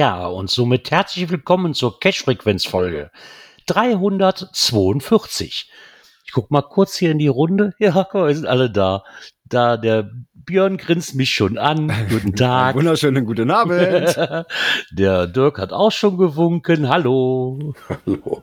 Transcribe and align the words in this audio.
Ja, 0.00 0.26
und 0.28 0.48
somit 0.48 0.90
herzlich 0.90 1.28
willkommen 1.28 1.74
zur 1.74 2.00
Cash-Frequenz-Folge 2.00 3.10
342. 3.66 5.70
Ich 6.24 6.32
guck 6.32 6.50
mal 6.50 6.62
kurz 6.62 6.96
hier 6.96 7.10
in 7.10 7.18
die 7.18 7.28
Runde. 7.28 7.74
Ja, 7.78 8.04
guck 8.04 8.14
mal, 8.14 8.28
wir 8.28 8.34
sind 8.34 8.46
alle 8.46 8.70
da. 8.70 9.04
Da, 9.44 9.76
der 9.76 10.10
Björn 10.32 10.78
grinst 10.78 11.16
mich 11.16 11.34
schon 11.34 11.58
an. 11.58 11.92
Guten 12.08 12.34
Tag. 12.34 12.76
Wunderschönen 12.76 13.26
guten 13.26 13.50
Abend. 13.50 14.18
der 14.90 15.26
Dirk 15.26 15.58
hat 15.58 15.74
auch 15.74 15.92
schon 15.92 16.16
gewunken. 16.16 16.88
Hallo. 16.88 17.74
Hallo. 17.86 18.42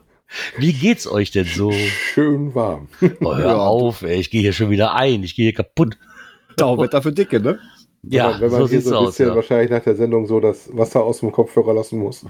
Wie 0.58 0.72
geht's 0.72 1.10
euch 1.10 1.32
denn 1.32 1.46
so? 1.46 1.72
Schön 1.72 2.54
warm. 2.54 2.86
Oh, 3.20 3.34
hör 3.34 3.62
auf, 3.62 4.02
ey, 4.02 4.20
ich 4.20 4.30
gehe 4.30 4.42
hier 4.42 4.52
schon 4.52 4.70
wieder 4.70 4.94
ein. 4.94 5.24
Ich 5.24 5.34
gehe 5.34 5.46
hier 5.46 5.54
kaputt. 5.54 5.98
Tauwetter 6.56 7.02
für 7.02 7.12
Dicke, 7.12 7.40
ne? 7.40 7.58
Ja, 8.02 8.26
wenn 8.26 8.32
man, 8.32 8.40
wenn 8.40 8.50
man 8.52 8.60
so 8.62 8.68
hier 8.68 8.78
sieht's 8.80 8.88
so 8.88 8.96
ein 8.98 9.04
aus. 9.04 9.06
bisschen 9.10 9.28
Ja. 9.28 9.34
wahrscheinlich 9.36 9.70
nach 9.70 9.82
der 9.82 9.96
Sendung 9.96 10.26
so 10.26 10.40
das 10.40 10.68
Wasser 10.76 11.02
aus 11.04 11.20
dem 11.20 11.32
Kopfhörer 11.32 11.74
lassen 11.74 11.98
muss. 11.98 12.24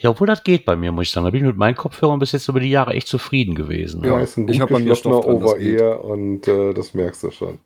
ja, 0.00 0.10
obwohl 0.10 0.26
das 0.28 0.44
geht 0.44 0.64
bei 0.64 0.76
mir, 0.76 0.92
muss 0.92 1.06
ich 1.06 1.10
sagen. 1.10 1.24
Da 1.24 1.30
bin 1.30 1.40
ich 1.40 1.46
mit 1.46 1.56
meinen 1.56 1.74
Kopfhörern 1.76 2.18
bis 2.20 2.32
jetzt 2.32 2.48
über 2.48 2.60
die 2.60 2.70
Jahre 2.70 2.92
echt 2.94 3.08
zufrieden 3.08 3.54
gewesen. 3.54 4.02
Ja, 4.04 4.10
Da 4.16 4.20
ist 4.20 4.36
ein 4.36 4.48
ich 4.48 4.60
gut 4.60 4.70
mir 4.70 4.84
geschlossener. 4.84 5.26
Over-Ear 5.26 6.04
und 6.04 6.46
äh, 6.48 6.72
das 6.74 6.94
merkst 6.94 7.22
du 7.24 7.30
schon. 7.30 7.58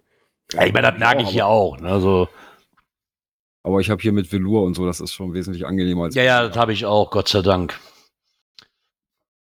Ja, 0.53 0.65
ich 0.65 0.73
meine, 0.73 0.91
das 0.91 0.99
merke 0.99 1.23
ich 1.23 1.29
hier 1.31 1.47
auch. 1.47 1.79
Ne? 1.79 2.01
So, 2.01 2.29
Aber 3.63 3.81
ich 3.81 3.91
habe 3.91 4.01
hier 4.03 4.13
mit 4.13 4.31
Velour 4.33 4.65
und 4.65 4.75
so, 4.75 4.87
das 4.87 5.01
ist 5.01 5.13
schon 5.13 5.35
wesentlich 5.35 5.67
angenehmer 5.67 6.05
als. 6.05 6.15
Ja, 6.15 6.23
ja, 6.25 6.49
das 6.49 6.57
habe 6.57 6.73
ich 6.73 6.85
auch, 6.87 7.11
Gott 7.11 7.29
sei 7.29 7.43
Dank. 7.43 7.79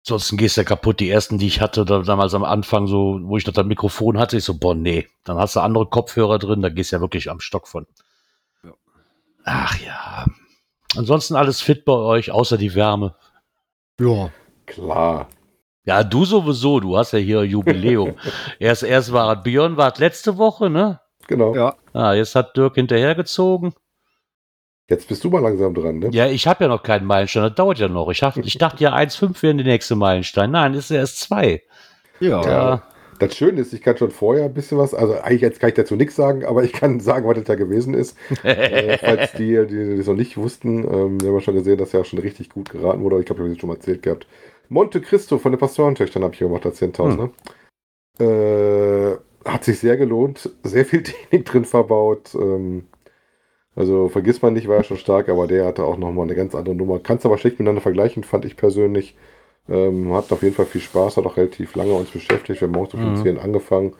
Ansonsten 0.05 0.37
gehst 0.37 0.57
du 0.57 0.61
ja 0.61 0.65
kaputt. 0.65 0.99
Die 0.99 1.09
ersten, 1.09 1.37
die 1.37 1.47
ich 1.47 1.61
hatte, 1.61 1.85
da, 1.85 1.99
damals 1.99 2.33
am 2.33 2.43
Anfang, 2.43 2.87
so, 2.87 3.19
wo 3.23 3.37
ich 3.37 3.45
noch 3.45 3.53
das 3.53 3.65
Mikrofon 3.65 4.17
hatte, 4.17 4.37
ich 4.37 4.43
so, 4.43 4.57
boah, 4.57 4.73
nee. 4.73 5.07
Dann 5.23 5.37
hast 5.37 5.55
du 5.55 5.59
andere 5.59 5.85
Kopfhörer 5.85 6.39
drin, 6.39 6.61
da 6.61 6.69
gehst 6.69 6.91
du 6.91 6.95
ja 6.95 7.01
wirklich 7.01 7.29
am 7.29 7.39
Stock 7.39 7.67
von. 7.67 7.85
Ja. 8.63 8.71
Ach 9.45 9.79
ja. 9.79 10.25
Ansonsten 10.95 11.35
alles 11.35 11.61
fit 11.61 11.85
bei 11.85 11.93
euch, 11.93 12.31
außer 12.31 12.57
die 12.57 12.73
Wärme. 12.73 13.15
Ja. 13.99 14.31
Klar. 14.65 15.27
Ja, 15.83 16.03
du 16.03 16.25
sowieso, 16.25 16.79
du 16.79 16.97
hast 16.97 17.13
ja 17.13 17.19
hier 17.19 17.43
Jubiläum. 17.43 18.15
erst, 18.59 18.83
erst 18.83 19.11
war 19.13 19.35
Björn, 19.41 19.77
war 19.77 19.93
letzte 19.97 20.37
Woche, 20.37 20.69
ne? 20.69 20.99
Genau. 21.27 21.55
Ja. 21.55 21.75
Ah, 21.93 22.13
jetzt 22.13 22.35
hat 22.35 22.57
Dirk 22.57 22.75
hinterhergezogen. 22.75 23.73
Jetzt 24.91 25.07
bist 25.07 25.23
du 25.23 25.29
mal 25.29 25.39
langsam 25.39 25.73
dran, 25.73 25.99
ne? 25.99 26.09
Ja, 26.11 26.27
ich 26.27 26.45
habe 26.47 26.65
ja 26.65 26.67
noch 26.67 26.83
keinen 26.83 27.05
Meilenstein, 27.05 27.43
das 27.43 27.55
dauert 27.55 27.79
ja 27.79 27.87
noch. 27.87 28.09
Ich, 28.09 28.23
hab, 28.23 28.35
ich 28.35 28.57
dachte 28.57 28.83
ja 28.83 28.93
1,5 28.93 29.41
wäre 29.41 29.55
der 29.55 29.65
nächste 29.65 29.95
Meilenstein. 29.95 30.51
Nein, 30.51 30.73
ist 30.73 30.89
ja 30.89 30.97
erst 30.97 31.21
zwei. 31.21 31.61
Ja. 32.19 32.41
Ja. 32.43 32.83
Das 33.17 33.33
Schöne 33.37 33.61
ist, 33.61 33.71
ich 33.71 33.81
kann 33.81 33.95
schon 33.95 34.11
vorher 34.11 34.43
ein 34.43 34.53
bisschen 34.53 34.77
was, 34.77 34.93
also 34.93 35.13
eigentlich 35.21 35.39
jetzt 35.39 35.61
kann 35.61 35.69
ich 35.69 35.75
dazu 35.75 35.95
nichts 35.95 36.17
sagen, 36.17 36.43
aber 36.43 36.65
ich 36.65 36.73
kann 36.73 36.99
sagen, 36.99 37.25
was 37.25 37.35
das 37.35 37.45
da 37.45 37.55
gewesen 37.55 37.93
ist. 37.93 38.17
äh, 38.43 38.97
falls 38.97 39.31
die, 39.31 39.65
die 39.65 39.95
das 39.95 40.07
noch 40.07 40.15
nicht 40.15 40.35
wussten, 40.35 40.79
ähm, 40.79 41.21
wir 41.21 41.29
haben 41.29 41.35
ja 41.35 41.41
schon 41.41 41.55
gesehen, 41.55 41.77
dass 41.77 41.93
ja 41.93 42.03
schon 42.03 42.19
richtig 42.19 42.49
gut 42.49 42.69
geraten 42.69 43.01
wurde. 43.01 43.17
Ich 43.21 43.25
glaube, 43.25 43.43
ich 43.43 43.45
habe 43.45 43.53
das 43.53 43.61
schon 43.61 43.69
mal 43.69 43.75
erzählt 43.75 44.01
gehabt. 44.01 44.27
Monte 44.67 44.99
Cristo 44.99 45.37
von 45.37 45.53
den 45.53 45.59
Pastorentöchtern 45.59 46.21
habe 46.21 46.33
ich 46.33 46.39
gemacht, 46.39 46.65
als 46.65 46.81
10.000. 46.81 47.29
Äh, 48.19 49.17
hat 49.45 49.63
sich 49.63 49.79
sehr 49.79 49.95
gelohnt, 49.95 50.49
sehr 50.63 50.85
viel 50.85 51.01
Technik 51.03 51.45
drin 51.45 51.63
verbaut. 51.63 52.35
Ähm, 52.35 52.87
also 53.75 54.09
vergisst 54.09 54.43
man 54.43 54.53
nicht, 54.53 54.67
war 54.67 54.77
ja 54.77 54.83
schon 54.83 54.97
stark, 54.97 55.29
aber 55.29 55.47
der 55.47 55.65
hatte 55.65 55.83
auch 55.85 55.97
nochmal 55.97 56.25
eine 56.25 56.35
ganz 56.35 56.55
andere 56.55 56.75
Nummer. 56.75 56.99
Kannst 56.99 57.25
aber 57.25 57.37
schlecht 57.37 57.59
miteinander 57.59 57.81
vergleichen, 57.81 58.23
fand 58.23 58.45
ich 58.45 58.57
persönlich. 58.57 59.15
Ähm, 59.69 60.13
hatten 60.13 60.33
auf 60.33 60.43
jeden 60.43 60.55
Fall 60.55 60.65
viel 60.65 60.81
Spaß, 60.81 61.17
hat 61.17 61.25
auch 61.25 61.37
relativ 61.37 61.75
lange 61.75 61.93
uns 61.93 62.09
beschäftigt. 62.11 62.61
Wir 62.61 62.67
haben 62.67 62.73
morgens 62.73 62.93
um 62.95 63.13
Mhm. 63.13 63.15
10 63.15 63.39
angefangen, 63.39 63.93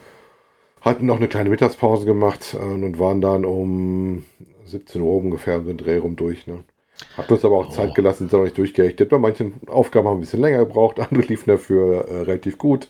hatten 0.82 1.06
noch 1.06 1.18
eine 1.18 1.28
kleine 1.28 1.50
Mittagspause 1.50 2.06
gemacht 2.06 2.56
äh, 2.60 2.64
und 2.64 3.00
waren 3.00 3.22
dann 3.22 3.46
um 3.46 4.26
17 4.66 5.02
Uhr 5.02 5.16
ungefähr 5.16 5.60
den 5.60 5.78
Dreh 5.78 5.98
rum 5.98 6.16
durch. 6.16 6.48
Ne? 6.48 6.64
Hat 7.18 7.32
uns 7.32 7.46
aber 7.46 7.58
auch 7.58 7.70
Oh. 7.70 7.72
Zeit 7.72 7.96
gelassen, 7.96 8.30
sind 8.30 8.40
auch 8.40 8.44
nicht 8.44 8.58
durchgerichtet. 8.58 9.10
Bei 9.10 9.18
manchen 9.20 9.56
Aufgaben 9.68 10.08
haben 10.08 10.16
wir 10.16 10.20
ein 10.20 10.22
bisschen 10.22 10.42
länger 10.42 10.60
gebraucht, 10.66 11.00
andere 11.02 11.22
liefen 11.24 11.50
dafür 11.50 12.08
äh, 12.08 12.22
relativ 12.22 12.58
gut. 12.58 12.90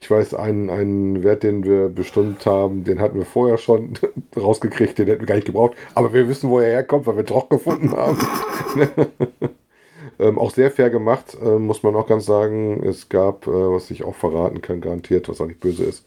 Ich 0.00 0.10
weiß, 0.10 0.34
einen, 0.34 0.68
einen 0.70 1.22
Wert, 1.24 1.42
den 1.42 1.64
wir 1.64 1.88
bestimmt 1.88 2.44
haben, 2.46 2.84
den 2.84 3.00
hatten 3.00 3.18
wir 3.18 3.24
vorher 3.24 3.58
schon 3.58 3.94
rausgekriegt, 4.36 4.98
den 4.98 5.06
hätten 5.06 5.20
wir 5.20 5.26
gar 5.26 5.36
nicht 5.36 5.46
gebraucht. 5.46 5.76
Aber 5.94 6.12
wir 6.12 6.28
wissen, 6.28 6.50
wo 6.50 6.60
er 6.60 6.70
herkommt, 6.70 7.06
weil 7.06 7.16
wir 7.16 7.24
Troch 7.24 7.48
gefunden 7.48 7.92
haben. 7.92 8.18
ähm, 10.18 10.38
auch 10.38 10.50
sehr 10.50 10.70
fair 10.70 10.90
gemacht, 10.90 11.36
äh, 11.42 11.58
muss 11.58 11.82
man 11.82 11.96
auch 11.96 12.06
ganz 12.06 12.26
sagen. 12.26 12.82
Es 12.84 13.08
gab, 13.08 13.46
äh, 13.46 13.50
was 13.50 13.90
ich 13.90 14.04
auch 14.04 14.14
verraten 14.14 14.60
kann, 14.60 14.80
garantiert, 14.80 15.28
was 15.28 15.40
auch 15.40 15.46
nicht 15.46 15.60
böse 15.60 15.84
ist. 15.84 16.04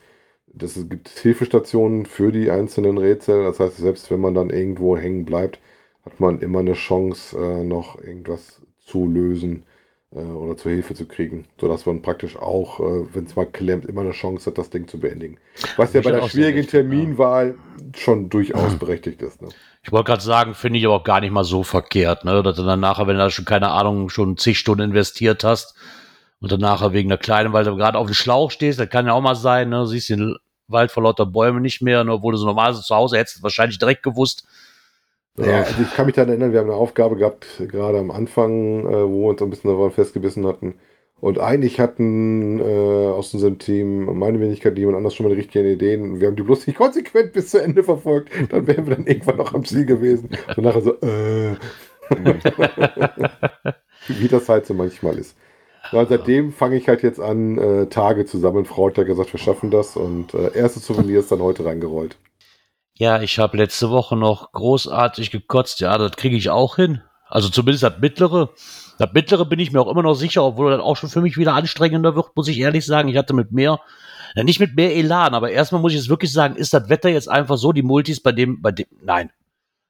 Das, 0.53 0.75
es 0.77 0.89
gibt 0.89 1.09
Hilfestationen 1.09 2.06
für 2.06 2.31
die 2.31 2.51
einzelnen 2.51 2.97
Rätsel. 2.97 3.44
Das 3.44 3.59
heißt, 3.59 3.77
selbst 3.77 4.11
wenn 4.11 4.21
man 4.21 4.33
dann 4.35 4.50
irgendwo 4.50 4.97
hängen 4.97 5.25
bleibt, 5.25 5.59
hat 6.06 6.19
man 6.19 6.39
immer 6.41 6.59
eine 6.59 6.73
Chance, 6.73 7.38
äh, 7.38 7.63
noch 7.63 8.00
irgendwas 8.01 8.61
zu 8.85 9.06
lösen 9.07 9.63
äh, 10.11 10.19
oder 10.19 10.57
zur 10.57 10.71
Hilfe 10.71 10.95
zu 10.95 11.05
kriegen, 11.05 11.45
sodass 11.59 11.85
man 11.85 12.01
praktisch 12.01 12.35
auch, 12.35 12.79
äh, 12.79 13.13
wenn 13.13 13.25
es 13.25 13.35
mal 13.35 13.45
klemmt, 13.45 13.85
immer 13.85 14.01
eine 14.01 14.11
Chance 14.11 14.49
hat, 14.49 14.57
das 14.57 14.69
Ding 14.69 14.87
zu 14.87 14.99
beendigen. 14.99 15.37
Was 15.77 15.93
ja 15.93 16.01
bei 16.01 16.11
der 16.11 16.27
schwierigen 16.27 16.59
wichtig, 16.59 16.73
ja. 16.73 16.79
Terminwahl 16.81 17.55
schon 17.95 18.29
durchaus 18.29 18.75
berechtigt 18.77 19.21
ist. 19.21 19.41
Ne? 19.41 19.49
Ich 19.83 19.91
wollte 19.91 20.07
gerade 20.07 20.23
sagen, 20.23 20.53
finde 20.55 20.79
ich 20.79 20.85
aber 20.85 20.95
auch 20.95 21.03
gar 21.03 21.21
nicht 21.21 21.31
mal 21.31 21.43
so 21.43 21.63
verkehrt, 21.63 22.25
ne? 22.25 22.43
Dass 22.43 22.55
du 22.55 22.63
dann 22.63 22.79
nachher, 22.79 23.07
wenn 23.07 23.15
du 23.15 23.23
da 23.23 23.29
schon 23.29 23.45
keine 23.45 23.69
Ahnung, 23.69 24.09
schon 24.09 24.37
zig 24.37 24.59
Stunden 24.59 24.89
investiert 24.89 25.43
hast 25.43 25.75
und 26.41 26.51
dann 26.51 26.59
nachher 26.59 26.93
wegen 26.93 27.09
der 27.09 27.17
Kleinen, 27.17 27.53
weil 27.53 27.63
du 27.63 27.75
gerade 27.75 27.97
auf 27.97 28.07
dem 28.07 28.13
Schlauch 28.13 28.51
stehst, 28.51 28.79
das 28.79 28.89
kann 28.89 29.05
ja 29.05 29.13
auch 29.13 29.21
mal 29.21 29.35
sein, 29.35 29.69
ne? 29.69 29.79
Du 29.79 29.85
siehst 29.85 30.09
den 30.09 30.35
Wald 30.69 30.91
vor 30.91 31.03
lauter 31.03 31.25
Bäumen 31.25 31.61
nicht 31.61 31.81
mehr, 31.81 32.03
ne? 32.03 32.13
obwohl 32.13 32.33
du 32.33 32.37
so 32.37 32.45
normal 32.45 32.73
so 32.73 32.81
zu 32.81 32.95
Hause 32.95 33.17
hättest 33.17 33.43
wahrscheinlich 33.43 33.79
direkt 33.79 34.03
gewusst. 34.03 34.45
Ja, 35.45 35.59
also 35.63 35.81
ich 35.81 35.94
kann 35.94 36.05
mich 36.05 36.16
daran 36.16 36.29
erinnern, 36.29 36.51
wir 36.51 36.59
haben 36.59 36.69
eine 36.69 36.77
Aufgabe 36.79 37.16
gehabt, 37.16 37.61
gerade 37.67 38.00
am 38.00 38.11
Anfang, 38.11 38.85
äh, 38.85 39.07
wo 39.07 39.23
wir 39.23 39.29
uns 39.29 39.41
ein 39.41 39.50
bisschen 39.50 39.72
daran 39.72 39.91
festgebissen 39.91 40.45
hatten. 40.45 40.75
Und 41.22 41.39
eigentlich 41.39 41.79
hatten 41.79 42.59
äh, 42.59 42.63
aus 42.63 43.33
unserem 43.33 43.59
Team 43.59 44.05
meine 44.17 44.39
Wenigkeit 44.39 44.77
jemand 44.77 44.97
anders 44.97 45.16
schon 45.16 45.25
mal 45.25 45.35
die 45.35 45.41
richtigen 45.41 45.67
Ideen. 45.67 46.19
Wir 46.19 46.27
haben 46.27 46.35
die 46.38 46.44
bloß 46.44 46.66
nicht 46.67 46.77
konsequent 46.77 47.33
bis 47.33 47.50
zu 47.50 47.61
Ende 47.61 47.83
verfolgt. 47.83 48.31
Dann 48.51 48.67
wären 48.67 48.88
wir 48.88 48.95
dann 48.95 49.05
irgendwann 49.05 49.38
noch 49.38 49.53
am 49.53 49.66
Ziel 49.66 49.85
gewesen. 49.85 50.29
Und 50.55 50.63
nachher 50.63 50.81
so, 50.81 50.94
äh. 51.01 51.56
Wie 54.07 54.27
das 54.29 54.47
halt 54.47 54.66
so 54.66 54.73
manchmal 54.73 55.17
ist. 55.17 55.35
Und 55.91 56.07
seitdem 56.09 56.53
fange 56.53 56.77
ich 56.77 56.88
halt 56.88 57.03
jetzt 57.03 57.19
an, 57.19 57.57
äh, 57.57 57.88
Tage 57.88 58.25
zu 58.25 58.38
sammeln. 58.38 58.66
Frau 58.66 58.88
hat 58.88 58.97
ja 58.97 59.03
gesagt, 59.03 59.33
wir 59.33 59.39
schaffen 59.39 59.71
das. 59.71 59.95
Und 59.97 60.33
äh, 60.33 60.56
erste 60.56 60.79
Souvenir 60.79 61.19
ist 61.19 61.31
dann 61.31 61.41
heute 61.41 61.66
reingerollt. 61.66 62.17
Ja, 62.99 63.21
ich 63.21 63.39
habe 63.39 63.55
letzte 63.55 63.89
Woche 63.91 64.17
noch 64.17 64.51
großartig 64.51 65.31
gekotzt. 65.31 65.79
Ja, 65.79 65.97
das 65.97 66.11
kriege 66.17 66.35
ich 66.35 66.49
auch 66.49 66.75
hin. 66.75 67.01
Also 67.29 67.47
zumindest 67.47 67.83
das 67.83 67.97
mittlere. 67.99 68.49
Das 68.97 69.13
mittlere 69.13 69.45
bin 69.45 69.59
ich 69.59 69.71
mir 69.71 69.79
auch 69.79 69.89
immer 69.89 70.03
noch 70.03 70.15
sicher, 70.15 70.44
obwohl 70.44 70.71
das 70.71 70.81
auch 70.81 70.97
schon 70.97 71.09
für 71.09 71.21
mich 71.21 71.38
wieder 71.38 71.53
anstrengender 71.53 72.15
wird, 72.15 72.35
muss 72.35 72.50
ich 72.50 72.59
ehrlich 72.59 72.85
sagen. 72.85 73.07
Ich 73.07 73.15
hatte 73.15 73.33
mit 73.33 73.53
mehr, 73.53 73.79
ja, 74.35 74.44
nicht 74.44 74.59
mit 74.59 74.75
mehr 74.75 74.94
Elan, 74.97 75.33
aber 75.33 75.50
erstmal 75.50 75.81
muss 75.81 75.94
ich 75.94 76.00
es 76.00 76.09
wirklich 76.09 76.33
sagen, 76.33 76.57
ist 76.57 76.74
das 76.74 76.89
Wetter 76.89 77.07
jetzt 77.07 77.29
einfach 77.29 77.57
so, 77.57 77.71
die 77.71 77.83
Multis 77.83 78.19
bei 78.21 78.33
dem, 78.33 78.62
bei 78.62 78.74
dem, 78.74 78.88
nein, 79.01 79.29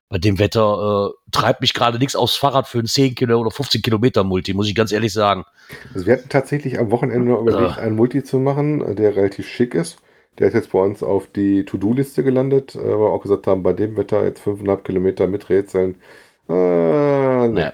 bei 0.10 0.20
dem 0.20 0.38
Wetter 0.38 1.10
äh, 1.10 1.32
treibt 1.32 1.62
mich 1.62 1.74
gerade 1.74 1.98
nichts 1.98 2.16
aufs 2.16 2.36
Fahrrad 2.36 2.68
für 2.68 2.78
einen 2.78 2.88
10 2.88 3.16
Kilo 3.16 3.40
oder 3.40 3.50
15 3.50 3.82
Kilometer 3.82 4.24
Multi, 4.24 4.54
muss 4.54 4.68
ich 4.68 4.76
ganz 4.76 4.92
ehrlich 4.92 5.14
sagen. 5.14 5.46
Also 5.96 6.06
wir 6.06 6.14
hatten 6.14 6.30
tatsächlich 6.30 6.78
am 6.78 6.92
Wochenende 6.92 7.28
noch 7.32 7.42
überlegt, 7.42 7.78
Ah. 7.78 7.82
einen 7.82 7.96
Multi 7.96 8.24
zu 8.24 8.38
machen, 8.38 8.82
äh, 8.86 8.94
der 8.94 9.16
relativ 9.16 9.48
schick 9.48 9.74
ist. 9.74 9.98
Der 10.40 10.48
ist 10.48 10.54
jetzt 10.54 10.72
bei 10.72 10.80
uns 10.80 11.04
auf 11.04 11.28
die 11.28 11.66
To-Do-Liste 11.66 12.24
gelandet, 12.24 12.76
äh, 12.76 12.80
weil 12.80 13.00
wir 13.00 13.12
auch 13.12 13.22
gesagt 13.22 13.48
haben, 13.48 13.62
bei 13.62 13.74
dem 13.74 13.98
Wetter 13.98 14.24
jetzt 14.24 14.42
5,5 14.42 14.84
Kilometer 14.84 15.28
mit 15.28 15.50
Rätseln. 15.50 15.96
Äh, 16.48 16.54
ne. 16.54 17.62
Ja. 17.62 17.74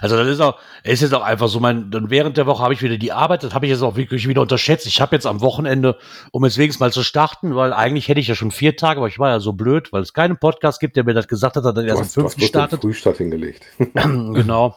Also 0.00 0.16
das 0.16 0.28
ist 0.28 0.40
auch, 0.40 0.58
ist 0.84 1.00
jetzt 1.00 1.14
auch 1.14 1.22
einfach 1.22 1.48
so, 1.48 1.60
mein, 1.60 1.90
dann 1.90 2.10
während 2.10 2.36
der 2.36 2.46
Woche 2.46 2.62
habe 2.62 2.74
ich 2.74 2.82
wieder 2.82 2.98
die 2.98 3.12
Arbeit, 3.12 3.42
das 3.44 3.54
habe 3.54 3.66
ich 3.66 3.72
jetzt 3.72 3.82
auch 3.82 3.96
wirklich 3.96 4.28
wieder 4.28 4.42
unterschätzt. 4.42 4.86
Ich 4.86 5.00
habe 5.00 5.16
jetzt 5.16 5.26
am 5.26 5.40
Wochenende, 5.40 5.96
um 6.32 6.44
jetzt 6.44 6.58
wenigstens 6.58 6.80
mal 6.80 6.92
zu 6.92 7.02
starten, 7.02 7.54
weil 7.54 7.72
eigentlich 7.72 8.08
hätte 8.08 8.20
ich 8.20 8.28
ja 8.28 8.34
schon 8.34 8.50
vier 8.50 8.76
Tage, 8.76 8.98
aber 8.98 9.08
ich 9.08 9.18
war 9.18 9.30
ja 9.30 9.40
so 9.40 9.52
blöd, 9.52 9.92
weil 9.92 10.02
es 10.02 10.12
keinen 10.12 10.36
Podcast 10.36 10.80
gibt, 10.80 10.96
der 10.96 11.04
mir 11.04 11.14
das 11.14 11.28
gesagt 11.28 11.56
hat, 11.56 11.64
dass 11.64 11.76
er 11.76 11.84
erst 11.84 12.00
am 12.00 12.08
fünften 12.08 12.20
bloß 12.20 12.34
den 12.36 12.48
startet. 12.48 12.80
Frühstart 12.80 13.16
hingelegt. 13.18 13.64
genau. 13.94 14.76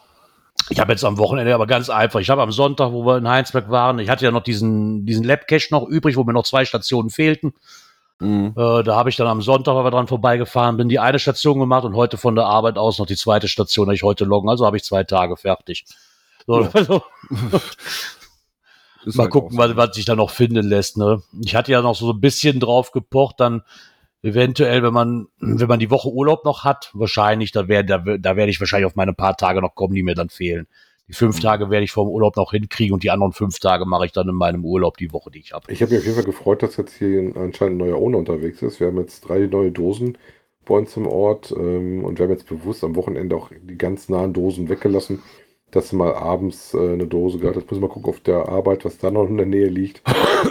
Ich 0.70 0.80
habe 0.80 0.92
jetzt 0.92 1.04
am 1.04 1.18
Wochenende 1.18 1.54
aber 1.54 1.68
ganz 1.68 1.90
einfach. 1.90 2.20
Ich 2.20 2.30
habe 2.30 2.42
am 2.42 2.52
Sonntag, 2.52 2.92
wo 2.92 3.06
wir 3.06 3.18
in 3.18 3.28
Heinsberg 3.28 3.70
waren, 3.70 4.00
ich 4.00 4.10
hatte 4.10 4.26
ja 4.26 4.32
noch 4.32 4.44
diesen, 4.44 5.06
diesen 5.06 5.24
Lab-Cache 5.24 5.68
noch 5.72 5.88
übrig, 5.88 6.16
wo 6.16 6.24
mir 6.24 6.34
noch 6.34 6.46
zwei 6.46 6.66
Stationen 6.66 7.10
fehlten. 7.10 7.54
Mhm. 8.20 8.54
Äh, 8.56 8.84
da 8.84 8.96
habe 8.96 9.10
ich 9.10 9.16
dann 9.18 9.28
am 9.28 9.42
Sonntag, 9.42 9.76
weil 9.76 9.84
wir 9.84 9.92
dran 9.92 10.08
vorbeigefahren 10.08 10.78
bin, 10.78 10.90
die 10.90 11.00
eine 11.00 11.20
Station 11.20 11.60
gemacht 11.60 11.84
und 11.84 11.96
heute 11.96 12.18
von 12.18 12.36
der 12.36 12.46
Arbeit 12.46 12.78
aus 12.78 13.00
noch 13.00 13.06
die 13.06 13.18
zweite 13.18 13.48
Station, 13.48 13.88
da 13.88 13.94
ich 13.94 14.04
heute 14.04 14.24
loggen. 14.26 14.50
Also 14.50 14.66
habe 14.66 14.78
ich 14.78 14.84
zwei 14.84 15.04
Tage 15.04 15.36
fertig. 15.36 15.86
So, 16.48 16.62
Ja. 16.62 16.70
also, 16.74 17.04
mal 19.06 19.24
halt 19.24 19.32
gucken, 19.32 19.58
was, 19.58 19.76
was 19.76 19.96
sich 19.96 20.06
da 20.06 20.16
noch 20.16 20.30
finden 20.30 20.66
lässt. 20.68 20.98
Ne? 20.98 21.22
Ich 21.44 21.56
hatte 21.56 21.72
ja 21.72 21.82
noch 21.82 21.96
so 21.96 22.12
ein 22.12 22.22
bisschen 22.22 22.60
drauf 22.60 22.92
gepocht, 22.92 23.40
dann 23.40 23.64
eventuell, 24.24 24.82
wenn 24.82 24.94
man, 24.94 25.28
wenn 25.40 25.68
man 25.68 25.80
die 25.80 25.92
Woche 25.92 26.10
Urlaub 26.10 26.46
noch 26.46 26.64
hat, 26.64 26.90
wahrscheinlich, 26.94 27.52
da, 27.52 27.68
wär, 27.68 27.84
da, 27.84 28.00
da 28.00 28.36
werde 28.36 28.50
ich 28.50 28.60
wahrscheinlich 28.60 28.88
auf 28.88 28.96
meine 28.96 29.14
paar 29.14 29.38
Tage 29.38 29.62
noch 29.62 29.76
kommen, 29.76 29.94
die 29.94 30.04
mir 30.04 30.16
dann 30.16 30.30
fehlen. 30.30 30.68
Die 31.10 31.14
fünf 31.14 31.38
Mhm. 31.38 31.42
Tage 31.42 31.70
werde 31.70 31.84
ich 31.84 31.92
vom 31.92 32.08
Urlaub 32.08 32.38
noch 32.38 32.52
hinkriegen 32.52 32.94
und 32.94 33.04
die 33.04 33.12
anderen 33.12 33.34
fünf 33.34 33.60
Tage 33.60 33.86
mache 33.86 34.06
ich 34.06 34.14
dann 34.14 34.30
in 34.30 34.36
meinem 34.36 34.64
Urlaub 34.64 34.98
die 34.98 35.12
Woche, 35.12 35.30
die 35.30 35.40
ich 35.40 35.52
habe. 35.52 35.72
Ich 35.72 35.82
habe 35.82 35.92
mich 35.92 36.00
auf 36.00 36.06
jeden 36.06 36.16
Fall 36.16 36.26
gefreut, 36.26 36.64
dass 36.64 36.78
jetzt 36.78 36.96
hier 36.98 37.20
anscheinend 37.36 37.76
ein 37.76 37.78
neuer 37.78 37.98
Owner 37.98 38.18
unterwegs 38.18 38.62
ist. 38.62 38.80
Wir 38.80 38.88
haben 38.88 38.98
jetzt 38.98 39.22
drei 39.22 39.40
neue 39.40 39.72
Dosen 39.72 40.18
bei 40.66 40.76
uns 40.76 40.96
im 40.96 41.06
Ort 41.08 41.54
ähm, 41.56 42.06
und 42.06 42.18
wir 42.18 42.26
haben 42.26 42.32
jetzt 42.32 42.48
bewusst 42.48 42.86
am 42.86 42.96
Wochenende 42.96 43.36
auch 43.36 43.52
die 43.62 43.78
ganz 43.78 44.08
nahen 44.08 44.32
Dosen 44.32 44.70
weggelassen, 44.70 45.22
dass 45.74 45.90
du 45.90 45.96
mal 45.98 46.14
abends 46.14 46.74
äh, 46.74 46.94
eine 46.94 47.08
Dose 47.08 47.40
gehabt 47.40 47.58
hast. 47.58 47.66
Muss 47.66 47.78
ich 47.78 47.82
mal 47.82 47.90
gucken 47.90 48.10
auf 48.10 48.20
der 48.22 48.48
Arbeit, 48.48 48.86
was 48.86 48.98
da 48.98 49.12
noch 49.12 49.28
in 49.28 49.38
der 49.38 49.46
Nähe 49.46 49.68
liegt. 49.68 50.02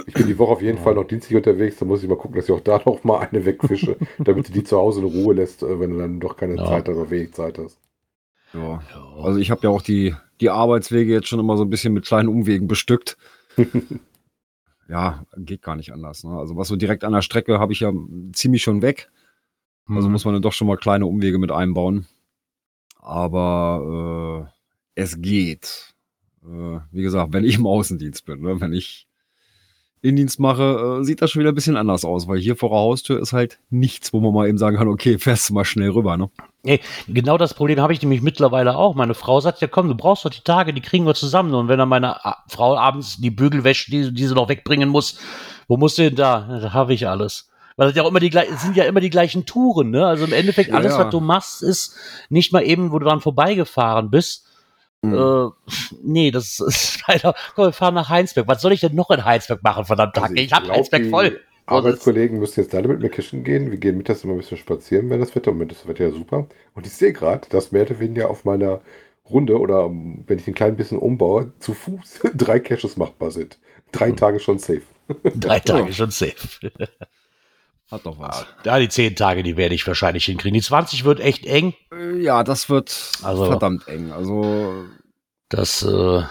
Ich 0.05 0.13
bin 0.13 0.27
die 0.27 0.37
Woche 0.37 0.51
auf 0.53 0.61
jeden 0.61 0.77
Fall 0.83 0.95
noch 0.95 1.05
dienstlich 1.07 1.35
unterwegs, 1.37 1.77
da 1.77 1.85
muss 1.85 2.03
ich 2.03 2.09
mal 2.09 2.17
gucken, 2.17 2.35
dass 2.35 2.45
ich 2.45 2.51
auch 2.51 2.59
da 2.61 2.79
noch 2.85 3.03
mal 3.03 3.19
eine 3.19 3.45
wegfische, 3.45 3.95
damit 4.19 4.49
du 4.49 4.53
die 4.53 4.63
zu 4.63 4.77
Hause 4.77 5.01
in 5.01 5.07
Ruhe 5.07 5.33
lässt, 5.33 5.63
äh, 5.63 5.79
wenn 5.79 5.91
du 5.91 5.97
dann 5.99 6.19
doch 6.19 6.35
keine 6.37 6.55
Ja. 6.57 6.65
Zeit 6.65 6.87
oder 6.89 7.09
wenig 7.09 7.33
Zeit 7.33 7.57
hast. 7.57 7.77
Ja. 8.53 8.81
Also 9.23 9.39
ich 9.39 9.49
habe 9.49 9.61
ja 9.63 9.69
auch 9.69 9.81
die, 9.81 10.13
die 10.41 10.49
Arbeitswege 10.51 11.11
jetzt 11.11 11.27
schon 11.27 11.39
immer 11.39 11.57
so 11.57 11.63
ein 11.63 11.69
bisschen 11.71 11.93
mit 11.93 12.05
kleinen 12.05 12.29
Umwegen 12.29 12.67
bestückt. 12.67 13.17
ja, 14.89 15.23
geht 15.37 15.61
gar 15.61 15.75
nicht 15.75 15.91
anders. 15.93 16.23
Ne? 16.23 16.37
Also 16.37 16.55
was 16.55 16.67
so 16.67 16.75
direkt 16.75 17.03
an 17.03 17.13
der 17.13 17.21
Strecke 17.21 17.59
habe 17.59 17.73
ich 17.73 17.79
ja 17.79 17.91
ziemlich 18.33 18.61
schon 18.63 18.81
weg. 18.81 19.09
Also 19.87 20.07
Mhm. 20.07 20.13
muss 20.13 20.25
man 20.25 20.33
dann 20.35 20.41
doch 20.43 20.53
schon 20.53 20.67
mal 20.67 20.77
kleine 20.77 21.05
Umwege 21.05 21.39
mit 21.39 21.51
einbauen. 21.51 22.05
Aber 22.99 24.47
äh, 24.49 24.62
es 24.95 25.21
geht. 25.21 25.93
Äh, 26.45 26.79
wie 26.91 27.01
gesagt, 27.03 27.33
wenn 27.33 27.45
ich 27.45 27.55
im 27.55 27.65
Außendienst 27.67 28.25
bin, 28.25 28.41
ne? 28.41 28.59
wenn 28.61 28.73
ich 28.73 29.07
Innendienst 30.01 30.37
mache, 30.41 30.99
äh, 30.99 31.03
sieht 31.05 31.21
das 31.21 31.31
schon 31.31 31.39
wieder 31.39 31.53
ein 31.53 31.55
bisschen 31.55 31.77
anders 31.77 32.03
aus, 32.03 32.27
weil 32.27 32.37
hier 32.37 32.57
vor 32.57 32.69
der 32.69 32.79
Haustür 32.79 33.21
ist 33.21 33.31
halt 33.31 33.59
nichts, 33.69 34.11
wo 34.11 34.19
man 34.19 34.33
mal 34.33 34.49
eben 34.49 34.57
sagen 34.57 34.75
kann, 34.75 34.89
okay, 34.89 35.17
fährst 35.17 35.49
du 35.49 35.53
mal 35.53 35.63
schnell 35.63 35.91
rüber. 35.91 36.17
Ne? 36.17 36.29
Genau 37.07 37.37
das 37.37 37.53
Problem 37.53 37.79
habe 37.79 37.93
ich 37.93 38.01
nämlich 38.01 38.21
mittlerweile 38.21 38.75
auch. 38.75 38.95
Meine 38.95 39.13
Frau 39.13 39.39
sagt 39.39 39.61
ja, 39.61 39.67
komm, 39.67 39.87
du 39.87 39.95
brauchst 39.95 40.25
doch 40.25 40.29
die 40.29 40.43
Tage, 40.43 40.73
die 40.73 40.81
kriegen 40.81 41.05
wir 41.05 41.15
zusammen. 41.15 41.53
Und 41.53 41.69
wenn 41.69 41.77
dann 41.77 41.87
meine 41.87 42.25
A- 42.25 42.43
Frau 42.49 42.75
abends 42.77 43.17
die 43.21 43.31
Bügel 43.31 43.63
wäscht, 43.63 43.93
die, 43.93 44.13
die 44.13 44.27
sie 44.27 44.33
noch 44.35 44.49
wegbringen 44.49 44.89
muss, 44.89 45.17
wo 45.69 45.77
musst 45.77 45.97
du 45.97 46.01
denn 46.03 46.15
da? 46.15 46.47
Ja, 46.49 46.59
Da 46.59 46.73
habe 46.73 46.93
ich 46.93 47.07
alles. 47.07 47.49
Weil 47.77 47.87
das 47.87 47.95
ja 47.95 48.03
auch 48.03 48.09
immer 48.09 48.19
die 48.19 48.29
gleich- 48.29 48.49
es 48.51 48.61
sind 48.61 48.75
ja 48.75 48.83
immer 48.83 48.99
die 48.99 49.09
gleichen 49.09 49.45
Touren, 49.45 49.89
ne? 49.89 50.05
Also 50.05 50.25
im 50.25 50.33
Endeffekt 50.33 50.69
Ja, 50.69 50.75
alles, 50.75 50.91
ja. 50.93 51.05
was 51.05 51.11
du 51.11 51.21
machst, 51.21 51.63
ist 51.63 51.95
nicht 52.29 52.51
mal 52.51 52.61
eben, 52.63 52.91
wo 52.91 52.99
du 52.99 53.05
dran 53.05 53.21
vorbeigefahren 53.21 54.09
bist. 54.11 54.47
Mhm. 55.03 55.13
Äh, 55.13 55.49
nee, 56.01 56.31
das 56.31 56.59
ist 56.67 57.01
leider. 57.07 57.35
Komm, 57.55 57.65
wir 57.65 57.73
fahren 57.73 57.93
nach 57.95 58.09
Heinsberg. 58.09 58.47
Was 58.47 58.61
soll 58.61 58.73
ich 58.73 58.81
denn 58.81 58.95
noch 58.95 59.11
in 59.11 59.23
Heinsberg 59.25 59.63
machen, 59.63 59.85
verdammt? 59.85 60.17
Also 60.17 60.33
ich 60.35 60.51
hab 60.53 60.63
glaub, 60.63 60.77
Heinsberg 60.77 61.05
voll. 61.07 61.39
Arbeitskollegen 61.65 62.39
müssen 62.39 62.61
jetzt 62.61 62.75
alle 62.75 62.87
mit 62.89 62.99
mir 63.01 63.09
kischen 63.09 63.43
gehen. 63.43 63.71
Wir 63.71 63.77
gehen 63.77 63.97
mittags 63.97 64.23
immer 64.23 64.33
ein 64.33 64.39
bisschen 64.39 64.57
spazieren, 64.57 65.09
wenn 65.09 65.19
das 65.21 65.35
Wetter, 65.35 65.51
und 65.51 65.71
das 65.71 65.87
Wetter 65.87 66.05
ja 66.05 66.11
super. 66.11 66.47
Und 66.75 66.85
ich 66.87 66.93
sehe 66.93 67.13
gerade, 67.13 67.47
dass 67.49 67.71
mehr 67.71 67.83
oder 67.83 67.99
weniger 67.99 68.29
auf 68.29 68.43
meiner 68.45 68.81
Runde 69.29 69.59
oder 69.59 69.85
um, 69.85 70.23
wenn 70.27 70.39
ich 70.39 70.47
ein 70.47 70.53
klein 70.53 70.75
bisschen 70.75 70.97
umbaue, 70.99 71.53
zu 71.59 71.73
Fuß 71.73 72.19
drei 72.35 72.59
Caches 72.59 72.97
machbar 72.97 73.31
sind. 73.31 73.59
Drei 73.93 74.09
Hm. 74.09 74.17
Tage 74.17 74.39
schon 74.39 74.59
safe. 74.59 74.81
Drei 75.35 75.59
Tage 75.61 75.93
schon 75.93 76.11
safe. 76.11 76.35
Hat 77.93 78.05
doch 78.07 78.17
was. 78.17 78.45
Ja, 78.65 78.79
die 78.79 78.89
zehn 78.89 79.15
Tage, 79.15 79.43
die 79.43 79.55
werde 79.55 79.75
ich 79.75 79.85
wahrscheinlich 79.85 80.25
hinkriegen. 80.25 80.55
Die 80.55 80.61
20 80.65 81.05
wird 81.05 81.19
echt 81.19 81.45
eng. 81.45 81.73
Äh, 81.93 82.21
Ja, 82.23 82.43
das 82.43 82.67
wird 82.69 83.11
Also- 83.21 83.45
verdammt 83.45 83.87
eng. 83.87 84.11
Also 84.11 84.85
Das, 85.49 85.83
äh, 85.83 86.23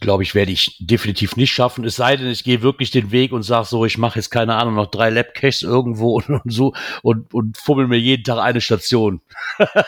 glaube 0.00 0.22
ich, 0.22 0.34
werde 0.34 0.50
ich 0.52 0.78
definitiv 0.80 1.36
nicht 1.36 1.52
schaffen. 1.52 1.84
Es 1.84 1.96
sei 1.96 2.16
denn, 2.16 2.28
ich 2.28 2.42
gehe 2.44 2.62
wirklich 2.62 2.90
den 2.90 3.10
Weg 3.10 3.32
und 3.32 3.42
sage 3.42 3.66
so, 3.66 3.84
ich 3.84 3.98
mache 3.98 4.18
jetzt 4.18 4.30
keine 4.30 4.54
Ahnung, 4.54 4.74
noch 4.76 4.86
drei 4.90 5.10
Labcaches 5.10 5.60
irgendwo 5.62 6.16
und, 6.16 6.28
und 6.44 6.50
so 6.50 6.72
und, 7.02 7.34
und 7.34 7.58
fummel 7.58 7.86
mir 7.86 7.98
jeden 7.98 8.24
Tag 8.24 8.38
eine 8.38 8.62
Station. 8.62 9.20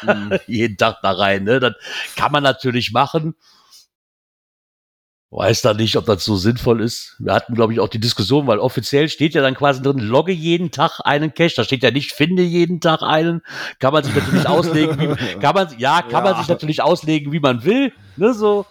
mh, 0.02 0.38
jeden 0.46 0.76
Tag 0.76 0.98
da 1.02 1.12
rein. 1.12 1.44
Ne? 1.44 1.60
Das 1.60 1.72
kann 2.14 2.30
man 2.32 2.42
natürlich 2.42 2.92
machen. 2.92 3.34
Weiß 5.34 5.62
da 5.62 5.72
nicht, 5.72 5.96
ob 5.96 6.04
das 6.04 6.26
so 6.26 6.36
sinnvoll 6.36 6.82
ist. 6.82 7.16
Wir 7.18 7.32
hatten, 7.32 7.54
glaube 7.54 7.72
ich, 7.72 7.80
auch 7.80 7.88
die 7.88 7.98
Diskussion, 7.98 8.46
weil 8.46 8.58
offiziell 8.58 9.08
steht 9.08 9.32
ja 9.34 9.40
dann 9.40 9.54
quasi 9.54 9.80
drin, 9.80 9.98
logge 9.98 10.30
jeden 10.30 10.70
Tag 10.70 11.00
einen 11.04 11.32
Cache. 11.32 11.54
Da 11.56 11.64
steht 11.64 11.82
ja 11.82 11.90
nicht, 11.90 12.12
finde 12.12 12.42
jeden 12.42 12.82
Tag 12.82 13.00
einen. 13.00 13.40
Kann 13.78 13.94
man 13.94 14.04
sich 14.04 14.14
natürlich 14.14 14.46
auslegen, 14.46 15.00
wie, 15.00 15.38
kann 15.38 15.54
man, 15.54 15.68
ja, 15.78 16.02
kann 16.02 16.22
man 16.22 16.34
Ja. 16.34 16.38
sich 16.38 16.48
natürlich 16.48 16.82
auslegen, 16.82 17.32
wie 17.32 17.40
man 17.40 17.64
will. 17.64 17.94
Ne, 18.18 18.34
so. 18.34 18.66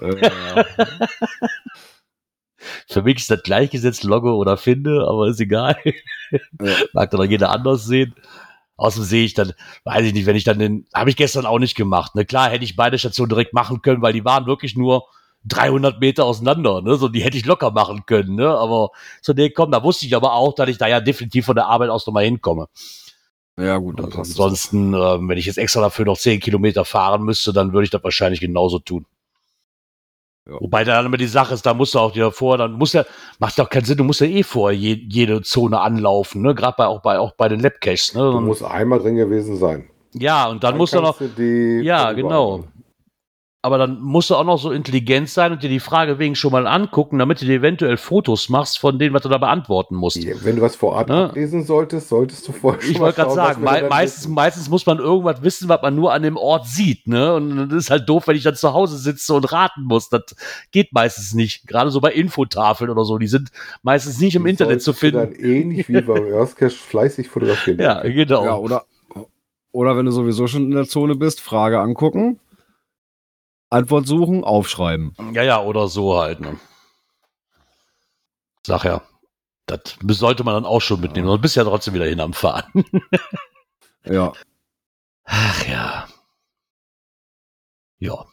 äh, 0.00 0.22
ja. 0.24 0.64
Für 2.88 3.02
mich 3.02 3.18
ist 3.18 3.30
das 3.30 3.42
gleichgesetzt, 3.42 4.02
logge 4.02 4.32
oder 4.32 4.56
finde, 4.56 5.06
aber 5.06 5.28
ist 5.28 5.40
egal. 5.40 5.76
Ja. 6.32 6.40
Mag 6.94 7.10
dann 7.10 7.20
auch 7.20 7.24
jeder 7.24 7.50
anders 7.50 7.84
sehen. 7.84 8.14
Außerdem 8.78 9.04
sehe 9.04 9.24
ich 9.26 9.34
dann, 9.34 9.52
weiß 9.84 10.06
ich 10.06 10.14
nicht, 10.14 10.24
wenn 10.24 10.36
ich 10.36 10.44
dann 10.44 10.58
den, 10.58 10.86
habe 10.94 11.10
ich 11.10 11.16
gestern 11.16 11.44
auch 11.44 11.58
nicht 11.58 11.74
gemacht. 11.76 12.14
Ne? 12.14 12.24
Klar 12.24 12.48
hätte 12.48 12.64
ich 12.64 12.76
beide 12.76 12.98
Stationen 12.98 13.28
direkt 13.28 13.52
machen 13.52 13.82
können, 13.82 14.00
weil 14.00 14.14
die 14.14 14.24
waren 14.24 14.46
wirklich 14.46 14.74
nur 14.74 15.04
300 15.44 16.00
Meter 16.00 16.24
auseinander. 16.24 16.82
Ne? 16.82 16.96
So, 16.96 17.08
die 17.08 17.22
hätte 17.22 17.36
ich 17.36 17.46
locker 17.46 17.70
machen 17.70 18.04
können. 18.06 18.34
Ne? 18.34 18.48
Aber 18.48 18.90
so, 19.22 19.32
nee, 19.32 19.50
komm, 19.50 19.70
da 19.70 19.82
wusste 19.82 20.06
ich 20.06 20.14
aber 20.14 20.34
auch, 20.34 20.54
dass 20.54 20.68
ich 20.68 20.78
da 20.78 20.86
ja 20.86 21.00
definitiv 21.00 21.46
von 21.46 21.56
der 21.56 21.66
Arbeit 21.66 21.90
aus 21.90 22.06
nochmal 22.06 22.24
hinkomme. 22.24 22.66
ja, 23.56 23.78
gut. 23.78 24.00
Also 24.00 24.18
ansonsten, 24.18 24.94
ähm, 24.94 25.28
wenn 25.28 25.38
ich 25.38 25.46
jetzt 25.46 25.58
extra 25.58 25.80
dafür 25.80 26.04
noch 26.04 26.18
10 26.18 26.40
Kilometer 26.40 26.84
fahren 26.84 27.22
müsste, 27.22 27.52
dann 27.52 27.72
würde 27.72 27.84
ich 27.84 27.90
das 27.90 28.04
wahrscheinlich 28.04 28.40
genauso 28.40 28.78
tun. 28.78 29.06
Ja. 30.48 30.54
Wobei 30.60 30.82
dann 30.84 31.04
immer 31.04 31.18
die 31.18 31.26
Sache 31.26 31.52
ist, 31.52 31.66
da 31.66 31.74
musst 31.74 31.94
du 31.94 31.98
auch 31.98 32.12
dir 32.12 32.32
vor, 32.32 32.56
dann 32.56 32.72
muss 32.72 32.94
ja, 32.94 33.04
macht 33.38 33.58
doch 33.58 33.68
keinen 33.68 33.84
Sinn, 33.84 33.98
du 33.98 34.04
musst 34.04 34.20
ja 34.20 34.26
eh 34.26 34.42
vorher 34.42 34.78
je, 34.78 34.94
jede 34.94 35.42
Zone 35.42 35.78
anlaufen, 35.78 36.40
ne? 36.40 36.54
Gerade 36.54 36.74
bei, 36.78 36.86
auch 36.86 37.02
bei, 37.02 37.18
auch 37.18 37.32
bei 37.32 37.48
den 37.48 37.60
Labcaches, 37.60 38.14
ne? 38.14 38.20
Du 38.20 38.40
musst 38.40 38.64
einmal 38.64 38.98
drin 38.98 39.16
gewesen 39.16 39.56
sein. 39.58 39.90
ja, 40.14 40.48
und 40.48 40.64
dann 40.64 40.78
musst 40.78 40.94
du 40.94 41.02
noch, 41.02 41.20
ja, 41.20 42.12
genau. 42.12 42.56
beantworten. 42.56 42.77
Aber 43.60 43.76
dann 43.76 44.00
musst 44.00 44.30
du 44.30 44.36
auch 44.36 44.44
noch 44.44 44.56
so 44.58 44.70
intelligent 44.70 45.28
sein 45.28 45.50
und 45.50 45.64
dir 45.64 45.68
die 45.68 45.80
Frage 45.80 46.20
wegen 46.20 46.36
schon 46.36 46.52
mal 46.52 46.68
angucken, 46.68 47.18
damit 47.18 47.40
du 47.42 47.44
dir 47.44 47.56
eventuell 47.56 47.96
Fotos 47.96 48.48
machst 48.48 48.78
von 48.78 49.00
denen, 49.00 49.12
was 49.14 49.22
du 49.22 49.28
da 49.28 49.38
beantworten 49.38 49.96
musst. 49.96 50.24
Wenn 50.44 50.54
du 50.56 50.62
was 50.62 50.76
vor 50.76 50.92
Ort 50.92 51.10
Ja. 51.10 51.24
ablesen 51.26 51.64
solltest, 51.64 52.08
solltest 52.08 52.46
du 52.46 52.52
vorher 52.52 52.80
schon 52.80 52.92
Ich 52.92 53.00
wollte 53.00 53.16
gerade 53.16 53.34
sagen, 53.34 53.64
denn 53.66 53.88
meistens, 53.88 54.22
wissen. 54.22 54.34
meistens 54.34 54.68
muss 54.70 54.86
man 54.86 54.98
irgendwas 55.00 55.42
wissen, 55.42 55.68
was 55.68 55.82
man 55.82 55.96
nur 55.96 56.12
an 56.12 56.22
dem 56.22 56.36
Ort 56.36 56.68
sieht, 56.68 57.08
ne? 57.08 57.34
Und 57.34 57.68
das 57.70 57.78
ist 57.84 57.90
halt 57.90 58.08
doof, 58.08 58.28
wenn 58.28 58.36
ich 58.36 58.44
dann 58.44 58.54
zu 58.54 58.72
Hause 58.74 58.96
sitze 58.96 59.34
und 59.34 59.50
raten 59.52 59.82
muss. 59.82 60.08
Das 60.08 60.36
geht 60.70 60.92
meistens 60.92 61.34
nicht. 61.34 61.66
Gerade 61.66 61.90
so 61.90 62.00
bei 62.00 62.12
Infotafeln 62.12 62.90
oder 62.90 63.04
so, 63.04 63.18
die 63.18 63.26
sind 63.26 63.50
meistens 63.82 64.20
nicht 64.20 64.36
im 64.36 64.44
Die 64.44 64.50
Internet 64.50 64.82
zu 64.82 64.92
finden. 64.92 65.16
Dann 65.18 65.32
ähnlich 65.32 65.88
wie 65.88 66.00
beim 66.00 66.32
Earthcache 66.32 66.70
fleißig 66.70 67.28
fotografieren. 67.28 67.78
Ja, 67.80 68.02
genau. 68.02 68.44
Ja, 68.44 68.54
oder, 68.56 68.84
oder 69.72 69.96
wenn 69.96 70.06
du 70.06 70.12
sowieso 70.12 70.46
schon 70.46 70.66
in 70.66 70.70
der 70.70 70.86
Zone 70.86 71.16
bist, 71.16 71.40
Frage 71.40 71.80
angucken, 71.80 72.38
Antwort 73.70 74.06
suchen, 74.06 74.44
aufschreiben. 74.44 75.14
Ja, 75.32 75.42
ja, 75.42 75.60
oder 75.62 75.88
so 75.88 76.18
halt. 76.18 76.40
Ne? 76.40 76.58
Sag 78.66 78.84
ja, 78.84 79.02
das 79.66 79.96
sollte 80.00 80.44
man 80.44 80.54
dann 80.54 80.64
auch 80.66 80.80
schon 80.80 81.00
mitnehmen. 81.00 81.26
Sonst 81.26 81.42
bist 81.42 81.56
du 81.56 81.60
ja 81.60 81.64
trotzdem 81.66 81.94
wieder 81.94 82.06
hin 82.06 82.20
am 82.20 82.32
Fahren. 82.32 82.64
Ja. 84.04 84.32
Ach 85.24 85.66
ja. 85.68 86.08
Ja, 87.98 88.24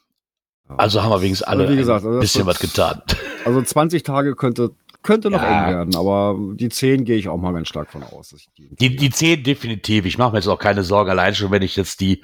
also 0.68 1.02
haben 1.04 1.10
wir 1.10 1.22
wenigstens 1.22 1.48
alle 1.48 1.64
Also 1.66 1.76
gesagt, 1.76 2.04
ein 2.06 2.08
also 2.08 2.20
bisschen 2.20 2.46
was 2.46 2.60
getan. 2.60 3.02
Also 3.46 3.62
20 3.62 4.02
Tage 4.04 4.36
könnte, 4.36 4.72
könnte 5.04 5.30
noch 5.30 5.42
Ja. 5.42 5.68
eng 5.68 5.76
werden, 5.76 5.96
aber 5.96 6.36
die 6.56 6.70
10 6.70 7.04
gehe 7.06 7.18
ich 7.18 7.28
auch 7.30 7.38
mal 7.38 7.52
ganz 7.54 7.68
stark 7.68 7.92
von 7.92 8.04
aus. 8.04 8.32
ich 8.34 8.48
Die, 8.56 8.96
die 8.96 9.10
10 9.10 9.44
definitiv. 9.44 10.06
Ich 10.06 10.18
mache 10.18 10.32
mir 10.32 10.38
jetzt 10.38 10.48
auch 10.48 10.58
keine 10.60 10.84
Sorgen, 10.84 11.10
allein 11.12 11.36
schon, 11.36 11.52
wenn 11.52 11.62
ich 11.62 11.76
jetzt 11.76 12.00
die 12.00 12.24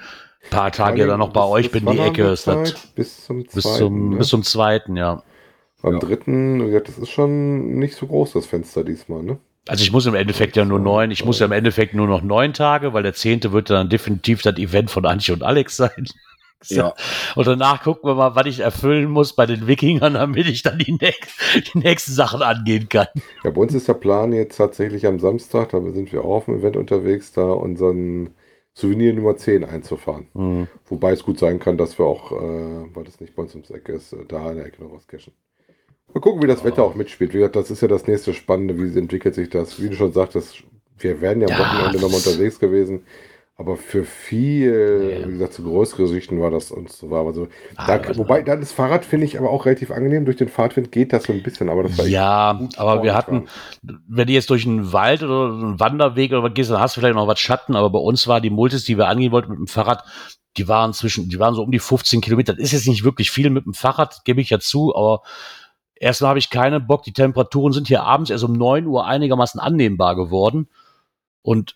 paar 0.50 0.72
Tage 0.72 1.06
dann 1.08 1.20
noch 1.20 1.30
bei 1.32 1.42
Bis- 1.42 1.50
euch 1.50 1.72
bis 1.72 1.84
bin, 1.84 1.92
die 1.94 2.00
Ecke 2.00 2.30
ist 2.32 2.48
das. 2.48 2.74
Bis 2.96 3.26
zum 3.26 3.44
Bis 3.44 3.52
zweiten. 3.64 3.78
zum, 3.78 4.10
ne? 4.10 4.18
bis 4.18 4.28
zum 4.28 4.44
zweiten, 4.44 4.98
ja. 4.98 5.24
Beim 5.82 5.94
Ja. 5.94 6.00
dritten, 6.00 6.72
das 6.72 6.98
ist 6.98 7.10
schon 7.10 7.76
nicht 7.80 7.96
so 7.96 8.08
groß, 8.08 8.34
das 8.34 8.46
Fenster 8.46 8.84
diesmal, 8.84 9.24
ne? 9.24 9.38
Also 9.68 9.84
ich 9.84 9.92
muss 9.92 10.06
im 10.08 10.16
Endeffekt 10.16 10.56
ja 10.56 10.66
nur 10.66 10.80
neun, 10.80 11.12
ich 11.12 11.24
muss 11.24 11.40
ja 11.40 11.46
im 11.46 11.52
Endeffekt 11.52 11.94
nur 11.94 12.08
noch 12.08 12.24
neun 12.24 12.54
Tage, 12.54 12.94
weil 12.94 13.04
der 13.04 13.14
zehnte 13.14 13.52
wird 13.52 13.70
dann 13.70 13.90
definitiv 13.90 14.42
das 14.42 14.58
Event 14.58 14.90
von 14.90 15.06
Antje 15.06 15.34
und 15.34 15.44
Alex 15.44 15.78
sein. 15.78 16.06
Ja. 16.68 16.94
Und 17.34 17.48
danach 17.48 17.82
gucken 17.82 18.08
wir 18.08 18.14
mal, 18.14 18.36
was 18.36 18.46
ich 18.46 18.60
erfüllen 18.60 19.10
muss 19.10 19.34
bei 19.34 19.48
den 19.48 19.66
Wikingern, 19.66 20.14
damit 20.14 20.46
ich 20.46 20.62
dann 20.62 20.78
die, 20.78 20.92
nächst, 20.92 21.32
die 21.74 21.80
nächsten 21.80 22.12
Sachen 22.12 22.44
angehen 22.44 22.88
kann. 22.88 23.08
Ja, 23.44 23.50
bei 23.50 23.62
uns 23.62 23.74
ist 23.74 23.88
der 23.88 23.96
Plan 23.96 24.32
jetzt 24.32 24.58
tatsächlich 24.58 25.08
am 25.08 25.18
Samstag, 25.20 25.70
da 25.70 25.82
sind 25.82 26.12
wir 26.12 26.22
auch 26.24 26.36
auf 26.36 26.46
dem 26.46 26.60
Event 26.60 26.78
unterwegs, 26.78 27.32
da 27.32 27.42
unseren 27.50 28.36
Souvenir 28.74 29.14
Nummer 29.14 29.36
10 29.36 29.64
einzufahren. 29.64 30.28
Hm. 30.34 30.68
Wobei 30.86 31.12
es 31.12 31.24
gut 31.24 31.40
sein 31.40 31.60
kann, 31.60 31.78
dass 31.78 31.98
wir 32.00 32.06
auch, 32.06 32.32
äh, 32.32 32.96
weil 32.96 33.04
das 33.04 33.20
nicht 33.20 33.36
bei 33.36 33.44
uns 33.44 33.54
ums 33.54 33.70
Eck 33.70 33.90
ist, 33.90 34.14
äh, 34.14 34.26
da 34.28 34.52
in 34.52 34.58
der 34.58 34.66
Ecke 34.66 34.84
noch 34.84 34.94
was 34.94 35.08
cashen. 35.08 35.34
Mal 36.14 36.20
gucken, 36.20 36.42
wie 36.42 36.48
das 36.48 36.64
Wetter 36.64 36.84
auch 36.84 36.96
mitspielt. 36.96 37.34
Wie 37.34 37.38
gesagt, 37.38 37.56
das 37.56 37.72
ist 37.72 37.82
ja 37.82 37.88
das 37.88 38.08
nächste 38.08 38.34
Spannende. 38.34 38.78
Wie 38.78 38.98
entwickelt 38.98 39.36
sich 39.36 39.50
das? 39.50 39.82
Wie 39.82 39.90
du 39.90 39.96
schon 39.96 40.12
sagtest, 40.12 40.64
wir 40.98 41.22
wären 41.22 41.42
ja 41.42 41.48
am 41.48 41.54
Ja, 41.54 41.60
Wochenende 41.60 42.00
nochmal 42.02 42.20
unterwegs 42.20 42.60
gewesen. 42.60 43.06
Aber 43.58 43.78
für 43.78 44.04
viel, 44.06 45.20
Ja. 45.22 45.28
wie 45.28 45.34
gesagt, 45.34 45.54
zu 45.54 45.64
größere 45.64 46.08
Sichten 46.08 46.42
war 46.42 46.50
das 46.50 46.72
uns 46.72 46.98
so 46.98 47.12
war. 47.12 47.26
Also, 47.28 47.48
Ah, 47.76 47.86
da, 47.86 47.94
aber- 48.10 48.18
wobei, 48.18 48.42
dann 48.42 48.60
das 48.60 48.72
Fahrrad 48.72 49.06
finde 49.06 49.26
ich 49.28 49.38
aber 49.38 49.52
auch 49.52 49.66
relativ 49.68 49.92
angenehm. 49.92 50.26
Durch 50.26 50.38
den 50.38 50.50
Fahrtwind 50.50 50.92
geht 50.92 51.14
das 51.14 51.26
so 51.26 51.34
ein 51.34 51.44
bisschen, 51.44 51.70
aber 51.70 51.84
das 51.84 51.98
war 51.98 52.08
Ja, 52.08 52.54
gut 52.54 52.78
aber 52.80 53.04
wir 53.04 53.14
hatten, 53.14 53.48
wenn 53.84 54.26
du 54.28 54.34
jetzt 54.34 54.50
durch 54.50 54.66
einen 54.66 54.92
Wald 54.94 55.22
oder 55.22 55.54
einen 55.54 55.80
Wanderweg 55.80 56.32
oder 56.32 56.42
was 56.44 56.54
gehst, 56.56 56.72
dann 56.72 56.80
hast 56.80 56.96
du 56.96 57.02
vielleicht 57.02 57.14
noch 57.16 57.28
was 57.28 57.40
Schatten, 57.40 57.76
aber 57.76 57.92
bei 57.92 58.00
uns 58.00 58.28
war 58.28 58.42
die 58.42 58.50
Multis, 58.50 58.84
die 58.86 58.98
wir 58.98 59.08
angehen 59.08 59.32
wollten 59.32 59.52
mit 59.52 59.60
dem 59.60 59.68
Fahrrad, 59.68 60.04
die 60.58 60.68
waren 60.68 60.94
zwischen, 60.94 61.30
die 61.30 61.38
waren 61.40 61.54
so 61.54 61.62
um 61.62 61.72
die 61.72 61.80
15 61.80 62.20
Kilometer. 62.22 62.54
Das 62.54 62.64
ist 62.64 62.72
jetzt 62.72 62.88
nicht 62.88 63.04
wirklich 63.04 63.30
viel 63.32 63.50
mit 63.52 63.66
dem 63.66 63.74
Fahrrad, 63.76 64.26
gebe 64.26 64.42
ich 64.42 64.50
ja 64.50 64.60
zu, 64.60 64.96
aber 64.96 65.22
erstmal 65.96 66.30
habe 66.30 66.40
ich 66.40 66.50
keinen 66.50 66.88
Bock. 66.88 67.04
Die 67.04 67.14
Temperaturen 67.14 67.74
sind 67.74 67.88
hier 67.88 68.04
abends 68.04 68.32
erst 68.32 68.44
um 68.44 68.54
9 68.54 68.88
Uhr 68.88 69.06
einigermaßen 69.06 69.60
annehmbar 69.62 70.16
geworden. 70.16 70.68
Und 71.44 71.76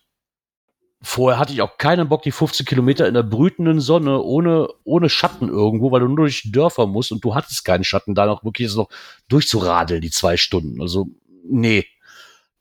vorher 1.02 1.38
hatte 1.38 1.52
ich 1.52 1.62
auch 1.62 1.78
keinen 1.78 2.08
Bock, 2.08 2.22
die 2.22 2.32
15 2.32 2.66
Kilometer 2.66 3.06
in 3.06 3.14
der 3.14 3.22
brütenden 3.22 3.80
Sonne 3.80 4.20
ohne, 4.22 4.68
ohne 4.84 5.08
Schatten 5.08 5.48
irgendwo, 5.48 5.90
weil 5.92 6.00
du 6.00 6.06
nur 6.08 6.16
durch 6.16 6.50
Dörfer 6.52 6.86
musst 6.86 7.12
und 7.12 7.24
du 7.24 7.34
hattest 7.34 7.64
keinen 7.64 7.84
Schatten, 7.84 8.14
da 8.14 8.26
noch 8.26 8.44
wirklich 8.44 8.68
jetzt 8.68 8.76
noch 8.76 8.88
durchzuradeln, 9.28 10.00
die 10.00 10.10
zwei 10.10 10.36
Stunden. 10.36 10.80
Also, 10.80 11.08
nee. 11.48 11.84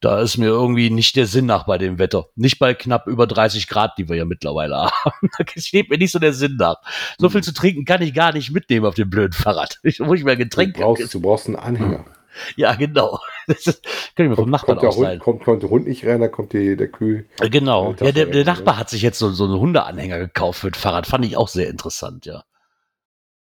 Da 0.01 0.21
ist 0.21 0.37
mir 0.37 0.47
irgendwie 0.47 0.91
nicht 0.91 1.15
der 1.15 1.25
Sinn 1.25 1.47
nach 1.47 1.65
bei 1.65 1.77
dem 1.79 1.97
Wetter. 1.97 2.25
Nicht 2.35 2.59
bei 2.59 2.75
knapp 2.75 3.07
über 3.07 3.25
30 3.25 3.67
Grad, 3.67 3.97
die 3.97 4.07
wir 4.07 4.15
ja 4.17 4.25
mittlerweile 4.25 4.75
haben. 5.03 5.29
Da 5.37 5.45
steht 5.55 5.89
mir 5.89 5.97
nicht 5.97 6.11
so 6.11 6.19
der 6.19 6.33
Sinn 6.33 6.57
nach. 6.57 6.75
So 7.17 7.29
viel 7.29 7.41
zu 7.41 7.53
trinken 7.53 7.85
kann 7.85 8.01
ich 8.03 8.13
gar 8.13 8.31
nicht 8.33 8.51
mitnehmen 8.51 8.85
auf 8.85 8.93
dem 8.95 9.09
blöden 9.09 9.33
Fahrrad. 9.33 9.79
Ich 9.83 9.99
muss 9.99 10.19
ich 10.19 10.25
mir 10.25 10.33
ein 10.33 10.37
Du 10.37 10.43
Getränk. 10.43 10.75
brauchst, 10.75 11.11
du 11.13 11.19
brauchst 11.21 11.47
einen 11.47 11.55
Anhänger. 11.55 12.05
Ja, 12.55 12.75
genau. 12.75 13.19
Das 13.47 13.67
ist, 13.67 13.83
kann 14.15 14.25
ich 14.25 14.29
mir 14.29 14.35
vom 14.35 14.45
Kommt, 14.45 14.51
Nachbarn 14.51 14.77
kommt, 14.79 14.81
der 14.81 14.89
ausleihen. 14.89 15.13
Hund, 15.19 15.23
kommt, 15.23 15.43
kommt 15.43 15.63
der 15.63 15.69
Hund 15.69 15.87
nicht 15.87 16.03
rein, 16.05 16.19
dann 16.21 16.31
kommt 16.31 16.53
die, 16.53 16.75
der 16.75 16.87
Kühl. 16.87 17.27
Äh, 17.39 17.49
Genau. 17.49 17.89
Alter 17.89 18.05
Ja, 18.07 18.11
der, 18.11 18.25
der 18.25 18.43
Nachbar 18.45 18.77
hat 18.79 18.89
sich 18.89 19.03
jetzt 19.03 19.19
so, 19.19 19.29
so 19.31 19.45
einen 19.45 19.59
Hundeanhänger 19.59 20.17
gekauft 20.17 20.59
für 20.61 20.67
ein 20.67 20.73
Fahrrad. 20.73 21.05
Fand 21.05 21.25
ich 21.25 21.37
auch 21.37 21.47
sehr 21.47 21.69
interessant, 21.69 22.25
ja. 22.25 22.43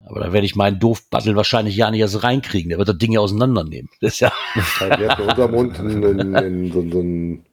Aber 0.08 0.20
da 0.20 0.34
werde 0.34 0.46
ich 0.46 0.56
meinen 0.56 0.80
Doofbattel 0.80 1.36
wahrscheinlich 1.36 1.76
ja 1.76 1.90
nicht 1.92 2.00
erst 2.02 2.24
reinkriegen. 2.24 2.70
Der 2.70 2.78
wird 2.78 2.90
das 2.90 2.98
Ding 2.98 3.12
ja 3.12 3.20
auseinandernehmen. 3.20 3.90
Das 4.02 4.14
ist 4.14 4.20
ja. 4.22 4.32
Ja, 4.80 5.00
Wir 5.00 5.10
hatten 5.10 5.22
in 5.24 5.30
unserem 5.30 5.56
Hund 5.56 5.80
einen, 5.80 6.36
einen, 6.36 6.72
so, 6.72 6.82
so, 6.92 7.00
einen, 7.00 7.46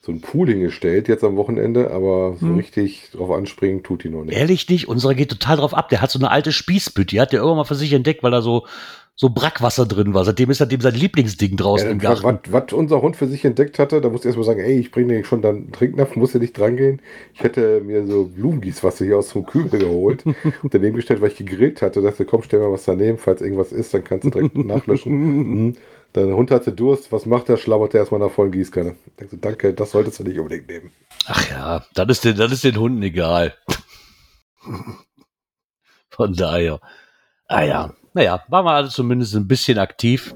so 0.00 0.12
einen 0.12 0.20
Pool 0.20 0.48
hingestellt 0.48 1.08
jetzt 1.08 1.24
am 1.24 1.36
Wochenende, 1.36 1.90
aber 1.90 2.36
so 2.38 2.46
Hm. 2.46 2.56
richtig 2.56 3.10
drauf 3.12 3.30
anspringen 3.32 3.82
tut 3.82 4.04
die 4.04 4.10
noch 4.10 4.24
nicht. 4.24 4.36
Ehrlich 4.36 4.68
nicht, 4.68 4.88
unsere 4.88 5.14
geht 5.14 5.30
total 5.30 5.56
drauf 5.56 5.74
ab. 5.74 5.88
Der 5.88 6.00
hat 6.00 6.10
so 6.10 6.18
eine 6.18 6.30
alte 6.30 6.52
Spießbütte, 6.52 7.06
die 7.14 7.20
hat 7.20 7.32
der 7.32 7.40
irgendwann 7.40 7.58
mal 7.58 7.64
für 7.64 7.74
sich 7.76 7.92
entdeckt, 7.92 8.22
weil 8.22 8.30
da 8.32 8.42
so, 8.42 8.66
so 9.16 9.30
Brackwasser 9.30 9.86
drin 9.86 10.12
war. 10.12 10.24
Seitdem 10.24 10.50
ist 10.50 10.60
das 10.60 10.68
dem 10.68 10.80
sein 10.80 10.94
Lieblingsding 10.94 11.56
draußen 11.56 11.88
im 11.88 12.00
Ja, 12.00 12.10
was, 12.10 12.22
Garten. 12.22 12.52
was, 12.52 12.62
was 12.64 12.72
unser 12.72 13.00
Hund 13.00 13.16
für 13.16 13.28
sich 13.28 13.44
entdeckt 13.44 13.78
hatte, 13.78 14.00
da 14.00 14.08
musste 14.08 14.28
ich 14.28 14.36
erstmal 14.36 14.56
sagen, 14.56 14.60
ey, 14.66 14.78
ich 14.78 14.90
bringe 14.90 15.14
dir 15.14 15.24
schon 15.24 15.40
dann 15.40 15.70
Trinknapf, 15.70 16.16
muss 16.16 16.32
ja 16.32 16.40
nicht 16.40 16.58
dran 16.58 16.76
gehen. 16.76 17.00
Ich 17.32 17.40
hätte 17.40 17.80
mir 17.80 18.06
so 18.06 18.24
Blumengießwasser 18.26 19.04
hier 19.04 19.18
aus 19.18 19.32
dem 19.32 19.46
Kübel 19.46 19.78
geholt 19.78 20.26
und 20.62 20.74
daneben 20.74 20.96
gestellt, 20.96 21.20
weil 21.20 21.30
ich 21.30 21.36
gegrillt 21.36 21.80
hatte. 21.80 22.02
Dachte, 22.02 22.24
komm, 22.24 22.42
stell 22.42 22.58
mal 22.60 22.72
was 22.72 22.84
daneben, 22.84 23.18
falls 23.18 23.40
irgendwas 23.40 23.70
ist, 23.70 23.94
dann 23.94 24.02
kannst 24.02 24.24
du 24.24 24.30
direkt 24.30 24.56
nachlöschen. 24.58 25.12
Mhm. 25.12 25.76
Dein 26.12 26.32
Hund 26.32 26.50
hatte 26.50 26.72
Durst, 26.72 27.10
was 27.10 27.26
macht 27.26 27.48
er? 27.48 27.56
Schlabbert 27.56 27.94
er 27.94 28.00
erstmal 28.00 28.20
nach 28.20 28.30
vollen 28.30 28.52
Gießkanne. 28.52 28.94
Dachte, 29.16 29.36
danke, 29.36 29.74
das 29.74 29.90
solltest 29.92 30.18
du 30.20 30.24
nicht 30.24 30.38
unbedingt 30.38 30.68
nehmen. 30.68 30.92
Ach 31.26 31.50
ja, 31.50 31.84
dann 31.94 32.08
ist, 32.08 32.24
den, 32.24 32.36
dann 32.36 32.52
ist 32.52 32.62
den 32.64 32.78
Hunden 32.78 33.02
egal. 33.02 33.54
Von 36.10 36.34
daher. 36.34 36.80
Ah 37.48 37.62
ja, 37.64 37.94
naja, 38.14 38.44
waren 38.48 38.64
wir 38.64 38.70
also 38.70 38.90
zumindest 38.90 39.34
ein 39.34 39.48
bisschen 39.48 39.78
aktiv. 39.78 40.34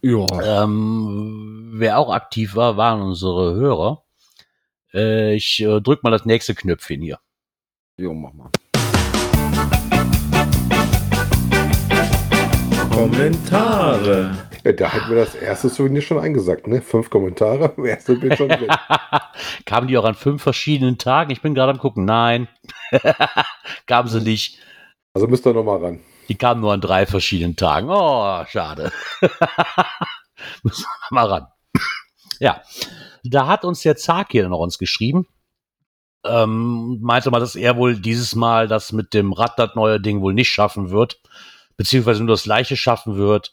Ja. 0.00 0.26
Ähm, 0.42 1.72
wer 1.74 1.98
auch 1.98 2.10
aktiv 2.10 2.56
war, 2.56 2.78
waren 2.78 3.02
unsere 3.02 3.54
Hörer. 3.54 4.02
Äh, 4.94 5.34
ich 5.34 5.60
äh, 5.60 5.80
drück 5.82 6.02
mal 6.02 6.10
das 6.10 6.24
nächste 6.24 6.54
Knöpfchen 6.54 7.02
hier. 7.02 7.18
Jo, 7.98 8.14
mach 8.14 8.32
mal. 8.32 8.50
Kommentare. 12.90 14.48
Ja, 14.64 14.72
da 14.72 14.90
hätten 14.90 15.10
wir 15.10 15.16
das 15.16 15.34
erste 15.34 15.68
Souvenir 15.68 16.00
schon 16.00 16.18
eingesagt, 16.18 16.66
ne? 16.66 16.80
Fünf 16.80 17.10
Kommentare, 17.10 17.74
im 17.76 17.84
ersten 17.84 18.18
Bild 18.18 18.38
schon 18.38 18.48
drin. 18.48 18.68
Kamen 19.66 19.88
die 19.88 19.98
auch 19.98 20.04
an 20.04 20.14
fünf 20.14 20.42
verschiedenen 20.42 20.96
Tagen? 20.96 21.30
Ich 21.30 21.42
bin 21.42 21.54
gerade 21.54 21.72
am 21.72 21.78
gucken. 21.78 22.06
Nein, 22.06 22.48
kamen 23.86 24.08
sie 24.08 24.20
nicht. 24.22 24.58
Also 25.12 25.28
müsst 25.28 25.46
ihr 25.46 25.52
nochmal 25.52 25.78
ran. 25.78 26.00
Die 26.30 26.36
kamen 26.36 26.60
nur 26.60 26.72
an 26.72 26.80
drei 26.80 27.06
verschiedenen 27.06 27.56
Tagen. 27.56 27.88
Oh, 27.90 28.44
schade. 28.46 28.92
Müssen 30.62 30.84
wir 31.10 31.10
mal 31.10 31.26
ran. 31.26 31.46
Ja, 32.38 32.62
da 33.24 33.48
hat 33.48 33.64
uns 33.64 33.82
der 33.82 33.96
Zag 33.96 34.28
hier 34.30 34.48
noch 34.48 34.60
uns 34.60 34.78
geschrieben. 34.78 35.26
Ähm, 36.24 37.00
meinte 37.00 37.32
mal, 37.32 37.40
dass 37.40 37.56
er 37.56 37.76
wohl 37.76 37.96
dieses 37.96 38.36
Mal 38.36 38.68
das 38.68 38.92
mit 38.92 39.12
dem 39.12 39.32
Rad, 39.32 39.58
das 39.58 39.74
neue 39.74 40.00
Ding, 40.00 40.20
wohl 40.20 40.32
nicht 40.32 40.50
schaffen 40.50 40.90
wird. 40.90 41.20
Beziehungsweise 41.76 42.22
nur 42.22 42.34
das 42.34 42.44
gleiche 42.44 42.76
schaffen 42.76 43.16
wird. 43.16 43.52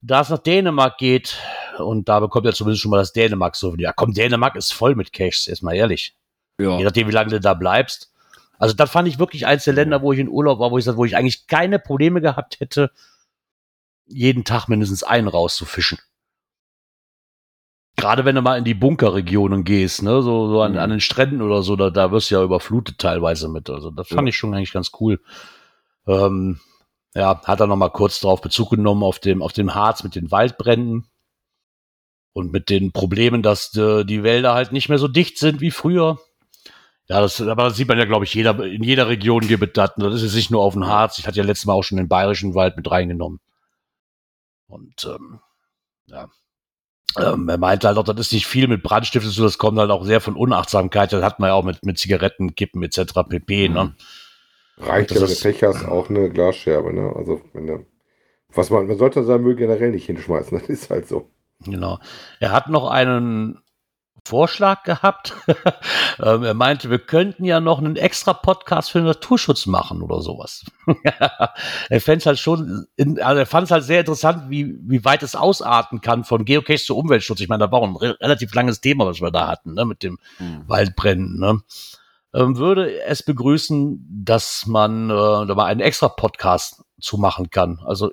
Da 0.00 0.22
es 0.22 0.30
nach 0.30 0.38
Dänemark 0.38 0.96
geht, 0.96 1.36
und 1.76 2.08
da 2.08 2.20
bekommt 2.20 2.46
er 2.46 2.54
zumindest 2.54 2.80
schon 2.80 2.90
mal 2.90 2.98
das 2.98 3.12
Dänemark-Souvenir. 3.12 3.88
Ja, 3.88 3.92
komm, 3.92 4.14
Dänemark 4.14 4.56
ist 4.56 4.72
voll 4.72 4.94
mit 4.94 5.12
Caches, 5.12 5.46
erstmal 5.46 5.76
ehrlich. 5.76 6.16
Ja. 6.58 6.78
Je 6.78 6.84
nachdem, 6.84 7.06
wie 7.08 7.12
lange 7.12 7.28
du 7.28 7.38
da 7.40 7.52
bleibst. 7.52 8.10
Also, 8.58 8.74
das 8.74 8.90
fand 8.90 9.08
ich 9.08 9.18
wirklich 9.18 9.46
eins 9.46 9.64
der 9.64 9.74
Länder, 9.74 10.02
wo 10.02 10.12
ich 10.12 10.18
in 10.18 10.28
Urlaub 10.28 10.58
war, 10.58 10.70
wo 10.70 10.78
ich, 10.78 10.86
wo 10.86 11.04
ich 11.04 11.16
eigentlich 11.16 11.46
keine 11.46 11.78
Probleme 11.78 12.20
gehabt 12.20 12.60
hätte, 12.60 12.90
jeden 14.06 14.44
Tag 14.44 14.68
mindestens 14.68 15.02
einen 15.02 15.28
rauszufischen. 15.28 15.98
Gerade 17.96 18.24
wenn 18.24 18.36
du 18.36 18.42
mal 18.42 18.56
in 18.58 18.64
die 18.64 18.74
Bunkerregionen 18.74 19.64
gehst, 19.64 20.02
ne, 20.02 20.22
so, 20.22 20.48
so 20.48 20.62
an, 20.62 20.72
Mhm. 20.72 20.78
an 20.78 20.90
den 20.90 21.00
Stränden 21.00 21.42
oder 21.42 21.62
so, 21.62 21.74
da, 21.74 21.90
da 21.90 22.12
wirst 22.12 22.30
du 22.30 22.36
ja 22.36 22.42
überflutet 22.44 22.98
teilweise 22.98 23.48
mit. 23.48 23.70
Also, 23.70 23.90
das 23.90 24.08
fand 24.08 24.22
Ja. 24.22 24.28
ich 24.28 24.36
schon 24.36 24.54
eigentlich 24.54 24.72
ganz 24.72 24.92
cool. 25.00 25.20
Ähm, 26.06 26.60
ja, 27.14 27.40
hat 27.44 27.60
er 27.60 27.66
noch 27.66 27.76
mal 27.76 27.88
kurz 27.90 28.20
darauf 28.20 28.40
Bezug 28.40 28.70
genommen 28.70 29.02
auf 29.02 29.18
dem, 29.18 29.42
auf 29.42 29.52
dem 29.52 29.74
Harz 29.74 30.04
mit 30.04 30.14
den 30.14 30.30
Waldbränden 30.30 31.06
und 32.32 32.52
mit 32.52 32.70
den 32.70 32.92
Problemen, 32.92 33.42
dass 33.42 33.74
äh, 33.76 34.04
die 34.04 34.22
Wälder 34.22 34.54
halt 34.54 34.70
nicht 34.72 34.88
mehr 34.88 34.98
so 34.98 35.08
dicht 35.08 35.38
sind 35.38 35.60
wie 35.60 35.72
früher. 35.72 36.18
Ja, 37.08 37.22
das, 37.22 37.40
aber 37.40 37.64
das 37.64 37.76
sieht 37.76 37.88
man 37.88 37.98
ja, 37.98 38.04
glaube 38.04 38.26
ich, 38.26 38.34
jeder, 38.34 38.62
in 38.62 38.82
jeder 38.82 39.08
Region 39.08 39.46
gibt 39.48 39.64
es 39.64 39.72
das. 39.72 39.94
Das 39.96 40.14
ist 40.14 40.22
jetzt 40.22 40.34
nicht 40.34 40.50
nur 40.50 40.62
auf 40.62 40.74
dem 40.74 40.86
Harz. 40.86 41.18
Ich 41.18 41.26
hatte 41.26 41.38
ja 41.38 41.44
letztes 41.44 41.66
Mal 41.66 41.72
auch 41.72 41.82
schon 41.82 41.96
den 41.96 42.08
bayerischen 42.08 42.54
Wald 42.54 42.76
mit 42.76 42.90
reingenommen. 42.90 43.40
Und 44.66 45.04
ähm, 45.04 45.40
ja. 46.06 46.28
Ähm, 47.16 47.48
er 47.48 47.56
meinte 47.56 47.88
halt 47.88 47.96
auch, 47.96 48.04
das 48.04 48.18
ist 48.18 48.32
nicht 48.32 48.46
viel 48.46 48.68
mit 48.68 48.82
Brandstiften, 48.82 49.30
so 49.30 49.42
das 49.42 49.56
kommt 49.56 49.78
halt 49.78 49.90
auch 49.90 50.04
sehr 50.04 50.20
von 50.20 50.36
Unachtsamkeit. 50.36 51.12
Das 51.12 51.24
hat 51.24 51.40
man 51.40 51.48
ja 51.48 51.54
auch 51.54 51.64
mit, 51.64 51.82
mit 51.84 51.98
Zigaretten, 51.98 52.54
Kippen 52.54 52.82
etc. 52.82 53.14
pp. 53.26 53.70
Ne? 53.70 53.94
Reicht 54.76 55.14
wenn 55.14 55.26
du 55.26 55.34
Pech 55.34 55.62
hast, 55.64 55.86
auch 55.86 56.10
eine 56.10 56.30
Glasscherbe, 56.30 56.92
ne? 56.92 57.12
Also, 57.16 57.40
wenn 57.54 57.66
du, 57.66 57.86
was 58.52 58.70
man, 58.70 58.86
man 58.86 58.98
sollte 58.98 59.24
seinen 59.24 59.42
Müll 59.42 59.56
generell 59.56 59.90
nicht 59.90 60.06
hinschmeißen, 60.06 60.58
das 60.60 60.68
ist 60.68 60.90
halt 60.90 61.08
so. 61.08 61.30
Genau. 61.64 61.98
Er 62.38 62.52
hat 62.52 62.68
noch 62.68 62.88
einen 62.88 63.58
Vorschlag 64.28 64.82
gehabt. 64.82 65.34
ähm, 66.22 66.44
er 66.44 66.54
meinte, 66.54 66.90
wir 66.90 66.98
könnten 66.98 67.44
ja 67.44 67.60
noch 67.60 67.78
einen 67.78 67.96
extra 67.96 68.34
Podcast 68.34 68.90
für 68.90 68.98
den 68.98 69.06
Naturschutz 69.06 69.66
machen 69.66 70.02
oder 70.02 70.20
sowas. 70.20 70.64
er 71.88 72.00
fände 72.00 72.18
es 72.18 72.26
halt 72.26 72.38
schon, 72.38 72.86
in, 72.96 73.20
also 73.20 73.38
er 73.38 73.46
fand 73.46 73.64
es 73.64 73.70
halt 73.70 73.84
sehr 73.84 74.00
interessant, 74.00 74.50
wie, 74.50 74.76
wie 74.82 75.04
weit 75.04 75.22
es 75.22 75.34
ausarten 75.34 76.00
kann 76.00 76.24
von 76.24 76.44
Geocache 76.44 76.78
zu 76.78 76.96
Umweltschutz. 76.96 77.40
Ich 77.40 77.48
meine, 77.48 77.64
da 77.64 77.72
war 77.72 77.80
auch 77.80 77.88
ein 77.88 77.96
re 77.96 78.16
relativ 78.20 78.54
langes 78.54 78.80
Thema, 78.80 79.06
was 79.06 79.20
wir 79.20 79.30
da 79.30 79.48
hatten, 79.48 79.74
ne, 79.74 79.84
mit 79.84 80.02
dem 80.02 80.18
Mhm. 80.38 80.64
Waldbränden. 80.66 81.38
Ne? 81.38 81.60
Ähm, 82.34 82.56
würde 82.56 83.00
es 83.02 83.22
begrüßen, 83.22 84.06
dass 84.24 84.66
man 84.66 85.10
äh, 85.10 85.46
da 85.46 85.54
mal 85.54 85.64
einen 85.64 85.80
extra 85.80 86.08
Podcast 86.08 86.84
zu 87.00 87.16
machen 87.16 87.50
kann. 87.50 87.80
Also 87.84 88.10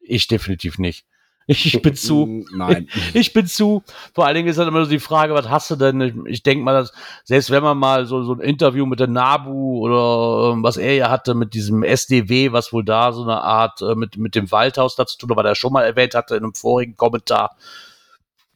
ich 0.00 0.28
definitiv 0.28 0.78
nicht. 0.78 1.06
Ich 1.46 1.82
bin 1.82 1.94
zu. 1.94 2.46
Nein. 2.52 2.88
Ich 3.14 3.32
bin 3.32 3.46
zu. 3.46 3.82
Vor 4.14 4.26
allen 4.26 4.34
Dingen 4.34 4.48
ist 4.48 4.58
dann 4.58 4.68
immer 4.68 4.84
so 4.84 4.90
die 4.90 4.98
Frage, 4.98 5.34
was 5.34 5.48
hast 5.48 5.70
du 5.70 5.76
denn? 5.76 6.00
Ich, 6.00 6.14
ich 6.26 6.42
denke 6.42 6.64
mal, 6.64 6.72
dass 6.72 6.92
selbst 7.24 7.50
wenn 7.50 7.62
man 7.62 7.76
mal 7.76 8.06
so, 8.06 8.22
so 8.22 8.32
ein 8.32 8.40
Interview 8.40 8.86
mit 8.86 9.00
der 9.00 9.08
NABU 9.08 9.78
oder 9.78 10.52
ähm, 10.52 10.62
was 10.62 10.76
er 10.76 10.94
ja 10.94 11.10
hatte 11.10 11.34
mit 11.34 11.54
diesem 11.54 11.82
SDW, 11.82 12.52
was 12.52 12.72
wohl 12.72 12.84
da 12.84 13.12
so 13.12 13.22
eine 13.22 13.42
Art 13.42 13.82
äh, 13.82 13.94
mit, 13.94 14.16
mit 14.16 14.34
dem 14.34 14.50
Waldhaus 14.50 14.96
dazu 14.96 15.18
tun, 15.18 15.30
aber 15.30 15.44
er 15.44 15.54
schon 15.54 15.72
mal 15.72 15.84
erwähnt 15.84 16.14
hatte 16.14 16.36
in 16.36 16.44
einem 16.44 16.54
vorigen 16.54 16.96
Kommentar. 16.96 17.56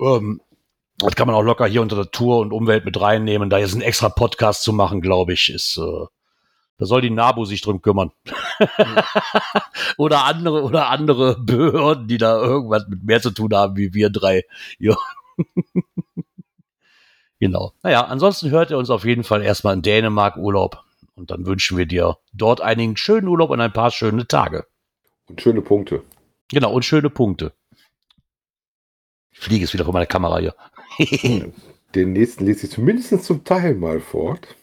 Ähm, 0.01 0.41
das 0.99 1.15
kann 1.15 1.27
man 1.27 1.37
auch 1.37 1.43
locker 1.43 1.67
hier 1.67 1.83
unter 1.83 1.97
der 1.97 2.11
Tour 2.11 2.39
und 2.39 2.53
Umwelt 2.53 2.85
mit 2.85 3.01
reinnehmen. 3.01 3.51
Da 3.51 3.59
jetzt 3.59 3.75
einen 3.75 3.83
extra 3.83 4.09
Podcast 4.09 4.63
zu 4.63 4.73
machen, 4.73 5.01
glaube 5.01 5.33
ich, 5.35 5.49
ist, 5.49 5.79
äh, 5.79 6.07
da 6.79 6.87
soll 6.87 7.01
die 7.01 7.11
NABU 7.11 7.45
sich 7.45 7.61
drum 7.61 7.83
kümmern. 7.83 8.13
oder 9.99 10.25
andere, 10.25 10.63
oder 10.63 10.89
andere 10.89 11.37
Behörden, 11.41 12.07
die 12.07 12.19
da 12.19 12.41
irgendwas 12.41 12.87
mit 12.89 13.03
mehr 13.03 13.21
zu 13.21 13.31
tun 13.31 13.53
haben, 13.53 13.77
wie 13.77 13.95
wir 13.95 14.11
drei. 14.11 14.45
Ja. 14.79 14.97
genau. 17.41 17.73
Naja, 17.83 18.05
ansonsten 18.05 18.51
hört 18.51 18.71
ihr 18.71 18.79
uns 18.79 18.91
auf 18.91 19.05
jeden 19.05 19.25
Fall 19.25 19.43
erstmal 19.43 19.75
in 19.75 19.83
Dänemark 19.83 20.37
Urlaub. 20.37 20.85
Und 21.17 21.33
dann 21.33 21.47
wünschen 21.47 21.77
wir 21.77 21.87
dir 21.87 22.19
dort 22.33 22.61
einen 22.61 22.97
schönen 22.97 23.27
Urlaub 23.27 23.51
und 23.51 23.61
ein 23.61 23.73
paar 23.73 23.91
schöne 23.91 24.29
Tage. 24.29 24.67
Und 25.29 25.43
schöne 25.43 25.63
Punkte. 25.63 26.05
Genau, 26.49 26.73
und 26.73 26.85
schöne 26.85 27.11
Punkte. 27.11 27.53
Ich 29.33 29.41
fliege 29.41 29.63
jetzt 29.63 29.75
wieder 29.75 29.85
von 29.85 29.93
meiner 29.93 30.07
Kamera 30.07 30.39
hier. 30.39 30.55
Den 31.95 32.13
nächsten 32.13 32.47
lese 32.47 32.67
ich 32.67 32.73
zumindest 32.73 33.25
zum 33.25 33.43
Teil 33.43 33.75
mal 33.75 33.99
fort. 33.99 34.55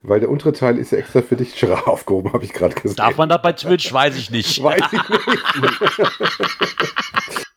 Weil 0.00 0.20
der 0.20 0.30
untere 0.30 0.52
Teil 0.52 0.78
ist 0.78 0.92
ja 0.92 0.98
extra 0.98 1.22
für 1.22 1.36
dich 1.36 1.56
Giraffe 1.56 1.86
aufgehoben, 1.88 2.32
habe 2.32 2.44
ich 2.44 2.52
gerade 2.52 2.74
gesagt. 2.74 2.98
Darf 2.98 3.16
man 3.16 3.28
das 3.28 3.42
bei 3.42 3.52
Twitch? 3.52 3.92
Weiß 3.92 4.16
ich 4.16 4.30
nicht. 4.30 4.58
Weiß 4.62 4.80
ich 4.92 5.08
nicht. 5.08 5.42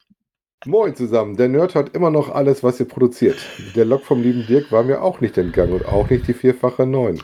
Moin 0.65 0.95
zusammen. 0.95 1.37
Der 1.37 1.47
Nerd 1.47 1.73
hat 1.73 1.95
immer 1.95 2.11
noch 2.11 2.29
alles, 2.29 2.63
was 2.63 2.79
ihr 2.79 2.87
produziert. 2.87 3.37
Der 3.75 3.83
Log 3.83 4.05
vom 4.05 4.21
lieben 4.21 4.45
Dirk 4.45 4.71
war 4.71 4.83
mir 4.83 5.01
auch 5.01 5.19
nicht 5.19 5.35
entgangen 5.39 5.73
und 5.73 5.87
auch 5.87 6.07
nicht 6.11 6.27
die 6.27 6.35
vierfache 6.35 6.85
9. 6.85 7.19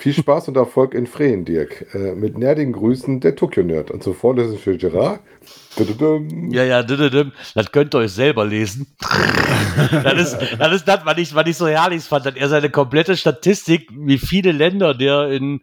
Viel 0.00 0.12
Spaß 0.12 0.46
und 0.46 0.56
Erfolg 0.56 0.94
in 0.94 1.08
Freen, 1.08 1.44
Dirk. 1.44 1.92
Äh, 1.92 2.14
mit 2.14 2.38
nerdigen 2.38 2.72
Grüßen, 2.72 3.18
der 3.18 3.34
Tokyo 3.34 3.64
Nerd. 3.64 3.90
Und 3.90 4.00
zuvor 4.00 4.38
ist 4.38 4.60
für 4.60 4.76
Gerard. 4.76 5.18
Ja, 6.52 6.62
ja, 6.62 6.84
das 6.84 7.72
könnt 7.72 7.96
ihr 7.96 7.98
euch 7.98 8.12
selber 8.12 8.44
lesen. 8.44 8.86
das 9.90 10.14
ist 10.14 10.38
das, 10.56 10.72
ist 10.72 10.86
das 10.86 11.04
was, 11.04 11.18
ich, 11.18 11.34
was 11.34 11.48
ich 11.48 11.56
so 11.56 11.66
herrlich 11.66 12.04
fand, 12.04 12.26
dass 12.26 12.36
er 12.36 12.48
seine 12.48 12.70
komplette 12.70 13.16
Statistik, 13.16 13.88
wie 13.92 14.18
viele 14.18 14.52
Länder 14.52 14.94
der 14.94 15.30
in 15.32 15.62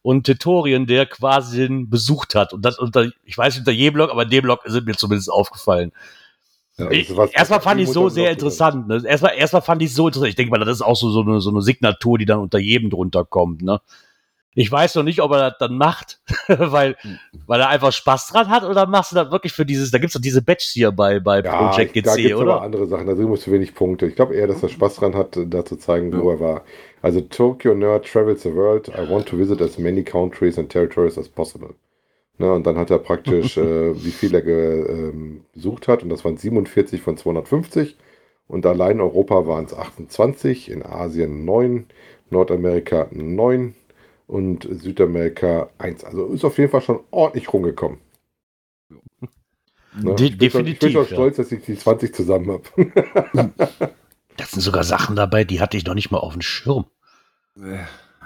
und 0.00 0.24
Territorien 0.24 0.86
der 0.86 1.04
quasi 1.04 1.68
besucht 1.86 2.34
hat. 2.34 2.54
Und 2.54 2.64
das 2.64 2.78
unter, 2.78 3.10
ich 3.24 3.36
weiß 3.36 3.52
nicht 3.52 3.60
unter 3.60 3.72
jedem 3.72 3.94
Blog, 3.94 4.10
aber 4.10 4.22
in 4.22 4.30
dem 4.30 4.44
Blog 4.44 4.64
ist 4.64 4.82
mir 4.86 4.96
zumindest 4.96 5.30
aufgefallen. 5.30 5.92
Ja, 6.76 6.86
also 6.88 7.28
erstmal 7.32 7.60
fand 7.60 7.80
ich 7.80 7.88
so 7.90 8.08
sehr 8.08 8.32
interessant. 8.32 8.88
Ne? 8.88 9.02
Erstmal, 9.06 9.36
erstmal 9.36 9.62
fand 9.62 9.80
ich 9.82 9.94
so 9.94 10.08
interessant. 10.08 10.30
Ich 10.30 10.34
denke 10.34 10.50
mal, 10.50 10.58
das 10.58 10.76
ist 10.78 10.82
auch 10.82 10.96
so, 10.96 11.10
so, 11.10 11.20
eine, 11.20 11.40
so 11.40 11.50
eine 11.50 11.62
Signatur, 11.62 12.18
die 12.18 12.24
dann 12.24 12.40
unter 12.40 12.58
jedem 12.58 12.90
drunter 12.90 13.24
kommt. 13.24 13.62
Ne? 13.62 13.80
Ich 14.56 14.70
weiß 14.70 14.94
noch 14.96 15.02
nicht, 15.04 15.20
ob 15.20 15.32
er 15.32 15.50
das 15.50 15.58
dann 15.58 15.76
macht, 15.76 16.20
weil, 16.48 16.96
weil 17.46 17.60
er 17.60 17.68
einfach 17.68 17.92
Spaß 17.92 18.28
dran 18.28 18.48
hat 18.48 18.64
oder 18.64 18.86
machst 18.86 19.12
du 19.12 19.16
das 19.16 19.30
wirklich 19.30 19.52
für 19.52 19.66
dieses, 19.66 19.90
da 19.90 19.98
gibt's 19.98 20.14
doch 20.14 20.20
diese 20.20 20.42
Badges 20.42 20.70
hier 20.70 20.90
bei, 20.92 21.20
bei 21.20 21.42
Ja, 21.42 21.68
Project 21.68 21.96
ich- 21.96 22.02
da 22.02 22.14
GC, 22.14 22.22
gibt 22.22 22.34
es 22.34 22.40
aber 22.40 22.54
oder? 22.54 22.62
andere 22.62 22.86
Sachen. 22.86 23.06
Da 23.06 23.14
musst 23.14 23.46
du 23.46 23.52
wenig 23.52 23.74
Punkte. 23.74 24.06
Ich 24.06 24.16
glaube 24.16 24.34
eher, 24.34 24.46
dass 24.46 24.62
er 24.62 24.68
Spaß 24.68 24.96
dran 24.96 25.14
hat, 25.14 25.38
da 25.46 25.64
zu 25.64 25.76
zeigen, 25.76 26.12
wo 26.20 26.30
er 26.30 26.40
war. 26.40 26.62
Also 27.02 27.20
Tokyo 27.20 27.74
Nerd 27.74 28.06
travels 28.06 28.42
the 28.42 28.54
world. 28.54 28.88
I 28.88 29.08
want 29.08 29.26
to 29.28 29.36
visit 29.36 29.60
as 29.60 29.78
many 29.78 30.02
countries 30.02 30.58
and 30.58 30.68
territories 30.70 31.18
as 31.18 31.28
possible. 31.28 31.74
Ne, 32.38 32.52
und 32.52 32.66
dann 32.66 32.76
hat 32.76 32.90
er 32.90 32.98
praktisch, 32.98 33.56
äh, 33.58 34.04
wie 34.04 34.10
viel 34.10 34.34
er 34.34 34.44
ähm, 34.46 35.44
besucht 35.52 35.88
hat. 35.88 36.02
Und 36.02 36.08
das 36.08 36.24
waren 36.24 36.36
47 36.36 37.00
von 37.00 37.16
250. 37.16 37.96
Und 38.46 38.66
allein 38.66 38.96
in 38.96 39.00
Europa 39.00 39.46
waren 39.46 39.64
es 39.64 39.74
28, 39.74 40.70
in 40.70 40.84
Asien 40.84 41.44
9, 41.44 41.86
Nordamerika 42.30 43.08
9 43.10 43.74
und 44.26 44.68
Südamerika 44.70 45.70
1. 45.78 46.04
Also 46.04 46.26
ist 46.26 46.44
auf 46.44 46.58
jeden 46.58 46.70
Fall 46.70 46.82
schon 46.82 47.00
ordentlich 47.10 47.52
rumgekommen. 47.52 47.98
Ne? 49.96 50.12
De 50.16 50.26
ich 50.26 50.36
bin 50.36 50.50
schon, 50.50 50.66
ich 50.66 50.80
bin 50.80 50.88
definitiv. 50.88 50.92
schon 50.92 51.02
ja. 51.02 51.08
stolz, 51.08 51.36
dass 51.36 51.52
ich 51.52 51.64
die 51.64 51.78
20 51.78 52.12
zusammen 52.12 52.50
habe. 52.50 53.52
Das 54.36 54.50
sind 54.50 54.62
sogar 54.62 54.82
Sachen 54.82 55.14
dabei, 55.14 55.44
die 55.44 55.60
hatte 55.60 55.76
ich 55.76 55.84
noch 55.84 55.94
nicht 55.94 56.10
mal 56.10 56.18
auf 56.18 56.32
dem 56.32 56.42
Schirm. 56.42 56.86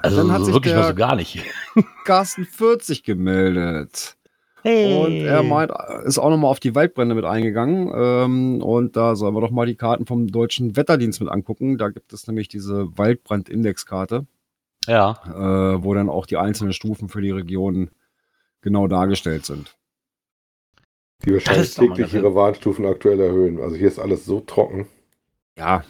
Also 0.03 0.17
Dann 0.19 0.33
hat 0.33 0.45
sich 0.45 0.55
wirklich 0.55 0.75
mal 0.75 0.81
der- 0.81 0.89
so 0.91 0.95
gar 0.95 1.17
nicht. 1.17 1.43
Carsten 2.05 2.45
40 2.45 3.03
gemeldet. 3.03 4.17
Hey. 4.63 4.93
Und 5.05 5.13
er 5.25 5.43
meint, 5.45 5.71
ist 6.05 6.19
auch 6.19 6.31
nochmal 6.31 6.51
auf 6.51 6.61
die 6.61 6.75
Waldbrände 6.75 7.15
mit 7.15 7.25
eingegangen. 7.25 7.91
Ähm, 7.95 8.63
und 8.63 8.97
da 8.97 9.15
sollen 9.17 9.35
wir 9.35 9.41
doch 9.41 9.51
mal 9.51 9.67
die 9.67 9.77
Karten 9.77 10.05
vom 10.07 10.27
Deutschen 10.27 10.77
Wetterdienst 10.77 11.21
mit 11.21 11.31
angucken. 11.31 11.79
Da 11.79 11.89
gibt 11.91 12.13
es 12.13 12.27
nämlich 12.27 12.49
diese 12.49 12.89
Waldbrandindexkarte, 12.99 14.27
Ja. 14.87 15.21
äh, 15.27 15.83
wo 15.83 15.95
dann 15.95 16.09
auch 16.09 16.27
die 16.27 16.37
einzelnen 16.37 16.73
Stufen 16.73 17.09
für 17.09 17.21
die 17.23 17.31
Regionen 17.31 17.91
genau 18.61 18.89
dargestellt 18.89 19.47
sind. 19.47 19.77
Die 21.25 21.33
wahrscheinlich 21.35 21.75
täglich 21.75 22.15
ihre 22.15 22.35
Warnstufen 22.35 22.85
aktuell 22.87 23.21
erhöhen. 23.21 23.61
Also 23.61 23.77
hier 23.77 23.89
ist 23.89 23.99
alles 23.99 24.25
so 24.25 24.41
trocken. 24.41 24.87
Ja, 25.57 25.83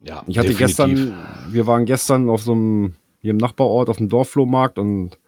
ja 0.00 0.22
ich 0.26 0.38
hatte 0.38 0.48
definitiv. 0.48 0.58
gestern, 0.58 1.14
wir 1.50 1.66
waren 1.66 1.84
gestern 1.84 2.28
auf 2.28 2.42
so 2.42 2.52
einem, 2.52 2.94
hier 3.24 3.30
im 3.30 3.38
Nachbarort, 3.38 3.88
auf 3.88 3.96
dem 3.96 4.10
Dorfflohmarkt 4.10 4.78
und 4.78 5.18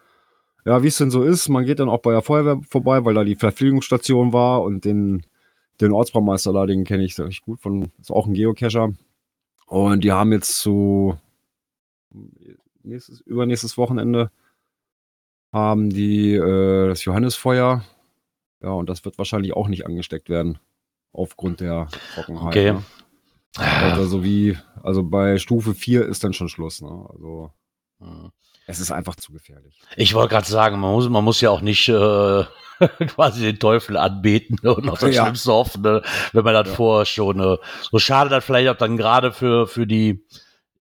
ja, 0.66 0.82
wie 0.82 0.88
es 0.88 0.98
denn 0.98 1.10
so 1.10 1.22
ist, 1.22 1.48
man 1.48 1.64
geht 1.64 1.78
dann 1.78 1.88
auch 1.88 2.02
bei 2.02 2.12
der 2.12 2.20
Feuerwehr 2.20 2.60
vorbei, 2.68 3.02
weil 3.06 3.14
da 3.14 3.24
die 3.24 3.36
Verpflegungsstation 3.36 4.34
war 4.34 4.62
und 4.62 4.84
den, 4.84 5.24
den 5.80 5.92
Ortsbaumeister 5.92 6.52
da, 6.52 6.66
den 6.66 6.84
kenne 6.84 7.04
ich 7.04 7.18
recht 7.18 7.42
gut, 7.42 7.58
von, 7.58 7.90
ist 7.98 8.10
auch 8.10 8.26
ein 8.26 8.34
Geocacher. 8.34 8.92
Und 9.66 10.04
die 10.04 10.12
haben 10.12 10.30
jetzt 10.30 10.58
zu 10.58 11.16
nächstes, 12.82 13.22
übernächstes 13.22 13.78
Wochenende 13.78 14.30
haben 15.50 15.88
die 15.88 16.34
äh, 16.34 16.88
das 16.88 17.02
Johannisfeuer. 17.06 17.82
Ja, 18.60 18.70
und 18.72 18.90
das 18.90 19.06
wird 19.06 19.16
wahrscheinlich 19.16 19.54
auch 19.54 19.68
nicht 19.68 19.86
angesteckt 19.86 20.28
werden. 20.28 20.58
Aufgrund 21.14 21.60
der 21.60 21.88
Trockenheit. 22.14 22.48
Okay. 22.48 22.72
Ne? 22.72 22.82
Also 23.56 24.22
wie, 24.22 24.58
also 24.82 25.02
bei 25.02 25.38
Stufe 25.38 25.72
4 25.72 26.04
ist 26.04 26.24
dann 26.24 26.34
schon 26.34 26.50
Schluss. 26.50 26.82
Ne? 26.82 27.06
Also. 27.08 27.52
Es 28.66 28.80
ist 28.80 28.90
einfach 28.90 29.14
zu 29.16 29.32
gefährlich. 29.32 29.78
Ich 29.96 30.14
wollte 30.14 30.30
gerade 30.34 30.46
sagen, 30.46 30.78
man 30.80 30.92
muss, 30.92 31.08
man 31.08 31.24
muss 31.24 31.40
ja 31.40 31.50
auch 31.50 31.60
nicht 31.60 31.88
äh, 31.88 32.44
quasi 33.06 33.42
den 33.42 33.58
Teufel 33.58 33.96
anbeten 33.96 34.58
und 34.68 34.88
auf 34.88 34.98
das 34.98 35.14
Ja. 35.14 35.22
Schlimmste 35.24 35.52
hoffen, 35.52 35.82
ne, 35.82 36.02
wenn 36.32 36.44
man 36.44 36.54
das 36.54 36.68
Ja. 36.68 36.74
vorher 36.74 37.06
schon. 37.06 37.40
Äh, 37.40 37.56
so 37.90 37.98
schade 37.98 38.28
das 38.30 38.44
vielleicht 38.44 38.68
auch 38.68 38.76
dann 38.76 38.96
gerade 38.96 39.32
für, 39.32 39.66
für 39.66 39.86
die, 39.86 40.24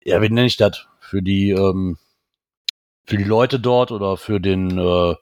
ja, 0.05 0.20
wie 0.22 0.29
nenne 0.29 0.46
ich 0.46 0.57
das? 0.57 0.87
Für 1.00 1.22
die, 1.22 1.50
ähm, 1.50 1.98
für 3.05 3.16
die 3.18 3.24
Leute 3.24 3.61
dort 3.61 3.92
oder 3.92 4.16
für 4.16 4.40
den, 4.40 4.79
äh, 4.79 5.14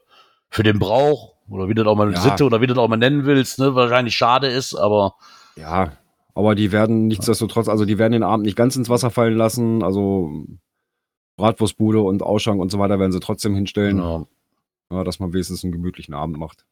für 0.49 0.63
den 0.63 0.79
Brauch 0.79 1.33
oder 1.49 1.67
wie 1.67 1.73
du 1.73 1.83
das 1.83 1.91
auch 1.91 1.97
mal 1.97 2.11
Ja. 2.13 2.21
Sitte 2.21 2.45
oder 2.45 2.61
wie 2.61 2.67
du 2.67 2.73
das 2.73 2.81
auch 2.83 2.87
mal 2.87 2.95
nennen 2.97 3.25
willst, 3.25 3.59
ne, 3.59 3.75
wahrscheinlich 3.75 4.15
schade 4.15 4.47
ist, 4.47 4.73
aber 4.73 5.15
Ja, 5.55 5.91
aber 6.33 6.55
die 6.55 6.71
werden 6.71 7.07
nichtsdestotrotz, 7.07 7.67
also 7.67 7.85
die 7.85 7.99
werden 7.99 8.13
den 8.13 8.23
Abend 8.23 8.45
nicht 8.45 8.55
ganz 8.55 8.75
ins 8.75 8.89
Wasser 8.89 9.11
fallen 9.11 9.35
lassen. 9.37 9.83
Also 9.83 10.31
Bratwurstbude 11.35 12.01
und 12.01 12.21
Ausschank 12.21 12.61
und 12.61 12.71
so 12.71 12.79
weiter 12.79 12.99
werden 12.99 13.11
sie 13.11 13.19
trotzdem 13.19 13.55
hinstellen, 13.55 13.97
ja, 13.97 14.25
ja, 14.91 15.03
dass 15.03 15.19
man 15.19 15.33
wenigstens 15.33 15.63
einen 15.63 15.73
gemütlichen 15.73 16.13
Abend 16.13 16.37
macht. 16.37 16.65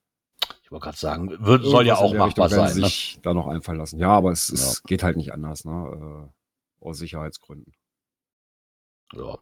ich 0.63 0.71
wollte 0.71 0.85
gerade 0.85 0.97
sagen, 0.97 1.45
wird, 1.45 1.65
soll 1.65 1.85
ja 1.85 1.97
auch 1.97 2.13
machbar 2.13 2.47
Richtung 2.47 2.67
sein. 2.67 2.77
Ne? 2.77 2.85
sich 2.85 3.19
da 3.21 3.33
noch 3.33 3.47
einfallen 3.47 3.79
lassen. 3.79 3.99
Ja, 3.99 4.09
aber 4.09 4.31
es, 4.31 4.49
es 4.49 4.83
geht 4.83 5.03
halt 5.03 5.17
nicht 5.17 5.33
anders, 5.33 5.65
ne? 5.65 6.29
Äh, 6.81 6.85
aus 6.85 6.97
Sicherheitsgründen. 6.97 7.73
Ja. 9.13 9.37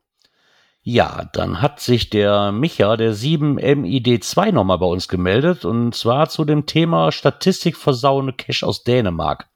Ja, 0.82 1.30
dann 1.34 1.62
hat 1.62 1.82
sich 1.82 2.10
der 2.10 2.52
Micha, 2.52 2.96
der 2.96 3.14
7MID2, 3.14 4.54
nochmal 4.54 4.80
bei 4.80 4.86
uns 4.86 5.08
gemeldet 5.08 5.66
und 5.66 5.94
zwar 5.94 6.30
zu 6.30 6.46
dem 6.46 6.66
Thema 6.66 7.12
Statistik 7.12 7.76
versauende 7.76 8.34
Cash 8.34 8.64
aus 8.64 8.84
Dänemark. 8.84 9.50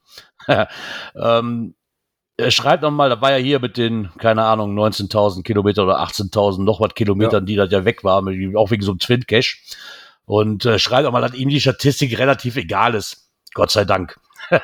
ähm, 1.16 1.76
er 2.44 2.52
schreibt 2.52 2.84
nochmal, 2.84 3.10
da 3.10 3.22
war 3.22 3.32
ja 3.32 3.38
hier 3.38 3.60
mit 3.60 3.78
den, 3.78 4.10
keine 4.18 4.44
Ahnung, 4.44 4.78
19.000 4.78 5.44
Kilometer 5.44 5.84
oder 5.84 6.02
18.000 6.04 6.64
noch 6.64 6.80
was 6.80 6.94
Kilometern, 6.94 7.46
die 7.46 7.56
das 7.56 7.72
ja 7.72 7.86
weg 7.86 8.04
waren, 8.04 8.56
auch 8.56 8.72
wegen 8.72 8.84
so 8.84 8.92
einem 8.92 9.00
Twin-Cache. 9.00 9.58
Und 10.26 10.66
äh, 10.66 10.80
schreibt 10.80 11.08
auch 11.08 11.12
mal, 11.12 11.22
dass 11.22 11.34
ihm 11.34 11.50
die 11.50 11.60
Statistik 11.60 12.18
relativ 12.18 12.56
egal 12.56 12.96
ist. 12.96 13.30
Gott 13.54 13.72
sei 13.72 13.86
Dank. 13.86 14.20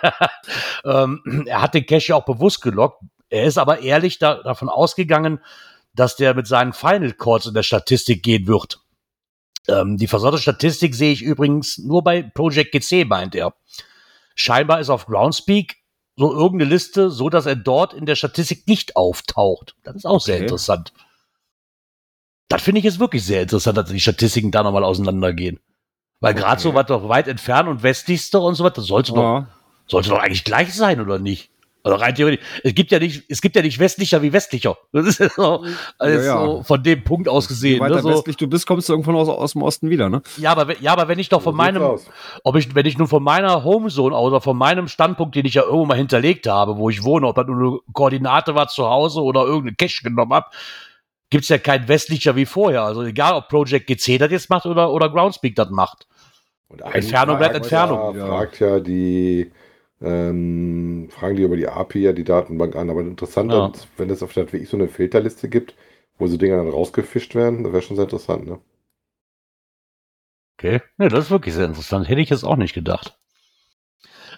ähm, 0.85 1.45
er 1.47 1.61
hat 1.61 1.73
den 1.73 1.85
Cache 1.85 2.09
ja 2.09 2.15
auch 2.15 2.25
bewusst 2.25 2.61
gelockt. 2.61 3.01
Er 3.29 3.45
ist 3.45 3.57
aber 3.57 3.79
ehrlich 3.81 4.19
da, 4.19 4.35
davon 4.35 4.69
ausgegangen, 4.69 5.39
dass 5.93 6.15
der 6.15 6.33
mit 6.33 6.47
seinen 6.47 6.73
Final 6.73 7.13
Calls 7.13 7.45
in 7.45 7.53
der 7.53 7.63
Statistik 7.63 8.23
gehen 8.23 8.47
wird. 8.47 8.79
Ähm, 9.67 9.97
die 9.97 10.07
versaute 10.07 10.37
Statistik 10.37 10.95
sehe 10.95 11.11
ich 11.11 11.21
übrigens 11.21 11.77
nur 11.77 12.03
bei 12.03 12.23
Project 12.23 12.71
GC, 12.71 13.05
meint 13.05 13.35
er. 13.35 13.53
Scheinbar 14.35 14.79
ist 14.79 14.89
auf 14.89 15.05
Groundspeak 15.05 15.75
so 16.19 16.33
irgendeine 16.33 16.69
Liste, 16.69 17.09
so 17.09 17.29
dass 17.29 17.45
er 17.45 17.55
dort 17.55 17.93
in 17.93 18.05
der 18.05 18.15
Statistik 18.15 18.67
nicht 18.67 18.97
auftaucht. 18.97 19.75
Das 19.83 19.95
ist 19.95 20.05
auch 20.05 20.19
sehr 20.19 20.35
Okay. 20.35 20.43
interessant. 20.43 20.91
Das 22.49 22.61
finde 22.61 22.79
ich 22.79 22.85
jetzt 22.85 22.99
wirklich 22.99 23.23
sehr 23.23 23.43
interessant, 23.43 23.77
dass 23.77 23.89
die 23.89 24.01
Statistiken 24.01 24.51
da 24.51 24.61
nochmal 24.61 24.83
auseinandergehen. 24.83 25.61
Weil 26.19 26.33
gerade 26.33 26.59
Okay. 26.59 26.63
so 26.63 26.73
was 26.73 26.87
doch 26.87 27.07
weit 27.07 27.29
entfernt 27.29 27.69
und 27.69 27.83
westlichste 27.83 28.41
und 28.41 28.55
so 28.55 28.65
was, 28.65 28.73
das 28.73 28.87
sollte 28.87 29.13
doch 29.13 29.23
Ja, 29.23 29.47
sollte 29.87 30.09
doch 30.09 30.19
eigentlich 30.19 30.43
gleich 30.43 30.73
sein, 30.73 30.99
oder 30.99 31.19
nicht? 31.19 31.51
Also 31.89 32.03
rein 32.03 32.15
theoretisch. 32.15 32.45
Es 32.63 32.73
gibt 32.75 32.91
ja 32.91 32.99
nicht, 32.99 33.23
es 33.29 33.41
gibt 33.41 33.55
ja 33.55 33.61
nicht 33.61 33.79
westlicher 33.79 34.21
wie 34.21 34.31
westlicher. 34.33 34.77
Das 34.91 35.05
ist 35.05 35.19
ja 35.19 35.29
so, 35.29 35.65
also 35.97 36.17
Ja, 36.19 36.23
ja. 36.25 36.45
so 36.45 36.63
von 36.63 36.83
dem 36.83 37.03
Punkt 37.03 37.27
aus 37.27 37.45
je 37.45 37.49
gesehen. 37.49 37.79
weiter 37.79 37.95
Ne? 37.95 38.01
So, 38.01 38.09
westlich 38.09 38.37
du 38.37 38.47
bist, 38.47 38.67
kommst 38.67 38.87
du 38.89 38.93
irgendwann 38.93 39.15
aus, 39.15 39.29
aus 39.29 39.53
dem 39.53 39.61
Osten 39.63 39.89
wieder, 39.89 40.09
ne? 40.09 40.21
ja, 40.37 40.51
aber, 40.51 40.67
wenn- 40.67 40.77
ja, 40.81 40.91
aber 40.93 41.07
wenn 41.07 41.19
ich 41.19 41.29
doch 41.29 41.41
von 41.41 41.53
So 41.53 41.57
meinem, 41.57 41.99
ob 42.43 42.55
ich, 42.55 42.73
wenn 42.75 42.85
ich 42.85 42.97
nun 42.97 43.07
von 43.07 43.23
meiner 43.23 43.63
Homezone 43.63 44.15
aus 44.15 44.27
oder 44.27 44.41
von 44.41 44.57
meinem 44.57 44.87
Standpunkt, 44.87 45.35
den 45.35 45.45
ich 45.45 45.55
ja 45.55 45.63
irgendwo 45.63 45.85
mal 45.85 45.97
hinterlegt 45.97 46.47
habe, 46.47 46.77
wo 46.77 46.89
ich 46.89 47.03
wohne, 47.03 47.27
ob 47.27 47.35
das 47.35 47.47
nur 47.47 47.55
eine 47.71 47.79
Koordinate 47.93 48.55
war 48.55 48.67
zu 48.67 48.85
Hause 48.85 49.21
oder 49.21 49.41
irgendeine 49.45 49.75
Cache 49.75 50.03
genommen 50.03 50.33
habe, 50.33 50.47
gibt's 51.29 51.49
ja 51.49 51.57
kein 51.57 51.87
westlicher 51.87 52.35
wie 52.35 52.45
vorher. 52.45 52.83
Also 52.83 53.03
egal, 53.03 53.33
ob 53.33 53.47
Project 53.49 53.87
GC 53.87 54.17
das 54.17 54.31
jetzt 54.31 54.49
macht 54.49 54.65
oder, 54.65 54.91
oder 54.91 55.09
Groundspeak 55.09 55.55
das 55.55 55.69
macht. 55.69 56.07
Und 56.67 56.81
Entfernung 56.81 57.37
bleibt 57.37 57.55
Entfernung. 57.55 58.15
Ja, 58.15 58.27
fragt 58.27 58.59
ja 58.59 58.79
die, 58.79 59.51
ähm, 60.01 61.09
fragen 61.11 61.35
die 61.35 61.43
über 61.43 61.57
die 61.57 61.67
API 61.67 61.99
ja 61.99 62.13
die 62.13 62.23
Datenbank 62.23 62.75
an. 62.75 62.89
Aber 62.89 63.01
interessant, 63.01 63.51
Ja. 63.51 63.67
ist, 63.67 63.87
wenn 63.97 64.09
es 64.09 64.23
auf 64.23 64.33
der 64.33 64.51
wirklich 64.51 64.69
so 64.69 64.77
eine 64.77 64.87
Filterliste 64.87 65.49
gibt, 65.49 65.75
wo 66.17 66.27
so 66.27 66.37
Dinge 66.37 66.57
dann 66.57 66.69
rausgefischt 66.69 67.35
werden, 67.35 67.63
das 67.63 67.73
wäre 67.73 67.81
schon 67.81 67.95
sehr 67.95 68.05
interessant, 68.05 68.45
ne? 68.47 68.59
Okay. 70.57 70.81
Ja, 70.97 71.07
das 71.07 71.25
ist 71.25 71.31
wirklich 71.31 71.55
sehr 71.55 71.65
interessant. 71.65 72.09
Hätte 72.09 72.21
ich 72.21 72.29
jetzt 72.29 72.43
auch 72.43 72.57
nicht 72.57 72.73
gedacht. 72.73 73.17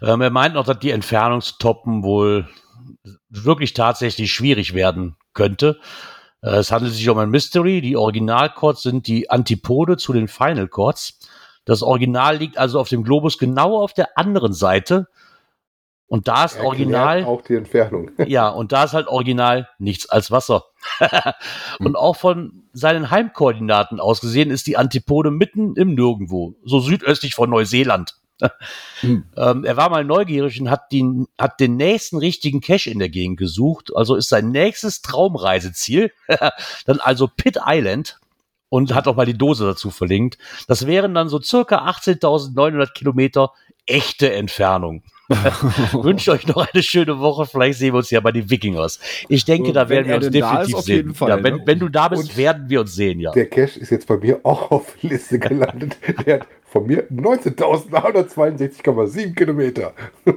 Ähm, 0.01 0.21
er 0.21 0.29
meint 0.29 0.53
noch, 0.55 0.65
dass 0.65 0.79
die 0.79 0.91
Entfernungstoppen 0.91 2.03
wohl 2.03 2.47
wirklich 3.29 3.73
tatsächlich 3.73 4.31
schwierig 4.31 4.73
werden 4.73 5.15
könnte. 5.33 5.79
Äh, 6.41 6.57
Es 6.57 6.71
handelt 6.71 6.93
sich 6.93 7.07
um 7.09 7.17
ein 7.17 7.29
Mystery. 7.29 7.81
Die 7.81 7.97
Original-Chords 7.97 8.83
sind 8.83 9.07
die 9.07 9.29
Antipode 9.29 9.97
zu 9.97 10.13
den 10.13 10.27
Final 10.27 10.67
Chords. 10.67 11.19
Das 11.65 11.81
Original 11.83 12.37
liegt 12.37 12.57
also 12.57 12.79
auf 12.79 12.89
dem 12.89 13.03
Globus 13.03 13.37
genau 13.37 13.81
auf 13.81 13.93
der 13.93 14.17
anderen 14.17 14.53
Seite. 14.53 15.07
Und 16.11 16.27
da 16.27 16.43
ist 16.43 16.59
Original. 16.59 17.23
Auch 17.23 17.41
die 17.41 17.55
Entfernung. 17.55 18.11
Ja, 18.27 18.49
und 18.49 18.73
da 18.73 18.83
ist 18.83 18.91
halt 18.91 19.07
original 19.07 19.69
nichts 19.79 20.09
als 20.09 20.29
Wasser. 20.29 20.65
und 21.79 21.95
auch 21.95 22.17
von 22.17 22.63
seinen 22.73 23.11
Heimkoordinaten 23.11 24.01
aus 24.01 24.19
gesehen 24.19 24.51
ist 24.51 24.67
die 24.67 24.75
Antipode 24.75 25.31
mitten 25.31 25.77
im 25.77 25.95
Nirgendwo, 25.95 26.55
so 26.65 26.81
südöstlich 26.81 27.33
von 27.33 27.49
Neuseeland. 27.49 28.17
Hm. 28.99 29.23
ähm, 29.37 29.63
er 29.63 29.77
war 29.77 29.89
mal 29.89 30.03
neugierig 30.03 30.59
und 30.59 30.69
hat 30.69 30.91
den, 30.91 31.27
hat 31.39 31.61
den 31.61 31.77
nächsten 31.77 32.17
richtigen 32.17 32.59
Cache 32.59 32.89
in 32.89 32.99
der 32.99 33.09
Gegend 33.09 33.37
gesucht. 33.37 33.95
Also 33.95 34.15
ist 34.15 34.27
sein 34.27 34.51
nächstes 34.51 35.01
Traumreiseziel 35.01 36.11
dann 36.85 36.99
also 36.99 37.29
Pitt 37.29 37.57
Island 37.65 38.19
und 38.67 38.93
hat 38.93 39.07
auch 39.07 39.15
mal 39.15 39.25
die 39.25 39.37
Dose 39.37 39.63
dazu 39.63 39.91
verlinkt. 39.91 40.37
Das 40.67 40.87
wären 40.87 41.13
dann 41.13 41.29
so 41.29 41.39
circa 41.41 41.87
18.900 41.87 42.91
Kilometer 42.91 43.53
echte 43.85 44.33
Entfernung. 44.33 45.03
Wünsche 46.03 46.31
euch 46.31 46.47
noch 46.47 46.67
eine 46.73 46.83
schöne 46.83 47.19
Woche. 47.19 47.45
Vielleicht 47.45 47.79
sehen 47.79 47.93
wir 47.93 47.97
uns 47.99 48.09
ja 48.11 48.19
bei 48.19 48.31
den 48.31 48.49
Wikingers. 48.49 48.99
Ich 49.29 49.45
denke, 49.45 49.67
So, 49.67 49.73
da 49.73 49.87
werden 49.89 50.07
wir 50.07 50.15
uns 50.17 50.29
definitiv 50.29 50.77
sehen. 50.79 51.13
Fall, 51.15 51.29
ja, 51.29 51.43
wenn, 51.43 51.55
ne? 51.57 51.61
wenn 51.65 51.79
du 51.79 51.89
da 51.89 52.07
bist, 52.09 52.29
Und- 52.31 52.37
werden 52.37 52.69
wir 52.69 52.81
uns 52.81 52.93
sehen, 52.95 53.19
ja. 53.19 53.31
Der 53.31 53.45
Cache 53.47 53.79
ist 53.79 53.89
jetzt 53.91 54.07
bei 54.07 54.17
mir 54.17 54.39
auch 54.43 54.71
auf 54.71 54.95
der 55.01 55.11
Liste 55.11 55.39
gelandet. 55.39 55.97
Der 56.25 56.39
hat 56.41 56.47
von 56.65 56.85
mir 56.87 57.03
19.962,7 57.09 59.33
Kilometer. 59.35 59.93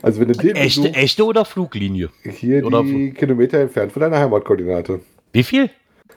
Also 0.00 0.20
wenn 0.22 0.28
du 0.28 0.34
den 0.34 0.56
Echte, 0.56 0.80
besuchst, 0.80 0.98
echte 0.98 1.22
oder 1.26 1.44
Fluglinie? 1.44 2.08
hier 2.24 2.64
oder- 2.64 2.82
die 2.82 3.10
Kilometer 3.12 3.58
entfernt 3.60 3.92
von 3.92 4.00
deiner 4.00 4.18
Heimatkoordinate. 4.18 5.00
Wie 5.32 5.42
viel? 5.42 5.68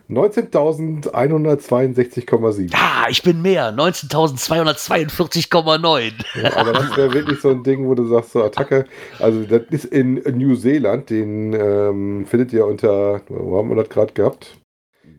19.162,7. 0.09 2.71
Ja, 2.71 3.05
ich 3.09 3.21
bin 3.23 3.41
mehr. 3.41 3.71
19.242,9. 3.73 6.11
Ja, 6.41 6.55
aber 6.57 6.73
das 6.73 6.95
wäre 6.97 7.13
wirklich 7.13 7.39
so 7.41 7.49
ein 7.49 7.63
Ding, 7.63 7.85
wo 7.87 7.95
du 7.95 8.05
sagst, 8.07 8.31
so 8.33 8.43
Attacke. 8.43 8.85
Also 9.19 9.43
das 9.43 9.61
ist 9.71 9.85
in 9.85 10.15
New 10.37 10.55
Zealand, 10.55 11.09
den 11.09 11.53
ähm, 11.53 12.25
findet 12.25 12.53
ihr 12.53 12.65
unter, 12.65 13.21
wo 13.29 13.57
haben 13.57 13.69
wir 13.69 13.75
das 13.77 13.89
gerade 13.89 14.13
gehabt? 14.13 14.57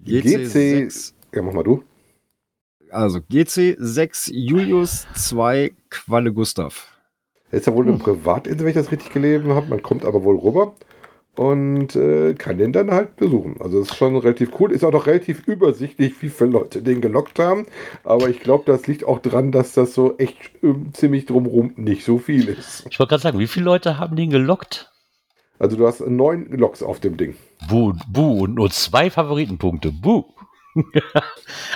GC6, 0.06 1.12
Ja, 1.34 1.42
mach 1.42 1.52
mal 1.52 1.64
du. 1.64 1.82
also 2.90 3.18
GC6 3.18 4.32
Julius 4.32 5.06
2 5.14 5.72
Qualle 5.90 6.32
Gustav. 6.32 6.92
Ist 7.50 7.66
ja 7.66 7.74
wohl 7.74 7.86
eine 7.88 7.98
Privatinsel, 7.98 8.60
wenn 8.60 8.68
ich 8.70 8.74
das 8.74 8.90
richtig 8.90 9.12
gelesen 9.12 9.52
habe. 9.54 9.68
Man 9.68 9.82
kommt 9.82 10.04
aber 10.04 10.22
wohl 10.24 10.36
rüber 10.36 10.74
und 11.36 11.94
äh, 11.96 12.34
kann 12.34 12.58
den 12.58 12.72
dann 12.72 12.90
halt 12.90 13.16
besuchen. 13.16 13.56
Also 13.60 13.80
das 13.80 13.90
ist 13.90 13.96
schon 13.96 14.16
relativ 14.16 14.50
cool. 14.58 14.72
Ist 14.72 14.84
auch 14.84 14.92
noch 14.92 15.06
relativ 15.06 15.46
übersichtlich, 15.46 16.14
wie 16.22 16.30
viele 16.30 16.50
Leute 16.50 16.82
den 16.82 17.00
gelockt 17.00 17.38
haben. 17.38 17.66
Aber 18.04 18.28
ich 18.28 18.40
glaube, 18.40 18.64
das 18.66 18.86
liegt 18.86 19.04
auch 19.04 19.20
dran, 19.20 19.52
dass 19.52 19.72
das 19.72 19.94
so 19.94 20.16
echt 20.18 20.36
ähm, 20.62 20.92
ziemlich 20.94 21.26
drumherum 21.26 21.72
nicht 21.76 22.04
so 22.04 22.18
viel 22.18 22.48
ist. 22.48 22.86
Ich 22.90 22.98
wollte 22.98 23.10
gerade 23.10 23.22
sagen, 23.22 23.38
wie 23.38 23.46
viele 23.46 23.66
Leute 23.66 23.98
haben 23.98 24.16
den 24.16 24.30
gelockt? 24.30 24.90
Also 25.58 25.76
du 25.76 25.86
hast 25.86 26.00
neun 26.00 26.50
Loks 26.50 26.82
auf 26.82 27.00
dem 27.00 27.16
Ding. 27.16 27.36
Buh, 27.68 27.94
buh, 28.08 28.44
und 28.44 28.54
nur 28.54 28.70
zwei 28.70 29.10
Favoritenpunkte. 29.10 29.92
Buh. 29.92 30.24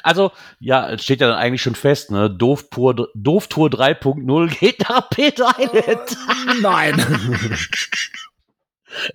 also, 0.03 0.31
ja, 0.59 0.91
es 0.91 1.03
steht 1.03 1.23
ja 1.23 1.29
dann 1.29 1.39
eigentlich 1.39 1.63
schon 1.63 1.75
fest, 1.75 2.11
ne? 2.11 2.31
Doof 2.31 2.69
pur, 2.69 3.09
Doof 3.15 3.47
Tour 3.49 3.69
3.0 3.69 4.59
geht 4.59 4.81
nach 4.89 5.09
Peter 5.09 5.55
Island. 5.59 6.19
Nein! 6.61 6.95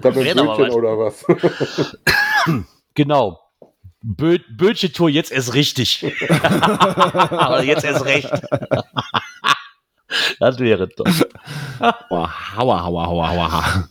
Da 0.02 0.10
mit 0.10 0.26
Wäre 0.26 0.42
aber 0.42 0.56
Brötchen 0.56 0.74
oder 0.76 0.98
was? 0.98 1.26
genau. 2.94 3.40
Bö 4.02 4.38
Bötchen 4.56 4.94
Tour 4.94 5.10
jetzt 5.10 5.32
erst 5.32 5.56
richtig. 5.56 6.06
Aber 6.30 7.64
jetzt 7.64 7.84
erst 7.84 8.06
recht. 8.06 8.30
das 10.40 10.60
wäre 10.60 10.88
doch. 10.90 11.06
Oh, 12.12 12.28
hauer, 12.56 12.84
hauer, 12.84 13.08
hauer, 13.08 13.30
hauer. 13.32 13.90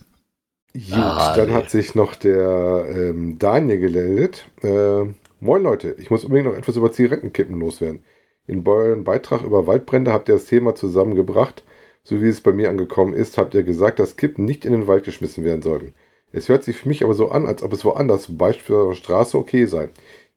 Gut, 0.73 0.93
Ah, 0.93 1.35
dann 1.35 1.49
nee. 1.49 1.53
hat 1.53 1.69
sich 1.69 1.95
noch 1.95 2.15
der 2.15 2.85
ähm, 2.89 3.37
Daniel 3.39 3.79
gemeldet. 3.79 4.45
Äh, 4.61 5.03
Moin 5.41 5.61
Leute, 5.61 5.95
ich 5.99 6.09
muss 6.09 6.23
unbedingt 6.23 6.49
noch 6.49 6.57
etwas 6.57 6.75
über 6.75 6.91
Zigarettenkippen 6.91 7.59
loswerden. 7.59 8.03
In 8.47 8.65
eurem 8.67 9.03
Beitrag 9.03 9.41
über 9.43 9.67
Waldbrände 9.67 10.11
habt 10.13 10.27
ihr 10.29 10.35
das 10.35 10.45
Thema 10.45 10.75
zusammengebracht. 10.75 11.63
So 12.05 12.21
wie 12.21 12.29
es 12.29 12.39
bei 12.39 12.53
mir 12.53 12.69
angekommen 12.69 13.13
ist, 13.13 13.37
habt 13.39 13.55
ihr 13.55 13.63
gesagt, 13.63 13.97
dass 13.99 14.15
Kippen 14.15 14.45
nicht 14.45 14.63
in 14.63 14.71
den 14.71 14.87
Wald 14.87 15.03
geschmissen 15.05 15.43
werden 15.43 15.63
sollten. 15.63 15.95
Es 16.31 16.49
hört 16.49 16.63
sich 16.63 16.77
für 16.77 16.87
mich 16.87 17.03
aber 17.03 17.15
so 17.15 17.29
an, 17.29 17.47
als 17.47 17.63
ob 17.63 17.73
es 17.73 17.83
woanders, 17.83 18.23
zum 18.23 18.37
Beispiel 18.37 18.75
auf 18.75 18.89
der 18.89 18.95
Straße, 18.95 19.37
okay 19.37 19.65
sei. 19.65 19.89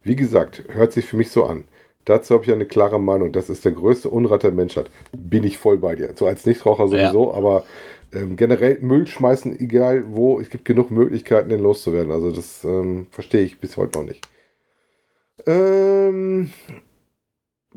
Wie 0.02 0.16
gesagt, 0.16 0.64
hört 0.68 0.92
sich 0.92 1.04
für 1.04 1.18
mich 1.18 1.30
so 1.30 1.44
an. 1.44 1.64
Dazu 2.06 2.34
habe 2.34 2.44
ich 2.44 2.52
eine 2.52 2.64
klare 2.64 2.98
Meinung. 2.98 3.32
Das 3.32 3.50
ist 3.50 3.66
der 3.66 3.72
größte 3.72 4.08
Unrat 4.08 4.44
der 4.44 4.52
Menschheit. 4.52 4.90
Bin 5.12 5.44
ich 5.44 5.58
voll 5.58 5.76
bei 5.76 5.94
dir. 5.94 6.14
So 6.16 6.26
als 6.26 6.46
Nichtraucher 6.46 6.88
sowieso, 6.88 7.34
aber 7.34 7.64
ähm, 8.14 8.36
generell 8.36 8.78
Müll 8.80 9.06
schmeißen, 9.06 9.60
egal 9.60 10.04
wo, 10.08 10.40
es 10.40 10.48
gibt 10.48 10.64
genug 10.64 10.90
Möglichkeiten, 10.90 11.50
den 11.50 11.60
loszuwerden. 11.60 12.10
Also 12.10 12.30
das 12.30 12.64
ähm, 12.64 13.08
verstehe 13.10 13.42
ich 13.42 13.60
bis 13.60 13.76
heute 13.76 13.98
noch 13.98 14.06
nicht. 14.06 14.26
Ähm, 15.46 16.50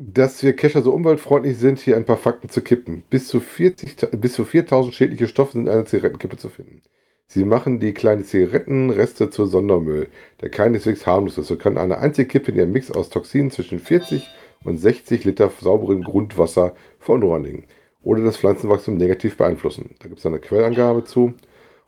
dass 0.04 0.42
wir 0.42 0.54
Kescher 0.54 0.82
so 0.82 0.92
umweltfreundlich 0.92 1.58
sind, 1.58 1.78
hier 1.78 1.96
ein 1.96 2.04
paar 2.04 2.16
Fakten 2.16 2.48
zu 2.48 2.60
kippen. 2.62 3.04
Bis 3.10 3.28
zu, 3.28 3.40
40, 3.40 3.96
ta- 3.96 4.08
bis 4.08 4.32
zu 4.34 4.44
4000 4.44 4.94
schädliche 4.94 5.28
Stoffe 5.28 5.52
sind 5.52 5.66
in 5.66 5.72
einer 5.72 5.84
Zigarettenkippe 5.86 6.36
zu 6.36 6.48
finden. 6.48 6.82
Sie 7.28 7.44
machen 7.44 7.80
die 7.80 7.94
kleinen 7.94 8.24
Zigarettenreste 8.24 9.30
zu 9.30 9.46
Sondermüll, 9.46 10.08
der 10.40 10.50
keineswegs 10.50 11.06
harmlos 11.06 11.38
ist. 11.38 11.46
So 11.46 11.56
kann 11.56 11.78
eine 11.78 11.98
einzige 11.98 12.28
Kippe 12.28 12.50
in 12.52 12.58
ihrem 12.58 12.72
Mix 12.72 12.90
aus 12.90 13.10
Toxinen 13.10 13.50
zwischen 13.50 13.78
40 13.78 14.28
und 14.64 14.78
60 14.78 15.24
Liter 15.24 15.50
sauberen 15.60 16.02
Grundwasser 16.02 16.74
verunreinigen 16.98 17.64
oder 18.02 18.22
das 18.22 18.36
Pflanzenwachstum 18.36 18.96
negativ 18.96 19.36
beeinflussen. 19.36 19.94
Da 20.00 20.08
gibt 20.08 20.18
es 20.18 20.26
eine 20.26 20.40
Quellangabe 20.40 21.04
zu. 21.04 21.34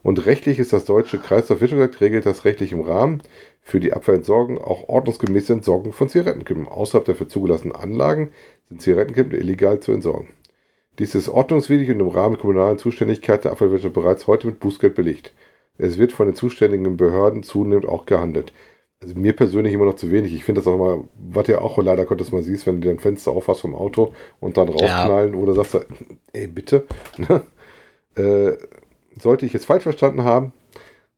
Und 0.03 0.24
rechtlich 0.27 0.59
ist 0.59 0.72
das 0.72 0.85
deutsche 0.85 1.18
Kreislaufwirtschaft 1.18 2.00
regelt 2.00 2.27
das 2.27 2.44
rechtlich 2.44 2.72
im 2.72 2.83
Rahmen 2.83 3.22
für 3.64 3.81
die 3.81 3.94
Abfallentsorgung 3.94 4.59
auch 4.62 4.88
ordnungsgemäße 4.88 5.55
Entsorgung 5.55 5.92
von 5.92 6.09
Zigarettenkippen. 6.09 6.68
Außerhalb 6.68 7.07
der 7.07 7.16
für 7.16 7.27
zugelassenen 7.27 7.74
Anlagen 7.74 8.31
sind 8.68 8.83
Zigarettenkippen 8.83 9.40
illegal 9.40 9.81
zu 9.81 9.90
entsorgen. 9.90 10.29
Dies 10.98 11.14
ist 11.14 11.29
ordnungswidrig 11.29 11.90
und 11.90 11.98
im 11.98 12.09
Rahmen 12.09 12.35
der 12.35 12.42
kommunalen 12.42 12.79
Zuständigkeit 12.79 13.44
der 13.44 13.53
Abfallwirtschaft 13.53 13.94
bereits 13.94 14.27
heute 14.27 14.46
mit 14.46 14.61
Bußgeld 14.61 14.94
belegt. 14.94 15.33
Es 15.79 15.98
wird 15.98 16.12
von 16.12 16.27
den 16.27 16.37
zuständigen 16.37 16.96
Behörden 16.96 17.42
zunehmend 17.42 17.88
auch 17.88 18.07
gehandelt. 18.07 18.53
Also 19.00 19.18
mir 19.18 19.35
persönlich 19.35 19.72
immer 19.72 19.87
noch 19.87 19.96
zu 19.96 20.12
wenig. 20.12 20.33
Ich 20.35 20.44
finde 20.44 20.61
das 20.61 20.68
auch 20.68 20.74
immer, 20.74 21.05
was 21.16 21.48
ja 21.48 21.61
auch 21.61 21.79
leider 21.79 22.05
Gottes 22.05 22.33
mal 22.33 22.42
siehst, 22.42 22.66
wenn 22.66 22.81
du 22.81 22.88
dein 22.88 23.00
Fenster 23.00 23.33
aufhast 23.33 23.62
vom 23.62 23.74
Auto 23.74 24.14
und 24.40 24.57
dann 24.57 24.68
rausknallen 24.68 25.35
oder 25.35 25.55
sagst, 25.55 25.74
du, 25.74 25.81
ey 26.33 26.46
bitte, 26.46 26.87
ne? 27.18 27.42
äh, 28.14 28.57
sollte 29.20 29.46
ich 29.46 29.53
jetzt 29.53 29.66
falsch 29.66 29.83
verstanden 29.83 30.22
haben, 30.22 30.53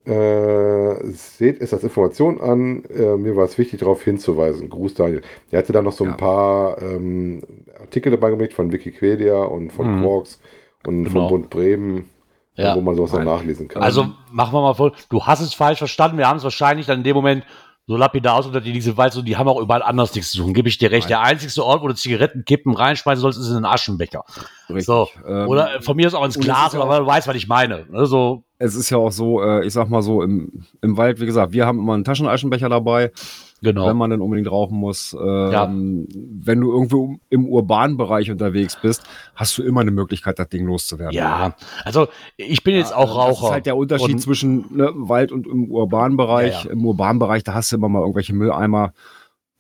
äh, 0.07 1.05
seht 1.13 1.61
es 1.61 1.73
als 1.75 1.83
Information 1.83 2.41
an. 2.41 2.85
Äh, 2.85 3.17
mir 3.17 3.37
war 3.37 3.45
es 3.45 3.59
wichtig, 3.59 3.81
darauf 3.81 4.03
hinzuweisen. 4.03 4.71
Gruß 4.71 4.95
Daniel. 4.95 5.23
Er 5.51 5.59
hatte 5.59 5.73
da 5.73 5.83
noch 5.83 5.93
so 5.93 6.05
ein 6.05 6.11
Ja. 6.11 6.17
paar 6.17 6.81
ähm, 6.83 7.43
Artikel 7.81 8.11
dabei 8.13 8.31
gemacht 8.31 8.53
von 8.53 8.73
Wikipedia 8.73 9.37
und 9.43 9.73
von 9.73 9.97
Mhm. 9.99 10.03
Quarks 10.03 10.41
und 10.87 11.05
Genau. 11.05 11.21
von 11.21 11.29
Bund 11.29 11.51
Bremen, 11.51 12.09
Ja. 12.55 12.75
wo 12.77 12.81
man 12.81 12.95
sowas 12.97 13.13
dann 13.13 13.25
nachlesen 13.25 13.69
kann. 13.69 13.83
Also 13.83 14.07
machen 14.31 14.53
wir 14.55 14.63
mal 14.63 14.75
voll. 14.75 14.93
Du 15.11 15.23
hast 15.25 15.41
es 15.41 15.55
falsch 15.55 15.79
verstanden. 15.79 16.19
Wir 16.19 16.29
haben 16.29 16.37
es 16.39 16.45
wahrscheinlich 16.45 16.87
dann 16.87 16.99
in 16.99 17.05
dem 17.05 17.15
Moment 17.17 17.45
so 17.89 17.97
lapidar 17.97 18.35
ausgedrückt, 18.35 18.67
die 18.67 18.73
diese 18.73 18.97
Wald, 18.97 19.13
so, 19.13 19.23
die 19.23 19.37
haben 19.37 19.47
auch 19.49 19.61
überall 19.61 19.83
anders 19.83 20.13
nichts 20.13 20.33
zu 20.33 20.39
tun. 20.43 20.53
Gebe 20.55 20.69
ich 20.69 20.77
dir 20.79 20.91
recht. 20.91 21.09
Nein. 21.09 21.21
Der 21.21 21.21
einzigste 21.21 21.65
Ort, 21.65 21.83
wo 21.83 21.89
du 21.89 21.95
Zigarettenkippen 21.95 22.75
reinschmeißen 22.75 23.21
sollst, 23.23 23.39
ist 23.39 23.49
in 23.49 23.55
den 23.55 23.65
Aschenbecher. 23.65 24.25
Richtig. 24.69 24.87
So. 24.87 25.09
Ähm, 25.25 25.47
Oder 25.47 25.81
von 25.83 25.95
mir 25.97 26.09
ist 26.09 26.15
auch 26.15 26.25
ins 26.25 26.37
und 26.37 26.43
Glas, 26.45 26.75
aber 26.75 26.99
du 26.99 27.07
weißt, 27.07 27.29
was 27.29 27.37
ich 27.37 27.47
meine. 27.47 27.87
Ne, 27.89 28.07
So, 28.07 28.43
es 28.59 28.75
ist 28.75 28.91
ja 28.91 28.97
auch 28.99 29.13
so, 29.13 29.43
äh, 29.43 29.67
ich 29.67 29.73
sag 29.73 29.89
mal 29.89 30.03
so, 30.03 30.23
im, 30.23 30.65
im 30.81 30.97
Wald, 30.97 31.21
wie 31.21 31.27
gesagt, 31.27 31.53
wir 31.53 31.67
haben 31.67 31.79
immer 31.79 31.95
einen 31.95 32.05
Taschenaschenbecher 32.05 32.69
dabei, 32.69 33.13
genau. 33.61 33.87
wenn 33.87 33.97
man 33.97 34.11
dann 34.11 34.23
unbedingt 34.23 34.51
rauchen 34.51 34.79
muss. 34.79 35.15
Ähm, 35.19 36.09
Wenn 36.15 36.61
du 36.61 36.73
irgendwo 36.73 37.17
im 37.29 37.47
urbanen 37.49 37.97
Bereich 37.97 38.31
unterwegs 38.31 38.79
bist, 38.81 39.03
hast 39.35 39.59
du 39.59 39.63
immer 39.63 39.83
eine 39.83 39.91
Möglichkeit, 39.91 40.39
das 40.39 40.49
Ding 40.49 40.65
loszuwerden. 40.67 41.15
Ja, 41.15 41.55
also 41.85 42.09
ich 42.37 42.63
bin 42.65 42.75
jetzt 42.77 42.95
auch 42.95 43.15
Raucher. 43.15 43.29
Das 43.29 43.41
ist 43.41 43.51
halt 43.51 43.67
der 43.67 43.77
Unterschied 43.77 44.15
Und- 44.15 44.21
zwischen 44.21 44.75
ne, 44.75 44.91
Wald 44.95 45.33
und 45.33 45.47
im 45.47 45.71
urbanen 45.71 46.17
Bereich. 46.17 46.65
Ja, 46.65 46.65
ja. 46.65 46.71
Im 46.71 46.85
urbanen 46.87 47.19
Bereich, 47.19 47.45
da 47.45 47.53
hast 47.55 47.73
du 47.73 47.77
immer 47.77 47.89
mal 47.91 48.01
irgendwelche 48.01 48.33
Mülleimer, 48.35 48.95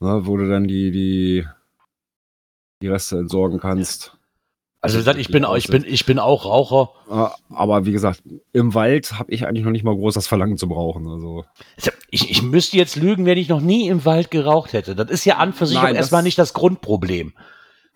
ne, 0.01 0.23
wo 0.25 0.39
du 0.39 0.49
dann 0.49 0.67
die, 0.69 0.91
die, 0.91 1.45
die 2.83 2.89
Reste 2.89 3.19
entsorgen 3.19 3.61
kannst. 3.61 4.16
Also 4.83 4.97
wie 4.97 5.01
gesagt, 5.01 5.19
ich 5.19 5.29
bin, 5.29 5.45
auch- 5.45 5.57
ich 5.57 5.67
bin, 5.69 5.85
ich 5.85 6.07
bin 6.07 6.19
auch 6.19 6.45
Raucher. 6.45 6.91
Aber 7.51 7.87
wie 7.87 7.93
gesagt, 7.93 8.23
im 8.53 8.75
Wald 8.75 9.19
habe 9.19 9.33
ich 9.33 9.47
eigentlich 9.47 9.65
noch 9.65 9.73
nicht 9.73 9.85
mal 9.85 9.95
groß 9.97 10.15
das 10.15 10.27
Verlangen 10.29 10.59
zu 10.59 10.69
brauchen. 10.69 11.09
Also 11.09 11.45
Ich, 12.11 12.31
ich 12.31 12.43
müsste 12.43 12.77
jetzt 12.77 12.95
lügen, 12.97 13.27
wenn 13.27 13.39
ich 13.39 13.49
noch 13.49 13.61
nie 13.61 13.89
im 13.89 14.05
Wald 14.05 14.31
geraucht 14.31 14.73
hätte. 14.75 14.95
Das 14.95 15.11
ist 15.11 15.25
ja 15.25 15.37
an 15.39 15.53
für 15.53 15.67
sich 15.67 15.77
Nein, 15.81 15.97
erstmal 15.97 16.23
nicht 16.23 16.39
das 16.39 16.53
Grundproblem. 16.53 17.33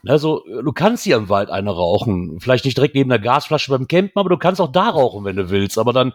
Also, 0.07 0.43
du 0.65 0.73
kannst 0.73 1.05
hier 1.05 1.17
im 1.17 1.29
Wald 1.29 1.51
eine 1.51 1.71
rauchen. 1.71 2.41
Vielleicht 2.41 2.65
nicht 2.65 2.77
direkt 2.79 2.95
neben 2.95 3.11
der 3.11 3.19
Gasflasche 3.19 3.71
beim 3.71 3.87
Campen, 3.87 4.19
aber 4.19 4.31
du 4.31 4.39
kannst 4.39 4.59
auch 4.61 4.73
da 4.73 4.89
rauchen, 4.89 5.27
wenn 5.27 5.37
du 5.37 5.51
willst. 5.51 5.79
Aber 5.79 5.93
dann, 5.93 6.15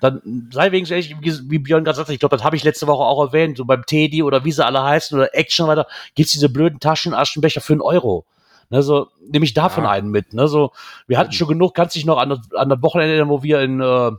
dann 0.00 0.48
sei 0.52 0.70
wenigstens 0.70 1.08
ehrlich, 1.10 1.16
wie, 1.20 1.50
wie 1.50 1.58
Björn 1.58 1.82
gerade 1.82 1.96
sagte, 1.96 2.12
ich 2.12 2.20
glaube, 2.20 2.36
das 2.36 2.44
habe 2.44 2.54
ich 2.54 2.62
letzte 2.62 2.86
Woche 2.86 3.02
auch 3.02 3.20
erwähnt, 3.26 3.56
so 3.56 3.64
beim 3.64 3.84
Teddy 3.84 4.22
oder 4.22 4.44
wie 4.44 4.52
sie 4.52 4.64
alle 4.64 4.80
heißen 4.80 5.18
oder 5.18 5.34
Action 5.34 5.66
weiter, 5.66 5.88
gibt's 6.14 6.30
diese 6.32 6.48
blöden 6.48 6.78
Taschenaschenbecher 6.78 7.60
für 7.60 7.72
einen 7.72 7.82
Euro. 7.82 8.24
Ne, 8.70 8.82
so, 8.82 9.08
nehme 9.30 9.44
ich 9.44 9.54
davon 9.54 9.84
Ja. 9.84 9.90
einen 9.90 10.10
mit. 10.10 10.32
Ne, 10.34 10.48
so, 10.48 10.72
wir 11.06 11.18
hatten 11.18 11.32
schon 11.32 11.48
genug, 11.48 11.74
kannst 11.74 11.94
dich 11.94 12.04
noch 12.04 12.18
an, 12.18 12.30
das- 12.30 12.52
an 12.54 12.68
das 12.68 12.82
Wochenende 12.82 13.12
erinnern, 13.14 13.28
wo 13.30 13.42
wir 13.42 13.60
in, 13.60 13.80
äh, 13.80 14.10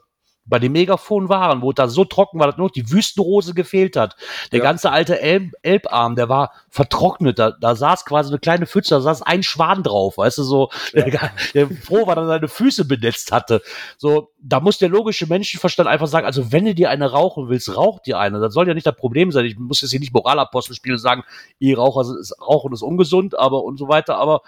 bei 0.48 0.60
dem 0.60 0.72
Megafon 0.72 1.30
waren, 1.30 1.62
wo 1.62 1.74
da 1.74 1.88
so 1.88 2.06
trocken 2.06 2.40
war, 2.40 2.48
dass 2.48 2.58
nur 2.58 2.68
noch 2.68 2.74
die 2.74 2.92
Wüstenrose 2.92 3.54
gefehlt 3.54 3.96
hat. 3.96 4.16
Der 4.52 4.60
Ja. 4.60 4.64
ganze 4.64 4.92
alte 4.92 5.20
Elb 5.20 5.54
Elbarm, 5.62 6.16
der 6.16 6.30
war 6.30 6.52
vertrocknet. 6.70 7.38
Da, 7.38 7.52
da 7.52 7.76
saß 7.76 8.06
quasi 8.06 8.30
eine 8.32 8.40
kleine 8.40 8.66
Pfütze, 8.66 8.96
da 8.96 9.02
saß 9.02 9.22
ein 9.24 9.44
Schwan 9.44 9.84
drauf, 9.84 10.18
weißt 10.18 10.38
du, 10.38 10.44
so, 10.44 10.70
der, 10.94 11.32
der 11.54 11.70
froh 11.70 12.08
war, 12.08 12.16
dass 12.16 12.24
er 12.26 12.28
seine 12.28 12.48
Füße 12.48 12.86
benetzt 12.86 13.32
hatte. 13.32 13.62
So, 13.98 14.32
da 14.42 14.60
muss 14.60 14.78
der 14.78 14.90
logische 14.90 15.28
Menschenverstand 15.28 15.90
einfach 15.90 16.08
sagen, 16.08 16.26
also 16.26 16.52
wenn 16.52 16.66
du 16.66 16.74
dir 16.74 16.90
eine 16.90 17.12
rauchen 17.12 17.50
willst, 17.50 17.76
rauch 17.76 18.00
dir 18.00 18.18
eine. 18.20 18.40
Das 18.40 18.54
soll 18.54 18.68
ja 18.68 18.74
nicht 18.74 18.88
das 18.88 18.96
Problem 18.96 19.32
sein. 19.32 19.46
Ich 19.46 19.58
muss 19.58 19.82
jetzt 19.82 19.92
hier 19.92 20.00
nicht 20.00 20.14
Moralapostel 20.14 20.76
spielen 20.76 20.96
und 20.96 21.00
sagen, 21.02 21.24
ihr 21.60 21.78
Raucher 21.78 22.02
ist, 22.18 22.34
Rauchen 22.42 22.72
ist 22.74 22.82
ungesund, 22.82 23.38
aber 23.38 23.64
und 23.64 23.78
so 23.78 23.88
weiter, 23.88 24.18
aber 24.18 24.42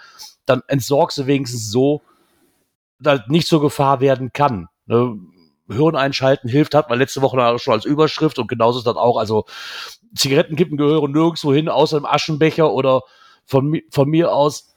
dann 0.46 0.62
entsorgst 0.66 1.18
du 1.18 1.26
wenigstens 1.26 1.70
so, 1.70 2.00
dass 2.98 3.20
nicht 3.28 3.46
zur 3.46 3.60
Gefahr 3.60 4.00
werden 4.00 4.32
kann. 4.32 4.68
Ne? 4.86 5.16
Hirn 5.72 5.96
einschalten 5.96 6.48
hilft, 6.48 6.74
hat 6.74 6.90
man 6.90 6.98
letzte 6.98 7.22
Woche 7.22 7.58
schon 7.58 7.74
als 7.74 7.84
Überschrift 7.84 8.38
und 8.38 8.48
genauso 8.48 8.78
ist 8.78 8.86
das 8.86 8.96
auch. 8.96 9.16
Also 9.16 9.44
Zigarettenkippen 10.14 10.76
gehören 10.76 11.12
nirgendwo 11.12 11.52
hin, 11.52 11.68
außer 11.68 11.96
im 11.96 12.06
Aschenbecher 12.06 12.72
oder 12.72 13.02
von, 13.44 13.80
von 13.90 14.08
mir 14.08 14.32
aus 14.32 14.74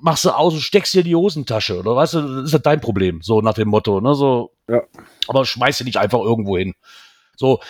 machst 0.00 0.24
du 0.24 0.30
aus 0.30 0.54
und 0.54 0.60
steckst 0.60 0.94
dir 0.94 1.00
in 1.00 1.06
die 1.06 1.16
Hosentasche 1.16 1.78
oder 1.78 1.96
weißt 1.96 2.14
du, 2.14 2.20
das 2.20 2.44
ist 2.46 2.52
ja 2.52 2.58
dein 2.58 2.80
Problem, 2.80 3.22
so 3.22 3.40
nach 3.40 3.54
dem 3.54 3.68
Motto, 3.68 4.00
ne, 4.00 4.14
so. 4.14 4.52
Ja. 4.68 4.82
Aber 5.28 5.44
schmeiß 5.44 5.78
sie 5.78 5.84
nicht 5.84 5.96
einfach 5.96 6.20
irgendwo 6.20 6.58
hin. 6.58 6.74
So, 7.36 7.60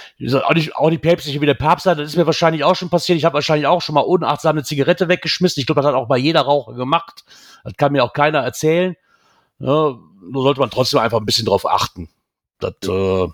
auch 0.45 0.55
nicht, 0.55 0.77
auch 0.77 0.91
nicht 0.91 1.03
päpstlich 1.03 1.41
wie 1.41 1.47
der 1.47 1.55
Papst 1.55 1.85
sein, 1.85 1.97
das 1.97 2.09
ist 2.09 2.17
mir 2.17 2.27
wahrscheinlich 2.27 2.63
auch 2.63 2.77
schon 2.77 2.89
passiert. 2.89 3.19
Ich 3.19 3.25
habe 3.25 3.35
wahrscheinlich 3.35 3.67
auch 3.67 3.83
schon 3.83 3.97
mal 3.97 4.03
unachtsam 4.03 4.57
eine 4.57 4.63
Zigarette 4.63 5.09
weggeschmissen. 5.09 5.61
Ich 5.61 5.67
glaube, 5.67 5.81
das 5.81 5.89
hat 5.89 5.97
auch 5.97 6.07
bei 6.07 6.19
jeder 6.19 6.43
Raucher 6.43 6.75
gemacht. 6.75 7.25
Das 7.65 7.75
kann 7.77 7.93
mir 7.93 8.05
auch 8.05 8.13
keiner 8.13 8.39
erzählen. 8.39 8.97
Ja, 9.59 9.97
nur 10.31 10.43
sollte 10.43 10.61
man 10.61 10.71
trotzdem 10.71 11.01
einfach 11.01 11.19
ein 11.19 11.27
bisschen 11.27 11.47
drauf 11.47 11.67
achten. 11.67 12.09
Das, 12.61 12.73
äh, 12.89 13.27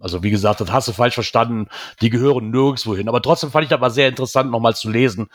also 0.00 0.22
wie 0.22 0.30
gesagt, 0.30 0.60
das 0.60 0.70
hast 0.72 0.88
du 0.88 0.92
falsch 0.92 1.14
verstanden. 1.14 1.66
Die 2.00 2.10
gehören 2.10 2.50
nirgendwo 2.50 2.94
hin. 2.94 3.08
Aber 3.08 3.20
trotzdem 3.22 3.50
fand 3.50 3.64
ich 3.64 3.70
das 3.70 3.80
mal 3.80 3.90
sehr 3.90 4.08
interessant, 4.08 4.50
nochmal 4.50 4.74
zu 4.76 4.90
lesen 4.90 5.28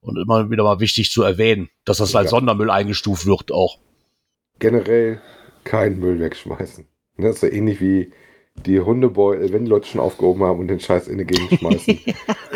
und 0.00 0.16
immer 0.18 0.50
wieder 0.50 0.64
mal 0.64 0.80
wichtig 0.80 1.10
zu 1.10 1.22
erwähnen, 1.22 1.68
dass 1.84 1.98
das 1.98 2.14
als 2.16 2.26
Ja. 2.30 2.38
Sondermüll 2.38 2.70
eingestuft 2.70 3.26
wird 3.26 3.52
auch. 3.52 3.78
Generell 4.58 5.20
keinen 5.64 6.00
Müll 6.00 6.18
wegschmeißen. 6.20 6.86
Das 7.18 7.34
ist 7.36 7.40
so 7.40 7.46
ähnlich 7.46 7.80
wie 7.80 8.12
die 8.66 8.80
Hundebeutel, 8.80 9.52
wenn 9.52 9.64
die 9.64 9.70
Leute 9.70 9.86
schon 9.86 10.00
aufgehoben 10.00 10.42
haben 10.42 10.58
und 10.58 10.66
den 10.68 10.80
Scheiß 10.80 11.06
in 11.06 11.18
die 11.18 11.24
Gegend 11.24 11.52
schmeißen. 11.60 11.98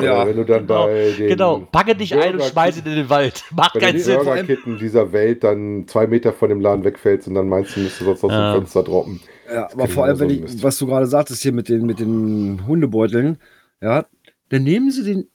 Ja, 0.00 0.22
Oder 0.22 0.26
wenn 0.28 0.36
du 0.36 0.44
dann 0.44 0.66
genau, 0.66 0.86
bei 0.86 1.12
den 1.16 1.28
Genau, 1.28 1.58
packe 1.70 1.94
dich 1.94 2.12
ein 2.14 2.34
und 2.34 2.42
schmeiß 2.42 2.78
ihn 2.78 2.86
in 2.86 2.96
den 2.96 3.08
Wald. 3.10 3.44
Macht 3.54 3.74
keinen 3.78 4.00
Sinn. 4.00 4.20
Vor 4.22 4.32
allem- 4.32 4.46
Burgerkitten 4.46 4.78
dieser 4.78 5.12
Welt 5.12 5.44
dann 5.44 5.86
zwei 5.86 6.08
Meter 6.08 6.32
von 6.32 6.48
dem 6.48 6.60
Laden 6.60 6.82
wegfällst 6.84 7.28
und 7.28 7.34
dann 7.34 7.48
meinst 7.48 7.76
du, 7.76 7.80
müsstest 7.80 8.04
sonst 8.04 8.24
aus 8.24 8.32
Ja. 8.32 8.52
dem 8.54 8.62
Fenster 8.62 8.82
droppen. 8.82 9.20
Ja, 9.52 9.68
aber 9.72 9.88
vor 9.88 10.04
allem, 10.04 10.18
wenn 10.20 10.28
genauso 10.28 10.54
ich, 10.56 10.62
was 10.62 10.78
du 10.78 10.86
gerade 10.86 11.06
sagtest 11.06 11.42
hier 11.42 11.52
mit 11.52 11.68
den, 11.68 11.84
mit 11.86 11.98
den 12.00 12.66
Hundebeuteln, 12.66 13.38
ja, 13.80 14.06
dann 14.48 14.62
nehmen 14.64 14.90
sie 14.90 15.04
den 15.04 15.28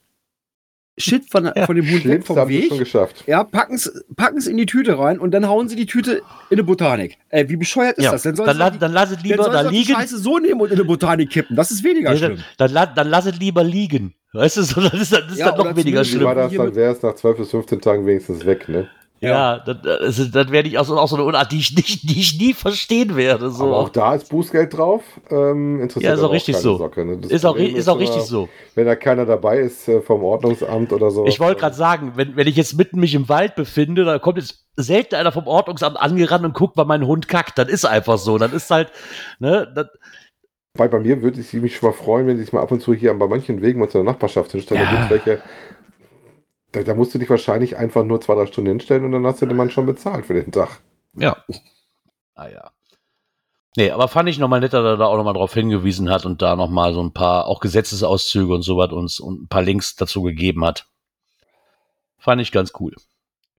Shit 1.00 1.30
von, 1.30 1.44
Ja. 1.54 1.64
von 1.64 1.76
dem 1.76 1.84
Hund 1.84 1.94
weg 1.94 2.00
Schlimmste 2.02 2.26
vom 2.26 2.36
haben 2.38 2.48
sie 2.50 2.62
schon 2.62 2.70
Weg. 2.72 2.78
geschafft. 2.80 3.22
Ja, 3.28 3.44
packen 3.44 3.74
es 3.76 4.46
in 4.48 4.56
die 4.56 4.66
Tüte 4.66 4.98
rein 4.98 5.20
und 5.20 5.30
dann 5.30 5.46
hauen 5.46 5.68
sie 5.68 5.76
die 5.76 5.86
Tüte 5.86 6.16
in 6.50 6.56
eine 6.58 6.64
Botanik. 6.64 7.18
Äh, 7.28 7.48
wie 7.48 7.56
bescheuert 7.56 7.98
ist 7.98 8.04
Ja, 8.04 8.10
das? 8.12 8.22
Dann, 8.22 8.34
dann, 8.34 8.58
la- 8.58 8.70
dann 8.70 8.92
lass 8.92 9.12
es 9.12 9.22
lieber 9.22 9.44
da 9.48 9.62
die 9.70 9.76
liegen. 9.78 9.92
Scheiße 9.94 10.18
so 10.18 10.38
nehmen 10.38 10.60
und 10.60 10.68
in 10.72 10.74
eine 10.74 10.84
Botanik 10.84 11.30
kippen. 11.30 11.54
Das 11.54 11.70
ist 11.70 11.84
weniger 11.84 12.10
Nee, 12.10 12.16
schlimm. 12.18 12.38
dann, 12.56 12.74
dann, 12.74 12.88
dann 12.96 13.08
lass 13.10 13.26
es 13.26 13.38
lieber 13.38 13.62
liegen. 13.62 14.14
Weißt 14.32 14.56
du, 14.56 14.62
so, 14.62 14.80
das 14.80 14.92
ist, 14.94 15.12
das 15.12 15.30
ist 15.30 15.38
Ja, 15.38 15.52
dann 15.52 15.58
noch 15.58 15.76
weniger 15.76 16.02
zumindest 16.02 16.14
Wie 16.20 16.24
war 16.24 16.48
schlimm. 16.48 16.58
das, 16.58 16.66
dann 16.66 16.74
wäre 16.74 16.92
es 16.94 17.02
nach 17.02 17.14
12 17.14 17.36
bis 17.38 17.50
15 17.52 17.80
Tagen 17.80 18.04
wenigstens 18.04 18.44
weg, 18.44 18.68
ne? 18.68 18.88
Ja, 19.20 19.58
das, 19.58 19.76
das, 19.82 20.18
ist- 20.18 20.34
das 20.34 20.50
wäre 20.52 20.66
ich 20.66 20.78
auch 20.78 20.84
so, 20.84 20.96
auch 20.96 21.08
so 21.08 21.16
eine 21.16 21.24
Unart, 21.24 21.50
die 21.50 21.58
ich, 21.58 21.74
nicht, 21.74 22.08
die 22.08 22.20
ich 22.20 22.38
nie 22.38 22.54
verstehen 22.54 23.16
werde. 23.16 23.50
So. 23.50 23.64
Aber 23.64 23.78
auch 23.78 23.88
da 23.88 24.14
ist 24.14 24.28
Bußgeld 24.28 24.76
drauf. 24.76 25.02
Ähm, 25.30 25.80
interessiert 25.80 26.10
Ja, 26.10 26.14
ist 26.14 26.22
auch 26.22 26.32
richtig 26.32 26.54
keine 26.54 26.62
so. 26.62 26.76
Socke, 26.78 27.04
ne? 27.04 27.16
Das 27.18 27.30
ist 27.32 27.44
auch, 27.44 27.56
ri- 27.56 27.74
ist 27.74 27.88
auch 27.88 27.98
richtig 27.98 28.22
so. 28.22 28.48
Wenn 28.76 28.86
da 28.86 28.94
keiner 28.94 29.26
dabei 29.26 29.58
ist 29.58 29.88
äh, 29.88 30.00
vom 30.02 30.22
Ordnungsamt 30.22 30.92
oder 30.92 31.10
so. 31.10 31.26
Ich 31.26 31.40
wollte 31.40 31.60
gerade 31.60 31.74
sagen, 31.74 32.12
wenn, 32.14 32.36
wenn 32.36 32.46
ich 32.46 32.54
jetzt 32.56 32.76
mitten 32.76 33.00
mich 33.00 33.14
im 33.14 33.28
Wald 33.28 33.56
befinde, 33.56 34.04
da 34.04 34.18
kommt 34.20 34.38
jetzt 34.38 34.64
selten 34.76 35.16
einer 35.16 35.32
vom 35.32 35.48
Ordnungsamt 35.48 35.96
angerannt 35.96 36.44
und 36.44 36.54
guckt, 36.54 36.76
wann 36.76 36.86
mein 36.86 37.04
Hund 37.06 37.26
kackt. 37.26 37.58
Das 37.58 37.68
ist 37.68 37.84
einfach 37.84 38.18
so. 38.18 38.38
Das 38.38 38.52
ist 38.52 38.70
halt, 38.70 38.92
ne, 39.40 39.66
das, 39.74 39.86
Weil 40.74 40.90
bei 40.90 41.00
mir 41.00 41.22
würde 41.22 41.40
ich 41.40 41.52
mich 41.54 41.74
schon 41.76 41.88
mal 41.90 41.96
freuen, 41.96 42.28
wenn 42.28 42.36
sie 42.36 42.44
sich 42.44 42.52
mal 42.52 42.62
ab 42.62 42.70
und 42.70 42.80
zu 42.82 42.94
hier 42.94 43.12
bei 43.14 43.26
manchen 43.26 43.62
Wegen 43.62 43.82
in 43.82 43.90
der 43.90 44.04
Nachbarschaft 44.04 44.52
hinstellen. 44.52 44.84
Da 44.84 44.92
Ja. 44.92 45.06
gibt's 45.08 45.26
welche. 45.26 45.42
Da, 46.72 46.82
da 46.82 46.94
musst 46.94 47.14
du 47.14 47.18
dich 47.18 47.30
wahrscheinlich 47.30 47.76
einfach 47.76 48.04
nur 48.04 48.20
zwei, 48.20 48.34
drei 48.34 48.46
Stunden 48.46 48.70
hinstellen 48.70 49.04
und 49.04 49.12
dann 49.12 49.26
hast 49.26 49.40
du 49.40 49.46
den 49.46 49.56
Mann 49.56 49.70
schon 49.70 49.86
bezahlt 49.86 50.26
für 50.26 50.34
den 50.34 50.52
Tag. 50.52 50.80
ja. 51.14 51.36
Ah 52.34 52.48
ja. 52.48 52.70
Nee, 53.76 53.90
aber 53.90 54.08
fand 54.08 54.28
ich 54.28 54.38
nochmal 54.38 54.60
netter, 54.60 54.82
dass 54.82 54.94
er 54.94 54.96
da 54.96 55.06
auch 55.06 55.16
nochmal 55.16 55.34
drauf 55.34 55.54
hingewiesen 55.54 56.10
hat 56.10 56.24
und 56.24 56.40
da 56.42 56.56
nochmal 56.56 56.94
so 56.94 57.02
ein 57.02 57.12
paar, 57.12 57.46
auch 57.46 57.60
Gesetzesauszüge 57.60 58.52
und 58.52 58.62
so 58.62 58.76
was 58.76 58.92
uns 58.92 59.20
und 59.20 59.42
ein 59.42 59.48
paar 59.48 59.62
Links 59.62 59.96
dazu 59.96 60.22
gegeben 60.22 60.64
hat. 60.64 60.86
Fand 62.18 62.40
ich 62.40 62.52
ganz 62.52 62.72
cool. 62.80 62.94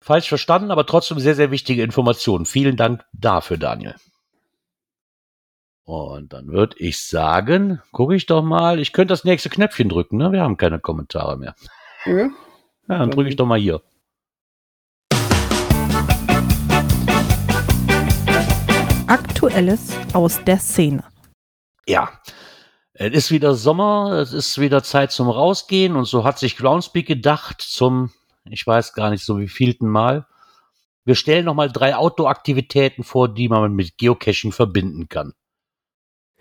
Falsch 0.02 0.28
verstanden, 0.30 0.72
aber 0.72 0.86
trotzdem 0.86 1.19
sehr, 1.19 1.36
sehr 1.36 1.52
wichtige 1.52 1.84
Informationen. 1.84 2.45
Vielen 2.45 2.78
Dank 2.78 3.06
dafür, 3.13 3.58
Daniel. 3.58 3.95
Und 5.84 6.34
dann 6.34 6.48
würde 6.48 6.76
ich 6.80 7.02
sagen, 7.02 7.82
gucke 7.91 8.15
ich 8.15 8.26
doch 8.26 8.43
mal, 8.43 8.80
ich 8.80 8.93
könnte 8.93 9.12
das 9.12 9.24
nächste 9.24 9.50
Knöpfchen 9.50 9.89
drücken, 9.89 10.17
ne? 10.17 10.32
Wir 10.32 10.41
haben 10.41 10.58
keine 10.58 10.80
Kommentare 10.80 11.38
mehr. 11.38 11.56
Ja. 12.06 12.30
Ja, 12.89 12.97
dann 12.97 13.12
drücke 13.12 13.30
ich 13.30 13.36
doch 13.36 13.45
mal 13.45 13.60
hier. 13.60 13.84
Aktuelles 19.06 19.95
aus 20.13 20.43
der 20.43 20.58
Szene. 20.58 21.04
Ja. 21.86 22.12
Es 22.93 23.13
ist 23.13 23.32
wieder 23.32 23.54
Sommer, 23.54 24.13
es 24.13 24.34
ist 24.34 24.60
wieder 24.60 24.84
Zeit 24.84 25.12
zum 25.12 25.30
Rausgehen 25.30 25.95
und 25.95 26.06
so 26.06 26.23
hat 26.23 26.39
sich 26.39 26.58
Groundspeak 26.58 27.08
gedacht 27.08 27.62
zum, 27.62 28.12
ich 28.49 28.65
weiß 28.65 28.93
gar 28.93 29.12
nicht 29.12 29.23
so 29.23 29.39
wie 29.39 29.47
vielten 29.47 29.88
Mal. 29.88 30.25
Wir 31.06 31.15
stellen 31.15 31.45
nochmal 31.45 31.71
drei 31.71 31.95
Outdoor-Aktivitäten 31.95 33.04
vor, 33.04 33.30
die 33.34 33.49
man 33.49 33.73
mit 33.73 33.97
Geocaching 33.99 34.52
verbinden 34.52 35.08
kann. 35.10 35.34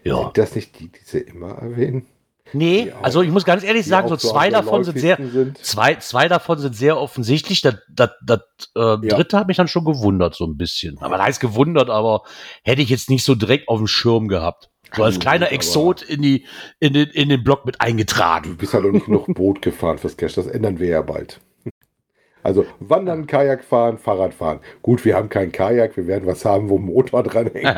Ja. 0.03 0.23
Sind 0.23 0.39
das 0.39 0.55
nicht 0.55 0.79
die, 0.81 0.89
die 0.89 1.05
sie 1.05 1.19
immer 1.19 1.51
erwähnen? 1.51 2.07
Nee, 2.53 2.93
auch- 2.93 3.05
also 3.05 3.23
ich 3.23 3.31
muss 3.31 3.45
ganz 3.45 3.63
ehrlich 3.65 3.87
sagen, 3.87 4.09
so 4.09 4.15
auch 4.15 4.19
zwei 4.19 4.51
davon 4.51 4.85
sind 4.85 4.99
sehr, 4.99 5.17
Sind? 5.17 5.59
zwei, 5.59 5.97
zwei 5.97 6.29
davon 6.29 6.59
sind 6.59 6.75
sehr 6.75 6.99
offensichtlich. 6.99 7.61
Das, 7.61 7.77
das, 7.91 8.11
das 8.25 8.41
äh, 8.75 8.97
dritte 9.09 9.39
hat 9.39 9.49
mich 9.49 9.57
dann 9.57 9.69
schon 9.69 9.85
gewundert, 9.85 10.35
so 10.35 10.45
ein 10.47 10.57
bisschen. 10.57 10.99
Aber 11.01 11.17
das 11.19 11.27
heißt 11.27 11.41
gewundert, 11.41 11.91
aber 11.91 12.23
hätte 12.63 12.83
ich 12.83 12.89
jetzt 12.89 13.11
nicht 13.11 13.25
so 13.25 13.35
direkt 13.35 13.69
auf 13.69 13.79
dem 13.79 13.87
Schirm 13.87 14.29
gehabt. 14.29 14.71
So 14.97 15.03
als 15.05 15.19
kleiner 15.19 15.53
Exot 15.53 16.01
in, 16.01 16.23
die, 16.23 16.47
in, 16.81 16.95
den, 16.95 17.11
in 17.11 17.29
den 17.29 17.45
Blog 17.45 17.67
mit 17.67 17.75
Du 17.77 17.81
eingetragen. 17.81 18.57
bist 18.57 18.73
halt 18.73 18.85
noch 18.85 18.93
nicht 18.93 19.05
genug 19.05 19.27
Boot 19.35 19.61
gefahren 19.61 19.99
fürs 19.99 20.17
Cash. 20.17 20.33
Das 20.35 20.47
ändern 20.47 20.79
wir 20.79 20.89
ja 20.89 21.03
bald. 21.03 21.41
Also 22.49 22.65
Wandern, 22.81 23.27
Kajak 23.27 23.63
fahren, 23.63 23.99
Fahrrad 23.99 24.33
fahren. 24.33 24.61
Gut, 24.81 25.05
wir 25.05 25.15
haben 25.15 25.29
kein 25.29 25.53
Kajak, 25.53 25.99
wir 25.99 26.07
werden 26.07 26.27
was 26.27 26.47
haben, 26.47 26.71
wo 26.71 26.79
ein 26.79 26.83
Motor 26.87 27.23
dran 27.23 27.51
hängt. 27.53 27.67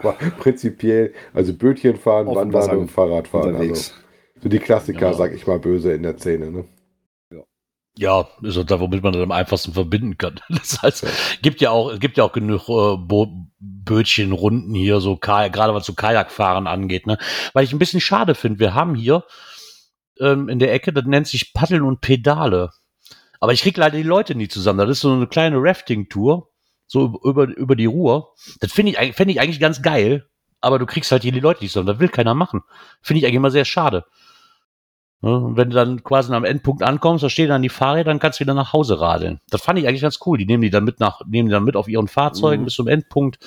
Aber 0.00 0.14
prinzipiell, 0.40 1.14
also 1.32 1.54
Bötchen 1.54 1.94
fahren, 1.94 2.26
Auf 2.26 2.34
Wandern 2.34 2.62
Wasser 2.62 2.78
und 2.78 2.90
Fahrrad 2.90 3.28
fahren. 3.28 3.54
Also, 3.54 3.92
so 4.42 4.48
die 4.48 4.58
Klassiker, 4.58 5.10
Ja. 5.10 5.12
sag 5.12 5.32
ich 5.32 5.46
mal, 5.46 5.60
böse 5.60 5.92
in 5.92 6.02
der 6.02 6.18
Szene. 6.18 6.50
Ne? 6.50 6.64
Ja, 7.96 8.26
ist 8.42 8.56
doch 8.56 8.64
da, 8.64 8.80
womit 8.80 9.04
man 9.04 9.12
das 9.12 9.22
am 9.22 9.30
einfachsten 9.30 9.72
verbinden 9.72 10.18
kann. 10.18 10.40
Das 10.48 10.82
heißt, 10.82 11.06
gibt 11.42 11.60
ja 11.60 11.70
auch, 11.70 11.92
es 11.92 12.00
gibt 12.00 12.16
ja 12.16 12.24
auch 12.24 12.32
genug 12.32 12.68
äh, 12.68 12.96
Bo 12.96 13.28
Bötchenrunden 13.60 14.74
hier, 14.74 14.98
so 14.98 15.16
gerade 15.16 15.74
was 15.74 15.86
so 15.86 15.92
Kajakfahren 15.92 16.66
angeht, 16.66 17.06
ne? 17.06 17.18
Weil 17.52 17.62
ich 17.62 17.72
ein 17.72 17.78
bisschen 17.78 18.00
schade 18.00 18.34
finde, 18.34 18.58
wir 18.58 18.74
haben 18.74 18.96
hier 18.96 19.22
ähm, 20.18 20.48
in 20.48 20.58
der 20.58 20.72
Ecke, 20.72 20.92
das 20.92 21.04
nennt 21.04 21.28
sich 21.28 21.52
Paddeln 21.52 21.82
und 21.82 22.00
Pedale. 22.00 22.70
Aber 23.42 23.52
ich 23.52 23.62
krieg 23.62 23.76
leider 23.76 23.96
die 23.96 24.04
Leute 24.04 24.36
nie 24.36 24.46
zusammen. 24.46 24.78
Das 24.78 24.88
ist 24.88 25.00
so 25.00 25.12
eine 25.12 25.26
kleine 25.26 25.56
Rafting-Tour, 25.58 26.48
so 26.86 27.20
über, 27.24 27.48
über 27.48 27.74
die 27.74 27.86
Ruhr. 27.86 28.34
Das 28.60 28.70
finde 28.70 28.92
ich, 28.92 29.16
fänd 29.16 29.32
ich 29.32 29.40
eigentlich 29.40 29.58
ganz 29.58 29.82
geil, 29.82 30.28
aber 30.60 30.78
du 30.78 30.86
kriegst 30.86 31.10
halt 31.10 31.24
hier 31.24 31.32
die 31.32 31.40
Leute 31.40 31.64
nicht 31.64 31.72
zusammen. 31.72 31.88
Das 31.88 31.98
will 31.98 32.08
keiner 32.08 32.34
machen. 32.34 32.60
Finde 33.00 33.18
ich 33.18 33.24
eigentlich 33.24 33.34
immer 33.34 33.50
sehr 33.50 33.64
schade. 33.64 34.04
Ne, 35.22 35.36
Und 35.36 35.56
wenn 35.56 35.70
du 35.70 35.74
dann 35.74 36.04
quasi 36.04 36.32
am 36.32 36.44
Endpunkt 36.44 36.84
ankommst, 36.84 37.24
da 37.24 37.28
stehen 37.28 37.48
dann 37.48 37.62
die 37.62 37.68
Fahrräder, 37.68 38.10
dann 38.12 38.20
kannst 38.20 38.38
du 38.38 38.44
wieder 38.44 38.54
nach 38.54 38.72
Hause 38.72 39.00
radeln. 39.00 39.40
Das 39.50 39.60
fand 39.60 39.76
ich 39.80 39.88
eigentlich 39.88 40.02
ganz 40.02 40.20
cool. 40.24 40.38
Die 40.38 40.46
nehmen 40.46 40.62
die 40.62 40.70
dann 40.70 40.84
mit 40.84 41.00
nach, 41.00 41.20
nehmen 41.26 41.48
die 41.48 41.52
dann 41.52 41.64
mit 41.64 41.74
auf 41.74 41.88
ihren 41.88 42.06
Fahrzeugen 42.06 42.62
Mhm. 42.62 42.66
bis 42.66 42.74
zum 42.74 42.86
Endpunkt. 42.86 43.40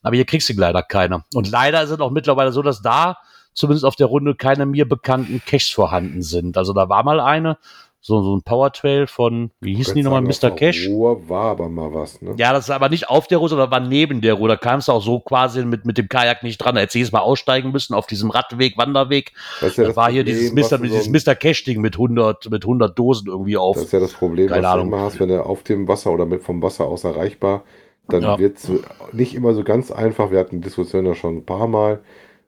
Aber 0.00 0.16
hier 0.16 0.24
kriegst 0.24 0.48
du 0.48 0.54
leider 0.54 0.82
keiner. 0.82 1.26
Und 1.34 1.50
leider 1.50 1.82
ist 1.82 1.90
es 1.90 2.00
auch 2.00 2.10
mittlerweile 2.10 2.50
so, 2.50 2.62
dass 2.62 2.80
da 2.80 3.18
zumindest 3.52 3.84
auf 3.84 3.96
der 3.96 4.06
Runde 4.06 4.34
keine 4.34 4.64
mir 4.64 4.88
bekannten 4.88 5.42
Caches 5.44 5.68
vorhanden 5.68 6.22
sind. 6.22 6.56
Also 6.56 6.72
da 6.72 6.88
war 6.88 7.04
mal 7.04 7.20
eine, 7.20 7.58
So, 8.06 8.20
so 8.22 8.36
ein 8.36 8.42
Powertrail 8.42 9.06
von, 9.06 9.50
wie 9.62 9.74
hießen 9.76 9.94
die 9.94 10.02
nochmal, 10.02 10.20
Mr. 10.20 10.28
auf 10.28 10.38
der 10.40 10.50
Cash? 10.50 10.88
Ruhr 10.88 11.26
war 11.30 11.44
aber 11.52 11.70
mal 11.70 11.94
was, 11.94 12.20
ne? 12.20 12.34
Ja, 12.36 12.52
das 12.52 12.64
ist 12.64 12.70
aber 12.70 12.90
nicht 12.90 13.08
auf 13.08 13.28
der 13.28 13.38
Ruhr, 13.38 13.48
sondern 13.48 13.70
war 13.70 13.80
neben 13.80 14.20
der 14.20 14.34
Ruhr. 14.34 14.46
Da 14.48 14.56
kamst 14.56 14.88
du 14.88 14.92
auch 14.92 15.00
so 15.02 15.20
quasi 15.20 15.64
mit, 15.64 15.86
mit 15.86 15.96
dem 15.96 16.10
Kajak 16.10 16.42
nicht 16.42 16.58
dran. 16.58 16.74
Da 16.74 16.82
hättest 16.82 16.96
du 16.96 16.98
jedes 16.98 17.12
Mal 17.12 17.20
aussteigen 17.20 17.72
müssen 17.72 17.94
auf 17.94 18.06
diesem 18.06 18.28
Radweg, 18.28 18.76
Wanderweg. 18.76 19.32
Das 19.62 19.78
ja 19.78 19.84
Da 19.84 19.88
das 19.88 19.96
war 19.96 20.10
hier 20.10 20.22
Problem, 20.22 20.54
dieses 20.54 20.70
was 20.70 20.78
Mr. 20.80 20.84
dieses 20.84 21.04
so- 21.24 21.30
Mr. 21.30 21.34
Cash-Ding 21.34 21.80
mit 21.80 21.94
100, 21.94 22.50
mit 22.50 22.64
100 22.66 22.98
Dosen 22.98 23.28
irgendwie 23.28 23.56
auf. 23.56 23.76
Das 23.76 23.86
ist 23.86 23.92
ja 23.94 24.00
das 24.00 24.12
Problem, 24.12 24.48
Keine 24.48 24.64
was 24.64 24.72
Ahnung. 24.74 24.90
du 24.90 24.96
immer 24.96 25.04
hast, 25.06 25.18
wenn 25.18 25.30
du 25.30 25.42
auf 25.42 25.62
dem 25.62 25.88
Wasser 25.88 26.12
oder 26.12 26.26
mit 26.26 26.42
vom 26.42 26.60
Wasser 26.62 26.84
aus 26.84 27.04
erreichbar, 27.04 27.64
dann 28.08 28.22
Ja. 28.22 28.38
wird 28.38 28.58
es 28.58 28.70
nicht 29.12 29.34
immer 29.34 29.54
so 29.54 29.64
ganz 29.64 29.90
einfach. 29.90 30.30
Wir 30.30 30.40
hatten 30.40 30.56
die 30.60 30.64
Diskussion 30.64 31.06
ja 31.06 31.14
schon 31.14 31.38
ein 31.38 31.46
paar 31.46 31.68
Mal, 31.68 32.00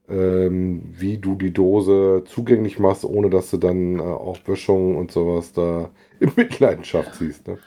ähm, 0.08 0.82
wie 0.92 1.18
du 1.18 1.34
die 1.34 1.52
Dose 1.52 2.24
zugänglich 2.26 2.78
machst, 2.78 3.04
ohne 3.04 3.30
dass 3.30 3.50
du 3.50 3.56
dann 3.56 3.98
äh, 3.98 4.02
auch 4.02 4.38
Böschungen 4.38 4.96
und 4.96 5.10
sowas 5.10 5.52
da 5.52 5.90
in 6.20 6.32
Mitleidenschaft 6.36 7.14
ziehst. 7.14 7.48
Ne? 7.48 7.58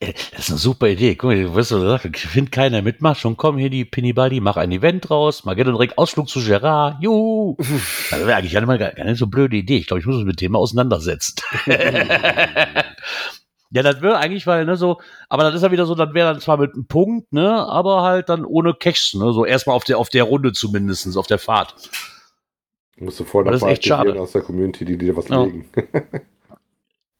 Das 0.00 0.40
ist 0.40 0.50
eine 0.50 0.58
super 0.58 0.88
Idee. 0.88 1.14
Guck 1.14 1.30
mal, 1.30 1.42
du 1.42 1.54
wirst 1.54 1.70
so 1.70 1.80
gesagt, 1.80 2.04
ich 2.04 2.26
finde 2.26 2.50
keiner 2.50 2.82
mitmacht. 2.82 3.20
Schon 3.20 3.36
komm 3.36 3.58
hier 3.58 3.70
die 3.70 3.84
Pinibadi, 3.84 4.40
mach 4.40 4.56
ein 4.56 4.72
Event 4.72 5.08
draus. 5.08 5.44
Mal 5.44 5.54
gerne 5.54 5.72
direkt 5.72 5.96
Ausflug 5.96 6.28
zu 6.28 6.40
Gerard. 6.44 7.02
Juhu. 7.02 7.56
Das 8.10 8.20
wäre 8.20 8.36
eigentlich 8.36 8.52
gar 8.52 8.60
nicht, 8.60 8.68
mal, 8.68 8.78
gar 8.78 9.04
nicht 9.04 9.18
so 9.18 9.26
blöde 9.26 9.56
Idee. 9.56 9.78
Ich 9.78 9.86
glaube, 9.86 10.00
ich 10.00 10.06
muss 10.06 10.16
mich 10.16 10.26
mit 10.26 10.40
dem 10.40 10.52
mal 10.52 10.58
auseinandersetzen. 10.58 11.36
ja, 13.74 13.82
das 13.82 14.00
wäre 14.00 14.16
eigentlich, 14.18 14.46
weil, 14.46 14.64
ne, 14.64 14.76
so, 14.76 15.00
aber 15.28 15.42
das 15.42 15.56
ist 15.56 15.62
ja 15.62 15.72
wieder 15.72 15.84
so, 15.84 15.96
das 15.96 16.14
wäre 16.14 16.32
dann 16.32 16.40
zwar 16.40 16.58
mit 16.58 16.74
einem 16.74 16.86
Punkt, 16.86 17.32
ne, 17.32 17.66
aber 17.66 18.02
halt 18.02 18.28
dann 18.28 18.44
ohne 18.44 18.72
Cash, 18.72 19.14
ne, 19.14 19.32
so 19.32 19.44
erstmal 19.44 19.74
auf 19.74 19.82
der, 19.82 19.98
auf 19.98 20.08
der 20.08 20.22
Runde 20.24 20.52
zumindestens 20.52 21.16
auf 21.16 21.26
der 21.26 21.38
Fahrt. 21.38 21.74
Musst 22.96 23.18
du 23.18 23.24
vorher 23.24 23.50
noch 23.50 23.82
schade. 23.82 24.20
aus 24.20 24.30
der 24.30 24.42
Community, 24.42 24.84
die 24.84 24.96
dir 24.96 25.16
was 25.16 25.28
Ja. 25.28 25.42
legen. 25.44 25.68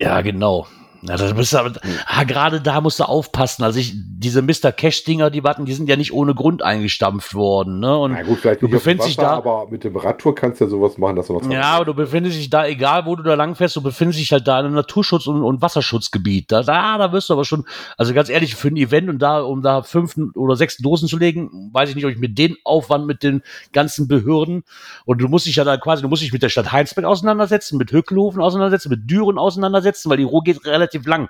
Ja, 0.01 0.21
genau. 0.23 0.67
Ja, 1.07 1.17
das 1.19 1.35
bist 1.35 1.53
du 1.53 1.59
aber, 1.59 1.73
ah, 2.07 2.25
gerade 2.25 2.63
da 2.63 2.81
musst 2.81 2.99
du 2.99 3.05
aufpassen. 3.05 3.63
Also 3.63 3.79
ich, 3.79 3.93
diese 3.95 4.41
Mr. 4.41 4.73
Cash-Dinger, 4.73 5.29
die 5.29 5.45
warten, 5.45 5.67
die 5.67 5.75
sind 5.75 5.87
ja 5.89 5.97
nicht 5.97 6.15
ohne 6.15 6.35
Grund 6.35 6.63
eingestampft 6.63 7.35
worden, 7.35 7.79
ne? 7.81 7.95
Und 7.99 8.13
Na 8.13 8.23
gut, 8.23 8.39
vielleicht 8.39 8.63
du 8.63 8.67
dem 8.69 8.73
befindest 8.73 9.09
dich 9.11 9.17
da- 9.17 9.33
aber 9.33 9.69
mit 9.69 9.85
dem 9.85 9.95
Radtour 9.97 10.35
kannst 10.35 10.61
du 10.61 10.65
ja 10.65 10.71
sowas 10.71 10.97
machen, 10.97 11.17
dass 11.17 11.27
du 11.27 11.35
noch 11.35 11.43
zwei- 11.43 11.53
Ja, 11.53 11.65
aber 11.75 11.85
du 11.85 11.93
befindest 11.95 12.39
dich 12.39 12.49
da, 12.49 12.67
egal 12.67 13.05
wo 13.05 13.17
du 13.17 13.23
da 13.23 13.35
langfährst, 13.35 13.77
du 13.77 13.83
befindest 13.83 14.19
dich 14.19 14.33
halt 14.33 14.49
da 14.49 14.59
in 14.61 14.65
einem 14.67 14.75
Naturschutz- 14.77 15.27
und, 15.27 15.43
und 15.43 15.61
Wasserschutzgebiet. 15.61 16.51
Da, 16.51 16.63
da, 16.63 16.97
da 16.97 17.13
wirst 17.13 17.29
du 17.29 17.35
aber 17.35 17.45
schon, 17.45 17.67
also 17.99 18.15
ganz 18.15 18.31
ehrlich, 18.31 18.55
für 18.55 18.69
ein 18.69 18.77
Event 18.77 19.11
und 19.11 19.19
da, 19.21 19.43
um 19.43 19.61
da 19.61 19.83
fünf 19.83 20.17
oder 20.35 20.57
sechs 20.57 20.79
Dosen 20.79 21.07
zu 21.07 21.19
legen, 21.19 21.69
weiß 21.75 21.91
ich 21.91 21.97
nicht, 21.97 22.07
ob 22.07 22.13
ich 22.13 22.19
mit 22.19 22.39
den 22.39 22.57
Aufwand 22.65 23.07
mit 23.07 23.23
den 23.23 23.43
ganzen 23.75 24.09
Behörden 24.09 24.65
und 25.05 25.21
du 25.21 25.29
musst 25.29 25.45
dich 25.45 25.57
ja 25.57 25.65
da 25.65 25.77
quasi, 25.77 26.01
du 26.01 26.09
musst 26.09 26.23
dich 26.23 26.33
mit 26.33 26.43
der 26.43 26.49
Stadt 26.49 26.73
Heinsberg 26.73 27.05
auseinandersetzen, 27.05 27.77
mit 27.77 27.93
Höckelhofen 27.93 28.41
auseinandersetzen, 28.41 28.89
mit 28.89 29.11
Düren 29.11 29.37
auseinandersetzen, 29.37 30.09
weil 30.09 30.17
die 30.17 30.23
Ruhr 30.25 30.43
geht 30.43 30.65
relativ 30.65 30.94
lang. 31.03 31.29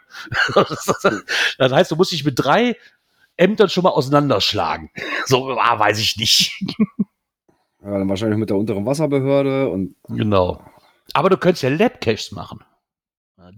das 0.54 1.72
heißt, 1.72 1.90
du 1.90 1.96
musst 1.96 2.12
dich 2.12 2.24
mit 2.24 2.34
drei 2.36 2.76
Ämtern 3.36 3.68
schon 3.68 3.82
mal 3.84 3.90
auseinanderschlagen. 3.90 4.90
So, 5.26 5.50
ah, 5.58 5.78
weiß 5.78 5.98
ich 5.98 6.16
nicht. 6.16 6.52
Ja, 7.82 7.98
dann 7.98 8.08
wahrscheinlich 8.08 8.38
mit 8.38 8.50
der 8.50 8.56
unteren 8.56 8.86
Wasserbehörde 8.86 9.68
und 9.68 9.96
Genau. 10.08 10.64
Aber 11.12 11.28
du 11.28 11.36
könntest 11.36 11.62
ja 11.62 11.68
Labcaches 11.68 12.32
machen. 12.32 12.64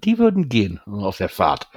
Die 0.02 0.18
würden 0.18 0.48
gehen 0.48 0.80
auf 0.86 1.18
der 1.18 1.28
Fahrt. 1.28 1.68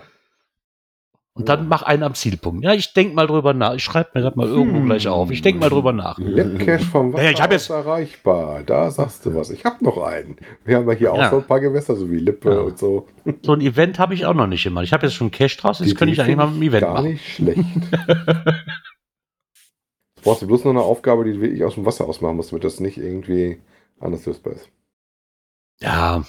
Und 1.39 1.47
dann 1.47 1.69
mach 1.69 1.83
einen 1.83 2.03
am 2.03 2.13
Zielpunkt. 2.15 2.65
Ja, 2.65 2.73
ich 2.73 2.93
denk 2.93 3.15
mal 3.15 3.25
drüber 3.25 3.53
nach. 3.53 3.73
Ich 3.75 3.83
schreibe 3.83 4.09
mir 4.13 4.21
das 4.21 4.35
mal 4.35 4.47
irgendwo 4.47 4.79
Hm. 4.79 4.85
gleich 4.87 5.07
auf. 5.07 5.31
Ich 5.31 5.41
denk 5.41 5.59
mal 5.59 5.69
drüber 5.69 5.93
nach. 5.93 6.19
Labcache 6.19 6.79
vom 6.83 7.13
Wasser 7.13 7.23
Ja, 7.23 7.29
ich 7.31 7.41
hab 7.41 7.51
jetzt- 7.51 7.69
erreichbar. 7.69 8.63
Da 8.63 8.91
sagst 8.91 9.25
du 9.25 9.33
was. 9.33 9.49
Ich 9.49 9.63
habe 9.63 9.83
noch 9.83 9.97
einen. 10.03 10.35
Wir 10.65 10.75
haben 10.75 10.87
ja 10.89 10.95
hier 10.95 11.13
Ja. 11.15 11.27
auch 11.27 11.31
so 11.31 11.37
ein 11.37 11.47
paar 11.47 11.61
Gewässer, 11.61 11.95
so 11.95 12.11
wie 12.11 12.19
Lippe 12.19 12.51
Ja. 12.53 12.59
und 12.59 12.77
so. 12.77 13.07
So 13.43 13.53
ein 13.53 13.61
Event 13.61 13.97
habe 13.99 14.13
ich 14.13 14.25
auch 14.25 14.33
noch 14.33 14.47
nicht 14.47 14.65
immer. 14.65 14.83
Ich 14.83 14.91
habe 14.91 15.05
jetzt 15.05 15.15
schon 15.15 15.31
Cache 15.31 15.57
draus, 15.57 15.79
jetzt 15.79 15.89
Die 15.89 15.95
könnte 15.95 16.13
ich 16.13 16.21
eigentlich 16.21 16.35
mal 16.35 16.47
ein 16.47 16.61
ich 16.61 16.67
Event 16.67 16.83
Gar 16.83 16.93
machen. 16.95 17.11
nicht 17.11 17.35
schlecht. 17.35 17.59
Jetzt 17.59 17.63
brauchst 20.23 20.41
du 20.41 20.47
bloß 20.47 20.65
noch 20.65 20.71
eine 20.71 20.81
Aufgabe, 20.81 21.23
die 21.23 21.33
du 21.33 21.41
wirklich 21.41 21.63
aus 21.63 21.75
dem 21.75 21.85
Wasser 21.85 22.05
ausmachen 22.05 22.35
musst, 22.35 22.51
damit 22.51 22.63
das 22.65 22.79
nicht 22.79 22.97
irgendwie 22.97 23.59
anders 23.99 24.25
lösbar 24.25 24.53
ist. 24.53 24.69
Ja, 25.81 26.23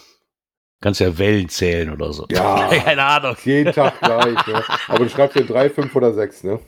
kannst 0.81 1.01
ja 1.01 1.19
Wellen 1.19 1.49
zählen 1.49 1.91
oder 1.93 2.13
so. 2.13 2.27
Ja. 2.31 2.69
Keine 2.85 3.03
Ahnung. 3.05 3.37
Jeden 3.45 3.73
Tag 3.73 4.01
gleich. 4.01 4.47
Ne? 4.47 4.65
Aber 4.89 4.99
du 5.05 5.11
schreibst 5.11 5.37
dir 5.37 5.45
drei, 5.45 5.69
fünf 5.71 5.95
oder 5.95 6.13
sechs. 6.15 6.43
Ne? 6.43 6.59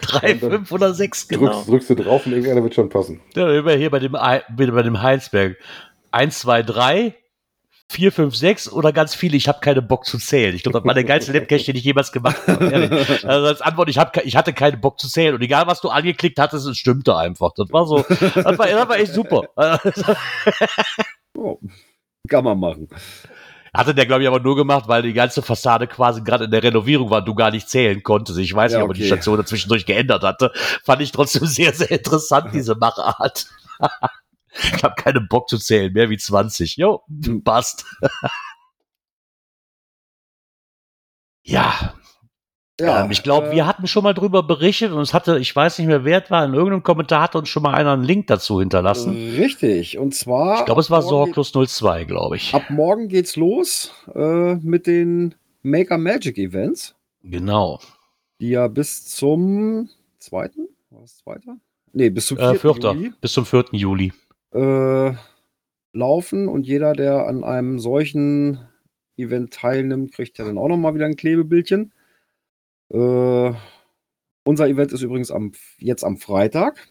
Drei, 0.00 0.32
Und 0.34 0.42
dann 0.42 0.50
fünf 0.52 0.72
oder 0.72 0.94
sechs, 0.94 1.28
genau. 1.28 1.50
Drückst, 1.52 1.68
drückst 1.68 1.90
du 1.90 1.94
drauf 1.96 2.26
und 2.26 2.32
irgendeiner 2.32 2.62
wird 2.62 2.74
schon 2.74 2.88
passen. 2.88 3.20
Ja, 3.34 3.50
immer 3.52 3.72
hier 3.72 3.90
bei 3.90 3.98
dem, 4.00 4.14
Ei- 4.16 4.42
bei 4.50 4.82
dem 4.82 5.00
Heinsberg. 5.00 5.56
Eins, 6.10 6.40
zwei, 6.40 6.62
drei, 6.62 7.14
vier, 7.88 8.10
fünf, 8.10 8.34
sechs 8.34 8.70
oder 8.72 8.92
ganz 8.92 9.14
viele. 9.14 9.36
Ich 9.36 9.46
habe 9.48 9.60
keine 9.60 9.80
Bock 9.80 10.06
zu 10.06 10.18
zählen. 10.18 10.54
Ich 10.56 10.62
glaube, 10.62 10.78
das 10.78 10.86
war 10.86 10.94
der 10.94 11.04
geilste 11.04 11.32
Labcache, 11.32 11.66
den 11.66 11.76
ich 11.76 11.84
jemals 11.84 12.10
gemacht 12.10 12.38
habe. 12.46 12.62
Also 13.22 13.46
als 13.46 13.60
Antwort, 13.60 13.88
ich, 13.90 13.98
hab, 13.98 14.16
ich 14.24 14.34
hatte 14.34 14.52
keinen 14.52 14.80
Bock 14.80 14.98
zu 14.98 15.08
zählen. 15.08 15.34
Und 15.34 15.42
egal, 15.42 15.66
was 15.66 15.80
du 15.80 15.88
angeklickt 15.88 16.38
hattest, 16.38 16.66
es 16.66 16.76
stimmte 16.78 17.16
einfach. 17.16 17.52
Das 17.56 17.70
war 17.70 17.86
so, 17.86 17.98
das 18.08 18.34
war, 18.58 18.66
das 18.66 18.88
war 18.88 18.96
echt 18.98 19.12
super. 19.12 19.44
oh, 21.38 21.58
kann 22.28 22.44
man 22.44 22.58
machen. 22.58 22.88
Hatte 23.74 23.94
der, 23.94 24.04
glaube 24.04 24.22
ich, 24.22 24.28
aber 24.28 24.40
nur 24.40 24.54
gemacht, 24.54 24.86
weil 24.86 25.02
die 25.02 25.14
ganze 25.14 25.40
Fassade 25.40 25.86
quasi 25.86 26.20
gerade 26.22 26.44
in 26.44 26.50
der 26.50 26.62
Renovierung 26.62 27.08
war 27.08 27.24
du 27.24 27.34
gar 27.34 27.50
nicht 27.50 27.70
zählen 27.70 28.02
konntest. 28.02 28.38
Ich 28.38 28.54
weiß 28.54 28.72
Ja, 28.72 28.78
nicht, 28.78 28.84
ob 28.84 28.90
er 28.90 28.94
die 28.94 29.00
okay. 29.00 29.06
Station 29.08 29.38
dazwischendurch 29.38 29.86
geändert 29.86 30.22
hatte. 30.24 30.52
Fand 30.84 31.00
ich 31.00 31.10
trotzdem 31.12 31.46
sehr, 31.46 31.72
sehr 31.72 31.90
interessant, 31.90 32.50
diese 32.54 32.74
Machart. 32.74 33.46
ich 34.76 34.84
habe 34.84 34.94
keinen 34.96 35.26
Bock 35.28 35.48
zu 35.48 35.58
zählen, 35.58 35.90
mehr 35.92 36.10
wie 36.10 36.18
20. 36.18 36.76
Jo, 36.76 37.02
passt. 37.44 37.86
ja, 41.42 41.94
ähm, 42.82 43.10
ich 43.10 43.22
glaube, 43.22 43.48
äh, 43.48 43.52
wir 43.52 43.66
hatten 43.66 43.86
schon 43.86 44.02
mal 44.02 44.14
drüber 44.14 44.42
berichtet 44.42 44.92
und 44.92 45.00
es 45.00 45.12
hatte, 45.14 45.38
ich 45.38 45.54
weiß 45.54 45.78
nicht 45.78 45.86
mehr, 45.88 46.04
wer 46.04 46.22
es 46.24 46.30
war, 46.30 46.44
in 46.44 46.54
irgendeinem 46.54 46.82
Kommentar 46.82 47.22
hat 47.22 47.36
uns 47.36 47.48
schon 47.48 47.62
mal 47.62 47.74
einer 47.74 47.92
einen 47.92 48.04
Link 48.04 48.26
dazu 48.28 48.60
hinterlassen. 48.60 49.12
Richtig. 49.36 49.98
Und 49.98 50.14
zwar. 50.14 50.60
Ich 50.60 50.64
glaube, 50.66 50.80
es 50.80 50.90
war 50.90 51.02
Sorglos 51.02 51.52
02, 51.52 52.04
glaube 52.04 52.36
ich. 52.36 52.54
Ab 52.54 52.70
morgen 52.70 53.08
geht's 53.08 53.36
los 53.36 53.92
äh, 54.14 54.54
mit 54.56 54.86
den 54.86 55.34
Maker 55.62 55.98
Magic 55.98 56.38
Events, 56.38 56.94
Genau. 57.22 57.78
die 58.40 58.50
ja 58.50 58.66
bis 58.68 59.04
zum 59.06 59.88
zweiten, 60.18 60.68
war 60.90 61.02
das 61.02 61.18
zweiter? 61.18 61.56
Nee, 61.92 62.10
bis 62.10 62.26
zum 62.26 62.38
Äh, 62.38 62.50
4. 62.54 62.60
Vierter, 62.60 62.92
Juli 62.94 63.12
bis 63.20 63.32
zum 63.32 63.44
4. 63.46 63.64
Juli. 63.72 64.12
äh, 64.54 65.12
laufen 65.92 66.48
und 66.48 66.66
jeder, 66.66 66.94
der 66.94 67.26
an 67.26 67.44
einem 67.44 67.78
solchen 67.78 68.60
Event 69.16 69.52
teilnimmt, 69.52 70.12
kriegt 70.12 70.38
ja 70.38 70.44
dann 70.46 70.56
auch 70.58 70.68
nochmal 70.68 70.94
wieder 70.94 71.04
ein 71.06 71.16
Klebebildchen. 71.16 71.92
Äh, 72.92 73.54
unser 74.44 74.68
Event 74.68 74.92
ist 74.92 75.02
übrigens 75.02 75.30
am, 75.30 75.52
jetzt 75.78 76.04
am 76.04 76.16
Freitag. 76.18 76.88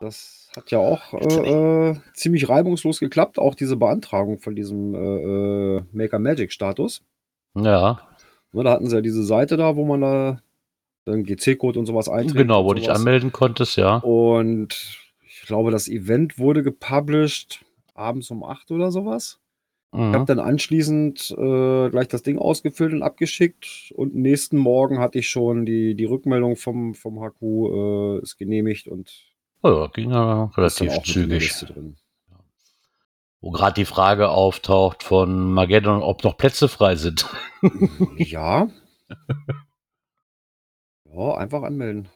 Das 0.00 0.50
hat 0.54 0.70
ja 0.70 0.78
auch 0.78 1.14
äh, 1.14 1.90
äh, 1.90 1.96
ziemlich 2.14 2.48
reibungslos 2.48 3.00
geklappt, 3.00 3.38
auch 3.38 3.54
diese 3.54 3.76
Beantragung 3.76 4.40
von 4.40 4.54
diesem 4.54 4.94
äh, 4.94 4.98
äh, 5.78 5.82
Maker 5.92 6.18
Magic 6.18 6.52
Status. 6.52 7.02
Ja, 7.54 8.00
Ne, 8.56 8.64
da 8.64 8.70
hatten 8.72 8.88
sie 8.88 8.96
ja 8.96 9.02
diese 9.02 9.22
Seite 9.22 9.58
da, 9.58 9.76
wo 9.76 9.84
man 9.84 10.00
da 10.00 10.40
den 11.06 11.24
GC-Code 11.24 11.78
und 11.78 11.84
sowas 11.84 12.08
einträgt. 12.08 12.38
genau, 12.38 12.64
wo 12.64 12.72
du 12.72 12.80
dich 12.80 12.90
anmelden 12.90 13.30
konntest, 13.30 13.76
ja. 13.76 13.98
Und 13.98 14.98
ich 15.26 15.42
glaube, 15.42 15.70
das 15.70 15.88
Event 15.88 16.38
wurde 16.38 16.62
gepublished 16.62 17.64
abends 17.92 18.30
um 18.30 18.42
8 18.42 18.70
oder 18.70 18.90
sowas. 18.90 19.38
Ich 19.92 19.98
habe 19.98 20.18
Mhm. 20.18 20.26
dann 20.26 20.40
anschließend 20.40 21.30
äh, 21.38 21.88
gleich 21.90 22.08
das 22.08 22.22
Ding 22.22 22.38
ausgefüllt 22.38 22.92
und 22.92 23.02
abgeschickt. 23.02 23.92
Und 23.94 24.14
nächsten 24.14 24.58
Morgen 24.58 24.98
hatte 24.98 25.18
ich 25.18 25.28
schon 25.30 25.64
die, 25.64 25.94
die 25.94 26.04
Rückmeldung 26.04 26.56
vom, 26.56 26.94
vom 26.94 27.20
HQ, 27.20 27.42
äh, 27.42 28.18
ist 28.22 28.36
genehmigt 28.38 28.88
und 28.88 29.10
Oh, 29.62 29.68
ja, 29.70 29.86
ging 29.88 30.10
ja 30.10 30.44
relativ 30.56 31.02
zügig. 31.02 31.50
Wo 33.40 33.50
gerade 33.52 33.74
die 33.74 33.84
Frage 33.86 34.28
auftaucht 34.30 35.02
von 35.02 35.52
Mageddon, 35.52 36.02
ob 36.02 36.24
noch 36.24 36.36
Plätze 36.36 36.68
frei 36.68 36.96
sind. 36.96 37.26
ja. 38.18 38.68
Ja, 41.14 41.34
einfach 41.36 41.62
anmelden. 41.62 42.08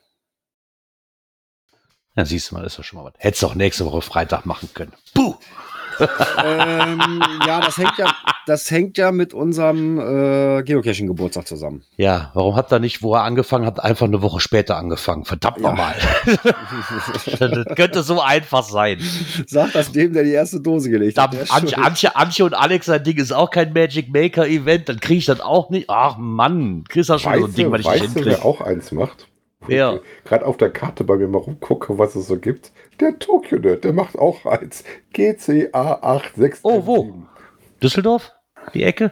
Ja, 2.16 2.24
siehst 2.26 2.50
du 2.50 2.54
mal, 2.54 2.62
das 2.62 2.72
ist 2.72 2.78
doch 2.78 2.84
schon 2.84 2.98
mal 2.98 3.06
was. 3.06 3.14
Hättest 3.18 3.44
auch 3.44 3.54
nächste 3.54 3.86
Woche 3.86 4.02
Freitag 4.02 4.44
machen 4.44 4.68
können. 4.74 4.92
Puh! 5.14 5.36
Ähm, 6.44 7.22
ja, 7.46 7.60
das 7.60 7.76
hängt 7.78 7.98
ja, 7.98 8.14
das 8.46 8.70
hängt 8.70 8.98
ja 8.98 9.12
mit 9.12 9.34
unserem 9.34 9.98
äh, 9.98 10.62
Geocaching-Geburtstag 10.62 11.46
zusammen. 11.46 11.82
Ja, 11.96 12.30
warum 12.34 12.56
hat 12.56 12.72
er 12.72 12.78
nicht, 12.78 13.02
wo 13.02 13.14
er 13.14 13.22
angefangen 13.22 13.66
hat, 13.66 13.82
einfach 13.82 14.06
eine 14.06 14.22
Woche 14.22 14.40
später 14.40 14.76
angefangen? 14.76 15.24
Verdammt 15.24 15.58
Ja. 15.58 15.70
nochmal. 15.70 15.94
das 17.38 17.76
könnte 17.76 18.02
so 18.02 18.20
einfach 18.20 18.62
sein. 18.64 18.98
Sag 19.46 19.72
das 19.72 19.92
dem, 19.92 20.12
der 20.12 20.24
die 20.24 20.32
erste 20.32 20.60
Dose 20.60 20.90
gelegt 20.90 21.18
Da, 21.18 21.24
hat. 21.24 21.50
Antje. 21.50 21.78
Antje, 21.78 22.16
Antje 22.16 22.44
und 22.44 22.54
Alex, 22.54 22.86
sein 22.86 23.02
Ding 23.04 23.16
ist 23.18 23.32
auch 23.32 23.50
kein 23.50 23.72
Magic 23.72 24.12
Maker 24.12 24.46
Event, 24.46 24.88
dann 24.88 25.00
kriege 25.00 25.18
ich 25.18 25.26
das 25.26 25.40
auch 25.40 25.70
nicht. 25.70 25.88
Ach 25.90 26.16
Mann, 26.18 26.84
kriegst 26.88 27.10
du 27.10 27.18
schon 27.18 27.32
so 27.32 27.38
ein 27.38 27.42
Weißt 27.44 27.58
Ding, 27.58 27.70
was 27.72 27.80
ich 27.80 27.86
nicht 27.86 28.02
weißt 28.02 28.16
du, 28.16 28.24
wer 28.24 28.24
hinkriege. 28.24 28.44
auch 28.44 28.60
eins 28.60 28.92
macht? 28.92 29.26
Wer? 29.66 30.00
Gerade 30.24 30.46
auf 30.46 30.56
der 30.56 30.70
Karte 30.70 31.04
bei 31.04 31.16
mir 31.16 31.28
mal 31.28 31.38
rumgucke, 31.38 31.98
was 31.98 32.14
es 32.14 32.26
so 32.26 32.38
gibt. 32.38 32.72
Der 32.98 33.18
Tokyo 33.18 33.58
Nerd, 33.58 33.84
der 33.84 33.92
macht 33.92 34.18
auch 34.18 34.46
eins. 34.46 34.84
GCA 35.12 36.00
86. 36.02 36.60
Oh, 36.62 36.86
wo? 36.86 37.14
Düsseldorf? 37.82 38.32
die 38.74 38.84
Ecke? 38.84 39.10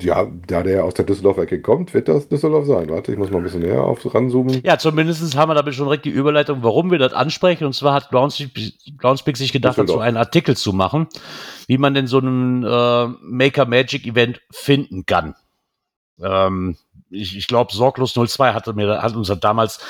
Ja, 0.00 0.26
da 0.46 0.62
der 0.62 0.84
aus 0.84 0.94
der 0.94 1.04
Düsseldorf-Ecke 1.04 1.60
kommt, 1.60 1.94
wird 1.94 2.08
das 2.08 2.28
Düsseldorf 2.28 2.66
sein. 2.66 2.88
Warte, 2.90 3.12
ich 3.12 3.18
muss 3.18 3.30
mal 3.30 3.38
ein 3.38 3.44
bisschen 3.44 3.60
näher 3.60 3.82
auf 3.82 4.12
ranzoomen. 4.14 4.60
Ja, 4.64 4.78
zumindest 4.78 5.36
haben 5.36 5.50
wir 5.50 5.54
damit 5.54 5.74
schon 5.74 5.86
direkt 5.86 6.04
die 6.04 6.10
Überleitung, 6.10 6.62
warum 6.62 6.90
wir 6.90 6.98
das 6.98 7.12
ansprechen. 7.12 7.64
Und 7.64 7.74
zwar 7.74 7.94
hat 7.94 8.10
Groundspeak, 8.10 9.36
sich 9.36 9.52
gedacht, 9.52 9.78
dazu 9.78 9.98
einen 9.98 10.16
Artikel 10.16 10.56
zu 10.56 10.72
machen, 10.72 11.06
wie 11.66 11.78
man 11.78 11.94
denn 11.94 12.06
so 12.06 12.18
einen 12.18 12.64
äh, 12.64 13.06
Maker 13.22 13.66
Magic 13.66 14.06
Event 14.06 14.40
finden 14.50 15.06
kann. 15.06 15.34
Ähm, 16.20 16.76
ich 17.10 17.36
ich 17.36 17.46
glaube, 17.46 17.72
Sorglos 17.72 18.12
02 18.14 18.52
hatte 18.52 18.72
mir, 18.72 19.02
hat 19.02 19.14
uns 19.14 19.32
damals 19.40 19.80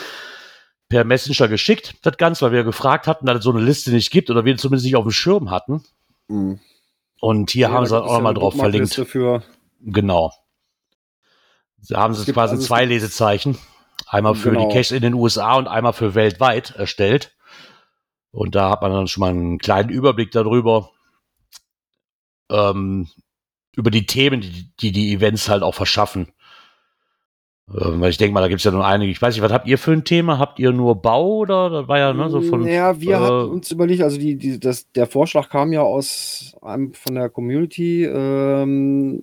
per 0.89 1.05
Messenger 1.05 1.49
geschickt, 1.49 1.95
das 2.03 2.17
Ganze, 2.17 2.45
weil 2.47 2.53
wir 2.53 2.65
gefragt 2.65 3.07
hatten, 3.07 3.27
dass 3.27 3.39
es 3.39 3.45
so 3.45 3.51
eine 3.51 3.61
Liste 3.61 3.91
nicht 3.91 4.11
gibt 4.11 4.31
oder 4.31 4.45
wir 4.45 4.57
zumindest 4.57 4.87
nicht 4.87 4.97
auf 4.97 5.05
dem 5.05 5.11
Schirm 5.13 5.51
hatten. 5.51 5.83
Mhm. 6.29 6.61
Und 7.21 7.51
hier 7.51 7.71
haben 7.71 7.85
sie 7.87 8.01
auch 8.01 8.07
ja 8.07 8.13
nochmal 8.15 8.35
drauf 8.35 8.55
verlinkt. 8.55 8.95
Für, 8.95 9.43
Genau. 9.81 10.33
Da 11.89 12.01
haben 12.01 12.15
sie 12.15 12.33
quasi 12.33 12.55
also- 12.55 12.67
zwei 12.67 12.85
Lesezeichen. 12.85 13.59
Einmal 14.07 14.35
für 14.35 14.51
Genau. 14.51 14.69
die 14.69 14.75
Caches 14.75 14.93
in 14.93 15.03
den 15.03 15.15
USA 15.15 15.57
und 15.57 15.69
einmal 15.69 15.93
für 15.93 16.15
weltweit 16.15 16.71
erstellt. 16.71 17.37
Und 18.31 18.55
da 18.55 18.71
hat 18.71 18.83
man 18.83 18.93
dann 18.93 19.09
schon 19.09 19.21
mal 19.21 19.31
einen 19.31 19.59
kleinen 19.59 19.91
Überblick 19.91 20.31
darüber, 20.31 20.91
ähm, 22.51 23.09
über 23.77 23.91
die 23.91 24.07
Themen, 24.07 24.41
die, 24.41 24.73
die 24.81 24.93
die 24.93 25.13
Events 25.15 25.49
halt 25.49 25.63
auch 25.63 25.75
verschaffen. 25.75 26.33
Ähm, 27.75 28.01
weil 28.01 28.11
ich 28.11 28.17
denke 28.17 28.33
mal, 28.33 28.41
da 28.41 28.49
gibt 28.49 28.61
es 28.61 28.65
ja 28.65 28.71
nur 28.71 28.87
einige. 28.87 29.13
Ich 29.13 29.21
weiß 29.21 29.35
nicht, 29.35 29.43
was 29.43 29.53
habt 29.53 29.67
ihr 29.67 29.77
für 29.77 29.93
ein 29.93 30.05
Thema? 30.05 30.39
Habt 30.39 30.59
ihr 30.59 30.73
nur 30.73 30.97
Bau 30.97 31.39
oder 31.39 31.69
das 31.69 31.89
war 31.89 31.99
ja 31.99 32.13
ne, 32.15 32.31
so 32.31 32.41
von. 32.41 32.67
ja, 32.67 32.99
wir 32.99 33.17
äh, 33.17 33.19
hatten 33.19 33.51
uns 33.51 33.71
überlegt, 33.71 34.03
also 34.03 34.19
die, 34.19 34.37
die, 34.37 34.59
das, 34.59 34.91
der 34.93 35.07
Vorschlag 35.07 35.51
kam 35.51 35.73
ja 35.73 35.83
aus 35.83 36.57
einem 36.63 36.95
von 36.95 37.15
der 37.15 37.29
Community, 37.29 38.05
ähm, 38.05 39.23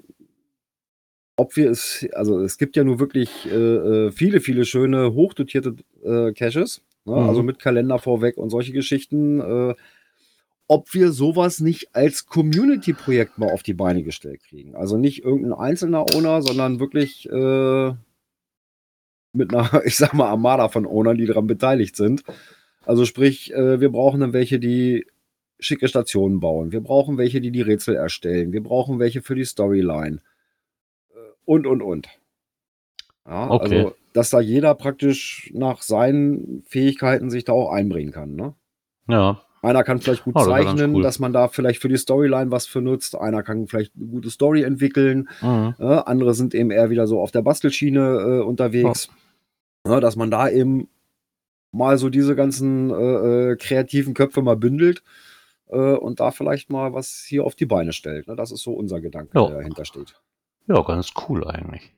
ob 1.38 1.56
wir 1.56 1.72
es, 1.72 2.08
also 2.14 2.40
es 2.40 2.58
gibt 2.58 2.76
ja 2.76 2.84
nur 2.84 3.00
wirklich 3.00 3.30
äh, 3.48 3.56
äh, 3.56 4.12
viele, 4.12 4.40
viele 4.40 4.66
schöne, 4.66 5.14
hochdotierte 5.14 5.76
äh, 6.04 6.32
Caches, 6.34 6.82
ne? 7.06 7.16
Mhm. 7.16 7.30
also 7.30 7.42
mit 7.42 7.58
Kalender 7.58 7.98
vorweg 7.98 8.38
und 8.38 8.52
solche 8.52 8.74
Geschichten, 8.74 9.42
äh, 9.42 9.74
ob 10.68 10.94
wir 10.94 11.12
sowas 11.12 11.60
nicht 11.60 11.96
als 11.96 12.28
Community-Projekt 12.28 13.38
mal 13.40 13.52
auf 13.52 13.64
die 13.64 13.74
Beine 13.74 14.04
gestellt 14.04 14.42
kriegen. 14.44 14.76
Also 14.76 14.98
nicht 14.98 15.24
irgendein 15.24 15.54
einzelner 15.54 16.06
Owner, 16.16 16.42
sondern 16.42 16.80
wirklich 16.80 17.30
äh, 17.30 17.94
mit 19.36 19.54
einer, 19.54 19.82
ich 19.86 19.96
sag 19.98 20.14
mal, 20.14 20.28
Armada 20.30 20.70
von 20.70 20.86
Ownern, 20.86 21.18
die 21.18 21.26
daran 21.26 21.48
beteiligt 21.48 21.96
sind. 21.96 22.24
Also 22.86 23.06
sprich, 23.06 23.54
äh, 23.54 23.80
wir 23.80 23.92
brauchen 23.92 24.20
dann 24.22 24.34
welche, 24.34 24.60
die 24.60 25.06
schicke 25.60 25.88
Stationen 25.88 26.40
bauen. 26.40 26.72
Wir 26.72 26.82
brauchen 26.82 27.18
welche, 27.18 27.42
die 27.42 27.52
die 27.52 27.62
Rätsel 27.62 27.96
erstellen. 27.96 28.52
Wir 28.52 28.62
brauchen 28.62 29.00
welche 29.00 29.22
für 29.22 29.36
die 29.36 29.46
Storyline. 29.46 30.20
Äh, 31.10 31.18
Und, 31.46 31.66
und, 31.66 31.82
und. 31.82 32.08
Ja, 33.28 33.50
Okay. 33.50 33.64
Also, 33.80 33.96
dass 34.14 34.30
da 34.30 34.40
jeder 34.40 34.76
praktisch 34.76 35.52
nach 35.54 35.82
seinen 35.82 36.64
Fähigkeiten 36.68 37.30
sich 37.30 37.44
da 37.44 37.52
auch 37.54 37.70
einbringen 37.72 38.14
kann. 38.14 38.36
Ne? 38.36 38.54
Ja. 39.10 39.42
Einer 39.62 39.84
kann 39.84 40.00
vielleicht 40.00 40.24
gut 40.24 40.36
Oh, 40.36 40.40
das 40.40 40.48
zeichnen, 40.48 40.96
cool. 40.96 41.02
dass 41.04 41.18
man 41.20 41.34
da 41.34 41.48
vielleicht 41.48 41.82
für 41.82 41.90
die 41.90 41.98
Storyline 41.98 42.52
was 42.52 42.68
für 42.68 42.82
nutzt. 42.82 43.16
Einer 43.18 43.42
kann 43.44 43.68
vielleicht 43.68 43.94
eine 43.96 44.06
gute 44.06 44.30
Story 44.30 44.62
entwickeln. 44.62 45.28
Mhm. 45.42 45.74
Ja, 45.80 46.02
andere 46.02 46.34
sind 46.36 46.54
eben 46.54 46.70
eher 46.70 46.92
wieder 46.92 47.08
so 47.08 47.20
auf 47.20 47.32
der 47.32 47.42
Bastelschiene 47.42 48.00
äh, 48.00 48.44
unterwegs. 48.44 49.10
Ja, 49.86 50.00
dass 50.00 50.16
man 50.16 50.32
da 50.32 50.50
eben 50.50 50.88
mal 51.72 51.98
so 51.98 52.10
diese 52.10 52.36
ganzen 52.36 52.90
äh, 52.90 53.52
äh, 53.52 53.56
kreativen 53.58 54.14
Köpfe 54.14 54.42
mal 54.42 54.56
bündelt 54.56 55.04
äh, 55.68 55.78
und 55.78 56.20
da 56.20 56.32
vielleicht 56.32 56.70
mal 56.70 56.94
was 56.94 57.24
hier 57.28 57.44
auf 57.44 57.56
die 57.56 57.66
Beine 57.66 57.94
stellt. 57.94 58.28
Ne? 58.28 58.36
Das 58.36 58.52
ist 58.52 58.64
so 58.64 58.74
unser 58.74 59.02
Gedanke, 59.02 59.38
Ja. 59.38 59.48
der 59.48 59.58
dahinter 59.58 59.86
steht. 59.86 60.16
Ja, 60.68 60.82
ganz 60.82 61.12
cool 61.28 61.46
eigentlich. 61.48 61.94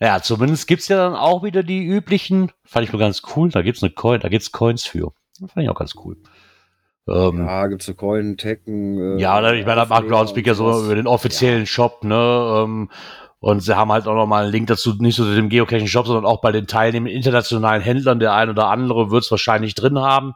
Ja, 0.00 0.20
zumindest 0.20 0.66
gibt's 0.66 0.88
ja 0.88 0.96
dann 0.98 1.14
auch 1.14 1.42
wieder 1.42 1.62
die 1.62 1.86
üblichen, 1.86 2.52
fand 2.64 2.86
ich 2.86 2.92
mal 2.92 2.98
ganz 2.98 3.22
cool, 3.34 3.48
da 3.48 3.62
gibt's 3.62 3.82
eine 3.82 3.92
Coin, 3.92 4.20
da 4.20 4.28
gibt's 4.28 4.52
Coins 4.52 4.84
für. 4.84 5.12
Das 5.40 5.52
fand 5.52 5.64
ich 5.64 5.70
auch 5.70 5.78
ganz 5.78 5.94
cool. 6.04 6.16
Ähm, 7.08 7.38
ja, 7.38 7.46
Ja, 7.46 7.66
gibt's 7.68 7.86
so 7.86 7.94
Coin, 7.94 8.36
Tekken. 8.36 9.16
Äh, 9.16 9.20
ja 9.22 9.52
ich 9.54 9.64
meine, 9.64 9.80
da 9.80 9.86
macht 9.86 10.08
Groundspeak 10.08 10.46
ja 10.46 10.54
so 10.54 10.84
über 10.84 10.94
den 10.96 11.06
offiziellen 11.06 11.64
Shop, 11.64 12.04
ne? 12.04 12.62
Ähm, 12.64 12.90
und 13.40 13.60
sie 13.60 13.76
haben 13.76 13.92
halt 13.92 14.06
auch 14.06 14.14
nochmal 14.14 14.44
einen 14.44 14.52
Link 14.52 14.66
dazu, 14.68 14.94
nicht 14.94 15.18
nur 15.18 15.28
zu 15.28 15.34
dem 15.34 15.48
Geocaching 15.48 15.86
Shop, 15.86 16.06
sondern 16.06 16.24
auch 16.24 16.40
bei 16.40 16.52
den 16.52 16.66
teilnehmenden 16.66 17.16
internationalen 17.16 17.82
Händlern. 17.82 18.18
Der 18.18 18.34
ein 18.34 18.48
oder 18.48 18.68
andere 18.68 19.10
wird's 19.10 19.30
wahrscheinlich 19.30 19.74
drin 19.74 19.98
haben, 19.98 20.30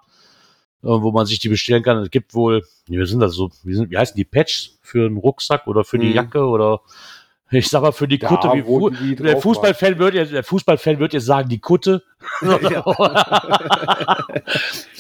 äh, 0.82 0.88
wo 0.88 1.11
man 1.11 1.26
sich 1.26 1.38
die 1.38 1.48
bestellen 1.48 1.82
kann. 1.82 1.98
Es 1.98 2.11
gibt 2.11 2.34
wohl, 2.34 2.64
wie 2.86 3.05
sind 3.07 3.20
das 3.20 3.32
so, 3.32 3.51
wie, 3.64 3.74
sind, 3.74 3.90
wie 3.90 3.96
heißen 3.96 4.16
die 4.16 4.24
Patches 4.24 4.78
für 4.82 5.07
einen 5.07 5.16
Rucksack 5.16 5.66
oder 5.66 5.84
für 5.84 5.98
die 5.98 6.09
Mhm. 6.09 6.14
Jacke 6.14 6.44
oder 6.44 6.80
ich 7.51 7.68
sag 7.68 7.82
mal 7.82 7.92
für 7.92 8.07
die 8.07 8.20
Ja, 8.20 8.28
Kutte, 8.28 8.48
wie 8.53 8.64
wo 8.64 8.78
Fu 8.78 8.90
die 8.90 9.16
der 9.16 9.38
Fußballfan 9.38 9.98
wird 9.98 10.14
ja, 10.14 10.24
der 10.24 10.44
Fußballfan 10.44 10.98
wird 11.01 11.12
jetzt 11.14 11.26
sagen, 11.26 11.48
die 11.48 11.59
Kutte. 11.59 12.05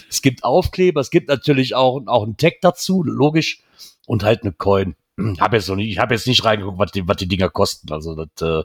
es 0.08 0.20
gibt 0.22 0.42
Aufkleber, 0.42 1.00
es 1.00 1.10
gibt 1.10 1.28
natürlich 1.28 1.74
auch, 1.76 2.00
auch 2.06 2.24
einen 2.24 2.36
Tag 2.36 2.54
dazu, 2.62 3.04
logisch, 3.04 3.62
und 4.06 4.24
halt 4.24 4.42
eine 4.42 4.52
Coin. 4.52 4.96
Hab 5.40 5.52
jetzt 5.52 5.68
noch 5.68 5.76
nicht, 5.76 5.90
ich 5.90 5.98
habe 5.98 6.14
jetzt 6.14 6.26
nicht 6.26 6.44
reingeguckt, 6.44 6.78
was 6.78 6.92
die, 6.92 7.06
was 7.06 7.16
die 7.16 7.28
Dinger 7.28 7.50
kosten. 7.50 7.92
Also 7.92 8.14
das 8.14 8.28
äh, 8.42 8.62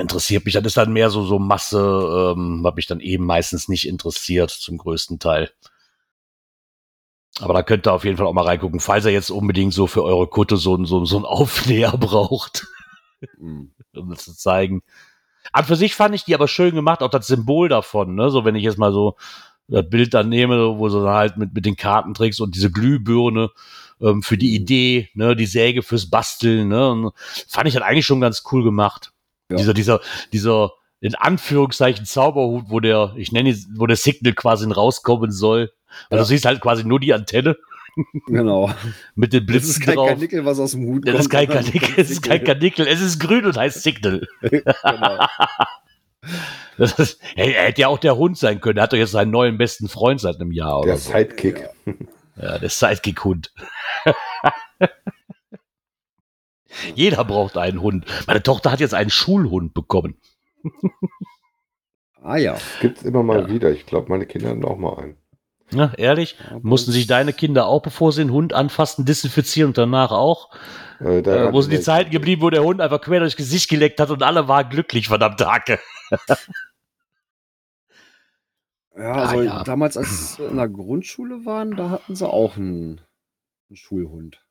interessiert 0.00 0.44
mich. 0.44 0.54
Das 0.54 0.64
ist 0.64 0.76
dann 0.76 0.92
mehr 0.92 1.10
so 1.10 1.24
so 1.24 1.38
Masse, 1.38 2.34
ähm, 2.36 2.60
was 2.62 2.74
mich 2.74 2.86
dann 2.86 3.00
eben 3.00 3.24
meistens 3.26 3.68
nicht 3.68 3.86
interessiert, 3.86 4.50
zum 4.50 4.78
größten 4.78 5.18
Teil. 5.18 5.50
Aber 7.40 7.54
da 7.54 7.62
könnt 7.62 7.86
ihr 7.86 7.92
auf 7.92 8.04
jeden 8.04 8.16
Fall 8.18 8.26
auch 8.26 8.32
mal 8.34 8.44
reingucken, 8.44 8.80
falls 8.80 9.04
ihr 9.06 9.12
jetzt 9.12 9.30
unbedingt 9.30 9.72
so 9.72 9.86
für 9.86 10.04
eure 10.04 10.26
Kutte 10.28 10.56
so, 10.56 10.84
so, 10.84 11.04
so 11.04 11.16
einen 11.16 11.24
Aufnäher 11.24 11.92
braucht 11.98 12.66
Mhm. 13.38 13.72
um 13.94 14.10
das 14.10 14.24
zu 14.24 14.36
zeigen. 14.36 14.82
An 15.52 15.64
für 15.64 15.76
sich 15.76 15.94
fand 15.94 16.14
ich 16.14 16.24
die 16.24 16.34
aber 16.34 16.48
schön 16.48 16.74
gemacht, 16.74 17.02
auch 17.02 17.10
das 17.10 17.26
Symbol 17.26 17.68
davon, 17.68 18.14
ne? 18.14 18.30
So, 18.30 18.44
wenn 18.44 18.54
ich 18.54 18.64
jetzt 18.64 18.78
mal 18.78 18.92
so 18.92 19.16
das 19.68 19.88
Bild 19.88 20.14
dann 20.14 20.28
nehme, 20.28 20.78
wo 20.78 20.88
du 20.88 21.00
dann 21.02 21.14
halt 21.14 21.36
mit, 21.36 21.54
mit 21.54 21.64
den 21.66 21.76
Kartentricks 21.76 22.40
und 22.40 22.54
diese 22.54 22.70
Glühbirne 22.70 23.50
ähm, 24.02 24.22
für 24.22 24.36
die 24.36 24.54
Idee, 24.54 25.08
ne, 25.14 25.34
die 25.36 25.46
Säge 25.46 25.82
fürs 25.82 26.10
Basteln, 26.10 26.68
ne? 26.68 26.90
Und 26.90 27.12
fand 27.48 27.68
ich 27.68 27.74
halt 27.74 27.84
eigentlich 27.84 28.06
schon 28.06 28.20
ganz 28.20 28.42
cool 28.52 28.64
gemacht. 28.64 29.12
Ja. 29.50 29.56
Dieser, 29.56 29.74
dieser, 29.74 30.00
dieser, 30.32 30.72
in 31.00 31.14
Anführungszeichen 31.14 32.06
Zauberhut, 32.06 32.64
wo 32.68 32.80
der, 32.80 33.14
ich 33.16 33.32
nenne 33.32 33.50
ihn, 33.50 33.66
wo 33.76 33.86
der 33.86 33.96
Signal 33.96 34.34
quasi 34.34 34.70
rauskommen 34.70 35.30
soll. 35.30 35.72
Weil 36.08 36.18
Ja. 36.18 36.22
du 36.22 36.28
siehst 36.28 36.44
halt 36.44 36.60
quasi 36.60 36.84
nur 36.84 37.00
die 37.00 37.12
Antenne 37.12 37.56
Genau. 38.26 38.70
mit 39.14 39.32
den 39.34 39.40
Das 39.40 39.46
Blitzen 39.46 39.70
ist 39.70 39.80
kein 39.82 39.96
drauf. 39.96 40.08
Karnickel, 40.08 40.44
was 40.46 40.58
aus 40.58 40.70
dem 40.70 40.86
Hut 40.86 41.06
Das 41.06 41.20
ist 41.20 41.28
kein 41.28 41.46
sondern 41.46 41.64
Karnickel, 41.64 41.94
es 41.98 42.10
ist 42.10 42.22
kein 42.22 42.42
Karnickel, 42.42 42.86
es 42.86 43.00
ist 43.02 43.18
grün 43.18 43.44
und 43.44 43.56
heißt 43.56 43.82
Signal. 43.82 44.26
genau. 44.42 44.72
Das 46.78 46.92
ist, 46.98 47.20
hey, 47.34 47.52
er 47.52 47.64
hätte 47.64 47.82
ja 47.82 47.88
auch 47.88 47.98
der 47.98 48.16
Hund 48.16 48.38
sein 48.38 48.60
können. 48.60 48.78
Er 48.78 48.84
hat 48.84 48.92
doch 48.92 48.96
jetzt 48.96 49.10
seinen 49.10 49.30
neuen 49.30 49.58
besten 49.58 49.88
Freund 49.88 50.20
seit 50.20 50.36
einem 50.40 50.52
Jahr 50.52 50.80
Der 50.82 50.92
oder 50.94 50.96
so. 50.96 51.12
Sidekick. 51.12 51.68
Ja, 51.84 51.92
der 52.36 52.68
Sidekick-Hund. 52.68 53.52
Jeder 56.94 57.24
braucht 57.24 57.56
einen 57.58 57.82
Hund. 57.82 58.06
Meine 58.26 58.42
Tochter 58.42 58.72
hat 58.72 58.80
jetzt 58.80 58.94
einen 58.94 59.10
Schulhund 59.10 59.74
bekommen. 59.74 60.16
Ah 62.22 62.36
ja. 62.36 62.56
Gibt's 62.80 63.02
immer 63.02 63.22
mal 63.22 63.40
Ja. 63.42 63.48
wieder. 63.48 63.70
Ich 63.70 63.84
glaube, 63.84 64.08
meine 64.08 64.26
Kinder 64.26 64.50
hatten 64.50 64.64
auch 64.64 64.78
mal 64.78 64.96
einen. 64.98 65.16
Ja, 65.72 65.92
ehrlich? 65.96 66.36
Mussten 66.62 66.92
sich 66.92 67.06
deine 67.06 67.32
Kinder 67.32 67.66
auch, 67.66 67.82
bevor 67.82 68.12
sie 68.12 68.22
den 68.22 68.32
Hund 68.32 68.52
anfassen, 68.52 69.04
desinfizieren 69.06 69.68
und 69.70 69.78
danach 69.78 70.10
auch? 70.12 70.50
Äh, 71.00 71.18
Äh, 71.20 71.52
wo 71.52 71.60
sind 71.62 71.70
die 71.72 71.80
Zeiten 71.80 72.10
geblieben, 72.10 72.42
wo 72.42 72.50
der 72.50 72.62
Hund 72.62 72.80
einfach 72.80 73.00
quer 73.00 73.20
durchs 73.20 73.36
Gesicht 73.36 73.68
geleckt 73.70 73.98
hat 74.00 74.10
und 74.10 74.22
alle 74.22 74.48
waren 74.48 74.68
glücklich, 74.68 75.08
verdammte 75.08 75.50
Hacke. 75.50 75.78
Ja, 78.96 79.12
also 79.12 79.38
Ah, 79.38 79.42
ja. 79.42 79.64
damals, 79.64 79.96
als 79.96 80.38
wir 80.38 80.48
in 80.50 80.56
der 80.56 80.68
Grundschule 80.68 81.44
waren, 81.46 81.76
da 81.76 81.90
hatten 81.90 82.14
sie 82.16 82.28
auch 82.28 82.56
einen, 82.56 83.00
einen 83.70 83.76
Schulhund. 83.76 84.44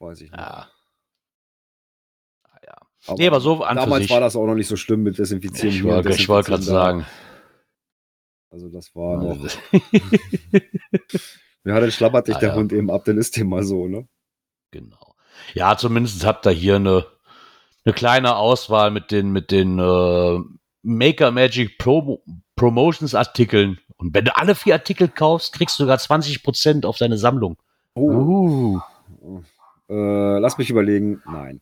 Weiß 0.00 0.20
ich 0.20 0.30
nicht. 0.30 0.38
Ja. 0.40 0.68
Ah, 2.44 2.58
ja. 2.66 2.74
Aber 3.06 3.16
Nee, 3.18 3.26
aber 3.28 3.40
so 3.40 3.62
an 3.62 3.76
damals 3.76 4.02
sich. 4.02 4.10
war 4.10 4.20
das 4.20 4.36
auch 4.36 4.46
noch 4.46 4.54
nicht 4.54 4.68
so 4.68 4.76
schlimm 4.76 5.02
mit 5.02 5.18
Desinfizieren. 5.18 5.74
Ich 5.74 5.84
wollte 5.84 6.10
ich 6.10 6.28
wollte 6.28 6.50
gerade 6.50 6.62
sagen. 6.62 7.06
Also 8.50 8.68
das 8.68 8.94
war 8.94 9.22
noch. 9.22 9.38
Ja, 11.64 11.78
dann 11.78 11.92
schlappert 11.92 12.26
dich 12.26 12.34
Ah, 12.36 12.40
der 12.40 12.48
ja. 12.50 12.54
Hund 12.56 12.72
eben 12.72 12.90
ab, 12.90 13.04
dann 13.04 13.18
ist 13.18 13.36
dem 13.36 13.48
mal 13.48 13.62
so, 13.62 13.86
ne? 13.86 14.08
Genau. 14.72 15.14
Ja, 15.54 15.76
zumindest 15.76 16.26
habt 16.26 16.44
ihr 16.44 16.50
hier 16.50 16.74
eine, 16.74 17.06
eine 17.84 17.94
kleine 17.94 18.34
Auswahl 18.34 18.90
mit 18.90 19.12
den, 19.12 19.30
mit 19.30 19.52
den 19.52 19.78
äh, 19.78 20.40
Maker 20.82 21.30
Magic 21.30 21.78
Pro 21.78 22.22
Promotions 22.56 23.14
Artikeln. 23.14 23.78
Und 23.96 24.14
wenn 24.14 24.24
du 24.24 24.36
alle 24.36 24.54
vier 24.54 24.74
Artikel 24.74 25.08
kaufst, 25.08 25.52
kriegst 25.54 25.78
du 25.78 25.84
sogar 25.84 25.98
20% 25.98 26.84
auf 26.86 26.98
deine 26.98 27.18
Sammlung. 27.18 27.56
Oh, 27.94 28.80
Uh. 29.20 29.42
äh, 29.88 30.38
lass 30.38 30.58
mich 30.58 30.70
überlegen. 30.70 31.22
Nein. 31.26 31.60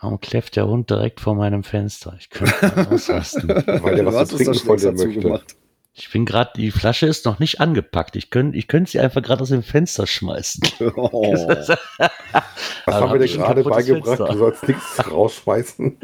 Warum 0.00 0.20
kläfft 0.20 0.56
der 0.56 0.66
Hund 0.66 0.90
direkt 0.90 1.20
vor 1.20 1.34
meinem 1.34 1.62
Fenster? 1.64 2.14
Ich 2.18 2.28
könnte 2.28 2.54
mal 2.76 2.88
ausrasten. 2.88 3.48
Weil 3.48 3.96
der 3.96 4.04
was 4.06 4.14
hast 4.14 4.28
zu 4.30 4.36
trinken 4.36 4.54
von 4.58 4.76
dir 4.76 4.92
möchte. 4.92 5.20
gemacht. 5.20 5.56
Ich 5.94 6.10
bin 6.10 6.26
gerade, 6.26 6.50
die 6.56 6.72
Flasche 6.72 7.06
ist 7.06 7.24
noch 7.24 7.38
nicht 7.38 7.60
angepackt. 7.60 8.16
Ich 8.16 8.28
könnte 8.28 8.58
ich 8.58 8.66
könnt 8.68 8.88
sie 8.88 8.98
einfach 9.00 9.22
gerade 9.22 9.42
aus 9.42 9.48
dem 9.50 9.62
Fenster 9.62 10.06
schmeißen. 10.06 10.62
Oh. 10.96 11.34
Was 12.34 12.94
Also 12.94 13.08
haben 13.08 13.18
wir 13.20 13.26
dir 13.26 13.36
gerade 13.36 13.62
beigebracht? 13.62 14.16
Fenster. 14.18 14.26
Du 14.32 14.38
sollst 14.38 14.68
nichts 14.68 15.10
rausschmeißen. 15.10 15.98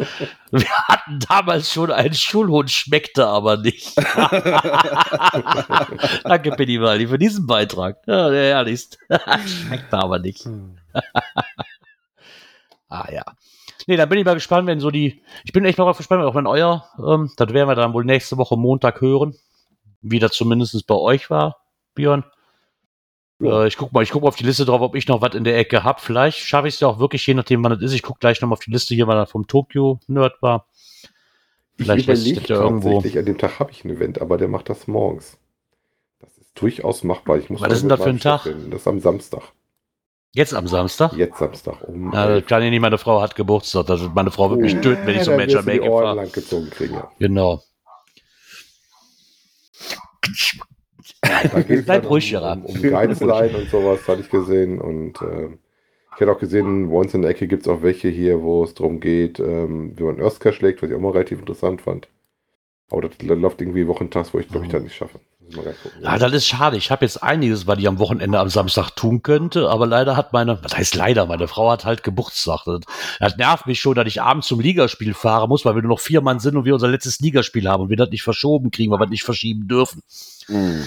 Wir 0.50 0.70
hatten 0.88 1.18
damals 1.28 1.72
schon 1.72 1.90
einen 1.90 2.14
Schulhund, 2.14 2.70
schmeckte 2.70 3.26
aber 3.26 3.56
nicht. 3.56 3.96
Danke, 6.24 6.52
Pennyvaldi, 6.52 7.08
für 7.08 7.18
diesen 7.18 7.46
Beitrag. 7.46 7.98
Ja, 8.06 8.30
der 8.30 8.54
herrlichst. 8.54 8.98
Schmeckte 9.46 9.98
aber 9.98 10.18
nicht. 10.20 10.46
ah 12.88 13.08
ja. 13.12 13.24
Nee, 13.86 13.96
dann 13.96 14.08
bin 14.08 14.18
ich 14.18 14.24
mal 14.24 14.34
gespannt, 14.34 14.66
wenn 14.66 14.80
so 14.80 14.90
die. 14.90 15.22
Ich 15.44 15.52
bin 15.52 15.64
echt 15.64 15.78
mal 15.78 15.92
gespannt, 15.92 16.22
auch 16.22 16.34
wenn 16.34 16.46
euer, 16.46 16.86
ähm, 16.98 17.30
das 17.36 17.52
werden 17.52 17.68
wir 17.68 17.74
dann 17.74 17.92
wohl 17.92 18.04
nächste 18.04 18.36
Woche 18.36 18.56
Montag 18.56 19.00
hören. 19.00 19.34
Wie 20.02 20.18
das 20.18 20.32
zumindest 20.32 20.86
bei 20.86 20.94
euch 20.94 21.28
war, 21.28 21.58
Björn. 21.94 22.24
Äh, 23.40 23.66
ich 23.68 23.76
guck 23.76 23.92
mal, 23.92 24.02
ich 24.02 24.10
gucke 24.10 24.26
auf 24.26 24.36
die 24.36 24.44
Liste 24.44 24.64
drauf, 24.64 24.80
ob 24.80 24.94
ich 24.94 25.08
noch 25.08 25.22
was 25.22 25.34
in 25.34 25.44
der 25.44 25.56
Ecke 25.58 25.84
hab. 25.84 26.00
Vielleicht 26.00 26.38
schaffe 26.38 26.68
ich 26.68 26.74
es 26.74 26.80
ja 26.80 26.88
auch 26.88 26.98
wirklich, 26.98 27.26
je 27.26 27.34
nachdem, 27.34 27.64
wann 27.64 27.72
es 27.72 27.82
ist. 27.82 27.92
Ich 27.92 28.02
gucke 28.02 28.20
gleich 28.20 28.40
nochmal 28.40 28.56
auf 28.56 28.64
die 28.64 28.70
Liste 28.70 28.94
hier, 28.94 29.06
weil 29.06 29.16
er 29.16 29.26
vom 29.26 29.46
Tokyo-Nerd 29.46 30.42
war. 30.42 30.66
Vielleicht 31.76 32.00
ich 32.00 32.08
überlege 32.08 32.40
das 32.40 32.48
ja 32.48 32.56
irgendwo. 32.56 32.98
an 32.98 33.24
dem 33.24 33.38
Tag 33.38 33.58
habe 33.58 33.70
ich 33.70 33.84
ein 33.84 33.90
Event, 33.90 34.20
aber 34.20 34.36
der 34.36 34.48
macht 34.48 34.68
das 34.68 34.86
morgens. 34.86 35.38
Das 36.20 36.36
ist 36.36 36.50
durchaus 36.54 37.04
machbar. 37.04 37.38
Ich 37.38 37.48
muss 37.48 37.62
Was 37.62 37.72
ist 37.72 37.80
denn 37.80 37.88
das 37.88 38.02
für 38.02 38.10
ein 38.10 38.20
Tag? 38.20 38.44
reden. 38.44 38.70
Das 38.70 38.82
ist 38.82 38.86
am 38.88 39.00
Samstag. 39.00 39.42
Jetzt 40.32 40.54
am 40.54 40.68
Samstag? 40.68 41.12
Jetzt 41.14 41.38
Samstag. 41.38 41.82
Um 41.88 42.12
Ja, 42.12 42.26
elf. 42.26 42.46
kann 42.46 42.62
ich 42.62 42.70
nicht, 42.70 42.80
meine 42.80 42.98
Frau 42.98 43.20
hat 43.20 43.34
Geburtstag. 43.34 43.86
Das 43.86 44.00
wird 44.00 44.14
meine 44.14 44.30
Frau 44.30 44.50
wird 44.50 44.60
mich 44.60 44.74
töten, 44.74 45.06
wenn 45.06 45.16
ich 45.16 45.24
du 45.24 45.30
die 45.30 45.36
Make 45.66 45.86
fahre. 45.90 46.26
kriegen, 46.28 47.02
ja. 51.24 51.60
Bleib 51.84 52.08
ruhig, 52.08 52.34
um, 52.34 52.40
Gerard. 52.40 52.64
um, 52.64 52.74
um 52.74 52.82
Guidesline 52.82 53.56
und 53.56 53.70
sowas 53.70 54.06
hatte 54.08 54.20
ich 54.20 54.30
gesehen. 54.30 54.80
Und 54.80 55.20
äh, 55.22 55.48
ich 56.14 56.20
hatte 56.20 56.32
auch 56.32 56.38
gesehen, 56.38 56.88
uns 56.88 57.14
in 57.14 57.22
der 57.22 57.30
Ecke 57.30 57.46
gibt 57.46 57.62
es 57.62 57.68
auch 57.68 57.82
welche 57.82 58.08
hier, 58.08 58.42
wo 58.42 58.64
es 58.64 58.74
darum 58.74 59.00
geht, 59.00 59.40
ähm, 59.40 59.92
wie 59.96 60.02
man 60.02 60.20
Earthcache 60.20 60.52
schlägt, 60.52 60.82
was 60.82 60.90
ich 60.90 60.96
auch 60.96 61.00
mal 61.00 61.12
relativ 61.12 61.40
interessant 61.40 61.82
fand. 61.82 62.08
Aber 62.90 63.02
das 63.02 63.12
läuft 63.22 63.60
irgendwie 63.60 63.86
wochentags, 63.86 64.34
wo 64.34 64.38
ich 64.38 64.48
glaube 64.48 64.66
ich 64.66 64.72
dann 64.72 64.82
nicht 64.82 64.96
schaffe. 64.96 65.20
Ja, 66.00 66.18
das 66.18 66.32
ist 66.32 66.46
schade. 66.46 66.76
Ich 66.76 66.90
habe 66.90 67.04
jetzt 67.04 67.22
einiges, 67.22 67.66
was 67.66 67.78
ich 67.78 67.88
am 67.88 67.98
Wochenende 67.98 68.38
am 68.38 68.48
Samstag 68.48 68.90
tun 68.90 69.22
könnte, 69.22 69.68
aber 69.68 69.86
leider 69.86 70.16
hat 70.16 70.32
meine, 70.32 70.62
was 70.62 70.76
heißt 70.76 70.94
leider, 70.94 71.26
meine 71.26 71.48
Frau 71.48 71.70
hat 71.70 71.84
halt 71.84 72.02
Geburtstag. 72.02 72.64
Das, 72.66 72.80
das 73.18 73.36
nervt 73.36 73.66
mich 73.66 73.80
schon, 73.80 73.94
dass 73.94 74.06
ich 74.06 74.22
abends 74.22 74.46
zum 74.46 74.60
Ligaspiel 74.60 75.14
fahren 75.14 75.48
muss, 75.48 75.64
weil 75.64 75.74
wir 75.74 75.82
nur 75.82 75.90
noch 75.90 76.00
vier 76.00 76.20
Mann 76.20 76.38
sind 76.38 76.56
und 76.56 76.64
wir 76.64 76.74
unser 76.74 76.88
letztes 76.88 77.20
Ligaspiel 77.20 77.68
haben 77.68 77.82
und 77.82 77.88
wir 77.90 77.96
das 77.96 78.10
nicht 78.10 78.22
verschoben 78.22 78.70
kriegen, 78.70 78.92
weil 78.92 79.00
wir 79.00 79.06
das 79.06 79.10
nicht 79.10 79.24
verschieben 79.24 79.66
dürfen. 79.66 80.02
Hm. 80.46 80.84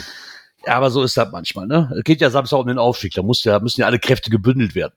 Aber 0.66 0.90
so 0.90 1.04
ist 1.04 1.18
das 1.18 1.32
manchmal, 1.32 1.68
ne? 1.68 1.92
Es 1.98 2.04
geht 2.04 2.22
ja 2.22 2.30
Samstag 2.30 2.60
um 2.60 2.68
den 2.68 2.78
Aufstieg, 2.78 3.14
da 3.14 3.22
muss 3.22 3.44
ja, 3.44 3.60
müssen 3.60 3.82
ja 3.82 3.88
alle 3.88 4.00
Kräfte 4.00 4.30
gebündelt 4.30 4.76
werden. 4.76 4.94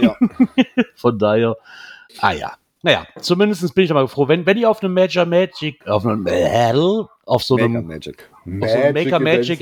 Ja. 0.00 0.16
Von 0.94 1.18
daher, 1.18 1.56
ah 2.20 2.32
ja. 2.32 2.52
Naja, 2.82 3.06
zumindest 3.20 3.74
bin 3.74 3.84
ich 3.84 3.90
aber 3.90 4.06
froh, 4.06 4.28
wenn, 4.28 4.46
wenn 4.46 4.56
ihr 4.56 4.70
auf 4.70 4.82
einem 4.82 4.94
Major 4.94 5.26
Magic, 5.26 5.84
auf 5.88 6.06
einem 6.06 6.22
Battle, 6.22 7.08
auf 7.26 7.42
so 7.42 7.56
einem, 7.56 7.84
Magic. 7.84 8.30
auf 8.60 8.70
so 8.70 8.76
einem 8.76 8.94
Maker 8.94 9.18
Magic, 9.18 9.60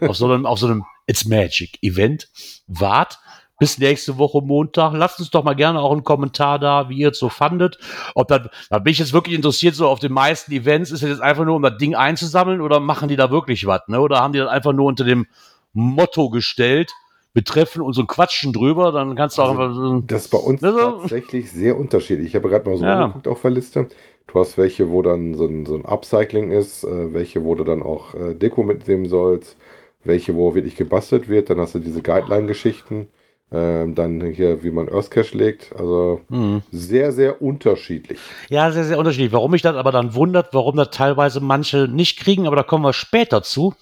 auf 0.00 0.16
so 0.16 0.24
einem, 0.32 0.46
auf 0.46 0.58
so 0.58 0.66
einem 0.66 0.84
It's 1.06 1.26
Magic 1.26 1.78
Event 1.82 2.28
wart 2.66 3.18
bis 3.58 3.78
nächste 3.78 4.18
Woche 4.18 4.40
Montag. 4.42 4.92
Lasst 4.94 5.18
uns 5.18 5.30
doch 5.30 5.42
mal 5.44 5.54
gerne 5.54 5.80
auch 5.80 5.92
einen 5.92 6.04
Kommentar 6.04 6.58
da, 6.58 6.88
wie 6.88 6.98
ihr 6.98 7.10
es 7.10 7.18
so 7.18 7.28
fandet. 7.28 7.78
Ob 8.14 8.28
das, 8.28 8.48
da 8.70 8.78
bin 8.78 8.90
ich 8.92 8.98
jetzt 8.98 9.12
wirklich 9.12 9.34
interessiert, 9.34 9.74
so 9.74 9.88
auf 9.88 9.98
den 9.98 10.12
meisten 10.12 10.52
Events, 10.52 10.90
ist 10.90 11.02
das 11.02 11.10
jetzt 11.10 11.22
einfach 11.22 11.44
nur, 11.44 11.56
um 11.56 11.62
das 11.62 11.78
Ding 11.78 11.94
einzusammeln 11.94 12.60
oder 12.60 12.80
machen 12.80 13.08
die 13.08 13.16
da 13.16 13.30
wirklich 13.30 13.66
was, 13.66 13.80
ne? 13.88 14.00
Oder 14.00 14.20
haben 14.20 14.32
die 14.32 14.38
das 14.40 14.48
einfach 14.48 14.72
nur 14.72 14.86
unter 14.86 15.04
dem 15.04 15.26
Motto 15.72 16.30
gestellt, 16.30 16.92
betreffen 17.32 17.82
und 17.82 17.92
so 17.92 18.04
Quatschen 18.06 18.52
drüber, 18.52 18.92
dann 18.92 19.14
kannst 19.14 19.36
du 19.38 19.42
auch 19.42 19.50
Also, 19.58 19.62
einfach 19.62 19.74
so, 19.74 20.00
Das 20.06 20.22
ist 20.24 20.30
bei 20.30 20.38
uns 20.38 20.62
Also- 20.64 20.78
tatsächlich 21.00 21.50
sehr 21.52 21.76
unterschiedlich. 21.78 22.28
Ich 22.28 22.34
habe 22.34 22.48
gerade 22.48 22.68
mal 22.68 22.78
so 22.78 22.84
Ja. 22.84 23.06
geguckt 23.08 23.28
auf 23.28 23.42
der 23.42 23.50
Liste. 23.50 23.88
Du 24.26 24.40
hast 24.40 24.56
welche, 24.58 24.90
wo 24.90 25.02
dann 25.02 25.34
so 25.34 25.46
ein, 25.46 25.66
so 25.66 25.74
ein 25.76 25.84
Upcycling 25.84 26.50
ist, 26.50 26.82
äh, 26.84 27.12
welche, 27.14 27.44
wo 27.44 27.54
du 27.54 27.62
dann 27.64 27.82
auch 27.82 28.14
äh, 28.14 28.34
Deko 28.34 28.62
mitnehmen 28.64 29.06
sollst, 29.06 29.56
welche, 30.02 30.34
wo 30.34 30.54
wirklich 30.54 30.76
gebastelt 30.76 31.28
wird. 31.28 31.48
Dann 31.50 31.60
hast 31.60 31.74
du 31.74 31.78
diese 31.78 32.02
Guideline-Geschichten. 32.02 33.08
Ähm, 33.52 33.94
dann 33.94 34.20
hier, 34.32 34.64
wie 34.64 34.72
man 34.72 34.88
Earthcache 34.88 35.36
legt. 35.36 35.72
Also 35.76 36.20
hm. 36.28 36.62
sehr, 36.72 37.12
sehr 37.12 37.40
unterschiedlich. 37.40 38.18
Ja, 38.48 38.72
sehr, 38.72 38.84
sehr 38.84 38.98
unterschiedlich. 38.98 39.32
Warum 39.32 39.52
mich 39.52 39.62
das 39.62 39.76
aber 39.76 39.92
dann 39.92 40.14
wundert, 40.14 40.52
warum 40.52 40.76
das 40.76 40.90
teilweise 40.90 41.40
manche 41.40 41.86
nicht 41.86 42.18
kriegen, 42.18 42.46
aber 42.46 42.56
da 42.56 42.64
kommen 42.64 42.84
wir 42.84 42.92
später 42.92 43.42
zu. 43.44 43.74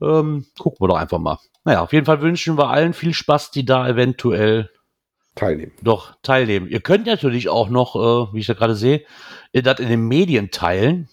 Ähm, 0.00 0.46
gucken 0.58 0.78
wir 0.80 0.88
doch 0.88 0.96
einfach 0.96 1.18
mal. 1.18 1.38
Naja, 1.64 1.82
auf 1.82 1.92
jeden 1.92 2.06
Fall 2.06 2.22
wünschen 2.22 2.56
wir 2.56 2.68
allen 2.68 2.94
viel 2.94 3.12
Spaß, 3.12 3.50
die 3.50 3.66
da 3.66 3.86
eventuell 3.88 4.70
Teilnehmen. 5.34 5.72
doch 5.82 6.16
teilnehmen. 6.22 6.68
Ihr 6.68 6.80
könnt 6.80 7.06
natürlich 7.06 7.50
auch 7.50 7.68
noch, 7.68 7.94
äh, 7.94 8.34
wie 8.34 8.40
ich 8.40 8.46
da 8.46 8.54
gerade 8.54 8.74
sehe, 8.74 9.04
das 9.52 9.80
in 9.80 9.88
den 9.88 10.08
Medien 10.08 10.50
teilen. 10.50 11.08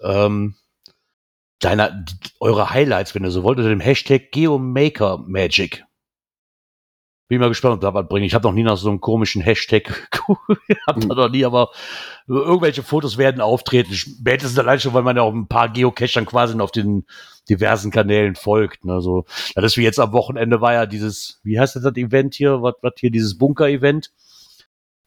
Ähm, 0.00 0.56
deiner, 1.60 2.04
eure 2.40 2.70
Highlights, 2.70 3.14
wenn 3.14 3.24
ihr 3.24 3.30
so 3.30 3.42
wollt, 3.42 3.58
unter 3.58 3.70
dem 3.70 3.80
Hashtag 3.80 4.32
GeoMakerMagic. 4.32 5.84
Bin 7.26 7.40
mal 7.40 7.48
gespannt, 7.48 7.76
ob 7.76 7.80
da 7.80 7.94
was 7.94 8.06
bringt. 8.06 8.26
Ich 8.26 8.34
habe 8.34 8.46
noch 8.46 8.52
nie 8.52 8.62
nach 8.62 8.76
so 8.76 8.90
einem 8.90 9.00
komischen 9.00 9.40
Hashtag, 9.40 10.08
hab 10.86 11.00
da 11.00 11.14
noch 11.14 11.30
nie, 11.30 11.44
aber 11.44 11.70
irgendwelche 12.26 12.82
Fotos 12.82 13.16
werden 13.16 13.40
auftreten. 13.40 13.94
Spätestens 13.94 14.58
allein 14.58 14.78
schon, 14.78 14.92
weil 14.92 15.02
man 15.02 15.16
ja 15.16 15.22
auch 15.22 15.32
ein 15.32 15.48
paar 15.48 15.70
Geocachern 15.70 16.26
quasi 16.26 16.58
auf 16.60 16.70
den 16.70 17.06
diversen 17.48 17.90
Kanälen 17.90 18.34
folgt. 18.34 18.84
Ne? 18.84 19.00
So, 19.00 19.24
das 19.54 19.64
ist 19.64 19.76
wie 19.76 19.84
jetzt 19.84 20.00
am 20.00 20.12
Wochenende 20.12 20.60
war 20.60 20.74
ja 20.74 20.86
dieses, 20.86 21.40
wie 21.44 21.58
heißt 21.58 21.76
das, 21.76 21.82
das 21.82 21.96
Event 21.96 22.34
hier, 22.34 22.62
was, 22.62 22.74
was 22.82 22.92
hier, 22.98 23.10
dieses 23.10 23.38
Bunker-Event. 23.38 24.10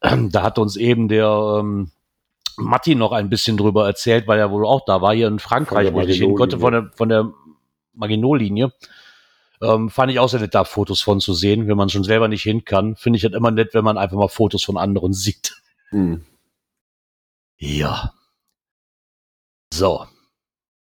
Da 0.30 0.43
hat 0.43 0.59
uns 0.59 0.76
eben 0.76 1.07
der 1.07 1.59
ähm, 1.59 1.89
Matti 2.57 2.93
noch 2.93 3.11
ein 3.11 3.30
bisschen 3.30 3.57
drüber 3.57 3.88
erzählt, 3.88 4.28
weil 4.28 4.39
er 4.39 4.51
wohl 4.51 4.65
auch 4.65 4.86
da 4.86 5.01
war, 5.01 5.13
hier 5.13 5.28
in 5.28 5.39
Frankreich, 5.39 5.91
wo 5.91 6.01
ich 6.01 6.20
hin 6.20 6.36
konnte, 6.36 6.59
von 6.59 6.72
der, 6.72 6.91
von 6.95 7.09
der 7.09 7.32
Maginot-Linie. 7.93 8.74
Ähm, 9.62 9.89
fand 9.89 10.12
ich 10.12 10.20
auch 10.20 10.30
sehr 10.30 10.39
nett, 10.39 10.53
da 10.53 10.64
Fotos 10.64 11.01
von 11.01 11.20
zu 11.20 11.34
sehen, 11.34 11.68
wenn 11.68 11.78
man 11.78 11.89
schon 11.89 12.03
selber 12.03 12.28
nicht 12.28 12.43
hin 12.43 12.64
kann. 12.64 12.95
Finde 12.95 13.18
ich 13.18 13.24
halt 13.24 13.34
immer 13.34 13.51
nett, 13.51 13.74
wenn 13.74 13.84
man 13.84 13.97
einfach 13.97 14.18
mal 14.18 14.28
Fotos 14.28 14.64
von 14.64 14.78
anderen 14.78 15.14
sieht. 15.14 15.62
Hm. 15.89 16.26
Ja. 17.58 18.14
So. 19.74 20.05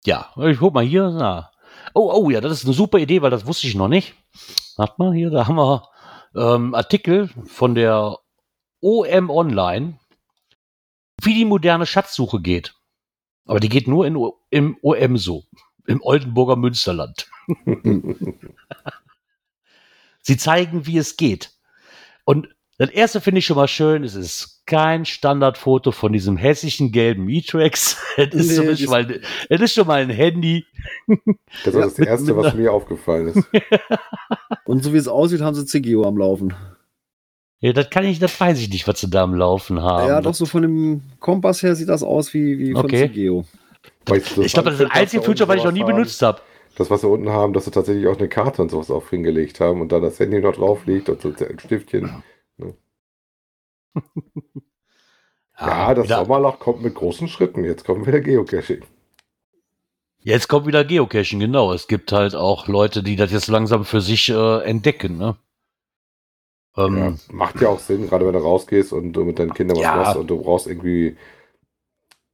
Ja, 0.06 0.30
ich 0.36 0.58
guck 0.58 0.74
mal 0.74 0.84
hier. 0.84 1.10
Na. 1.10 1.50
Oh, 1.94 2.10
oh, 2.12 2.30
ja, 2.30 2.40
das 2.40 2.52
ist 2.52 2.64
eine 2.64 2.74
super 2.74 2.98
Idee, 2.98 3.22
weil 3.22 3.30
das 3.30 3.46
wusste 3.46 3.66
ich 3.66 3.74
noch 3.74 3.88
nicht. 3.88 4.14
Warte 4.76 4.94
mal, 4.98 5.14
hier, 5.14 5.30
da 5.30 5.46
haben 5.46 5.56
wir 5.56 5.88
ähm, 6.34 6.74
Artikel 6.74 7.28
von 7.46 7.74
der 7.74 8.18
OM 8.80 9.30
Online, 9.30 9.98
wie 11.22 11.34
die 11.34 11.44
moderne 11.44 11.86
Schatzsuche 11.86 12.40
geht. 12.40 12.74
Aber 13.46 13.60
die 13.60 13.68
geht 13.68 13.88
nur 13.88 14.06
in, 14.06 14.18
im 14.50 14.76
OM 14.82 15.16
so, 15.16 15.44
im 15.86 16.02
Oldenburger 16.02 16.56
Münsterland. 16.56 17.28
Sie 20.22 20.36
zeigen, 20.36 20.86
wie 20.86 20.98
es 20.98 21.16
geht. 21.16 21.50
Und 22.24 22.48
das 22.78 22.90
erste 22.90 23.20
finde 23.20 23.38
ich 23.40 23.46
schon 23.46 23.56
mal 23.56 23.68
schön, 23.68 24.02
es 24.02 24.14
ist 24.14 24.62
kein 24.66 25.04
Standardfoto 25.04 25.92
von 25.92 26.12
diesem 26.12 26.36
hässlichen 26.36 26.90
gelben 26.90 27.28
E-Trax. 27.28 27.98
Es 28.16 28.34
ist, 28.34 28.58
Nee, 28.58 28.66
das- 28.66 28.80
schon 28.80 28.90
mal, 28.90 29.20
es 29.48 29.60
ist 29.60 29.74
schon 29.74 29.86
mal 29.86 30.00
ein 30.00 30.10
Handy. 30.10 30.64
Das 31.64 31.74
ist 31.74 31.98
das 31.98 31.98
Erste, 31.98 32.36
was 32.36 32.54
mir 32.54 32.72
aufgefallen 32.72 33.28
ist. 33.28 33.46
Und 34.64 34.82
so 34.82 34.92
wie 34.92 34.96
es 34.96 35.06
aussieht, 35.08 35.42
haben 35.42 35.54
sie 35.54 35.66
CGO 35.66 36.04
am 36.06 36.16
Laufen. 36.16 36.54
Ja, 37.60 37.72
das 37.72 37.90
kann 37.90 38.04
ich, 38.04 38.18
das 38.18 38.38
weiß 38.40 38.58
ich 38.60 38.70
nicht, 38.70 38.88
was 38.88 39.00
sie 39.00 39.08
da 39.08 39.22
am 39.22 39.34
Laufen 39.34 39.80
haben. 39.82 40.08
ja, 40.08 40.20
doch 40.20 40.34
so 40.34 40.44
von 40.46 40.62
dem 40.62 41.02
Kompass 41.20 41.62
her 41.62 41.74
sieht 41.76 41.88
das 41.88 42.02
aus 42.02 42.34
wie, 42.34 42.58
wie 42.58 42.72
von 42.72 42.84
Okay. 42.86 43.08
CGO. 43.08 43.44
Ich 44.42 44.52
glaube, 44.52 44.70
das 44.70 44.80
ist 44.80 44.86
das 44.86 44.90
einzige 44.90 45.22
Feature, 45.22 45.48
was 45.48 45.56
ich 45.56 45.64
noch 45.64 45.72
nie 45.72 45.84
benutzt 45.84 46.20
habe. 46.22 46.40
Das, 46.76 46.90
was 46.90 47.02
wir 47.02 47.10
unten 47.10 47.30
haben, 47.30 47.52
dass 47.52 47.64
sie 47.66 47.70
tatsächlich 47.70 48.06
auch 48.08 48.18
eine 48.18 48.28
Karte 48.28 48.60
und 48.62 48.70
sowas 48.70 48.90
auch 48.90 49.08
hingelegt 49.10 49.60
haben 49.60 49.80
und 49.80 49.92
da 49.92 50.00
das 50.00 50.18
Handy 50.18 50.40
noch 50.40 50.54
drauf 50.56 50.86
liegt 50.86 51.08
und 51.08 51.20
so 51.22 51.28
ein 51.28 51.58
Stiftchen. 51.58 52.22
Ja, 55.58 55.94
das 55.94 56.06
wieder, 56.06 56.24
Sommerloch 56.24 56.58
kommt 56.58 56.82
mit 56.82 56.94
großen 56.94 57.28
Schritten. 57.28 57.64
Jetzt 57.64 57.84
kommen 57.84 58.06
wieder 58.06 58.20
Geocaching. 58.20 58.82
Jetzt 60.18 60.48
kommt 60.48 60.66
wieder 60.66 60.84
Geocaching, 60.84 61.38
genau. 61.38 61.72
Es 61.72 61.86
gibt 61.86 62.10
halt 62.12 62.34
auch 62.34 62.66
Leute, 62.66 63.02
die 63.02 63.14
das 63.16 63.30
jetzt 63.30 63.46
langsam 63.48 63.84
für 63.84 64.00
sich 64.00 64.30
äh, 64.30 64.62
entdecken, 64.64 65.16
ne? 65.16 65.36
Ähm, 66.76 66.96
Ja, 66.96 67.14
macht 67.32 67.60
ja 67.60 67.68
auch 67.68 67.78
Sinn, 67.78 68.08
gerade 68.08 68.26
wenn 68.26 68.32
du 68.32 68.40
rausgehst 68.40 68.92
und 68.92 69.12
du 69.12 69.24
mit 69.24 69.38
deinen 69.38 69.54
Kindern 69.54 69.76
was 69.76 69.84
Ja. 69.84 69.96
machst 69.96 70.16
und 70.16 70.26
du 70.28 70.42
brauchst 70.42 70.66
irgendwie 70.66 71.16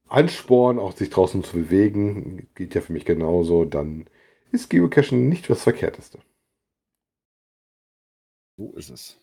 Ansporn, 0.09 0.79
auch 0.79 0.93
sich 0.95 1.09
draußen 1.09 1.43
zu 1.43 1.53
bewegen. 1.53 2.49
Geht 2.55 2.75
ja 2.75 2.81
für 2.81 2.93
mich 2.93 3.05
genauso. 3.05 3.65
Dann 3.65 4.07
ist 4.51 4.69
Geocaching 4.69 5.29
nicht 5.29 5.49
das 5.49 5.63
Verkehrteste. 5.63 6.19
So 8.57 8.73
ist 8.73 8.89
es. 8.89 9.17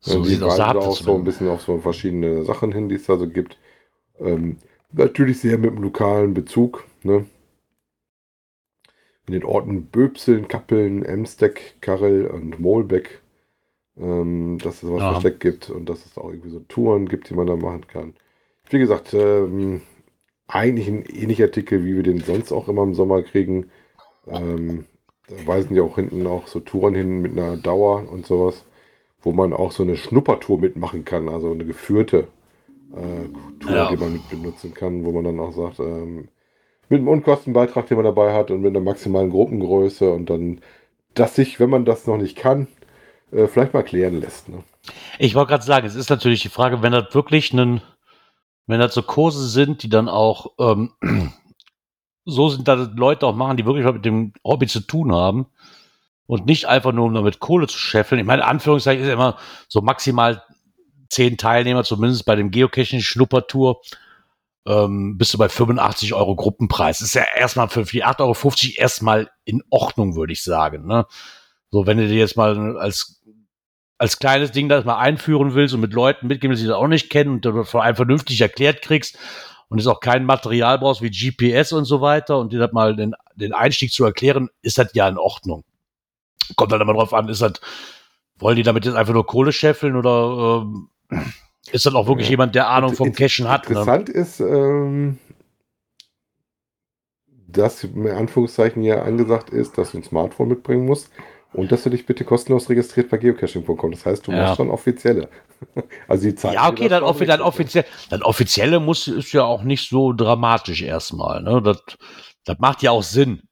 so 0.00 0.24
sieht 0.24 0.42
auch 0.42 0.48
weisen 0.48 0.58
da 0.58 0.74
auch 0.80 0.96
so 0.96 1.14
ein 1.14 1.24
bisschen 1.24 1.48
auf 1.48 1.62
so 1.62 1.78
verschiedene 1.78 2.44
Sachen 2.44 2.72
hin, 2.72 2.88
die 2.88 2.96
es 2.96 3.06
da 3.06 3.16
so 3.16 3.28
gibt. 3.28 3.58
Ähm, 4.20 4.58
natürlich 4.92 5.40
sehr 5.40 5.58
mit 5.58 5.70
dem 5.70 5.82
lokalen 5.82 6.34
Bezug. 6.34 6.84
Ne? 7.02 7.26
in 9.28 9.34
den 9.34 9.44
Orten 9.44 9.84
Böbseln, 9.86 10.48
Kappeln, 10.48 11.04
Emsteck, 11.04 11.76
Karel 11.80 12.26
und 12.26 12.58
Mohlbeck, 12.58 13.20
ähm, 13.98 14.58
dass 14.62 14.82
es 14.82 14.90
was 14.90 15.00
Ja. 15.00 15.12
versteckt 15.12 15.40
gibt 15.40 15.70
und 15.70 15.88
dass 15.88 16.06
es 16.06 16.18
auch 16.18 16.30
irgendwie 16.30 16.50
so 16.50 16.60
Touren 16.60 17.08
gibt, 17.08 17.30
die 17.30 17.34
man 17.34 17.46
da 17.46 17.56
machen 17.56 17.86
kann. 17.88 18.14
Wie 18.70 18.78
gesagt, 18.78 19.14
ähm, 19.14 19.82
eigentlich 20.48 20.88
ein 20.88 21.04
ähnlicher 21.06 21.44
Artikel, 21.46 21.84
wie 21.84 21.96
wir 21.96 22.02
den 22.04 22.20
sonst 22.20 22.52
auch 22.52 22.68
immer 22.68 22.82
im 22.84 22.94
Sommer 22.94 23.22
kriegen. 23.22 23.70
Ähm, 24.30 24.86
da 25.28 25.46
weisen 25.46 25.74
die 25.74 25.80
auch 25.80 25.96
hinten 25.96 26.26
auch 26.26 26.46
so 26.46 26.60
Touren 26.60 26.94
hin 26.94 27.20
mit 27.20 27.32
einer 27.38 27.56
Dauer 27.56 28.10
und 28.10 28.26
sowas, 28.26 28.64
wo 29.22 29.32
man 29.32 29.52
auch 29.52 29.72
so 29.72 29.82
eine 29.82 29.96
Schnuppertour 29.96 30.58
mitmachen 30.58 31.04
kann, 31.04 31.28
also 31.28 31.50
eine 31.52 31.64
geführte 31.64 32.28
äh, 32.94 33.28
Tour, 33.60 33.72
Ja. 33.74 33.88
die 33.90 33.96
man 33.96 34.12
mit 34.14 34.28
benutzen 34.30 34.72
kann, 34.74 35.04
wo 35.04 35.12
man 35.12 35.24
dann 35.24 35.40
auch 35.40 35.52
sagt, 35.52 35.80
ähm, 35.80 36.28
mit 36.88 37.00
einem 37.00 37.08
Unkostenbeitrag, 37.08 37.86
den 37.86 37.96
man 37.96 38.04
dabei 38.04 38.32
hat 38.32 38.50
und 38.50 38.62
mit 38.62 38.70
einer 38.74 38.84
maximalen 38.84 39.30
Gruppengröße 39.30 40.10
und 40.10 40.30
dann, 40.30 40.60
dass 41.14 41.34
sich, 41.34 41.60
wenn 41.60 41.68
man 41.68 41.84
das 41.84 42.06
noch 42.06 42.16
nicht 42.16 42.36
kann, 42.36 42.66
äh, 43.30 43.46
vielleicht 43.46 43.74
mal 43.74 43.82
klären 43.82 44.20
lässt. 44.20 44.48
Ne? 44.48 44.62
Ich 45.18 45.34
wollte 45.34 45.50
gerade 45.50 45.64
sagen, 45.64 45.86
es 45.86 45.94
ist 45.94 46.08
natürlich 46.08 46.40
die 46.40 46.48
Frage, 46.48 46.80
wenn 46.80 46.92
das 46.92 47.14
wirklich 47.14 47.52
einen, 47.52 47.82
wenn 48.66 48.80
das 48.80 48.94
so 48.94 49.02
Kurse 49.02 49.46
sind, 49.48 49.82
die 49.82 49.90
dann 49.90 50.08
auch 50.08 50.52
ähm, 50.58 50.92
so 52.28 52.48
sind, 52.48 52.68
dass 52.68 52.90
Leute 52.94 53.26
auch 53.26 53.34
machen, 53.34 53.56
die 53.56 53.66
wirklich 53.66 53.86
was 53.86 53.94
mit 53.94 54.04
dem 54.04 54.32
Hobby 54.44 54.66
zu 54.66 54.80
tun 54.80 55.14
haben 55.14 55.46
und 56.26 56.46
nicht 56.46 56.66
einfach 56.66 56.92
nur 56.92 57.06
um 57.06 57.14
damit 57.14 57.40
Kohle 57.40 57.66
zu 57.66 57.78
scheffeln. 57.78 58.20
Ich 58.20 58.26
meine, 58.26 58.44
Anführungszeichen 58.44 59.02
ist 59.02 59.10
immer 59.10 59.38
so 59.66 59.80
maximal 59.80 60.42
zehn 61.08 61.38
Teilnehmer, 61.38 61.84
zumindest 61.84 62.26
bei 62.26 62.36
dem 62.36 62.50
Geocaching 62.50 63.00
Schnuppertour, 63.00 63.80
ähm, 64.66 65.16
bist 65.16 65.32
du 65.32 65.38
bei 65.38 65.48
85 65.48 66.12
Euro 66.12 66.36
Gruppenpreis. 66.36 67.00
Ist 67.00 67.14
ja 67.14 67.24
erstmal 67.34 67.68
für 67.68 67.84
die 67.84 68.04
8,50 68.04 68.20
Euro 68.20 68.82
erstmal 68.82 69.30
in 69.44 69.62
Ordnung, 69.70 70.14
würde 70.14 70.34
ich 70.34 70.42
sagen. 70.42 70.86
Ne? 70.86 71.06
So, 71.70 71.86
wenn 71.86 71.96
du 71.96 72.06
dir 72.06 72.18
jetzt 72.18 72.36
mal 72.36 72.76
als 72.76 73.14
als 74.00 74.20
kleines 74.20 74.52
Ding 74.52 74.68
das 74.68 74.84
mal 74.84 74.98
einführen 74.98 75.54
willst 75.54 75.74
und 75.74 75.80
mit 75.80 75.92
Leuten 75.92 76.28
mitgeben, 76.28 76.56
die 76.56 76.64
das 76.64 76.76
auch 76.76 76.86
nicht 76.86 77.10
kennen 77.10 77.30
und 77.30 77.44
du 77.44 77.64
von 77.64 77.80
einem 77.80 77.96
vernünftig 77.96 78.40
erklärt 78.40 78.80
kriegst 78.80 79.18
und 79.68 79.78
es 79.78 79.86
auch 79.86 80.00
kein 80.00 80.24
Material 80.24 80.78
brauchst 80.78 81.02
wie 81.02 81.10
GPS 81.10 81.72
und 81.72 81.84
so 81.84 82.00
weiter 82.00 82.38
und 82.38 82.52
dir 82.52 82.58
das 82.58 82.72
mal 82.72 82.96
den, 82.96 83.14
den 83.36 83.52
Einstieg 83.52 83.92
zu 83.92 84.04
erklären, 84.04 84.48
ist 84.62 84.78
das 84.78 84.90
ja 84.94 85.08
in 85.08 85.18
Ordnung. 85.18 85.64
Kommt 86.56 86.72
dann 86.72 86.80
immer 86.80 86.94
drauf 86.94 87.12
an, 87.12 87.28
ist 87.28 87.42
das, 87.42 87.54
wollen 88.36 88.56
die 88.56 88.62
damit 88.62 88.84
jetzt 88.86 88.94
einfach 88.94 89.12
nur 89.12 89.26
Kohle 89.26 89.52
scheffeln 89.52 89.96
oder 89.96 90.62
ähm, 90.62 90.88
ist 91.70 91.84
das 91.84 91.94
auch 91.94 92.06
wirklich 92.06 92.28
Ja. 92.28 92.32
jemand, 92.32 92.54
der 92.54 92.68
Ahnung 92.68 92.94
vom 92.94 93.12
Cashen 93.12 93.48
hat? 93.48 93.64
Ne? 93.64 93.70
Interessant 93.70 94.08
ist, 94.08 94.40
ähm, 94.40 95.18
dass 97.46 97.84
in 97.84 98.08
Anführungszeichen 98.08 98.82
ja 98.82 99.02
angesagt 99.02 99.50
ist, 99.50 99.76
dass 99.76 99.92
du 99.92 99.98
ein 99.98 100.04
Smartphone 100.04 100.48
mitbringen 100.48 100.86
musst 100.86 101.10
und 101.52 101.72
dass 101.72 101.82
du 101.82 101.90
dich 101.90 102.04
bitte 102.06 102.24
kostenlos 102.24 102.68
registriert 102.68 103.08
bei 103.08 103.16
geocaching.com. 103.16 103.90
Das 103.92 104.04
heißt, 104.06 104.26
du 104.26 104.32
Ja. 104.32 104.38
machst 104.44 104.56
schon 104.56 104.70
offizielle. 104.70 105.28
Also 106.06 106.28
die 106.28 106.34
Zeit. 106.36 106.54
Ja, 106.54 106.68
okay, 106.68 106.88
dann, 106.88 107.02
offi 107.02 107.26
dann 107.26 107.40
offiziell. 107.40 107.84
Dann 108.10 108.22
offizielle 108.22 108.78
muss 108.78 109.08
ist 109.08 109.32
ja 109.32 109.42
auch 109.44 109.62
nicht 109.64 109.88
so 109.90 110.12
dramatisch 110.12 110.82
erstmal. 110.82 111.42
Ne? 111.42 111.60
Das, 111.62 111.82
das 112.44 112.58
macht 112.60 112.82
ja 112.82 112.92
auch 112.92 113.02
Sinn. 113.02 113.42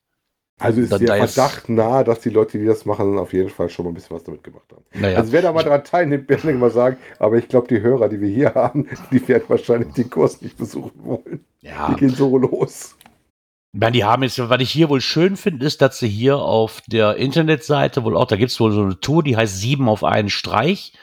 Also 0.58 0.80
ist 0.80 0.90
dann 0.92 1.04
der 1.04 1.16
Verdacht 1.16 1.68
nahe, 1.68 2.04
dass 2.04 2.20
die 2.20 2.30
Leute, 2.30 2.58
die 2.58 2.64
das 2.64 2.86
machen, 2.86 3.18
auf 3.18 3.32
jeden 3.34 3.50
Fall 3.50 3.68
schon 3.68 3.84
mal 3.84 3.90
ein 3.90 3.94
bisschen 3.94 4.16
was 4.16 4.24
damit 4.24 4.42
gemacht 4.44 4.64
haben. 4.72 4.84
Naja. 4.94 5.18
Also 5.18 5.32
wer 5.32 5.42
da 5.42 5.52
mal 5.52 5.64
dran 5.64 5.84
teilnimmt, 5.84 6.28
werde 6.30 6.50
ich 6.50 6.56
mal 6.56 6.70
sagen, 6.70 6.96
aber 7.18 7.36
ich 7.36 7.48
glaube, 7.48 7.66
die 7.68 7.80
Hörer, 7.80 8.08
die 8.08 8.20
wir 8.20 8.28
hier 8.30 8.54
haben, 8.54 8.88
die 9.10 9.26
werden 9.28 9.44
wahrscheinlich 9.48 9.92
den 9.94 10.08
Kurs 10.08 10.40
nicht 10.40 10.56
besuchen 10.56 10.92
wollen. 11.04 11.44
ja. 11.60 11.90
Die 11.90 11.96
gehen 11.96 12.08
so 12.14 12.38
los. 12.38 12.96
Ich 13.72 13.80
meine, 13.80 13.92
die 13.92 14.04
haben 14.04 14.22
jetzt, 14.22 14.38
was 14.38 14.60
ich 14.60 14.70
hier 14.70 14.88
wohl 14.88 15.00
schön 15.00 15.36
finde, 15.36 15.66
ist, 15.66 15.82
dass 15.82 15.98
sie 15.98 16.08
hier 16.08 16.38
auf 16.38 16.82
der 16.86 17.16
Internetseite 17.16 18.04
wohl 18.04 18.16
auch, 18.16 18.26
da 18.26 18.36
gibt 18.36 18.50
es 18.50 18.60
wohl 18.60 18.72
so 18.72 18.82
eine 18.82 18.98
Tour, 19.00 19.22
die 19.22 19.36
heißt 19.36 19.60
sieben 19.60 19.88
auf 19.88 20.02
einen 20.02 20.30
Streich. 20.30 20.94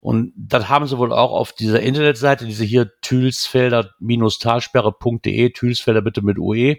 Und 0.00 0.32
das 0.36 0.68
haben 0.68 0.86
sie 0.86 0.98
wohl 0.98 1.12
auch 1.12 1.32
auf 1.32 1.52
dieser 1.52 1.80
Internetseite, 1.80 2.46
diese 2.46 2.64
hier 2.64 2.90
Thülsfelder-talsperre.de, 3.00 5.50
Thülsfelder 5.50 6.02
bitte 6.02 6.22
mit 6.22 6.38
UE, 6.38 6.76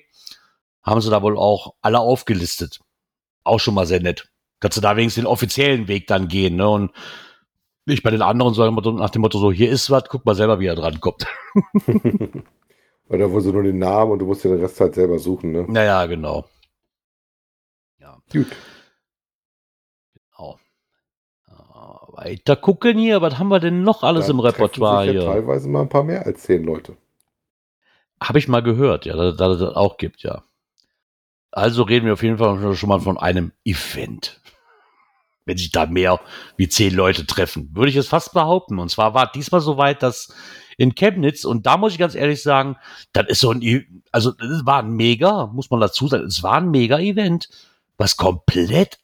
haben 0.84 1.02
sie 1.02 1.10
da 1.10 1.24
wohl 1.24 1.38
auch 1.38 1.74
alle 1.82 2.00
aufgelistet. 2.00 2.80
Auch 3.44 3.60
schon 3.60 3.74
mal 3.74 3.88
sehr 3.88 4.02
nett. 4.02 4.30
Kannst 4.60 4.78
du 4.78 4.82
da 4.82 4.96
wenigstens 4.96 5.24
den 5.24 5.28
offiziellen 5.28 5.88
Weg 5.88 6.08
dann 6.08 6.28
gehen, 6.28 6.56
ne? 6.56 6.70
Und 6.70 6.92
nicht 7.86 8.04
bei 8.04 8.12
den 8.12 8.22
anderen 8.22 8.54
so 8.54 8.70
nach 8.70 9.10
dem 9.10 9.22
Motto 9.22 9.40
so, 9.40 9.52
hier 9.52 9.70
ist 9.70 9.90
was, 9.90 10.04
guck 10.10 10.26
mal 10.26 10.36
selber, 10.36 10.60
wie 10.60 10.68
er 10.68 10.76
dran 10.76 11.00
kommt. 11.00 11.26
Oder 13.08 13.32
wo 13.32 13.40
sie 13.40 13.52
nur 13.52 13.64
den 13.64 13.78
Namen 13.78 14.12
und 14.12 14.20
du 14.20 14.26
musst 14.26 14.44
dir 14.44 14.50
den 14.50 14.62
Rest 14.62 14.80
halt 14.80 14.96
selber 14.96 15.20
suchen. 15.20 15.52
Ne? 15.52 15.66
Naja, 15.68 16.06
genau. 16.08 16.46
Ja. 18.00 18.18
Gut. 18.32 18.48
Genau. 20.14 20.60
Weiter 22.16 22.56
gucken 22.56 22.98
hier, 22.98 23.22
was 23.22 23.38
haben 23.38 23.50
wir 23.50 23.60
denn 23.60 23.84
noch 23.84 24.02
alles 24.02 24.28
Da 24.28 24.32
im 24.32 24.40
Repertoire 24.40 25.06
sich 25.06 25.16
ja 25.16 25.22
hier? 25.22 25.32
teilweise 25.32 25.68
mal 25.70 25.82
ein 25.82 25.90
paar 25.90 26.04
mehr 26.04 26.26
als 26.26 26.44
zehn 26.44 26.64
Leute. 26.64 26.96
Habe 28.22 28.40
ich 28.40 28.48
mal 28.48 28.64
gehört, 28.64 29.06
ja, 29.06 29.16
dass 29.16 29.36
dass 29.36 29.54
es 29.56 29.60
das 29.60 29.76
auch 29.76 29.98
gibt, 29.98 30.24
ja. 30.24 30.44
Also 31.52 31.84
reden 31.84 32.06
wir 32.06 32.14
auf 32.14 32.24
jeden 32.24 32.38
Fall 32.38 32.76
schon 32.76 32.90
mal 32.90 33.00
von 33.02 33.18
einem 33.18 33.52
Event. 33.64 34.42
Wenn 35.46 35.58
sich 35.58 35.72
da 35.72 35.86
mehr 35.86 36.20
wie 36.58 36.68
zehn 36.68 36.94
Leute 36.94 37.26
treffen, 37.26 37.70
würde 37.74 37.90
ich 37.90 37.96
es 37.96 38.08
fast 38.08 38.34
behaupten. 38.34 38.80
Und 38.80 38.90
zwar 38.90 39.14
war 39.14 39.32
diesmal 39.32 39.62
soweit, 39.62 40.02
dass 40.02 40.34
in 40.78 40.96
Chemnitz, 40.96 41.46
und 41.46 41.66
da 41.66 41.78
muss 41.78 41.94
ich 41.94 42.00
ganz 42.00 42.16
ehrlich 42.16 42.42
sagen, 42.44 42.76
das 43.14 43.28
ist 43.28 43.40
so 43.40 43.52
ein, 43.52 43.62
E- 43.62 43.86
also 44.12 44.32
es 44.40 44.66
war 44.66 44.80
ein 44.84 44.92
mega, 44.92 45.48
muss 45.48 45.70
man 45.70 45.80
dazu 45.80 46.08
sagen, 46.08 46.26
es 46.26 46.44
war 46.44 46.56
ein 46.56 46.70
mega 46.72 47.00
Event, 47.00 47.50
was 47.98 48.18
komplett 48.18 49.00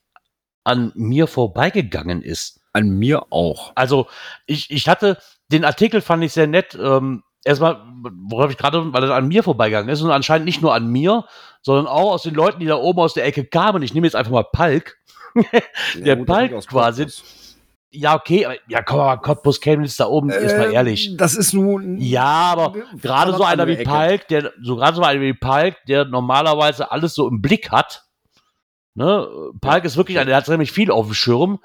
an 0.63 0.91
mir 0.95 1.27
vorbeigegangen 1.27 2.21
ist. 2.21 2.59
An 2.73 2.89
mir 2.89 3.25
auch. 3.31 3.71
Also 3.75 4.07
ich, 4.45 4.69
ich 4.71 4.87
hatte, 4.87 5.17
den 5.51 5.65
Artikel 5.65 6.01
fand 6.01 6.23
ich 6.23 6.31
sehr 6.33 6.47
nett. 6.47 6.77
Ähm, 6.81 7.23
erstmal, 7.43 7.81
worauf 8.27 8.51
ich 8.51 8.57
gerade, 8.57 8.93
weil 8.93 9.03
er 9.03 9.15
an 9.15 9.27
mir 9.27 9.43
vorbeigegangen 9.43 9.89
ist 9.89 10.01
und 10.01 10.11
anscheinend 10.11 10.45
nicht 10.45 10.61
nur 10.61 10.73
an 10.73 10.87
mir, 10.87 11.25
sondern 11.61 11.87
auch 11.87 12.11
aus 12.13 12.23
den 12.23 12.33
Leuten, 12.35 12.59
die 12.59 12.65
da 12.67 12.75
oben 12.75 12.99
aus 12.99 13.13
der 13.13 13.25
Ecke 13.25 13.43
kamen. 13.45 13.81
Ich 13.83 13.93
nehme 13.93 14.07
jetzt 14.07 14.15
einfach 14.15 14.31
mal 14.31 14.43
Palk. 14.43 14.97
Der 15.95 16.15
das 16.17 16.25
kommt 16.25 16.67
quasi- 16.67 17.03
Cottbus. 17.03 17.23
Ja, 17.93 18.15
okay, 18.15 18.45
aber 18.45 18.55
ja, 18.69 18.81
komm 18.81 18.99
mal, 18.99 19.17
Cottbus 19.17 19.59
Chemnitz 19.59 19.97
da 19.97 20.07
oben, 20.07 20.29
ist 20.29 20.57
mal 20.57 20.71
ehrlich. 20.71 21.17
Das 21.17 21.35
ist 21.35 21.53
nun. 21.53 21.97
Ja, 21.99 22.23
aber 22.23 22.73
gerade 23.01 23.33
so 23.33 23.43
einer 23.43 23.67
wie 23.67 23.73
Ecke. 23.73 23.83
Palk, 23.83 24.27
der, 24.29 24.53
so 24.61 24.77
gerade 24.77 24.95
so 24.95 25.03
einer 25.03 25.19
wie 25.19 25.33
Palk, 25.33 25.75
der 25.87 26.05
normalerweise 26.05 26.89
alles 26.91 27.13
so 27.13 27.27
im 27.27 27.41
Blick 27.41 27.69
hat. 27.69 28.05
Ne? 28.95 29.27
Palk 29.59 29.83
ist 29.83 29.97
wirklich 29.97 30.17
einer, 30.17 30.27
der 30.27 30.37
hat 30.37 30.47
nämlich 30.47 30.71
viel 30.71 30.89
auf 30.89 31.07
dem 31.07 31.13
Schirm. 31.13 31.59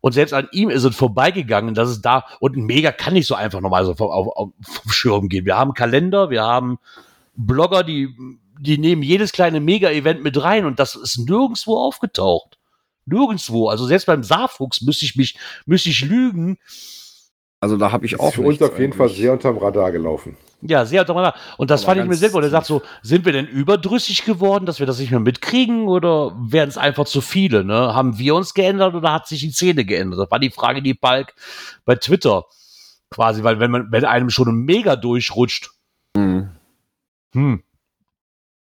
Und 0.00 0.12
selbst 0.12 0.32
an 0.32 0.48
ihm 0.52 0.70
ist 0.70 0.84
es 0.84 0.94
vorbeigegangen, 0.94 1.74
dass 1.74 1.88
es 1.88 2.02
da, 2.02 2.24
und 2.38 2.56
ein 2.56 2.66
Mega 2.66 2.92
kann 2.92 3.14
nicht 3.14 3.26
so 3.26 3.34
einfach 3.34 3.60
normal 3.60 3.84
so 3.84 3.94
vom, 3.94 4.10
auf, 4.10 4.28
auf, 4.36 4.50
vom 4.62 4.92
Schirm 4.92 5.28
gehen. 5.28 5.46
Wir 5.46 5.56
haben 5.56 5.74
Kalender, 5.74 6.30
wir 6.30 6.42
haben 6.42 6.78
Blogger, 7.34 7.82
die, 7.82 8.14
die 8.60 8.78
nehmen 8.78 9.02
jedes 9.02 9.32
kleine 9.32 9.60
Mega-Event 9.60 10.22
mit 10.22 10.40
rein 10.40 10.66
und 10.66 10.78
das 10.78 10.94
ist 10.94 11.18
nirgendwo 11.18 11.78
aufgetaucht. 11.78 12.58
Nirgendwo. 13.06 13.68
Also 13.68 13.86
selbst 13.86 14.06
beim 14.06 14.22
Saarfuchs 14.22 14.82
müsste 14.82 15.04
ich 15.04 15.16
mich, 15.16 15.36
müsste 15.66 15.90
ich 15.90 16.02
lügen, 16.04 16.58
Also 17.60 17.76
da 17.76 17.92
habe 17.92 18.04
ich 18.06 18.12
Ist 18.12 18.20
auch 18.20 18.34
für 18.34 18.42
uns 18.42 18.60
auf 18.60 18.78
jeden 18.78 18.92
Fall 18.92 19.08
sehr 19.08 19.32
unterm 19.32 19.56
Radar 19.58 19.90
gelaufen. 19.92 20.36
Ja, 20.60 20.84
sehr 20.86 21.04
drüber. 21.04 21.34
Und 21.58 21.70
das 21.70 21.84
Aber 21.84 21.94
fand 21.94 22.12
ich 22.14 22.20
mir 22.20 22.30
gut. 22.30 22.42
Er 22.42 22.48
sagt 22.50 22.66
so, 22.66 22.80
sind 23.02 23.24
wir 23.26 23.32
denn 23.32 23.46
überdrüssig 23.46 24.24
geworden, 24.24 24.64
dass 24.66 24.78
wir 24.80 24.86
das 24.86 24.98
nicht 24.98 25.10
mehr 25.10 25.20
mitkriegen 25.20 25.88
oder 25.88 26.34
werden 26.40 26.70
es 26.70 26.78
einfach 26.78 27.04
zu 27.04 27.20
viele? 27.20 27.64
Ne? 27.64 27.94
Haben 27.94 28.18
wir 28.18 28.34
uns 28.34 28.54
geändert 28.54 28.94
oder 28.94 29.12
hat 29.12 29.26
sich 29.28 29.40
die 29.40 29.50
Szene 29.50 29.84
geändert? 29.84 30.20
Das 30.20 30.30
war 30.30 30.38
die 30.38 30.50
Frage, 30.50 30.80
die 30.82 30.94
Balk 30.94 31.34
bei 31.84 31.96
Twitter 31.96 32.44
quasi, 33.10 33.42
weil 33.44 33.60
wenn 33.60 33.70
man, 33.70 33.92
wenn 33.92 34.04
einem 34.06 34.30
schon 34.30 34.48
ein 34.48 34.64
Mega 34.64 34.96
durchrutscht, 34.96 35.70
Mhm. 36.16 36.48
hm, 37.32 37.62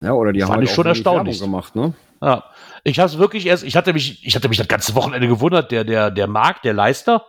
Ja, 0.02 0.14
oder 0.14 0.34
die 0.34 0.42
Fand 0.42 0.52
haben 0.52 0.60
halt 0.60 0.70
schon 0.70 0.86
erstaunlich. 0.86 1.40
Werbung 1.40 1.52
gemacht, 1.52 1.76
ne? 1.76 1.94
Ja, 2.22 2.44
ich 2.84 3.00
habe 3.00 3.10
es 3.10 3.18
wirklich 3.18 3.46
erst, 3.46 3.64
ich 3.64 3.76
hatte 3.76 3.94
mich, 3.94 4.26
ich 4.26 4.36
hatte 4.36 4.50
mich 4.50 4.58
das 4.58 4.68
ganze 4.68 4.96
Wochenende 4.96 5.28
gewundert, 5.28 5.72
der, 5.72 5.84
der, 5.84 6.12
der 6.12 6.28
Marc, 6.28 6.62
der 6.62 6.74
Leister, 6.74 7.26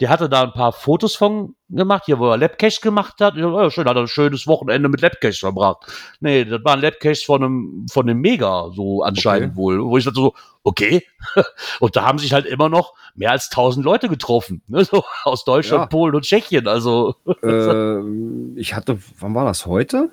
der 0.00 0.10
hatte 0.10 0.28
da 0.28 0.42
ein 0.42 0.52
paar 0.52 0.72
Fotos 0.72 1.16
von 1.16 1.54
gemacht, 1.70 2.02
hier, 2.04 2.18
wo 2.18 2.30
er 2.30 2.36
Labcache 2.36 2.82
gemacht 2.82 3.14
hat. 3.20 3.34
Ich 3.34 3.40
dachte, 3.42 3.56
ja, 3.56 3.70
schön, 3.70 3.88
hat 3.88 3.96
er 3.96 4.02
ein 4.02 4.08
schönes 4.08 4.46
Wochenende 4.46 4.90
mit 4.90 5.00
Labcache 5.00 5.32
verbracht. 5.38 5.86
Nee, 6.20 6.44
das 6.44 6.62
waren 6.64 6.80
Labcaches 6.82 7.22
von 7.22 7.42
einem, 7.42 7.86
von 7.90 8.06
einem 8.08 8.20
Mega, 8.20 8.70
so 8.74 9.02
anscheinend 9.02 9.52
Okay. 9.52 9.56
wohl. 9.56 9.82
Wo 9.82 9.96
ich 9.96 10.04
dachte 10.04 10.20
so, 10.20 10.34
okay. 10.64 11.02
Und 11.80 11.96
da 11.96 12.04
haben 12.04 12.18
sich 12.18 12.34
halt 12.34 12.44
immer 12.44 12.68
noch 12.68 12.92
mehr 13.14 13.30
als 13.30 13.50
1000 13.50 13.86
Leute 13.86 14.08
getroffen. 14.10 14.60
Ne? 14.68 14.84
So 14.84 15.02
aus 15.24 15.44
Deutschland, 15.44 15.84
Ja. 15.84 15.86
Polen 15.86 16.14
und 16.14 16.24
Tschechien. 16.24 16.68
Also, 16.68 17.14
ähm, 17.42 18.52
ich 18.56 18.74
hatte, 18.74 18.98
wann 19.18 19.34
war 19.34 19.46
das 19.46 19.64
heute? 19.64 20.10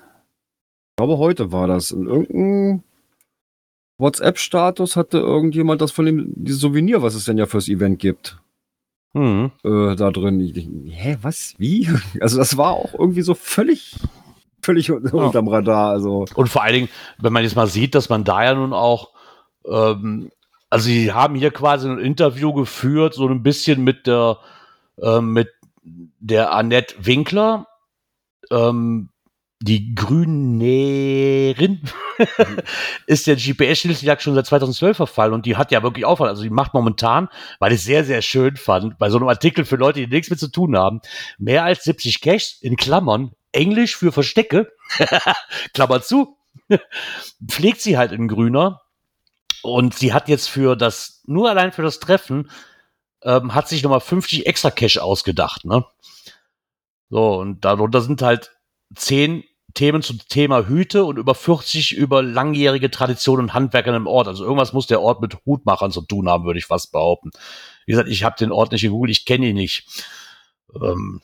Ich 0.91 0.95
glaube, 0.95 1.17
heute 1.17 1.51
war 1.51 1.67
das. 1.67 1.91
In 1.91 2.07
irgendeinem 2.07 2.83
WhatsApp-Status 4.03 4.95
hatte 4.95 5.17
irgendjemand 5.17 5.81
das 5.81 5.91
von 5.91 6.05
dem 6.05 6.31
dieses 6.35 6.61
Souvenir, 6.61 7.01
was 7.01 7.15
es 7.15 7.25
denn 7.25 7.37
ja 7.37 7.47
fürs 7.47 7.67
Event 7.67 7.97
gibt, 7.99 8.37
hm. 9.15 9.51
äh, 9.63 9.95
da 9.95 10.11
drin. 10.11 10.39
Ich, 10.39 10.53
denk, 10.53 10.69
hä, 10.91 11.17
was? 11.21 11.55
Wie? 11.57 11.89
Also 12.19 12.37
das 12.37 12.57
war 12.57 12.71
auch 12.73 12.93
irgendwie 12.93 13.23
so 13.23 13.33
völlig 13.33 13.95
völlig 14.63 14.91
un- 14.91 15.05
unterm 15.07 15.47
Radar. 15.47 15.89
Also, 15.89 16.25
Und 16.35 16.47
vor 16.49 16.63
allen 16.63 16.73
Dingen, 16.73 16.89
wenn 17.19 17.33
man 17.33 17.43
jetzt 17.43 17.55
mal 17.55 17.67
sieht, 17.67 17.95
dass 17.95 18.09
man 18.09 18.23
da 18.23 18.43
ja 18.43 18.53
nun 18.53 18.73
auch, 18.73 19.09
ähm, 19.65 20.31
also 20.69 20.85
sie 20.85 21.11
haben 21.11 21.35
hier 21.35 21.51
quasi 21.51 21.87
ein 21.87 21.99
Interview 21.99 22.53
geführt, 22.53 23.13
so 23.13 23.27
ein 23.27 23.43
bisschen 23.43 23.83
mit 23.83 24.07
der, 24.07 24.37
ähm, 25.01 25.33
mit 25.33 25.49
der 26.19 26.53
Annette 26.53 26.95
Winkler, 26.99 27.67
ähm, 28.49 29.09
die 29.63 29.95
Grünärin, 29.95 31.81
ist 33.05 33.27
der 33.27 33.37
GPS-Schlüsseljagd 33.37 34.21
schon 34.21 34.35
seit 34.35 34.45
2012 34.47 34.97
verfallen 34.97 35.31
und 35.31 35.45
die 35.45 35.55
hat 35.55 35.71
ja 35.71 35.81
wirklich 35.81 36.03
Aufwand. 36.03 36.29
Also 36.29 36.43
die 36.43 36.49
macht 36.49 36.73
momentan, 36.73 37.29
weil 37.59 37.71
ich 37.71 37.81
sehr, 37.81 38.03
sehr 38.03 38.21
schön 38.21 38.57
fand, 38.57 38.97
bei 38.99 39.09
so 39.09 39.17
einem 39.17 39.29
Artikel 39.29 39.63
für 39.63 39.77
Leute, 39.77 40.01
die 40.01 40.07
nichts 40.07 40.29
mit 40.29 40.39
zu 40.39 40.49
tun 40.49 40.77
haben, 40.77 40.99
mehr 41.37 41.63
als 41.63 41.85
70 41.85 42.19
Caches 42.19 42.57
in 42.59 42.75
Klammern, 42.75 43.31
Englisch 43.53 43.95
für 43.95 44.11
Verstecke, 44.11 44.69
Klammer 45.73 46.01
zu, 46.01 46.35
pflegt 47.49 47.79
sie 47.79 47.97
halt 47.97 48.11
in 48.11 48.27
Grüner. 48.27 48.81
Und 49.61 49.93
sie 49.95 50.11
hat 50.11 50.27
jetzt 50.27 50.49
für 50.49 50.75
das, 50.75 51.21
nur 51.25 51.49
allein 51.49 51.71
für 51.71 51.83
das 51.83 52.01
Treffen, 52.01 52.51
ähm, 53.23 53.55
hat 53.55 53.69
sich 53.69 53.81
nochmal 53.81 54.01
50 54.01 54.45
extra 54.45 54.71
Cash 54.71 54.97
ausgedacht, 54.97 55.63
ne? 55.63 55.85
So, 57.09 57.35
und 57.35 57.63
darunter 57.63 58.01
sind 58.01 58.21
halt 58.21 58.51
10 58.95 59.45
Themen 59.73 60.01
zum 60.01 60.19
Thema 60.29 60.67
Hüte 60.67 61.03
und 61.05 61.17
über 61.17 61.35
40 61.35 61.93
über 61.93 62.21
langjährige 62.21 62.91
Traditionen 62.91 63.45
und 63.45 63.53
Handwerkern 63.53 63.95
im 63.95 64.07
Ort. 64.07 64.27
Also 64.27 64.43
irgendwas 64.43 64.73
muss 64.73 64.87
der 64.87 65.01
Ort 65.01 65.21
mit 65.21 65.37
Hutmachern 65.45 65.91
zu 65.91 66.01
tun 66.01 66.29
haben, 66.29 66.45
würde 66.45 66.59
ich 66.59 66.65
fast 66.65 66.91
behaupten. 66.91 67.31
Wie 67.85 67.91
gesagt, 67.91 68.09
ich 68.09 68.23
habe 68.23 68.35
den 68.37 68.51
Ort 68.51 68.71
nicht 68.71 68.81
gegoogelt, 68.81 69.11
ich 69.11 69.25
kenne 69.25 69.47
ihn 69.47 69.55
nicht. 69.55 69.85
Ähm, 70.75 71.21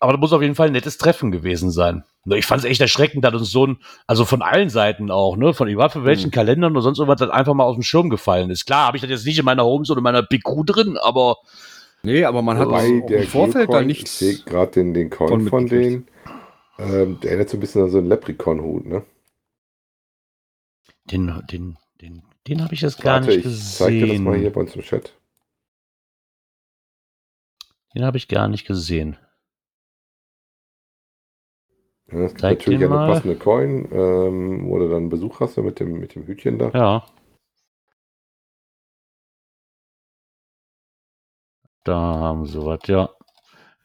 aber 0.00 0.12
das 0.12 0.20
muss 0.20 0.32
auf 0.32 0.42
jeden 0.42 0.54
Fall 0.54 0.66
ein 0.66 0.72
nettes 0.72 0.98
Treffen 0.98 1.30
gewesen 1.30 1.70
sein. 1.70 2.04
Nur 2.24 2.36
Ich 2.36 2.46
fand 2.46 2.62
es 2.62 2.70
echt 2.70 2.80
erschreckend, 2.80 3.24
dass 3.24 3.34
uns 3.34 3.50
so 3.50 3.66
ein, 3.66 3.78
also 4.06 4.24
von 4.24 4.42
allen 4.42 4.70
Seiten 4.70 5.10
auch, 5.10 5.36
ne, 5.36 5.54
von 5.54 5.68
egal 5.68 5.90
von 5.90 6.04
welchen 6.04 6.30
Kalendern 6.30 6.72
oder 6.72 6.82
sonst 6.82 6.98
irgendwas, 6.98 7.20
das 7.20 7.30
einfach 7.30 7.54
mal 7.54 7.64
aus 7.64 7.76
dem 7.76 7.82
Schirm 7.82 8.10
gefallen 8.10 8.50
ist. 8.50 8.66
Klar, 8.66 8.86
habe 8.86 8.96
ich 8.96 9.02
das 9.02 9.10
jetzt 9.10 9.26
nicht 9.26 9.38
in 9.38 9.44
meiner 9.44 9.64
Homes 9.64 9.90
oder 9.90 9.98
in 9.98 10.04
meiner 10.04 10.22
PQ 10.22 10.64
drin, 10.66 10.98
aber 10.98 11.36
nee, 12.02 12.24
aber 12.24 12.42
man 12.42 12.58
hat 12.58 12.68
auch 12.68 12.82
im 12.82 13.26
Vorfeld 13.26 13.68
da 13.68 13.78
Geocoin, 13.78 13.90
ich 13.90 13.98
nichts. 13.98 14.18
sehe 14.18 14.38
gerade 14.38 14.72
den, 14.72 14.94
den 14.94 15.10
Coin 15.10 15.28
von 15.28 15.48
von, 15.48 15.66
denen. 15.66 16.06
Ähm, 16.78 17.20
der 17.20 17.30
erinnert 17.30 17.50
so 17.50 17.56
ein 17.56 17.60
bisschen 17.60 17.82
an 17.82 17.90
so 17.90 17.98
einen 17.98 18.08
Leprechaun-Hut, 18.08 18.86
ne? 18.86 19.04
den, 21.10 21.42
den, 21.50 21.78
den, 22.00 22.22
den 22.46 22.62
habe 22.62 22.74
ich 22.74 22.80
jetzt 22.80 23.00
gar 23.00 23.20
Warte, 23.20 23.26
nicht 23.26 23.44
ich 23.44 23.72
zeig 23.72 23.98
dir 23.98 24.06
das 24.06 24.18
mal 24.18 24.36
hier 24.36 24.50
gesehen. 24.50 24.52
bei 24.52 24.60
uns 24.60 24.74
im 24.76 24.82
Chat. 24.82 25.14
Den 27.94 28.04
habe 28.04 28.16
ich 28.18 28.28
gar 28.28 28.48
nicht 28.48 28.66
gesehen. 28.66 29.16
Ja, 32.10 32.20
es 32.24 32.34
gibt 32.34 32.40
Zeig 32.40 32.58
natürlich 32.58 32.80
eine 32.80 32.88
mal. 32.88 33.06
passende 33.06 33.36
Coin, 33.38 33.88
ähm, 33.92 34.68
wo 34.68 34.78
du 34.78 34.88
dann 34.88 35.08
Besuch 35.08 35.40
hast 35.40 35.56
mit 35.58 35.80
dem, 35.80 35.98
mit 36.00 36.14
dem 36.14 36.26
Hütchen 36.26 36.58
da. 36.58 36.74
Ja. 36.74 37.06
Da 41.84 41.94
haben 41.96 42.46
sie 42.46 42.58
was, 42.64 42.80
ja. 42.88 43.10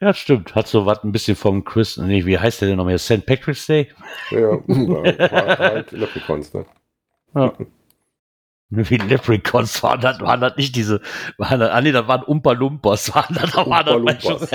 Ja, 0.01 0.13
stimmt. 0.13 0.55
Hat 0.55 0.67
so 0.67 0.85
was 0.85 1.03
ein 1.03 1.11
bisschen 1.11 1.35
vom 1.35 1.65
Chris. 1.65 1.97
Nee, 1.97 2.25
wie 2.25 2.39
heißt 2.39 2.61
der 2.61 2.69
denn 2.69 2.77
nochmal? 2.77 2.97
St. 2.97 3.25
Patrick's 3.25 3.65
Day? 3.65 3.89
Ja, 4.31 4.39
ja, 4.67 5.11
da 5.11 5.31
war 5.31 5.57
halt 5.57 5.91
Leprechauns, 5.91 6.53
ne? 6.53 6.65
Ja. 7.35 7.53
Wie 8.71 8.97
Leprechauns 8.97 9.81
waren 9.81 9.99
das, 9.99 10.19
waren 10.19 10.41
das 10.41 10.55
nicht 10.55 10.75
diese, 10.75 11.01
waren 11.37 11.59
das, 11.59 11.71
ah 11.71 11.81
nee, 11.81 11.91
das 11.91 12.07
waren 12.07 12.21
Umpa 12.21 12.51
Lumpas, 12.51 13.15
waren 13.15 13.33
das, 13.33 13.51
da 13.51 13.65
waren 13.65 14.05
das. 14.05 14.49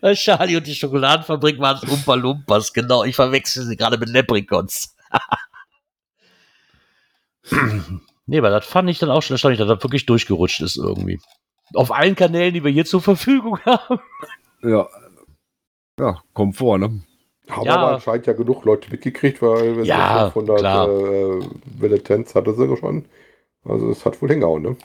Bei 0.00 0.14
Charlie 0.14 0.56
und 0.56 0.64
die 0.68 0.76
Schokoladenfabrik 0.76 1.58
waren 1.58 1.80
es 1.82 1.90
Umpa 1.90 2.14
Lumpas, 2.14 2.72
genau, 2.72 3.02
ich 3.02 3.16
verwechsel 3.16 3.64
sie 3.64 3.76
gerade 3.76 3.98
mit 3.98 4.08
Leprechauns. 4.08 4.94
nee, 8.26 8.38
aber 8.38 8.50
das 8.50 8.66
fand 8.66 8.88
ich 8.88 9.00
dann 9.00 9.10
auch 9.10 9.22
schon 9.22 9.34
erstaunlich, 9.34 9.58
dass 9.58 9.66
das 9.66 9.82
wirklich 9.82 10.06
durchgerutscht 10.06 10.60
ist 10.60 10.76
irgendwie. 10.76 11.18
Auf 11.74 11.92
allen 11.92 12.14
Kanälen, 12.14 12.54
die 12.54 12.64
wir 12.64 12.70
hier 12.70 12.84
zur 12.84 13.00
Verfügung 13.00 13.58
haben. 13.66 14.00
Ja. 14.62 14.88
Ja, 15.98 16.22
kommt 16.32 16.56
vor, 16.56 16.78
ne? 16.78 17.02
Haben 17.50 17.66
Ja. 17.66 17.76
aber 17.76 17.94
anscheinend 17.94 18.26
ja 18.26 18.32
genug 18.32 18.64
Leute 18.64 18.90
mitgekriegt, 18.90 19.42
weil 19.42 19.76
wenn 19.76 19.84
Ja, 19.84 20.26
sie 20.26 20.32
500 20.32 20.58
klar. 20.58 20.88
äh, 20.88 21.40
Militants 21.80 22.34
hatte 22.34 22.54
sie 22.54 22.76
schon. 22.76 23.04
Also 23.64 23.90
es 23.90 24.04
hat 24.04 24.20
wohl 24.22 24.30
hingehauen, 24.30 24.62
ne? 24.62 24.76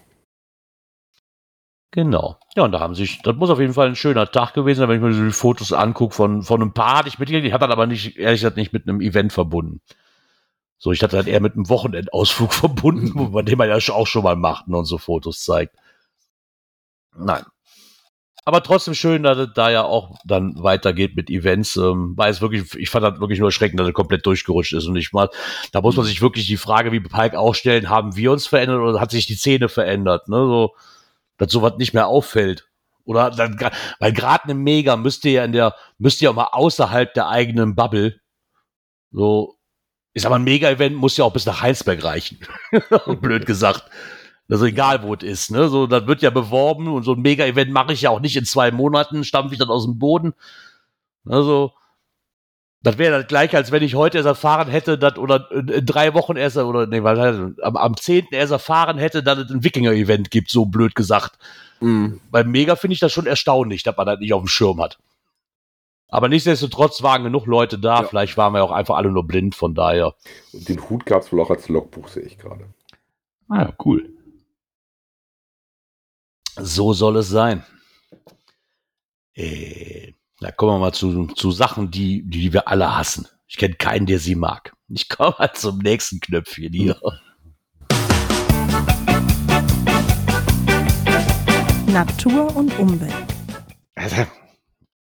Genau. 1.92 2.38
Ja, 2.56 2.64
und 2.64 2.74
da 2.74 2.80
haben 2.80 2.96
sich, 2.96 3.22
das 3.22 3.36
muss 3.38 3.50
auf 3.50 3.60
jeden 3.60 3.74
Fall 3.74 3.88
ein 3.88 3.96
schöner 3.96 4.30
Tag 4.30 4.54
gewesen 4.54 4.80
sein, 4.80 4.90
wenn 4.90 4.98
ich 4.98 5.02
mir 5.02 5.14
so 5.14 5.24
die 5.24 5.32
Fotos 5.32 5.72
angucke 5.74 6.14
von, 6.14 6.44
von 6.44 6.62
einem 6.62 6.74
Paar, 6.74 6.98
hatte 7.00 7.08
ich 7.08 7.18
mitgekriegt, 7.18 7.48
ich 7.48 7.54
hatte 7.54 7.66
das 7.66 7.74
aber 7.74 7.88
nicht, 7.88 8.18
ehrlich 8.18 8.42
gesagt, 8.42 8.58
nicht 8.58 8.74
mit 8.74 8.88
einem 8.88 9.02
Event 9.02 9.32
verbunden. 9.34 9.82
So, 10.78 10.92
ich 10.92 11.02
hatte 11.02 11.18
halt 11.18 11.28
eher 11.28 11.40
mit 11.42 11.54
einem 11.54 11.70
Wochenendausflug 11.70 12.54
verbunden, 12.54 13.12
wo 13.16 13.26
man 13.26 13.46
den 13.46 13.58
man 13.58 13.70
ja 13.70 13.78
auch 13.94 14.08
schon 14.08 14.24
mal 14.24 14.36
macht 14.36 14.68
ne, 14.68 14.78
und 14.78 14.86
so 14.86 14.98
Fotos 14.98 15.44
zeigt. 15.44 15.76
Nein. 17.18 17.44
Aber 18.46 18.64
trotzdem 18.64 18.94
schön, 18.94 19.24
dass 19.24 19.38
es 19.38 19.50
da 19.56 19.70
ja 19.70 19.84
auch 19.84 20.20
dann 20.24 20.54
weitergeht 20.64 21.18
mit 21.18 21.30
Events. 21.30 21.76
Ähm, 21.76 22.14
war 22.16 22.30
es 22.30 22.40
wirklich, 22.40 22.74
ich 22.76 22.90
fand 22.90 23.04
das 23.04 23.20
wirklich 23.20 23.40
nur 23.40 23.50
erschreckend, 23.50 23.78
dass 23.78 23.90
es 23.90 23.94
komplett 23.94 24.26
durchgerutscht 24.26 24.72
ist. 24.72 24.86
Und 24.86 24.96
ich 24.96 25.12
mal, 25.12 25.30
da 25.74 25.82
muss 25.82 25.98
man 25.98 26.06
sich 26.06 26.22
wirklich 26.22 26.48
die 26.48 26.56
Frage, 26.56 26.94
wie 26.94 27.02
Pike 27.02 27.38
auch 27.38 27.54
stellen, 27.54 27.90
haben 27.90 28.16
wir 28.16 28.32
uns 28.32 28.48
verändert 28.48 28.80
oder 28.80 29.02
hat 29.02 29.12
sich 29.12 29.26
die 29.26 29.36
Szene 29.36 29.68
verändert? 29.68 30.30
Ne? 30.30 30.38
So, 30.38 30.76
dass 31.38 31.52
sowas 31.52 31.74
nicht 31.78 31.94
mehr 31.94 32.08
auffällt. 32.08 32.70
Oder 33.04 33.32
dann, 33.32 33.60
weil 34.00 34.14
gerade 34.14 34.46
eine 34.46 34.54
Mega 34.54 34.96
müsste 34.96 35.28
ja 35.28 35.44
in 35.44 35.52
der, 35.52 35.76
müsste 35.98 36.24
ja 36.24 36.32
auch 36.32 36.36
mal 36.36 36.50
außerhalb 36.54 37.14
der 37.14 37.28
eigenen 37.28 37.76
Bubble. 37.76 38.20
So, 39.12 39.58
ich 40.14 40.24
sag 40.24 40.30
mal, 40.30 40.38
ein 40.38 40.44
Mega-Event 40.46 40.96
muss 40.96 41.18
ja 41.18 41.26
auch 41.26 41.34
bis 41.34 41.46
nach 41.46 41.62
Heinsberg 41.62 42.04
reichen. 42.04 42.40
Blöd 43.22 43.46
gesagt. 43.46 43.84
Also 44.50 44.66
egal, 44.66 45.04
wo 45.04 45.14
es 45.14 45.24
ist, 45.24 45.52
ne? 45.52 45.68
So, 45.68 45.88
das 45.88 46.08
wird 46.08 46.22
ja 46.22 46.30
beworben 46.30 46.88
und 46.88 47.04
so 47.04 47.14
ein 47.14 47.22
Mega-Event 47.22 47.72
mache 47.72 47.94
ich 47.94 48.02
ja 48.02 48.12
auch 48.12 48.22
nicht 48.22 48.38
in 48.38 48.46
zwei 48.46 48.72
Monaten, 48.72 49.24
stampfe 49.24 49.54
ich 49.54 49.60
dann 49.60 49.70
aus 49.70 49.86
dem 49.86 50.00
Boden. 50.00 50.34
Also, 51.26 51.74
das 52.82 52.98
wäre 52.98 53.20
das 53.20 53.28
gleiche, 53.28 53.58
als 53.58 53.72
wenn 53.72 53.84
ich 53.84 53.96
heute 53.96 54.18
erst 54.18 54.28
erfahren 54.28 54.70
hätte, 54.70 54.98
dass, 54.98 55.18
oder 55.18 55.52
in, 55.52 55.68
in 55.68 55.86
drei 55.86 56.14
Wochen 56.14 56.38
erst, 56.38 56.56
oder, 56.56 56.88
nee, 56.88 57.04
weil, 57.04 57.56
am, 57.62 57.76
am 57.76 57.98
10. 57.98 58.28
erst 58.32 58.54
erfahren 58.54 58.98
hätte, 58.98 59.22
dass 59.22 59.40
es 59.40 59.52
ein 59.52 59.66
Wikinger-Event 59.66 60.32
gibt, 60.32 60.50
so 60.50 60.66
blöd 60.66 60.96
gesagt. 60.96 61.38
Mhm. 61.82 62.22
Beim 62.32 62.50
Mega 62.50 62.78
finde 62.78 62.94
ich 62.94 63.02
das 63.02 63.12
schon 63.12 63.28
erstaunlich, 63.28 63.84
dass 63.84 63.98
man 63.98 64.06
das 64.06 64.20
nicht 64.20 64.34
auf 64.34 64.42
dem 64.42 64.48
Schirm 64.48 64.82
hat. 64.82 64.98
Aber 66.10 66.30
nichtsdestotrotz 66.30 67.04
waren 67.04 67.24
genug 67.24 67.48
Leute 67.48 67.78
da. 67.78 68.02
Ja. 68.02 68.08
Vielleicht 68.08 68.38
waren 68.38 68.54
wir 68.54 68.64
auch 68.64 68.72
einfach 68.72 68.96
alle 68.96 69.12
nur 69.12 69.28
blind, 69.28 69.56
von 69.56 69.76
daher. 69.76 70.14
Und 70.54 70.70
den 70.70 70.90
Hut 70.90 71.06
gab 71.06 71.24
es 71.24 71.34
wohl 71.34 71.42
auch 71.42 71.50
als 71.50 71.68
Logbuch, 71.68 72.08
sehe 72.08 72.24
ich 72.24 72.38
gerade. 72.38 72.66
Ah, 73.50 73.74
cool. 73.84 74.17
So 76.60 76.94
soll 76.94 77.18
es 77.18 77.30
sein. 77.30 77.64
Äh, 79.36 80.14
da 80.40 80.52
kommen 80.52 80.74
wir 80.74 80.80
mal 80.80 80.94
zu, 80.94 81.28
zu 81.28 81.52
Sachen, 81.52 81.92
die, 81.92 82.24
die 82.28 82.52
wir 82.52 82.68
alle 82.68 82.98
hassen. 82.98 83.28
Ich 83.48 83.58
kenne 83.58 83.76
keinen, 83.76 84.08
der 84.08 84.18
sie 84.20 84.36
mag. 84.36 84.76
Ich 84.90 85.08
komme 85.08 85.36
mal 85.38 85.54
zum 85.54 85.78
nächsten 85.78 86.20
Knöpfchen 86.20 86.74
hier. 86.74 87.00
Natur 91.88 92.56
und 92.56 92.78
Umwelt. 92.80 93.14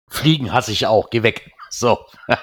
Fliegen 0.07 0.53
hasse 0.53 0.71
ich 0.71 0.85
auch. 0.85 1.09
Geh 1.09 1.23
weg. 1.23 1.51
So. 1.69 1.97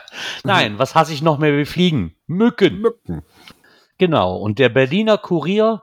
Nein, 0.44 0.78
was 0.78 0.94
hasse 0.94 1.12
ich 1.12 1.22
noch 1.22 1.38
mehr 1.38 1.56
wie 1.56 1.64
Fliegen? 1.64 2.16
Mücken. 2.26 2.80
Mücken. 2.80 3.22
Genau. 3.98 4.36
Und 4.36 4.58
der 4.58 4.68
Berliner 4.68 5.18
Kurier 5.18 5.82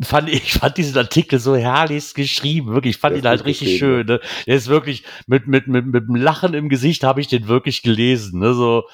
fand 0.00 0.28
ich 0.30 0.54
fand 0.54 0.76
diesen 0.76 0.96
Artikel 0.96 1.38
so 1.38 1.56
herrlich 1.56 2.14
geschrieben. 2.14 2.72
Wirklich, 2.72 2.96
ich 2.96 3.00
fand 3.00 3.16
ihn 3.16 3.26
halt 3.26 3.44
richtig 3.44 3.78
schön. 3.78 4.06
Ne? 4.06 4.20
Der 4.46 4.56
ist 4.56 4.68
wirklich 4.68 5.04
mit 5.26 5.46
mit 5.46 5.66
mit 5.66 5.86
mit 5.86 6.04
einem 6.04 6.16
Lachen 6.16 6.54
im 6.54 6.68
Gesicht 6.68 7.04
habe 7.04 7.20
ich 7.20 7.28
den 7.28 7.48
wirklich 7.48 7.82
gelesen. 7.82 8.40
Ne? 8.40 8.54
So, 8.54 8.84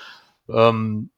ähm, 0.49 1.11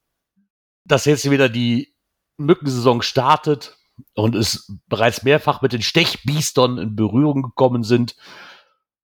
dass 0.85 1.05
jetzt 1.05 1.31
wieder 1.31 1.49
die 1.49 1.95
Mückensaison 2.37 3.03
startet 3.03 3.77
und 4.15 4.35
es 4.35 4.73
bereits 4.89 5.23
mehrfach 5.23 5.63
mit 5.63 5.73
den 5.73 5.83
Stechbiestern 5.83 6.79
in 6.79 6.97
Berührung 6.97 7.43
gekommen 7.43 7.85
sind. 7.85 8.17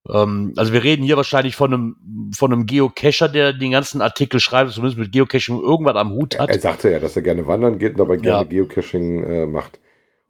Ähm, 0.09 0.53
also 0.55 0.73
wir 0.73 0.83
reden 0.83 1.03
hier 1.03 1.17
wahrscheinlich 1.17 1.55
von 1.55 1.73
einem, 1.73 2.31
von 2.35 2.51
einem 2.51 2.65
Geocacher, 2.65 3.29
der 3.29 3.53
den 3.53 3.71
ganzen 3.71 4.01
Artikel 4.01 4.39
schreibt, 4.39 4.71
zumindest 4.71 4.97
mit 4.97 5.11
Geocaching 5.11 5.59
irgendwas 5.59 5.95
am 5.95 6.11
Hut 6.11 6.39
hat. 6.39 6.49
Er 6.49 6.59
sagte 6.59 6.91
ja, 6.91 6.99
dass 6.99 7.15
er 7.15 7.21
gerne 7.21 7.45
wandern 7.47 7.77
geht 7.77 7.91
und 7.91 7.99
dabei 7.99 8.17
gerne 8.17 8.39
Ja. 8.39 8.43
Geocaching 8.43 9.23
äh, 9.23 9.45
macht. 9.45 9.79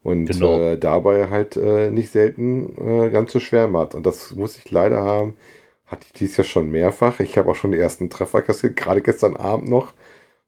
Und 0.03 0.25
Genau. 0.27 0.59
äh, 0.59 0.77
dabei 0.77 1.29
halt 1.29 1.57
äh, 1.57 1.89
nicht 1.91 2.11
selten 2.11 2.77
äh, 3.07 3.09
ganz 3.09 3.31
so 3.33 3.39
schwer 3.39 3.67
macht. 3.67 3.95
Und 3.95 4.05
das 4.05 4.33
muss 4.35 4.57
ich 4.57 4.69
leider 4.71 5.01
haben. 5.03 5.35
Hatte 5.87 6.05
ich 6.07 6.13
dies 6.13 6.37
ja 6.37 6.43
schon 6.43 6.69
mehrfach. 6.71 7.19
Ich 7.19 7.37
habe 7.37 7.51
auch 7.51 7.55
schon 7.55 7.71
die 7.71 7.79
ersten 7.79 8.09
Treffer 8.09 8.41
kassiert, 8.41 8.75
gerade 8.77 9.01
gestern 9.01 9.35
Abend 9.37 9.69
noch. 9.69 9.93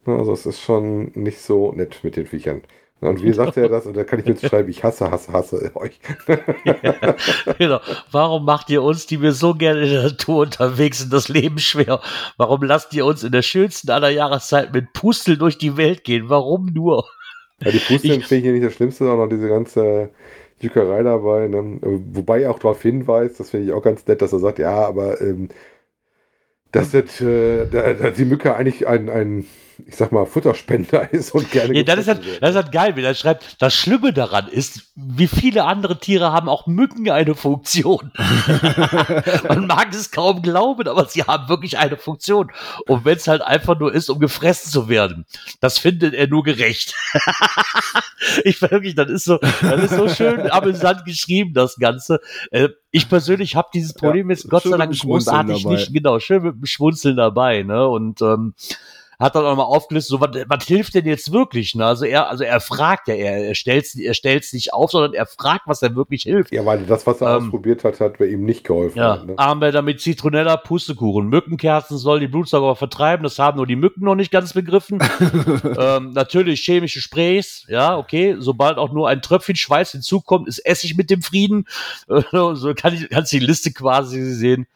Also 0.06 0.34
es 0.34 0.46
ist 0.46 0.62
schon 0.62 1.12
nicht 1.16 1.42
so 1.42 1.74
nett 1.74 2.00
mit 2.04 2.16
den 2.18 2.28
Viechern. 2.28 2.64
Und 3.02 3.24
wie 3.24 3.34
sagt 3.34 3.58
er 3.58 3.70
das? 3.70 3.86
Und 3.86 3.96
da 3.98 4.04
kann 4.06 4.20
ich 4.20 4.26
mir 4.26 4.34
jetzt 4.34 4.46
schreiben, 4.48 4.70
ich 4.70 4.84
hasse, 4.84 5.12
hasse, 5.12 5.32
hasse 5.34 5.72
euch. 5.76 6.00
genau. 7.58 7.80
Warum 8.12 8.46
macht 8.46 8.70
ihr 8.70 8.84
uns, 8.84 9.06
die 9.06 9.22
wir 9.22 9.34
so 9.34 9.54
gerne 9.54 9.82
in 9.82 9.90
der 9.92 10.04
Natur 10.04 10.42
unterwegs 10.42 11.00
sind, 11.00 11.14
das 11.14 11.30
Leben 11.30 11.60
schwer? 11.60 12.02
Warum 12.38 12.64
lasst 12.64 12.94
ihr 12.94 13.06
uns 13.06 13.24
in 13.24 13.32
der 13.32 13.42
schönsten 13.42 13.90
aller 13.92 14.10
Jahreszeit 14.10 14.74
mit 14.74 14.94
Pusteln 14.94 15.40
durch 15.40 15.58
die 15.58 15.78
Welt 15.78 16.04
gehen? 16.04 16.30
Warum 16.30 16.68
nur? 16.68 17.06
Ja, 17.64 17.72
die 17.72 17.80
Pusteln 17.80 18.22
finde 18.22 18.36
ich 18.36 18.44
hier 18.44 18.54
nicht 18.54 18.66
das 18.66 18.74
Schlimmste, 18.74 19.06
sondern 19.06 19.30
diese 19.30 19.48
ganze 19.50 20.10
Jückerei 20.60 21.04
dabei. 21.04 21.48
Ne? 21.48 21.80
Wobei 21.82 22.42
er 22.42 22.52
auch 22.52 22.60
darauf 22.60 22.82
hinweist, 22.82 23.40
das 23.40 23.50
finde 23.50 23.68
ich 23.68 23.74
auch 23.74 23.84
ganz 23.84 24.06
nett, 24.08 24.22
dass 24.22 24.34
er 24.34 24.40
sagt, 24.40 24.60
ja, 24.60 24.76
aber 24.76 25.22
ähm, 25.22 25.50
dass 26.72 26.92
das, 26.92 27.20
äh, 27.22 27.66
da, 27.68 27.94
da 27.94 28.10
die 28.12 28.26
Mücke 28.26 28.56
eigentlich 28.56 28.88
ein, 28.88 29.10
ein, 29.10 29.46
ich 29.86 29.96
sag 29.96 30.12
mal, 30.12 30.26
Futterspender 30.26 31.12
ist 31.14 31.32
und 31.32 31.50
gerne. 31.52 31.76
Ja, 31.76 31.84
das 31.84 32.00
ist, 32.00 32.08
halt, 32.08 32.22
das 32.42 32.52
ist 32.52 32.56
halt 32.56 32.72
geil, 32.72 32.96
wie 32.96 33.04
er 33.04 33.16
schreibt. 33.16 33.62
Das 33.62 33.74
Schlimme 33.74 34.14
daran 34.14 34.48
ist, 34.48 34.92
wie 34.96 35.28
viele 35.28 35.66
andere 35.66 36.00
Tiere 36.00 36.32
haben 36.32 36.50
auch 36.50 36.68
Mücken 36.68 37.10
eine 37.10 37.36
Funktion. 37.36 38.12
Man 39.48 39.68
mag 39.68 39.94
es 39.94 40.12
kaum 40.12 40.42
glauben, 40.42 40.88
aber 40.88 41.06
sie 41.06 41.24
haben 41.24 41.50
wirklich 41.50 41.78
eine 41.78 41.98
Funktion. 41.98 42.52
Und 42.88 43.06
wenn 43.06 43.18
es 43.18 43.28
halt 43.28 43.42
einfach 43.42 43.80
nur 43.80 43.94
ist, 43.94 44.10
um 44.10 44.20
gefressen 44.20 44.72
zu 44.72 44.90
werden, 44.90 45.26
das 45.60 45.80
findet 45.80 46.14
er 46.14 46.28
nur 46.28 46.44
gerecht. 46.44 46.96
ich 48.44 48.62
wirklich, 48.62 48.96
das 48.96 49.10
ist 49.10 49.26
so, 49.26 49.38
das 49.38 49.84
ist 49.84 49.96
so 49.96 50.10
schön 50.10 50.50
amüsant 50.52 51.06
geschrieben, 51.06 51.54
das 51.54 51.76
Ganze. 51.78 52.20
Äh, 52.52 52.70
ich 52.92 53.08
persönlich 53.08 53.56
habe 53.56 53.70
dieses 53.74 53.94
Problem 53.94 54.30
jetzt 54.30 54.50
Gott 54.50 54.64
sei 54.64 54.78
Dank 54.78 54.98
großartig 54.98 55.64
dabei. 55.64 55.76
nicht, 55.76 55.94
genau, 55.94 56.20
schön 56.20 56.44
mit 56.44 56.56
dem 56.56 56.66
Schmunzeln 56.66 57.18
dabei, 57.18 57.64
ne? 57.64 57.88
Und 57.88 58.22
ähm, 58.22 58.54
hat 59.20 59.36
dann 59.36 59.46
auch 59.46 59.56
mal 59.56 59.64
aufgelistet, 59.64 60.10
so 60.12 60.22
was, 60.22 60.32
was 60.48 60.66
hilft 60.66 60.96
denn 60.96 61.06
jetzt 61.06 61.32
wirklich? 61.32 61.76
Ne? 61.76 61.86
Also 61.86 62.06
er, 62.06 62.30
also 62.30 62.44
er 62.44 62.60
fragt 62.62 63.08
ja, 63.08 63.14
er, 63.14 63.50
er 63.50 63.56
stellt 63.56 63.86
er 63.96 64.14
stellt's 64.14 64.54
nicht 64.54 64.74
auf, 64.74 64.92
sondern 64.92 65.14
er 65.14 65.26
fragt, 65.26 65.64
was 65.68 65.80
denn 65.80 65.96
wirklich 65.96 66.24
hilft. 66.24 66.52
Ja, 66.52 66.66
weil 66.66 66.86
das, 66.86 67.06
was 67.06 67.22
er 67.22 67.36
Ähm, 67.38 67.44
ausprobiert 67.46 67.84
hat, 67.84 68.00
hat 68.00 68.18
bei 68.18 68.26
ihm 68.26 68.44
nicht 68.46 68.64
geholfen. 68.64 68.98
Ja, 68.98 69.20
Ne? 69.26 69.34
Armbänder 69.38 69.82
mit 69.82 70.02
Zitronella, 70.02 70.58
Pustekuchen. 70.58 71.28
Mückenkerzen 71.28 71.98
sollen 71.98 72.22
die 72.22 72.28
Blutsauger 72.28 72.76
vertreiben. 72.76 73.24
Das 73.24 73.40
haben 73.40 73.58
nur 73.58 73.68
die 73.68 73.76
Mücken 73.76 74.04
noch 74.04 74.16
nicht 74.16 74.32
ganz 74.32 74.54
begriffen. 74.54 75.00
ähm, 75.78 76.12
natürlich 76.14 76.62
chemische 76.62 77.02
Sprays. 77.02 77.66
Ja, 77.68 77.98
okay. 77.98 78.36
Sobald 78.40 78.78
auch 78.78 78.92
nur 78.92 79.10
ein 79.10 79.22
Tröpfchen 79.22 79.56
Schweiß 79.56 79.92
hinzukommt, 79.92 80.48
ist 80.48 80.60
Essig 80.60 80.96
mit 80.96 81.10
dem 81.10 81.22
Frieden. 81.22 81.66
So 82.32 82.74
kann 82.74 82.94
ich, 82.94 83.10
kannst 83.10 83.32
die 83.32 83.40
Liste 83.40 83.72
quasi 83.72 84.22
sehen. 84.34 84.68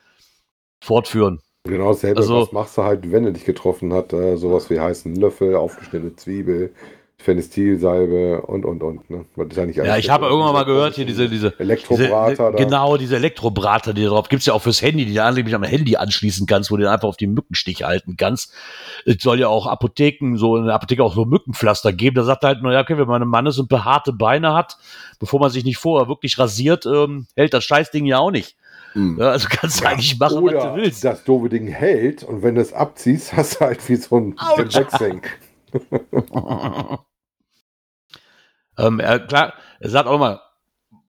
Fortführen. 0.82 1.39
Genau 1.66 1.93
dasselbe, 1.93 2.20
Also- 2.20 2.41
was 2.41 2.51
machst 2.51 2.78
du 2.78 2.84
halt, 2.84 3.11
wenn 3.11 3.26
er 3.26 3.32
dich 3.32 3.45
getroffen 3.45 3.93
hat? 3.93 4.11
Äh, 4.11 4.36
sowas 4.36 4.70
wie 4.70 4.80
heißen 4.80 5.16
Löffel, 5.16 5.55
aufgeschnittene 5.55 6.16
Zwiebel, 6.18 6.74
Phenestilsalbe 7.18 8.41
und, 8.41 8.66
und, 8.66 8.84
und. 8.84 9.09
Ne? 9.09 9.24
Ja, 9.38 9.84
alles 9.84 10.03
ich 10.03 10.09
habe 10.09 10.26
irgendwann 10.26 10.51
mal 10.51 10.66
gehört, 10.66 10.95
hier 10.95 11.05
diese, 11.05 11.30
diese, 11.30 11.57
Elektrobrater 11.57 12.51
diese. 12.51 12.66
Genau, 12.66 12.97
diese 12.97 13.16
Elektrobrater, 13.16 13.93
die 13.93 14.03
drauf 14.03 14.28
gibt's 14.28 14.45
ja 14.45 14.53
auch 14.53 14.61
fürs 14.61 14.82
Handy, 14.82 15.05
die 15.05 15.14
du 15.14 15.24
angeblich 15.24 15.55
am 15.55 15.64
Handy 15.64 15.95
anschließen 15.95 16.47
kannst, 16.47 16.70
wo 16.70 16.76
du 16.76 16.84
den 16.84 16.91
einfach 16.91 17.07
auf 17.07 17.16
die 17.16 17.28
Mückenstich 17.28 17.84
halten 17.84 18.18
kannst. 18.18 18.51
Es 19.05 19.24
soll 19.24 19.39
ja 19.39 19.47
auch 19.47 19.66
Apotheken, 19.66 20.36
so 20.36 20.57
in 20.57 20.66
der 20.66 20.76
Apotheke 20.76 21.01
auch 21.01 21.16
so 21.16 21.24
Mückenpflaster 21.24 21.93
geben. 21.93 22.16
Da 22.16 22.24
sagt 22.24 22.43
er 22.43 22.47
halt, 22.47 22.61
naja, 22.61 22.82
okay, 22.82 22.97
wenn 22.97 23.07
man 23.07 23.22
ein 23.22 23.30
Mann 23.30 23.45
ist 23.45 23.57
und 23.57 23.70
behaarte 23.70 24.11
Beine 24.11 24.53
hat, 24.53 24.78
bevor 25.18 25.39
man 25.39 25.49
sich 25.49 25.64
nicht 25.64 25.78
vorher 25.78 26.09
wirklich 26.09 26.38
rasiert, 26.38 26.86
ähm, 26.86 27.28
hält 27.38 27.53
das 27.53 27.64
Scheißding 27.64 28.05
ja 28.05 28.18
auch 28.18 28.32
nicht. 28.32 28.57
Hm. 28.94 29.18
Ja, 29.20 29.32
also 29.32 29.48
kannst 29.50 29.82
du 29.82 29.86
eigentlich 29.88 30.18
machen, 30.20 30.44
was 30.46 30.64
du 30.64 30.76
willst. 30.76 31.04
das 31.04 31.24
doofe 31.24 31.50
Ding 31.50 31.68
hält 31.68 32.24
und 32.24 32.44
wenn 32.44 32.56
du 32.56 32.62
es 32.62 32.74
abziehst, 32.74 33.34
hast 33.38 33.56
du 33.56 33.66
halt 33.66 33.88
wie 33.89 33.96
so 33.96 34.18
ein. 34.18 34.36
Wechseln. 34.36 35.22
ähm, 38.78 39.00
er, 39.00 39.20
klar, 39.20 39.54
er 39.80 39.89
sagt 39.89 40.08
auch 40.08 40.20
mal, 40.20 40.39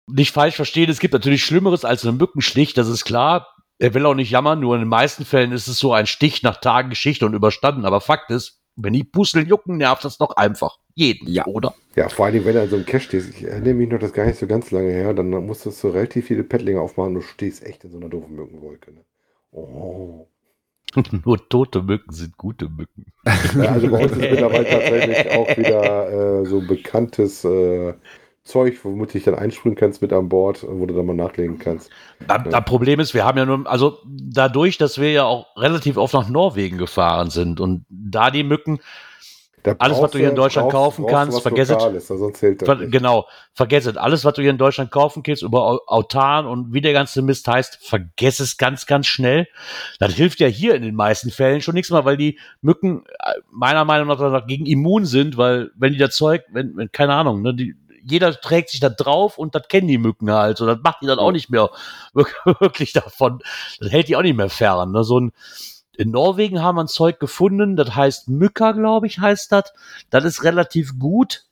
nicht 0.07 0.31
falsch 0.31 0.55
verstehen, 0.55 0.89
es 0.89 0.99
gibt 0.99 1.13
natürlich 1.13 1.43
Schlimmeres 1.43 1.85
als 1.85 2.05
einen 2.05 2.17
Mückenstich, 2.17 2.73
das 2.73 2.87
ist 2.87 3.05
klar. 3.05 3.47
Er 3.79 3.93
will 3.93 4.05
auch 4.05 4.13
nicht 4.13 4.29
jammern, 4.31 4.59
nur 4.59 4.75
in 4.75 4.81
den 4.81 4.89
meisten 4.89 5.25
Fällen 5.25 5.51
ist 5.51 5.67
es 5.67 5.79
so 5.79 5.93
ein 5.93 6.05
Stich 6.05 6.43
nach 6.43 6.57
Tagen 6.57 6.89
Geschichte 6.89 7.25
und 7.25 7.33
überstanden. 7.33 7.85
Aber 7.85 7.99
Fakt 8.01 8.31
ist, 8.31 8.62
wenn 8.75 8.93
die 8.93 9.03
Pusteln 9.03 9.47
jucken, 9.47 9.77
nervt 9.77 10.03
das 10.05 10.17
doch 10.17 10.35
einfach. 10.35 10.79
Jeden, 10.95 11.27
Ja. 11.27 11.45
oder? 11.45 11.73
Ja, 11.95 12.09
vor 12.09 12.25
allem, 12.25 12.45
wenn 12.45 12.55
er 12.55 12.63
in 12.63 12.69
so 12.69 12.75
einem 12.75 12.85
Cache 12.85 13.01
stehst. 13.03 13.29
Ich 13.29 13.43
erinnere 13.43 13.73
mich 13.73 13.89
noch, 13.89 13.99
das 13.99 14.09
ist 14.09 14.15
gar 14.15 14.25
nicht 14.25 14.39
so 14.39 14.47
ganz 14.47 14.71
lange 14.71 14.91
her. 14.91 15.13
Dann 15.13 15.29
musstest 15.29 15.83
du 15.83 15.89
relativ 15.89 16.27
viele 16.27 16.43
Pettlinge 16.43 16.81
aufmachen. 16.81 17.13
Du 17.15 17.21
stehst 17.21 17.63
echt 17.65 17.83
in 17.83 17.91
so 17.91 17.97
einer 17.97 18.09
doofen 18.09 18.35
Mückenwolke. 18.35 18.91
Ne? 18.91 19.01
Oh. 19.51 20.27
nur 21.25 21.49
tote 21.49 21.81
Mücken 21.81 22.13
sind 22.13 22.37
gute 22.37 22.69
Mücken. 22.69 23.05
Ja, 23.55 23.71
also 23.71 23.89
bei 23.89 24.03
uns 24.03 24.11
ist 24.11 24.19
mittlerweile 24.21 24.69
tatsächlich 24.69 25.31
auch 25.31 25.57
wieder 25.57 26.41
äh, 26.41 26.45
so 26.45 26.61
bekanntes 26.61 27.43
äh, 27.43 27.93
Zeug, 28.43 28.77
womit 28.83 29.09
du 29.09 29.13
dich 29.13 29.23
dann 29.23 29.35
einspringen 29.35 29.77
kannst 29.77 30.01
mit 30.01 30.11
an 30.11 30.27
Bord, 30.29 30.65
wo 30.67 30.85
du 30.85 30.93
dann 30.93 31.05
mal 31.05 31.15
nachlegen 31.15 31.59
kannst. 31.59 31.89
Da, 32.27 32.37
das 32.39 32.65
Problem 32.65 32.99
ist, 32.99 33.13
wir 33.13 33.23
haben 33.23 33.37
ja 33.37 33.45
nur, 33.45 33.65
also 33.69 33.99
dadurch, 34.05 34.77
dass 34.77 34.99
wir 34.99 35.11
ja 35.11 35.23
auch 35.23 35.55
relativ 35.55 35.95
oft 35.97 36.13
nach 36.13 36.27
Norwegen 36.29 36.77
gefahren 36.77 37.29
sind 37.29 37.59
und 37.61 37.85
da 37.89 38.31
die 38.31 38.43
Mücken, 38.43 38.79
Da 39.63 39.75
Alles, 39.79 40.01
was 40.01 40.11
du 40.11 40.17
hier 40.17 40.27
in 40.27 40.35
Deutschland 40.35 40.67
brauchst- 40.69 40.97
kaufen 40.97 41.01
brauchst 41.03 41.13
kannst, 41.13 41.37
zählt 42.33 42.61
das 42.61 42.67
Ver 42.67 42.85
genau, 42.87 43.27
vergiss 43.53 43.85
es. 43.85 43.95
Alles, 43.95 44.25
was 44.25 44.33
du 44.33 44.41
hier 44.41 44.51
in 44.51 44.57
Deutschland 44.57 44.91
kaufen 44.91 45.23
kannst, 45.23 45.41
über 45.41 45.65
Au- 45.65 45.79
Autan 45.87 46.45
und 46.45 46.73
wie 46.73 46.81
der 46.81 46.91
ganze 46.91 47.21
Mist 47.21 47.47
heißt, 47.47 47.79
vergiss 47.81 48.41
es 48.41 48.57
ganz, 48.57 48.87
ganz 48.87 49.07
schnell. 49.07 49.47
Das 49.99 50.15
hilft 50.15 50.41
ja 50.41 50.47
hier 50.47 50.75
in 50.75 50.81
den 50.81 50.95
meisten 50.95 51.31
Fällen 51.31 51.61
schon 51.61 51.75
nichts 51.75 51.91
mehr, 51.91 52.03
weil 52.03 52.17
die 52.17 52.37
Mücken 52.61 53.05
äh, 53.19 53.35
meiner 53.51 53.85
Meinung 53.85 54.09
nach 54.09 54.17
dagegen 54.19 54.65
immun 54.65 55.05
sind, 55.05 55.37
weil 55.37 55.71
wenn 55.77 55.93
die 55.93 55.97
das 55.99 56.13
Zeug, 56.17 56.43
wenn, 56.51 56.75
wenn 56.75 56.91
keine 56.91 57.13
Ahnung, 57.13 57.41
ne, 57.41 57.53
die, 57.53 57.73
jeder 58.05 58.33
trägt 58.39 58.69
sich 58.69 58.79
da 58.79 58.89
drauf 58.89 59.37
und 59.37 59.55
das 59.55 59.67
kennen 59.67 59.87
die 59.87 59.97
Mücken 59.97 60.31
halt. 60.31 60.57
So, 60.57 60.65
das 60.65 60.79
macht 60.83 61.01
die 61.01 61.07
dann 61.07 61.19
auch 61.19 61.31
nicht 61.31 61.49
mehr 61.49 61.69
wirk- 62.13 62.59
wirklich 62.59 62.93
davon. 62.93 63.39
Das 63.79 63.91
hält 63.91 64.07
die 64.07 64.15
auch 64.15 64.21
nicht 64.21 64.37
mehr 64.37 64.49
fern. 64.49 64.91
Ne? 64.91 65.03
So 65.03 65.19
ein, 65.19 65.31
in 65.95 66.11
Norwegen 66.11 66.61
haben 66.61 66.75
wir 66.75 66.83
ein 66.83 66.87
Zeug 66.87 67.19
gefunden, 67.19 67.75
das 67.75 67.95
heißt 67.95 68.29
Mücker, 68.29 68.73
glaube 68.73 69.07
ich, 69.07 69.19
heißt 69.19 69.51
das. 69.51 69.73
Das 70.09 70.23
ist 70.23 70.43
relativ 70.43 70.97
gut. 70.97 71.45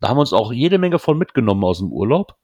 Da 0.00 0.08
haben 0.08 0.16
wir 0.16 0.20
uns 0.22 0.32
auch 0.32 0.52
jede 0.52 0.78
Menge 0.78 0.98
von 0.98 1.18
mitgenommen 1.18 1.64
aus 1.64 1.78
dem 1.78 1.92
Urlaub. 1.92 2.36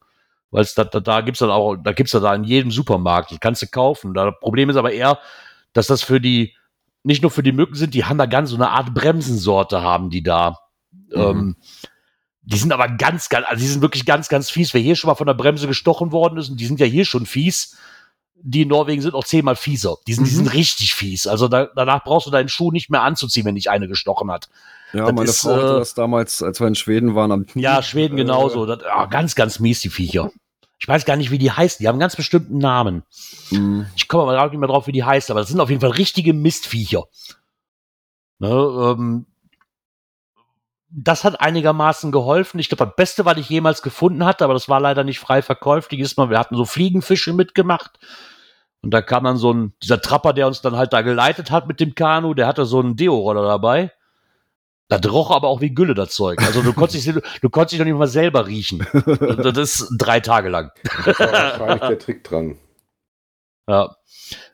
Weil 0.51 0.61
es 0.61 0.73
da, 0.73 0.85
da, 0.85 0.99
da 0.99 1.21
gibt's 1.21 1.39
dann 1.39 1.49
auch, 1.49 1.75
da 1.75 1.91
gibt's 1.91 2.13
da, 2.13 2.19
da 2.19 2.33
in 2.33 2.43
jedem 2.45 2.71
Supermarkt, 2.71 3.31
die 3.31 3.39
kannst 3.39 3.61
du 3.61 3.67
kaufen. 3.67 4.13
Das 4.13 4.33
Problem 4.39 4.69
ist 4.69 4.77
aber 4.77 4.93
eher, 4.93 5.19
dass 5.73 5.87
das 5.87 6.01
für 6.01 6.21
die, 6.21 6.55
nicht 7.03 7.21
nur 7.21 7.31
für 7.31 7.43
die 7.43 7.51
Mücken 7.51 7.75
sind, 7.75 7.93
die 7.93 8.05
haben 8.05 8.17
da 8.17 8.25
ganz 8.25 8.51
so 8.51 8.55
eine 8.55 8.69
Art 8.69 8.93
Bremsensorte 8.93 9.81
haben 9.81 10.09
die 10.09 10.23
da. 10.23 10.59
Ähm, 11.11 11.55
die 12.45 12.57
sind 12.57 12.71
aber 12.71 12.87
ganz, 12.87 13.29
ganz, 13.29 13.47
also 13.47 13.59
die 13.61 13.67
sind 13.67 13.81
wirklich 13.81 14.05
ganz, 14.05 14.29
ganz 14.29 14.49
fies. 14.49 14.73
Wer 14.73 14.81
hier 14.81 14.95
schon 14.95 15.07
mal 15.09 15.15
von 15.15 15.27
der 15.27 15.33
Bremse 15.33 15.67
gestochen 15.67 16.11
worden 16.11 16.37
ist, 16.37 16.49
und 16.49 16.59
die 16.59 16.65
sind 16.65 16.79
ja 16.79 16.85
hier 16.85 17.05
schon 17.05 17.25
fies, 17.25 17.75
die 18.35 18.61
in 18.61 18.67
Norwegen 18.67 19.01
sind 19.01 19.15
auch 19.15 19.23
zehnmal 19.23 19.55
fieser. 19.55 19.97
Die 20.07 20.13
sind, 20.13 20.25
die 20.25 20.31
sind 20.31 20.53
richtig 20.53 20.93
fies. 20.93 21.25
Also 21.25 21.47
da, 21.47 21.67
danach 21.75 22.03
brauchst 22.03 22.27
du 22.27 22.31
deinen 22.31 22.49
Schuh 22.49 22.71
nicht 22.71 22.91
mehr 22.91 23.01
anzuziehen, 23.01 23.45
wenn 23.45 23.55
dich 23.55 23.71
eine 23.71 23.87
gestochen 23.87 24.29
hat. 24.29 24.49
Ja, 24.93 25.05
Das 25.05 25.13
meine 25.15 25.29
ist, 25.29 25.41
Frau 25.41 25.55
hatte 25.55 25.75
äh, 25.75 25.79
das 25.79 25.93
damals, 25.95 26.43
als 26.43 26.59
wir 26.59 26.67
in 26.67 26.75
Schweden 26.75 27.15
waren, 27.15 27.31
am 27.31 27.47
Knie. 27.47 27.63
Ja, 27.63 27.81
Schweden 27.81 28.17
äh, 28.17 28.21
genauso. 28.21 28.67
Das, 28.67 28.79
ah, 28.83 29.07
ganz, 29.07 29.33
ganz 29.33 29.59
mies, 29.59 29.81
die 29.81 29.89
Viecher. 29.89 30.29
Ich 30.77 30.87
weiß 30.87 31.05
gar 31.05 31.15
nicht, 31.15 31.31
wie 31.31 31.39
die 31.39 31.51
heißen. 31.51 31.81
Die 31.81 31.87
haben 31.87 31.95
einen 31.95 32.01
ganz 32.01 32.15
bestimmten 32.15 32.59
Namen. 32.59 33.03
mh. 33.49 33.87
Ich 33.95 34.07
komme 34.07 34.23
aber 34.23 34.33
gar 34.33 34.49
nicht 34.49 34.59
mehr 34.59 34.67
drauf, 34.67 34.85
wie 34.85 34.91
die 34.91 35.03
heißen, 35.03 35.31
aber 35.31 35.39
das 35.39 35.49
sind 35.49 35.59
auf 35.59 35.69
jeden 35.69 35.81
Fall 35.81 35.91
richtige 35.91 36.33
Mistviecher. 36.33 37.05
Ne, 38.37 38.49
ähm, 38.49 39.25
das 40.97 41.25
hat 41.25 41.41
einigermaßen 41.41 42.11
geholfen. 42.11 42.59
Ich 42.59 42.69
glaube, 42.69 42.85
das 42.85 42.95
Beste, 42.95 43.25
was 43.25 43.37
ich 43.37 43.49
jemals 43.49 43.81
gefunden 43.81 44.23
hatte, 44.23 44.45
aber 44.45 44.53
das 44.53 44.69
war 44.69 44.79
leider 44.79 45.03
nicht 45.03 45.19
frei 45.19 45.41
verkäuflich, 45.41 45.99
ist 45.99 46.17
mal, 46.17 46.29
wir 46.29 46.39
hatten 46.39 46.55
so 46.55 46.63
Fliegenfische 46.63 47.33
mitgemacht. 47.33 47.99
Und 48.81 48.91
da 48.91 49.01
kam 49.01 49.25
dann 49.25 49.35
so 49.35 49.51
ein, 49.51 49.73
dieser 49.83 49.99
Trapper, 49.99 50.31
der 50.31 50.47
uns 50.47 50.61
dann 50.61 50.77
halt 50.77 50.93
da 50.93 51.01
geleitet 51.01 51.51
hat 51.51 51.67
mit 51.67 51.79
dem 51.81 51.95
Kanu, 51.95 52.33
der 52.33 52.47
hatte 52.47 52.65
so 52.65 52.79
einen 52.79 52.95
Deo-Roller 52.95 53.43
dabei. 53.43 53.91
Das 54.87 55.01
roch 55.11 55.31
aber 55.31 55.47
auch 55.47 55.61
wie 55.61 55.73
Gülle, 55.73 55.95
das 55.95 56.13
Zeug. 56.13 56.39
Also 56.43 56.61
du 56.61 56.71
konntest 56.71 57.07
dich, 57.07 57.15
du 57.41 57.49
konntest 57.49 57.73
dich 57.73 57.79
doch 57.79 57.85
nicht 57.85 57.97
mal 57.97 58.07
selber 58.07 58.47
riechen. 58.47 58.85
Das 58.93 59.57
ist 59.57 59.89
drei 59.97 60.19
Tage 60.19 60.49
lang. 60.49 60.71
Das 61.03 61.19
war 61.19 61.31
wahrscheinlich 61.31 61.79
der 61.81 61.99
Trick 61.99 62.23
dran. 62.23 62.57
Ja. 63.67 63.95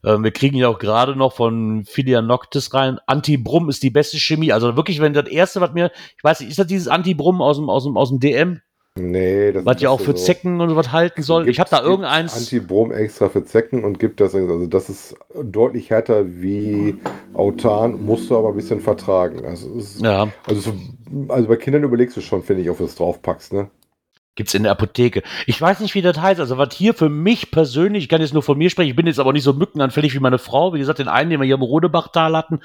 Ähm, 0.04 0.24
wir 0.24 0.32
kriegen 0.32 0.58
ja 0.58 0.68
auch 0.70 0.80
gerade 0.80 1.16
noch 1.16 1.34
von 1.34 1.84
Filia 1.86 2.22
Noctis 2.22 2.74
rein. 2.74 3.00
Anti-Brumm 3.08 3.70
ist 3.70 3.84
die 3.84 3.90
beste 3.90 4.18
Chemie. 4.18 4.52
Also 4.52 4.76
wirklich, 4.76 5.00
wenn 5.02 5.14
das 5.14 5.28
erste, 5.28 5.62
was 5.62 5.74
mir, 5.74 5.92
ich 6.18 6.24
weiß 6.24 6.40
nicht, 6.42 6.50
ist 6.50 6.60
das 6.60 6.68
dieses 6.68 6.88
Anti-Brumm 6.88 7.42
aus 7.42 7.58
dem, 7.58 7.70
aus 7.70 7.84
dem, 7.84 7.98
aus 7.98 8.10
dem 8.10 8.20
DM, 8.20 8.62
Nee, 8.96 9.54
das 9.54 9.64
was 9.66 9.82
ja 9.82 9.90
auch 9.90 10.02
für 10.02 10.12
so- 10.18 10.18
Zecken 10.26 10.60
und 10.60 10.68
so 10.70 10.76
was 10.76 10.92
halten 10.92 11.24
soll? 11.24 11.44
Gibt- 11.46 11.54
Ich 11.56 11.60
habe 11.62 11.70
da 11.70 11.82
irgendeins. 11.82 12.36
Antibrom 12.36 12.92
extra 12.92 13.30
für 13.30 13.46
Zecken 13.46 13.86
und 13.86 14.00
gibt 14.00 14.20
das. 14.20 14.36
Also, 14.36 14.66
das 14.68 14.90
ist 14.90 15.16
deutlich 15.42 15.90
härter 15.92 16.26
wie 16.28 16.98
Autan, 17.34 18.04
musst 18.06 18.30
du 18.30 18.38
aber 18.38 18.50
ein 18.50 18.56
bisschen 18.56 18.82
vertragen. 18.82 19.46
Also, 19.46 19.72
ist, 19.76 20.02
Ja, 20.02 20.28
also, 20.46 20.60
so, 20.60 20.74
also 21.30 21.48
bei 21.48 21.56
Kindern 21.56 21.84
überlegst 21.86 22.18
du 22.18 22.22
schon, 22.22 22.44
finde 22.44 22.64
ich, 22.64 22.70
ob 22.70 22.80
du 22.80 22.84
es 22.84 22.96
draufpackst. 22.96 23.54
Ne? 23.54 23.70
Gibt's 24.36 24.54
in 24.54 24.64
der 24.64 24.72
Apotheke. 24.72 25.24
Ich 25.46 25.60
weiß 25.60 25.80
nicht, 25.80 25.96
wie 25.96 26.02
das 26.02 26.20
heißt. 26.20 26.40
Also 26.40 26.58
was 26.58 26.74
hier 26.74 26.94
für 26.94 27.10
mich 27.10 27.52
persönlich, 27.52 28.04
ich 28.04 28.10
kann 28.10 28.22
jetzt 28.22 28.34
nur 28.34 28.44
von 28.44 28.58
mir 28.58 28.70
sprechen, 28.70 28.90
ich 28.90 28.96
bin 28.96 29.08
jetzt 29.08 29.20
aber 29.20 29.34
nicht 29.34 29.44
so 29.44 29.54
mückenanfällig 29.54 30.14
wie 30.14 30.20
meine 30.20 30.40
Frau. 30.40 30.74
Wie 30.74 30.80
gesagt, 30.80 31.00
den 31.00 31.08
einen, 31.08 31.30
den 31.30 31.40
wir 31.40 31.46
hier 31.46 31.56
im 31.56 31.62
Rodebachtal 31.62 32.36
hatten, 32.36 32.62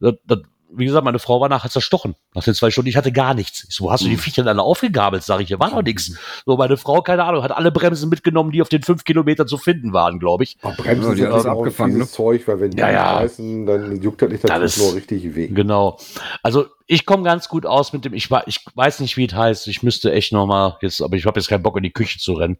das, 0.00 0.14
das 0.24 0.40
wie 0.72 0.84
gesagt, 0.84 1.04
meine 1.04 1.18
Frau 1.18 1.40
war 1.40 1.48
nachher 1.48 1.70
zerstochen. 1.70 2.14
Nach 2.34 2.42
den 2.42 2.54
zwei 2.54 2.70
Stunden, 2.70 2.88
ich 2.88 2.96
hatte 2.96 3.12
gar 3.12 3.34
nichts. 3.34 3.64
Ich 3.68 3.74
so, 3.76 3.84
wo 3.84 3.92
hast 3.92 4.04
du 4.04 4.08
die 4.08 4.16
Viecher 4.16 4.42
denn 4.42 4.48
alle 4.48 4.62
aufgegabelt? 4.62 5.22
Sag 5.22 5.40
ich, 5.40 5.48
hier 5.48 5.60
war 5.60 5.70
doch 5.70 5.82
nichts. 5.82 6.12
So, 6.44 6.56
meine 6.56 6.76
Frau, 6.76 7.02
keine 7.02 7.24
Ahnung, 7.24 7.42
hat 7.42 7.52
alle 7.52 7.70
Bremsen 7.70 8.08
mitgenommen, 8.10 8.50
die 8.52 8.60
auf 8.62 8.68
den 8.68 8.82
fünf 8.82 9.04
Kilometern 9.04 9.46
zu 9.46 9.58
finden 9.58 9.92
waren, 9.92 10.18
glaube 10.18 10.44
ich. 10.44 10.56
Aber 10.62 10.74
Bremsen 10.74 11.10
Ja, 11.10 11.14
die 11.14 11.40
sind 11.40 11.50
auch 11.50 11.58
abgefangen, 11.60 11.94
dieses 11.94 12.12
Zeug, 12.12 12.46
weil 12.48 12.60
wenn 12.60 12.70
die 12.72 12.78
Ja, 12.78 12.90
ja. 12.90 13.16
reißen, 13.18 13.64
dann 13.66 14.02
juckt 14.02 14.22
das 14.22 14.30
nicht 14.30 14.48
Das 14.48 14.62
ist- 14.62 14.78
nur 14.78 14.94
richtig 14.96 15.34
weh. 15.34 15.48
Genau. 15.48 15.98
Also 16.42 16.66
ich 16.86 17.06
komme 17.06 17.22
ganz 17.22 17.48
gut 17.48 17.64
aus 17.64 17.92
mit 17.92 18.04
dem, 18.04 18.12
ich, 18.14 18.28
ich 18.46 18.64
weiß 18.74 19.00
nicht, 19.00 19.16
wie 19.16 19.26
es 19.26 19.34
heißt. 19.34 19.68
Ich 19.68 19.82
müsste 19.82 20.12
echt 20.12 20.32
noch 20.32 20.46
mal 20.46 20.76
jetzt, 20.82 21.00
aber 21.02 21.16
ich 21.16 21.26
habe 21.26 21.38
jetzt 21.38 21.48
keinen 21.48 21.62
Bock 21.62 21.76
in 21.76 21.82
die 21.84 21.92
Küche 21.92 22.18
zu 22.18 22.32
rennen. 22.34 22.58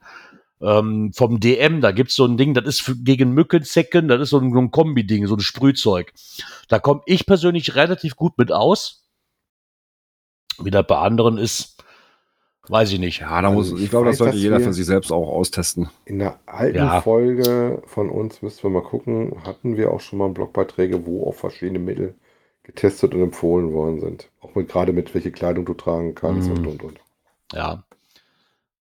Ähm, 0.61 1.13
vom 1.15 1.39
DM, 1.39 1.81
da 1.83 1.93
gibt's 1.93 2.15
so 2.15 2.25
ein 2.25 2.37
Ding, 2.39 2.55
das 2.55 2.65
ist 2.65 2.81
für, 2.81 2.97
gegen 2.97 3.33
Mückenzecken, 3.33 4.09
das 4.09 4.21
ist 4.23 4.31
so 4.31 4.39
ein, 4.39 4.53
so 4.53 4.59
ein 4.59 4.71
Kombi-Ding, 4.71 5.27
so 5.27 5.35
ein 5.35 5.41
Sprühzeug. 5.41 6.13
Da 6.69 6.79
komme 6.79 7.03
ich 7.07 7.27
persönlich 7.27 7.75
relativ 7.75 8.17
gut 8.17 8.39
mit 8.39 8.51
aus. 8.53 9.05
Wie 10.59 10.71
das 10.71 10.87
bei 10.87 10.97
anderen 10.97 11.37
ist, 11.37 11.77
weiß 12.69 12.91
ich 12.93 12.99
nicht. 12.99 13.21
Ja, 13.21 13.43
da 13.43 13.51
muss, 13.51 13.67
Also 13.67 13.77
ich, 13.77 13.85
ich 13.85 13.91
glaube, 13.91 14.07
das 14.07 14.17
sollte 14.17 14.39
jeder 14.39 14.59
für 14.61 14.73
sich 14.73 14.87
selbst 14.87 15.13
auch 15.13 15.29
austesten. 15.29 15.91
In 16.07 16.19
der 16.19 16.41
alten 16.47 16.79
Ja. 16.79 17.03
Folge 17.03 17.83
von 17.87 18.09
uns, 18.09 18.41
müssten 18.41 18.63
wir 18.63 18.71
mal 18.71 18.83
gucken, 18.83 19.45
hatten 19.45 19.77
wir 19.77 19.93
auch 19.93 20.01
schon 20.01 20.19
mal 20.19 20.31
Blogbeiträge, 20.31 21.05
wo 21.07 21.29
auch 21.29 21.35
verschiedene 21.35 21.79
Mittel 21.79 22.15
getestet 22.63 23.15
und 23.15 23.23
empfohlen 23.23 23.73
worden 23.75 24.01
sind. 24.01 24.31
Auch 24.41 24.55
mit, 24.55 24.69
gerade 24.71 24.93
mit 24.95 25.15
welche 25.15 25.31
Kleidung 25.31 25.67
du 25.67 25.75
tragen 25.75 26.15
kannst 26.15 26.49
Mhm. 26.49 26.57
und 26.57 26.67
und 26.67 26.83
und. 26.83 27.01
Ja. 27.53 27.85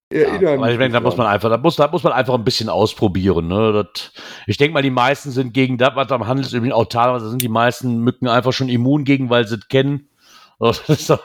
Erinnern 0.09 0.59
Ja, 0.59 0.69
ich 0.69 0.77
denke, 0.77 0.93
da 0.93 0.99
muss 0.99 1.17
man 1.17 1.27
einfach, 1.27 1.49
da 1.49 1.57
muss, 1.57 1.75
da 1.75 1.87
muss 1.87 2.03
man 2.03 2.13
einfach 2.13 2.35
ein 2.35 2.43
bisschen 2.43 2.69
ausprobieren. 2.69 3.47
Ne? 3.47 3.73
Das, 3.73 4.11
ich 4.45 4.57
denke 4.57 4.73
mal, 4.73 4.83
die 4.83 4.91
meisten 4.91 5.31
sind 5.31 5.53
gegen 5.53 5.77
das, 5.77 5.95
was 5.95 6.11
am 6.11 6.27
Handelsüblichen 6.27 6.73
auch 6.73 6.85
teilweise 6.85 7.29
sind 7.29 7.41
die 7.41 7.49
meisten 7.49 7.99
Mücken 7.99 8.27
einfach 8.27 8.53
schon 8.53 8.69
immun 8.69 9.03
gegen, 9.03 9.29
weil 9.29 9.47
sie 9.47 9.55
es 9.55 9.67
kennen. 9.67 10.09
Also, 10.57 11.19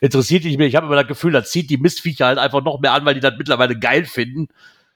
interessiert 0.00 0.44
dich 0.44 0.56
mehr. 0.56 0.66
Ich 0.66 0.74
habe 0.74 0.86
immer 0.86 0.96
das 0.96 1.06
Gefühl, 1.06 1.32
das 1.32 1.50
zieht 1.50 1.68
die 1.68 1.76
Mistviecher 1.76 2.24
halt 2.24 2.38
einfach 2.38 2.64
noch 2.64 2.80
mehr 2.80 2.94
an, 2.94 3.04
weil 3.04 3.12
die 3.12 3.20
das 3.20 3.34
mittlerweile 3.36 3.78
geil 3.78 4.06
finden. 4.06 4.48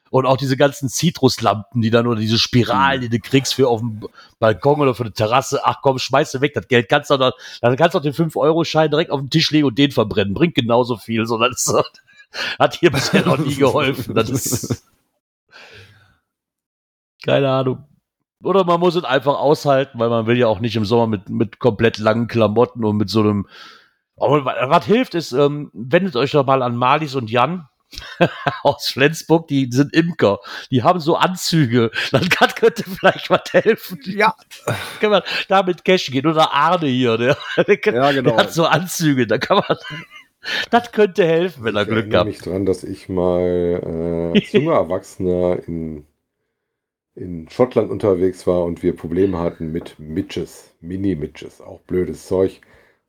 Und 0.09 0.25
auch 0.25 0.39
diese 0.39 0.57
ganzen 0.57 0.89
Zitruslampen, 0.89 1.83
die 1.83 1.91
dann 1.91 2.07
oder 2.07 2.19
diese 2.19 2.39
Spiralen, 2.39 3.03
die 3.03 3.11
du 3.11 3.19
kriegst 3.19 3.53
für 3.53 3.69
auf 3.69 3.81
dem 3.81 4.01
Balkon 4.39 4.81
oder 4.81 4.95
für 4.95 5.03
eine 5.03 5.13
Terrasse. 5.13 5.61
Ach 5.65 5.81
komm, 5.83 5.99
schmeiß 5.99 6.33
du 6.33 6.41
weg, 6.41 6.55
das 6.55 6.67
Geld 6.69 6.89
kannst 6.89 7.11
du 7.11 7.19
doch, 7.19 7.33
dann 7.61 7.77
kannst 7.77 7.95
du 7.95 7.99
auch 7.99 8.03
den 8.03 8.15
5-Euro-Schein 8.15 8.91
direkt 8.91 9.11
auf 9.11 9.21
den 9.21 9.29
Tisch 9.29 9.51
legen 9.51 9.67
und 9.67 9.77
den 9.77 9.91
verbrennen. 9.91 10.33
Bringt 10.33 10.55
genauso 10.55 10.97
viel. 10.97 11.27
So, 11.27 11.37
das 11.37 11.67
ist, 11.67 12.03
hat 12.59 12.75
hier 12.75 12.91
bisher 12.91 13.25
noch 13.27 13.39
nie 13.39 13.55
geholfen. 13.55 14.15
Das 14.15 14.31
ist. 14.31 14.85
Keine 17.25 17.51
Ahnung. 17.51 17.85
Oder 18.43 18.65
man 18.65 18.81
muss 18.81 18.95
es 18.95 19.05
einfach 19.05 19.39
aushalten, 19.39 19.99
weil 19.99 20.11
man 20.11 20.27
will 20.27 20.37
ja 20.37 20.47
auch 20.49 20.61
nicht 20.61 20.77
im 20.77 20.85
Sommer 20.85 21.07
mit, 21.07 21.31
mit 21.31 21.59
komplett 21.59 21.97
langen 21.99 22.27
Klamotten 22.27 22.85
und 22.85 22.97
mit 22.97 23.09
so 23.09 23.21
einem. 23.21 23.47
Aber 24.17 24.45
wa- 24.45 24.69
was 24.69 24.85
hilft 24.85 25.15
ist, 25.15 25.33
ähm, 25.33 25.71
wendet 25.73 26.15
euch 26.17 26.33
doch 26.33 26.45
mal 26.45 26.63
an 26.63 26.77
Marlies 26.77 27.15
und 27.15 27.31
Jan 27.31 27.67
aus 28.63 28.89
Flensburg, 28.89 29.49
die 29.49 29.69
sind 29.73 29.95
Imker. 29.95 30.41
Die 30.71 30.83
haben 30.83 31.01
so 31.01 31.17
Anzüge. 31.17 31.91
Dann 32.13 32.29
kann, 32.29 32.51
könnte 32.51 32.85
vielleicht 32.85 33.31
was 33.31 33.51
helfen. 33.53 33.99
Ja. 34.05 34.35
Kann 35.01 35.11
man 35.11 35.23
damit 35.49 35.85
Cash 35.85 36.07
gehen. 36.11 36.27
Oder 36.27 36.53
Arne 36.53 36.87
hier, 36.89 37.17
der, 37.17 37.37
der, 37.57 37.95
Ja, 37.95 38.13
genau. 38.13 38.31
der 38.31 38.37
hat 38.37 38.53
so 38.53 38.67
Anzüge. 38.67 39.27
Da 39.27 39.39
kann 39.39 39.63
man. 39.67 39.79
Das 40.71 40.93
könnte 40.93 41.25
helfen, 41.25 41.65
wenn 41.65 41.77
er 41.77 41.83
Ich 41.83 41.89
Glück 41.89 41.99
erinnere 41.99 42.21
hat. 42.21 42.27
mich 42.27 42.39
dran, 42.39 42.67
dass 42.67 42.85
ich 42.85 43.09
mal 43.09 44.33
äh, 44.35 44.39
als 44.39 44.53
junger 44.53 44.75
Erwachsener 44.75 45.67
in, 45.67 46.07
in 47.15 47.49
Schottland 47.49 47.91
unterwegs 47.91 48.47
war 48.47 48.65
und 48.65 48.83
wir 48.83 48.97
Probleme 48.97 49.39
hatten 49.39 49.73
mit 49.73 49.99
Midges, 49.99 50.75
Mini-Midges, 50.81 51.61
auch 51.61 51.81
blödes 51.81 52.27
Zeug. 52.27 52.61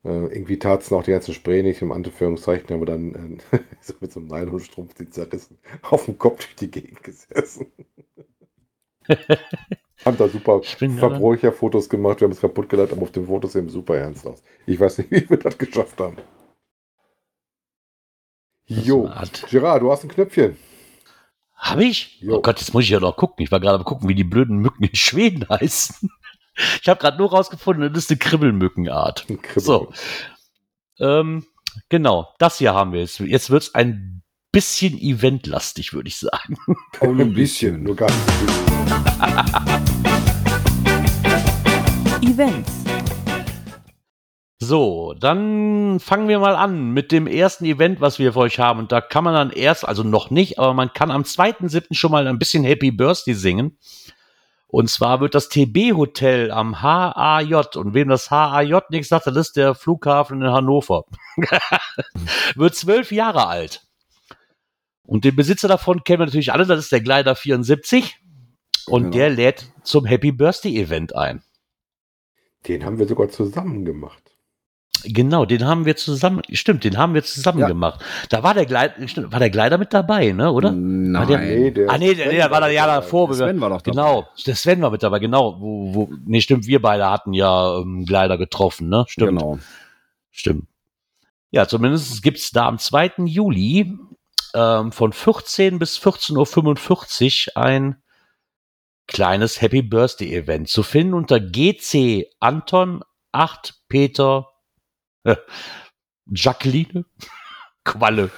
Äh, 0.04 0.08
irgendwie 0.08 0.58
tat 0.58 0.82
es 0.82 0.90
noch 0.90 1.02
die 1.02 1.10
ganzen 1.10 1.34
Spray 1.34 1.62
nicht, 1.62 1.82
im 1.82 1.92
Anführungszeichen, 1.92 2.68
haben 2.70 2.80
wir 2.80 2.86
dann 2.86 3.40
äh, 3.52 3.58
mit 4.00 4.12
so 4.12 4.20
einem 4.20 4.28
Nylonstrumpf 4.28 4.94
die 4.94 5.10
zerrissen, 5.10 5.58
auf 5.82 6.04
dem 6.06 6.18
Kopf 6.18 6.44
durch 6.44 6.56
die 6.56 6.70
Gegend 6.70 7.02
gesessen. 7.02 7.66
haben 10.04 10.16
da 10.16 10.28
super 10.28 10.60
Ich 10.62 10.76
Verbräucherfotos 10.76 11.88
gemacht, 11.88 12.20
wir 12.20 12.26
haben 12.26 12.32
es 12.32 12.40
kaputt 12.40 12.68
geladen, 12.68 12.92
aber 12.92 13.02
auf 13.02 13.12
den 13.12 13.26
Fotos 13.26 13.52
sehen 13.52 13.68
super 13.68 13.96
ernst 13.96 14.26
aus. 14.26 14.42
Ich 14.66 14.78
weiß 14.78 14.98
nicht, 14.98 15.10
wie 15.10 15.28
wir 15.28 15.38
das 15.38 15.58
geschafft 15.58 15.98
haben. 16.00 16.16
Jo, 18.68 19.10
Gerard, 19.48 19.82
du 19.82 19.92
hast 19.92 20.02
ein 20.04 20.08
Knöpfchen. 20.08 20.56
Hab 21.54 21.78
ich? 21.78 22.20
Jo. 22.20 22.36
Oh 22.36 22.42
Gott, 22.42 22.58
jetzt 22.60 22.74
muss 22.74 22.84
ich 22.84 22.90
ja 22.90 23.00
noch 23.00 23.16
gucken. 23.16 23.44
Ich 23.44 23.52
war 23.52 23.60
gerade 23.60 23.78
am 23.78 23.84
gucken, 23.84 24.08
wie 24.08 24.14
die 24.14 24.24
blöden 24.24 24.58
Mücken 24.58 24.84
in 24.84 24.94
Schweden 24.94 25.48
heißen. 25.48 26.10
Ich 26.82 26.88
habe 26.88 27.00
gerade 27.00 27.18
nur 27.18 27.30
rausgefunden, 27.30 27.92
das 27.92 28.04
ist 28.04 28.10
eine 28.10 28.18
Kribbelmückenart. 28.18 29.26
Ein 29.28 29.40
Kribbel. 29.40 29.62
So. 29.62 29.92
Ähm, 30.98 31.46
genau, 31.88 32.28
das 32.38 32.58
hier 32.58 32.74
haben 32.74 32.92
wir 32.92 33.00
jetzt. 33.00 33.20
Jetzt 33.20 33.50
wird's 33.50 33.74
ein 33.74 34.22
bisschen 34.52 34.98
eventlastig, 34.98 35.92
würde 35.92 36.08
ich 36.08 36.16
sagen. 36.16 36.56
Oh, 37.00 37.06
ein 37.10 37.34
bisschen. 37.34 37.82
Nur 37.82 37.94
ganz 37.94 38.12
ein 38.12 38.46
bisschen. 38.46 38.66
Events. 42.32 42.85
So, 44.58 45.12
dann 45.12 46.00
fangen 46.00 46.28
wir 46.28 46.38
mal 46.38 46.56
an 46.56 46.92
mit 46.92 47.12
dem 47.12 47.26
ersten 47.26 47.66
Event, 47.66 48.00
was 48.00 48.18
wir 48.18 48.32
für 48.32 48.38
euch 48.40 48.58
haben. 48.58 48.78
Und 48.78 48.90
da 48.90 49.02
kann 49.02 49.22
man 49.22 49.34
dann 49.34 49.50
erst, 49.50 49.86
also 49.86 50.02
noch 50.02 50.30
nicht, 50.30 50.58
aber 50.58 50.72
man 50.72 50.92
kann 50.94 51.10
am 51.10 51.22
2.7. 51.22 51.94
schon 51.94 52.10
mal 52.10 52.26
ein 52.26 52.38
bisschen 52.38 52.64
Happy 52.64 52.90
Birthday 52.90 53.34
singen. 53.34 53.78
Und 54.68 54.88
zwar 54.90 55.20
wird 55.20 55.34
das 55.34 55.48
TB 55.50 55.92
Hotel 55.94 56.50
am 56.50 56.80
HAJ. 56.82 57.76
Und 57.76 57.92
wem 57.94 58.08
das 58.08 58.30
HAJ 58.30 58.80
nichts 58.90 59.08
sagt, 59.08 59.26
das 59.26 59.36
ist 59.36 59.56
der 59.56 59.74
Flughafen 59.74 60.40
in 60.40 60.50
Hannover. 60.50 61.04
wird 62.54 62.74
zwölf 62.74 63.12
Jahre 63.12 63.46
alt. 63.46 63.82
Und 65.02 65.24
den 65.24 65.36
Besitzer 65.36 65.68
davon 65.68 66.02
kennen 66.02 66.20
wir 66.20 66.26
natürlich 66.26 66.52
alle, 66.52 66.66
das 66.66 66.80
ist 66.80 66.92
der 66.92 67.00
Gleiter 67.02 67.36
74. 67.36 68.16
Und 68.88 69.02
Genau. 69.04 69.16
der 69.16 69.30
lädt 69.30 69.72
zum 69.82 70.04
Happy 70.06 70.32
Birthday 70.32 70.78
Event 70.80 71.14
ein. 71.14 71.42
Den 72.66 72.84
haben 72.84 72.98
wir 72.98 73.06
sogar 73.06 73.28
zusammen 73.28 73.84
gemacht. 73.84 74.25
Genau, 75.08 75.44
den 75.44 75.64
haben 75.64 75.84
wir 75.84 75.96
zusammen, 75.96 76.42
stimmt, 76.52 76.82
den 76.84 76.98
haben 76.98 77.14
wir 77.14 77.22
zusammen 77.22 77.60
Ja. 77.60 77.68
gemacht. 77.68 78.00
Da 78.28 78.42
war 78.42 78.54
der 78.54 78.66
Gleiter, 78.66 79.06
stimmt, 79.08 79.32
war 79.32 79.38
der 79.38 79.50
Gleiter 79.50 79.78
mit 79.78 79.92
dabei, 79.94 80.32
ne, 80.32 80.50
oder? 80.52 80.72
Nein. 80.72 81.28
der- 81.28 81.38
Nee, 81.38 81.70
der 81.70 81.90
ah, 81.90 81.98
nee, 81.98 82.14
der, 82.14 82.28
nee, 82.28 82.36
der 82.36 82.50
war 82.50 82.60
da 82.60 82.68
ja 82.68 82.86
davor. 82.86 83.28
Der 83.28 83.36
Sven 83.36 83.60
war 83.60 83.70
doch 83.70 83.82
dabei. 83.82 83.90
Genau, 83.94 84.28
der 84.46 84.54
Sven 84.56 84.82
war 84.82 84.90
mit 84.90 85.02
dabei, 85.02 85.18
genau. 85.18 85.60
Wo, 85.60 85.94
wo, 85.94 86.10
nee, 86.24 86.40
stimmt, 86.40 86.66
wir 86.66 86.82
beide 86.82 87.08
hatten 87.10 87.32
ja 87.32 87.78
ähm, 87.78 88.04
Gleiter 88.04 88.36
getroffen, 88.38 88.88
ne? 88.88 89.04
Stimmt, 89.08 89.38
Genau. 89.38 89.58
stimmt. 90.30 90.66
Ja, 91.50 91.68
zumindest 91.68 92.22
gibt's 92.22 92.50
da 92.50 92.66
am 92.66 92.78
2. 92.78 93.12
Juli 93.26 93.96
ähm, 94.54 94.92
von 94.92 95.12
14 95.12 95.78
bis 95.78 95.98
14.45 95.98 97.48
Uhr 97.54 97.56
ein 97.62 97.96
kleines 99.06 99.60
Happy 99.62 99.82
Birthday 99.82 100.34
Event 100.34 100.68
zu 100.68 100.82
finden 100.82 101.14
unter 101.14 101.38
GC 101.38 102.26
Anton 102.40 103.02
8 103.32 103.74
Peter 103.88 104.48
Jacqueline 106.32 107.04
Qualle. 107.84 108.30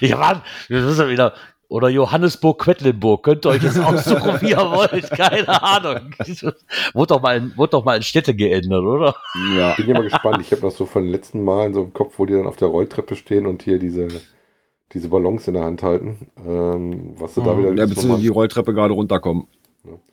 ich 0.00 0.12
war, 0.16 0.42
das 0.68 0.84
ist 0.84 0.98
ja 0.98 1.08
wieder, 1.08 1.34
oder 1.68 1.88
Johannesburg 1.88 2.60
Quedlinburg, 2.62 3.22
könnt 3.22 3.44
ihr 3.46 3.50
euch 3.50 3.62
jetzt 3.62 3.78
aussuchen, 3.78 4.40
wie 4.40 4.50
ihr 4.50 4.58
wollt, 4.58 5.08
keine 5.10 5.62
Ahnung. 5.62 6.14
wurde 6.94 7.06
doch 7.14 7.22
mal, 7.22 7.36
in, 7.36 7.56
wurde 7.56 7.70
doch 7.70 7.84
mal 7.84 7.96
in 7.96 8.02
Städte 8.02 8.34
geändert, 8.34 8.82
oder? 8.82 9.14
Ja. 9.56 9.74
Bin 9.74 9.88
ja 9.88 9.94
mal 9.94 10.02
gespannt. 10.02 10.38
Ich 10.40 10.50
habe 10.52 10.62
noch 10.62 10.72
so 10.72 10.86
von 10.86 11.04
den 11.04 11.12
letzten 11.12 11.44
Malen 11.44 11.74
so 11.74 11.82
im 11.84 11.92
Kopf, 11.92 12.14
wo 12.18 12.26
die 12.26 12.34
dann 12.34 12.46
auf 12.46 12.56
der 12.56 12.68
Rolltreppe 12.68 13.14
stehen 13.16 13.46
und 13.46 13.62
hier 13.62 13.78
diese, 13.78 14.08
diese 14.92 15.08
Ballons 15.08 15.46
in 15.46 15.54
der 15.54 15.64
Hand 15.64 15.82
halten. 15.84 16.30
Ähm, 16.44 17.14
was 17.18 17.34
du 17.34 17.42
da 17.42 17.54
Mhm. 17.54 17.58
wieder 17.60 17.74
Ja, 17.74 17.86
beziehungsweise 17.86 18.22
die 18.22 18.28
Rolltreppe 18.28 18.74
gerade 18.74 18.94
runterkommen. 18.94 19.46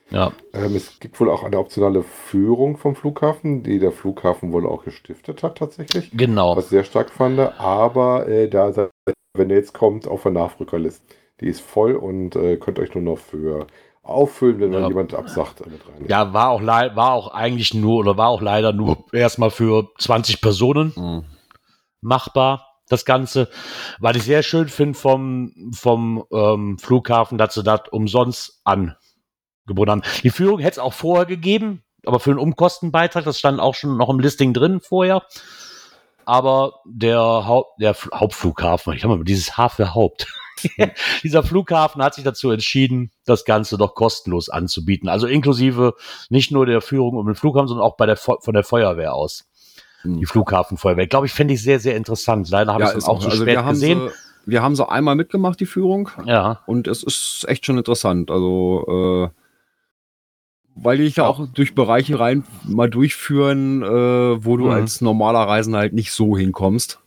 Ja. 0.09 0.31
Ähm, 0.53 0.75
es 0.75 0.99
gibt 0.99 1.19
wohl 1.19 1.29
auch 1.29 1.43
eine 1.43 1.57
optionale 1.59 2.03
Führung 2.03 2.77
vom 2.77 2.95
Flughafen, 2.95 3.63
die 3.63 3.79
der 3.79 3.91
Flughafen 3.91 4.53
wohl 4.53 4.65
auch 4.65 4.83
gestiftet 4.85 5.43
hat 5.43 5.57
tatsächlich. 5.57 6.11
Genau. 6.13 6.55
Was 6.55 6.65
ich 6.65 6.69
sehr 6.69 6.83
stark 6.83 7.09
fand. 7.09 7.39
Aber 7.39 8.27
äh, 8.27 8.47
da, 8.49 8.89
wenn 9.33 9.49
ihr 9.49 9.57
jetzt 9.57 9.73
kommt, 9.73 10.07
auf 10.07 10.23
der 10.23 10.31
Nachrückerliste. 10.31 11.05
Die 11.41 11.47
ist 11.47 11.61
voll 11.61 11.95
und 11.95 12.35
äh, 12.35 12.57
könnt 12.57 12.79
euch 12.79 12.95
nur 12.95 13.03
noch 13.03 13.19
für 13.19 13.67
auffüllen, 14.01 14.59
wenn 14.59 14.73
Ja. 14.73 14.79
dann 14.79 14.89
jemand 14.89 15.13
absagt. 15.13 15.61
Äh, 15.61 15.69
mit 15.69 15.81
rein. 15.87 16.05
Ja, 16.07 16.33
war 16.33 16.49
auch, 16.49 16.63
war 16.63 17.11
auch 17.13 17.27
eigentlich 17.33 17.73
nur, 17.73 17.99
oder 17.99 18.17
war 18.17 18.29
auch 18.29 18.41
leider 18.41 18.73
nur 18.73 19.03
erstmal 19.11 19.51
für 19.51 19.89
20 19.99 20.41
Personen 20.41 20.93
Mhm. 20.95 21.25
machbar, 22.01 22.65
das 22.89 23.05
Ganze. 23.05 23.49
Was 23.99 24.15
ich 24.17 24.23
sehr 24.23 24.43
schön 24.43 24.67
finde 24.69 24.97
vom, 24.97 25.51
vom 25.73 26.23
ähm, 26.31 26.77
Flughafen, 26.79 27.37
dass 27.37 27.53
sie 27.53 27.63
das 27.63 27.81
umsonst 27.91 28.61
angeboten 29.67 29.91
haben. 29.91 30.01
Die 30.23 30.29
Führung 30.29 30.59
hätte 30.59 30.73
es 30.73 30.79
auch 30.79 30.93
vorher 30.93 31.25
gegeben, 31.25 31.83
aber 32.05 32.19
für 32.19 32.31
einen 32.31 32.39
Umkostenbeitrag, 32.39 33.25
das 33.25 33.39
stand 33.39 33.59
auch 33.59 33.75
schon 33.75 33.97
noch 33.97 34.09
im 34.09 34.19
Listing 34.19 34.53
drin 34.53 34.79
vorher. 34.79 35.23
Aber 36.25 36.81
der, 36.85 37.19
Haupt, 37.19 37.79
der 37.81 37.95
Hauptflughafen, 38.13 38.93
ich 38.93 39.03
habe 39.03 39.15
mal 39.15 39.23
dieses 39.23 39.57
H 39.57 39.69
für 39.69 39.93
Haupt. 39.93 40.27
Dieser 41.23 41.43
Flughafen 41.43 42.01
hat 42.01 42.15
sich 42.15 42.23
dazu 42.23 42.49
entschieden, 42.49 43.11
das 43.25 43.45
Ganze 43.45 43.77
doch 43.77 43.93
kostenlos 43.93 44.49
anzubieten. 44.49 45.07
Also 45.07 45.27
inklusive 45.27 45.93
nicht 46.29 46.51
nur 46.51 46.65
der 46.65 46.81
Führung 46.81 47.15
um 47.15 47.27
den 47.27 47.35
Flughafen, 47.35 47.67
sondern 47.67 47.85
auch 47.85 47.95
bei 47.95 48.07
der, 48.07 48.17
von 48.17 48.53
der 48.53 48.63
Feuerwehr 48.63 49.13
aus. 49.13 49.47
Hm. 50.01 50.19
die 50.19 50.25
Flughafenfeuerwehr. 50.25 51.07
Glaube 51.07 51.25
ich, 51.25 51.33
fände 51.33 51.53
ich 51.53 51.61
sehr, 51.61 51.79
sehr 51.79 51.95
interessant. 51.95 52.49
Leider 52.49 52.73
habe 52.73 52.83
ich 52.83 52.93
es 52.93 53.05
auch 53.05 53.19
zu 53.19 53.29
also 53.29 53.43
spät 53.43 53.65
gesehen. 53.65 54.09
Sie, 54.09 54.51
wir 54.51 54.61
haben 54.61 54.75
sie 54.75 54.87
einmal 54.87 55.15
mitgemacht, 55.15 55.59
die 55.59 55.65
Führung. 55.65 56.09
ja, 56.25 56.61
Und 56.65 56.87
es 56.87 57.03
ist 57.03 57.45
echt 57.47 57.65
schon 57.65 57.77
interessant. 57.77 58.31
Also, 58.31 59.31
äh, 59.33 59.36
weil 60.81 60.97
die 60.97 61.03
dich 61.05 61.15
da 61.15 61.25
auch 61.27 61.47
durch 61.47 61.75
Bereiche 61.75 62.19
rein 62.19 62.43
mal 62.65 62.89
durchführen, 62.89 63.81
äh, 63.83 64.45
wo 64.45 64.57
du 64.57 64.65
Mhm. 64.65 64.71
als 64.71 65.01
normaler 65.01 65.39
Reisender 65.47 65.79
halt 65.79 65.93
nicht 65.93 66.11
so 66.11 66.37
hinkommst. 66.37 66.99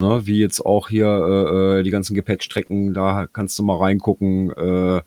Ne, 0.00 0.22
wie 0.26 0.38
jetzt 0.40 0.64
auch 0.64 0.88
hier 0.88 1.06
äh, 1.06 1.80
äh, 1.80 1.82
die 1.82 1.90
ganzen 1.90 2.14
Gepäckstrecken, 2.14 2.94
da 2.94 3.26
kannst 3.26 3.58
du 3.58 3.62
mal 3.62 3.76
reingucken. 3.76 4.50
Äh, 4.50 5.02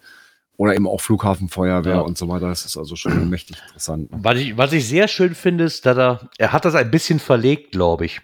oder 0.55 0.75
eben 0.75 0.87
auch 0.87 1.01
Flughafenfeuerwehr 1.01 1.95
Ja. 1.95 1.99
und 2.01 2.15
so 2.15 2.29
weiter. 2.29 2.47
Das 2.47 2.63
ist 2.63 2.77
also 2.77 2.95
schon 2.95 3.27
mächtig 3.29 3.57
interessant. 3.65 4.07
Was 4.11 4.37
ich, 4.37 4.55
was 4.55 4.71
ich 4.71 4.87
sehr 4.87 5.07
schön 5.07 5.33
finde, 5.33 5.63
ist, 5.63 5.85
dass 5.87 5.97
er, 5.97 6.29
er 6.37 6.53
hat 6.53 6.63
das 6.65 6.75
ein 6.75 6.91
bisschen 6.91 7.17
verlegt, 7.19 7.71
glaube 7.71 8.05
ich. 8.05 8.21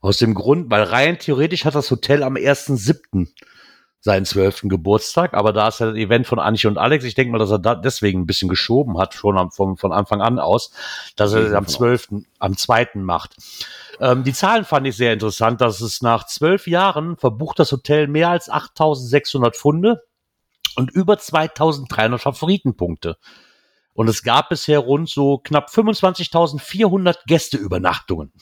Aus 0.00 0.18
dem 0.18 0.34
Grund, 0.34 0.68
weil 0.70 0.82
rein 0.82 1.18
theoretisch 1.20 1.64
hat 1.64 1.76
das 1.76 1.90
Hotel 1.92 2.24
am 2.24 2.34
1.7. 2.36 3.28
seinen 4.00 4.24
12. 4.24 4.62
Geburtstag, 4.64 5.34
aber 5.34 5.52
da 5.52 5.68
ist 5.68 5.80
ja 5.80 5.86
das 5.86 5.96
Event 5.96 6.26
von 6.26 6.38
Anche 6.38 6.68
und 6.68 6.78
Alex. 6.78 7.04
Ich 7.04 7.14
denke 7.14 7.32
mal, 7.32 7.38
dass 7.38 7.50
er 7.50 7.58
da 7.58 7.74
deswegen 7.74 8.20
ein 8.20 8.26
bisschen 8.26 8.48
geschoben 8.48 8.98
hat, 8.98 9.14
schon 9.14 9.36
am, 9.36 9.50
vom, 9.50 9.76
von 9.76 9.92
Anfang 9.92 10.22
an 10.22 10.38
aus, 10.38 10.70
dass 11.16 11.32
er 11.32 11.42
das 11.42 11.52
am 11.52 11.66
12., 11.66 12.08
am 12.38 12.56
2. 12.56 12.90
macht. 12.94 13.36
Ähm, 14.00 14.22
die 14.22 14.32
Zahlen 14.32 14.64
fand 14.64 14.86
ich 14.86 14.96
sehr 14.96 15.12
interessant, 15.12 15.60
dass 15.60 15.80
es 15.80 16.00
nach 16.00 16.26
zwölf 16.26 16.68
Jahren 16.68 17.16
verbucht 17.16 17.58
das 17.58 17.72
Hotel 17.72 18.06
mehr 18.06 18.30
als 18.30 18.48
8600 18.48 19.56
Funde 19.56 20.04
und 20.76 20.92
über 20.92 21.18
2300 21.18 22.20
Favoritenpunkte. 22.20 23.16
Und 23.94 24.08
es 24.08 24.22
gab 24.22 24.48
bisher 24.48 24.78
rund 24.78 25.08
so 25.08 25.38
knapp 25.38 25.70
25.400 25.70 27.16
Gästeübernachtungen. 27.26 28.32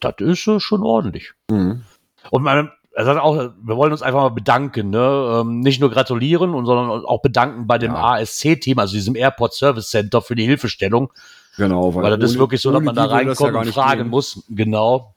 Das 0.00 0.14
ist 0.18 0.46
äh, 0.48 0.58
schon 0.58 0.82
ordentlich. 0.82 1.34
Mhm. 1.48 1.84
Und 2.30 2.42
man, 2.42 2.72
er 2.98 3.04
sagt 3.04 3.20
auch, 3.20 3.36
wir 3.36 3.76
wollen 3.76 3.92
uns 3.92 4.02
einfach 4.02 4.22
mal 4.22 4.28
bedanken, 4.30 4.90
ne? 4.90 5.38
Ähm, 5.40 5.60
nicht 5.60 5.80
nur 5.80 5.88
gratulieren, 5.88 6.50
sondern 6.66 7.04
auch 7.04 7.22
bedanken 7.22 7.68
bei 7.68 7.78
dem 7.78 7.92
Ja. 7.92 8.14
ASC-Team, 8.14 8.78
also 8.80 8.94
diesem 8.94 9.14
Airport 9.14 9.54
Service 9.54 9.88
Center 9.90 10.20
für 10.20 10.34
die 10.34 10.44
Hilfestellung. 10.44 11.12
Genau, 11.56 11.94
Weil 11.94 12.16
das 12.16 12.30
ist 12.30 12.36
ohne- 12.36 12.40
wirklich 12.40 12.60
so, 12.60 12.72
dass 12.72 12.82
man 12.82 12.96
da 12.96 13.02
das 13.04 13.10
ja 13.12 13.16
reinkommt 13.18 13.52
gar 13.52 13.62
und 13.62 13.72
fragen 13.72 14.00
gehen. 14.02 14.10
muss. 14.10 14.42
Genau. 14.48 15.14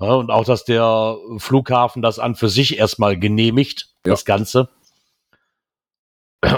Ja, 0.00 0.14
und 0.14 0.30
auch, 0.30 0.44
dass 0.46 0.64
der 0.64 1.16
Flughafen 1.36 2.00
das 2.00 2.18
an 2.18 2.36
für 2.36 2.48
sich 2.48 2.78
erstmal 2.78 3.18
genehmigt, 3.18 3.88
Ja. 4.06 4.12
das 4.12 4.24
Ganze. 4.24 4.70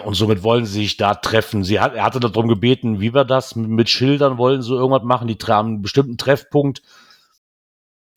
Und 0.04 0.14
somit 0.14 0.44
wollen 0.44 0.64
sie 0.64 0.82
sich 0.82 0.96
da 0.96 1.14
treffen. 1.16 1.64
Sie 1.64 1.80
hat, 1.80 1.94
er 1.94 2.04
hatte 2.04 2.20
darum 2.20 2.46
gebeten, 2.46 3.00
wie 3.00 3.14
wir 3.14 3.24
das 3.24 3.56
mit 3.56 3.88
Schildern 3.88 4.38
wollen, 4.38 4.62
so 4.62 4.76
irgendwas 4.76 5.02
machen. 5.02 5.26
Die 5.26 5.36
haben 5.48 5.68
einen 5.68 5.82
bestimmten 5.82 6.18
Treffpunkt. 6.18 6.82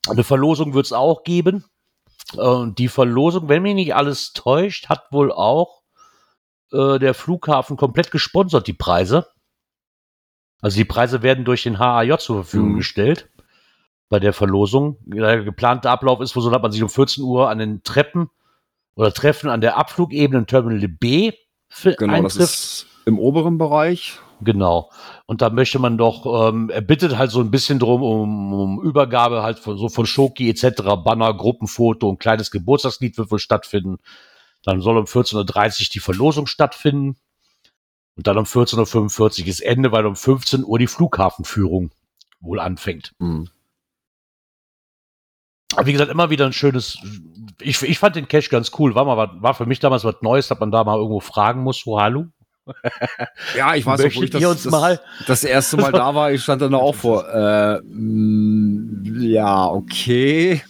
Eine 0.08 0.22
Verlosung 0.22 0.74
wird 0.74 0.86
es 0.86 0.92
auch 0.92 1.24
geben. 1.24 1.64
Äh, 2.34 2.38
Und 2.40 2.78
die 2.78 2.88
Verlosung, 2.88 3.48
wenn 3.48 3.62
mich 3.62 3.74
nicht 3.74 3.94
alles 3.94 4.32
täuscht, 4.32 4.88
hat 4.88 5.10
wohl 5.12 5.30
auch 5.32 5.82
äh, 6.72 6.98
der 6.98 7.14
Flughafen 7.14 7.76
komplett 7.76 8.10
gesponsert, 8.10 8.66
die 8.66 8.72
Preise. 8.72 9.28
Also 10.60 10.76
die 10.78 10.84
Preise 10.84 11.22
werden 11.22 11.44
durch 11.44 11.62
den 11.62 11.78
HAJ 11.78 12.18
zur 12.18 12.36
Verfügung 12.44 12.72
Mhm. 12.72 12.76
gestellt 12.78 13.28
bei 14.08 14.18
der 14.18 14.32
Verlosung. 14.32 14.98
Der 15.04 15.44
geplante 15.44 15.90
Ablauf 15.90 16.20
ist 16.20 16.34
wohl 16.34 16.42
so, 16.42 16.50
dass 16.50 16.62
man 16.62 16.72
sich 16.72 16.82
um 16.82 16.88
14 16.88 17.22
Uhr 17.24 17.48
an 17.50 17.58
den 17.58 17.82
Treppen 17.82 18.30
oder 18.94 19.12
Treffen 19.12 19.50
an 19.50 19.60
der 19.60 19.76
Abflugebene 19.76 20.38
in 20.40 20.46
Terminal 20.46 20.88
B 20.88 21.32
für 21.68 21.94
Genau, 21.94 22.22
das 22.22 22.34
eintrifft. 22.34 22.52
ist 22.54 22.86
im 23.04 23.18
oberen 23.18 23.58
Bereich. 23.58 24.18
Genau. 24.40 24.90
Und 25.24 25.40
da 25.40 25.50
möchte 25.50 25.78
man 25.78 25.96
doch, 25.96 26.48
ähm, 26.48 26.68
er 26.68 26.82
bittet 26.82 27.16
halt 27.16 27.30
so 27.30 27.40
ein 27.40 27.50
bisschen 27.50 27.78
drum 27.78 28.02
um, 28.02 28.52
um 28.52 28.82
Übergabe 28.82 29.42
halt 29.42 29.58
von, 29.58 29.78
so 29.78 29.88
von 29.88 30.06
Schoki 30.06 30.50
etc., 30.50 30.82
Banner, 31.02 31.32
Gruppenfoto, 31.34 32.10
ein 32.10 32.18
kleines 32.18 32.50
Geburtstagslied 32.50 33.16
wird 33.16 33.30
wohl 33.30 33.38
stattfinden. 33.38 33.98
Dann 34.62 34.80
soll 34.80 34.98
um 34.98 35.04
14.30 35.04 35.36
Uhr 35.80 35.86
die 35.92 36.00
Verlosung 36.00 36.46
stattfinden. 36.46 37.16
Und 38.16 38.26
dann 38.26 38.38
um 38.38 38.44
14.45 38.44 39.42
Uhr 39.42 39.48
ist 39.48 39.60
Ende, 39.60 39.92
weil 39.92 40.06
um 40.06 40.16
15 40.16 40.64
Uhr 40.64 40.78
die 40.78 40.86
Flughafenführung 40.86 41.90
wohl 42.40 42.60
anfängt. 42.60 43.12
Mhm. 43.18 43.48
Aber 45.74 45.86
wie 45.86 45.92
gesagt, 45.92 46.10
immer 46.10 46.30
wieder 46.30 46.46
ein 46.46 46.52
schönes. 46.52 46.98
Ich, 47.60 47.82
ich 47.82 47.98
fand 47.98 48.16
den 48.16 48.28
Cash 48.28 48.48
ganz 48.50 48.70
cool. 48.78 48.94
War 48.94 49.04
mal 49.04 49.30
war 49.42 49.54
für 49.54 49.66
mich 49.66 49.80
damals 49.80 50.04
was 50.04 50.22
Neues, 50.22 50.48
dass 50.48 50.60
man 50.60 50.70
da 50.70 50.84
mal 50.84 50.96
irgendwo 50.96 51.20
fragen 51.20 51.62
muss, 51.62 51.86
wo 51.86 52.00
hallo? 52.00 52.26
Ja, 53.56 53.74
ich 53.74 53.86
weiß 53.86 54.00
noch, 54.00 54.06
wo 54.06 54.08
ich 54.08 54.32
Möchtet 54.32 54.42
das, 54.42 54.62
das, 54.64 54.72
mal? 54.72 55.00
das 55.26 55.44
erste 55.44 55.76
Mal 55.76 55.92
da 55.92 56.14
war, 56.14 56.32
ich 56.32 56.42
stand 56.42 56.62
dann 56.62 56.74
auch 56.74 56.94
vor. 56.94 57.28
Äh, 57.28 57.80
mh, 57.84 59.24
ja, 59.24 59.66
okay. 59.66 60.62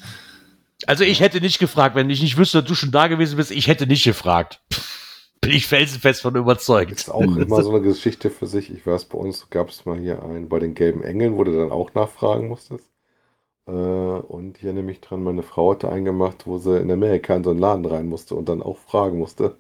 Also 0.87 1.05
ich 1.05 1.21
hätte 1.21 1.41
nicht 1.41 1.59
gefragt, 1.59 1.97
wenn 1.97 2.11
ich 2.11 2.23
nicht 2.23 2.37
wüsste, 2.37 2.61
dass 2.61 2.69
du 2.69 2.75
schon 2.75 2.91
da 2.91 3.09
gewesen 3.09 3.37
bist, 3.37 3.51
ich 3.51 3.67
hätte 3.67 3.87
nicht 3.87 4.05
gefragt. 4.05 4.61
Bin 5.41 5.53
ich 5.53 5.67
felsenfest 5.67 6.23
von 6.23 6.35
überzeugt. 6.37 6.93
Ist 6.93 7.11
auch 7.11 7.23
immer 7.23 7.63
so 7.63 7.71
eine 7.71 7.81
Geschichte 7.81 8.31
für 8.31 8.47
sich. 8.47 8.73
Ich 8.73 8.87
weiß, 8.87 9.07
bei 9.07 9.19
uns 9.19 9.49
gab 9.51 9.69
es 9.69 9.85
mal 9.85 9.99
hier 9.99 10.23
einen 10.23 10.49
bei 10.49 10.59
den 10.59 10.75
gelben 10.75 11.03
Engeln, 11.03 11.37
wo 11.37 11.45
du 11.45 11.57
dann 11.57 11.71
auch 11.73 11.95
nachfragen 11.95 12.49
musstest. 12.49 12.89
Äh, 13.67 13.71
und 13.71 14.59
hier 14.59 14.73
nehme 14.73 14.93
ich 14.93 15.01
dran, 15.01 15.23
meine 15.23 15.43
Frau 15.43 15.73
hatte 15.73 15.89
eingemacht, 15.91 16.47
wo 16.47 16.59
sie 16.59 16.79
in 16.79 16.91
Amerika 16.91 17.35
in 17.35 17.45
so 17.45 17.51
einen 17.51 17.59
Laden 17.59 17.85
rein 17.85 18.09
musste 18.09 18.35
und 18.35 18.49
dann 18.49 18.63
auch 18.63 18.79
fragen 18.79 19.19
musste. 19.19 19.57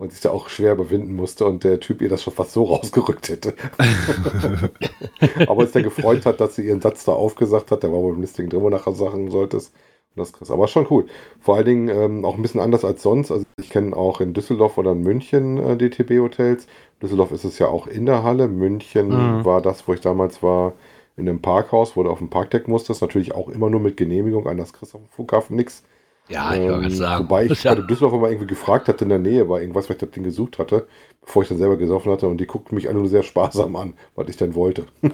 Und 0.00 0.12
sich 0.12 0.22
da 0.22 0.30
auch 0.30 0.48
schwer 0.48 0.72
überwinden 0.72 1.14
musste 1.14 1.44
und 1.44 1.62
der 1.62 1.78
Typ 1.78 2.00
ihr 2.00 2.08
das 2.08 2.22
schon 2.22 2.32
fast 2.32 2.52
so 2.52 2.64
rausgerückt 2.74 3.28
hätte. 3.28 3.54
Aber 5.46 5.64
es 5.64 5.72
der 5.72 5.82
gefreut 5.82 6.26
hat, 6.26 6.40
dass 6.40 6.56
sie 6.56 6.66
ihren 6.66 6.80
Satz 6.80 7.04
da 7.04 7.12
aufgesagt 7.12 7.70
hat, 7.70 7.82
der 7.82 7.92
war 7.92 8.00
wohl 8.00 8.14
im 8.14 8.20
Listing 8.22 8.48
drin, 8.48 8.62
wo 8.62 8.70
nachher 8.70 8.94
sagen 8.94 9.30
solltest. 9.30 9.74
Und 10.14 10.20
das 10.20 10.32
kriegst. 10.32 10.50
Aber 10.50 10.68
schon 10.68 10.86
cool. 10.90 11.06
Vor 11.40 11.56
allen 11.56 11.66
Dingen 11.66 11.88
ähm, 11.88 12.24
auch 12.24 12.36
ein 12.36 12.42
bisschen 12.42 12.60
anders 12.60 12.84
als 12.84 13.02
sonst. 13.02 13.30
Also 13.30 13.44
ich 13.60 13.70
kenne 13.70 13.96
auch 13.96 14.20
in 14.20 14.32
Düsseldorf 14.34 14.78
oder 14.78 14.92
in 14.92 15.02
München 15.02 15.58
äh, 15.58 15.76
DTB-Hotels. 15.76 16.66
Düsseldorf 17.02 17.30
ist 17.32 17.44
es 17.44 17.58
ja 17.58 17.68
auch 17.68 17.86
in 17.86 18.06
der 18.06 18.22
Halle. 18.22 18.48
München 18.48 19.42
Mhm. 19.42 19.44
war 19.44 19.60
das, 19.62 19.86
wo 19.86 19.92
ich 19.94 20.00
damals 20.00 20.42
war, 20.42 20.74
in 21.16 21.28
einem 21.28 21.42
Parkhaus, 21.42 21.96
wo 21.96 22.02
du 22.02 22.10
auf 22.10 22.18
dem 22.18 22.30
Parkdeck 22.30 22.68
musstest. 22.68 23.02
Natürlich 23.02 23.34
auch 23.34 23.48
immer 23.48 23.70
nur 23.70 23.80
mit 23.80 23.96
Genehmigung. 23.96 24.46
Anders 24.48 24.72
kriegst 24.72 24.94
du 24.94 24.98
auf 24.98 25.04
dem 25.04 25.10
Flughafen 25.10 25.56
nichts. 25.56 25.84
Ja, 26.30 26.54
ich 26.54 26.60
wollte 26.60 26.86
Ähm, 26.86 26.90
sagen. 26.90 27.24
Wobei 27.24 27.46
ich 27.46 27.62
Ja. 27.64 27.74
Düsseldorf 27.74 28.14
immer 28.14 28.28
irgendwie 28.28 28.46
gefragt 28.46 28.88
hatte 28.88 29.04
in 29.04 29.10
der 29.10 29.18
Nähe, 29.18 29.48
war 29.48 29.60
irgendwas, 29.60 29.88
weil 29.88 29.96
ich 29.96 30.00
das 30.00 30.10
Ding 30.10 30.22
gesucht 30.24 30.58
hatte, 30.58 30.86
bevor 31.20 31.42
ich 31.42 31.48
dann 31.48 31.58
selber 31.58 31.76
gesoffen 31.76 32.10
hatte. 32.12 32.26
Und 32.28 32.38
die 32.38 32.46
guckten 32.46 32.76
mich 32.76 32.88
alle 32.88 32.98
nur 32.98 33.08
sehr 33.08 33.22
sparsam 33.22 33.76
an, 33.76 33.94
was 34.14 34.28
ich 34.28 34.36
denn 34.36 34.54
wollte. 34.54 34.86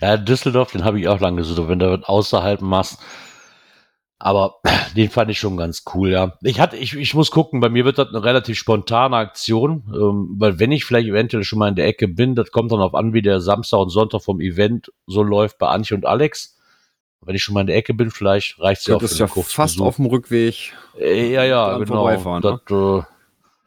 ja, 0.00 0.16
Düsseldorf, 0.16 0.72
den 0.72 0.84
habe 0.84 0.98
ich 1.00 1.08
auch 1.08 1.20
lange 1.20 1.38
gesucht, 1.38 1.68
wenn 1.68 1.78
du 1.78 1.90
was 1.98 2.04
außerhalb 2.08 2.60
machst. 2.60 2.98
Aber 4.18 4.56
den 4.96 5.10
fand 5.10 5.30
ich 5.30 5.38
schon 5.38 5.56
ganz 5.56 5.84
cool, 5.94 6.10
ja. 6.10 6.32
Ich 6.42 6.60
hatte, 6.60 6.76
ich, 6.76 6.94
ich 6.96 7.14
muss 7.14 7.30
gucken, 7.30 7.60
bei 7.60 7.68
mir 7.68 7.84
wird 7.84 7.98
das 7.98 8.08
eine 8.08 8.24
relativ 8.24 8.56
spontane 8.58 9.16
Aktion, 9.16 9.84
ähm, 9.94 10.34
weil 10.38 10.58
wenn 10.58 10.72
ich 10.72 10.84
vielleicht 10.84 11.08
eventuell 11.08 11.44
schon 11.44 11.58
mal 11.58 11.68
in 11.68 11.74
der 11.76 11.86
Ecke 11.86 12.08
bin, 12.08 12.34
das 12.34 12.50
kommt 12.50 12.72
dann 12.72 12.80
auf 12.80 12.94
an, 12.94 13.12
wie 13.12 13.22
der 13.22 13.40
Samstag 13.40 13.78
und 13.80 13.90
Sonntag 13.90 14.22
vom 14.22 14.40
Event 14.40 14.90
so 15.06 15.22
läuft 15.22 15.58
bei 15.58 15.68
Antje 15.68 15.96
und 15.96 16.06
Alex. 16.06 16.58
Wenn 17.26 17.34
ich 17.34 17.42
schon 17.42 17.54
mal 17.54 17.62
in 17.62 17.66
der 17.68 17.76
Ecke 17.76 17.94
bin, 17.94 18.10
vielleicht 18.10 18.58
reicht 18.60 18.80
es 18.82 18.86
ja 18.86 18.96
auch 18.96 19.00
für 19.00 19.04
ist 19.06 19.18
ja 19.18 19.26
fast 19.26 19.74
Besuch. 19.76 19.86
auf 19.86 19.96
dem 19.96 20.06
Rückweg. 20.06 20.72
Äh, 20.98 21.32
Ja, 21.32 21.44
ja, 21.44 21.78
genau. 21.78 21.94
vorbeifahren, 22.02 22.42
das, 22.42 22.60
äh, 22.70 23.02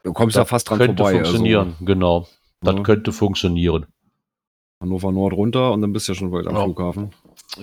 Du 0.03 0.13
kommst 0.13 0.35
ja 0.37 0.45
fast 0.45 0.69
dran 0.69 0.77
könnte 0.79 1.03
vorbei. 1.03 1.13
funktionieren, 1.15 1.75
genau. 1.81 2.27
Das 2.61 2.75
Ja. 2.75 2.83
könnte 2.83 3.11
funktionieren. 3.11 3.83
Also 4.79 4.91
Hannover 4.91 5.11
Nord 5.11 5.33
runter 5.33 5.71
und 5.73 5.81
dann 5.81 5.91
bist 5.91 6.07
du 6.07 6.13
ja 6.13 6.17
schon 6.17 6.31
bald 6.31 6.47
am 6.47 6.55
Ja. 6.55 6.63
Flughafen. 6.63 7.11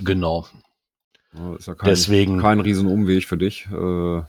Genau. 0.02 0.46
Ja, 1.32 1.54
ist 1.56 1.66
ja 1.66 1.74
kein, 1.74 1.88
Deswegen. 1.88 2.38
kein 2.40 2.60
Riesenumweg 2.60 3.24
für 3.24 3.36
dich. 3.38 3.66
Äh, 3.72 4.22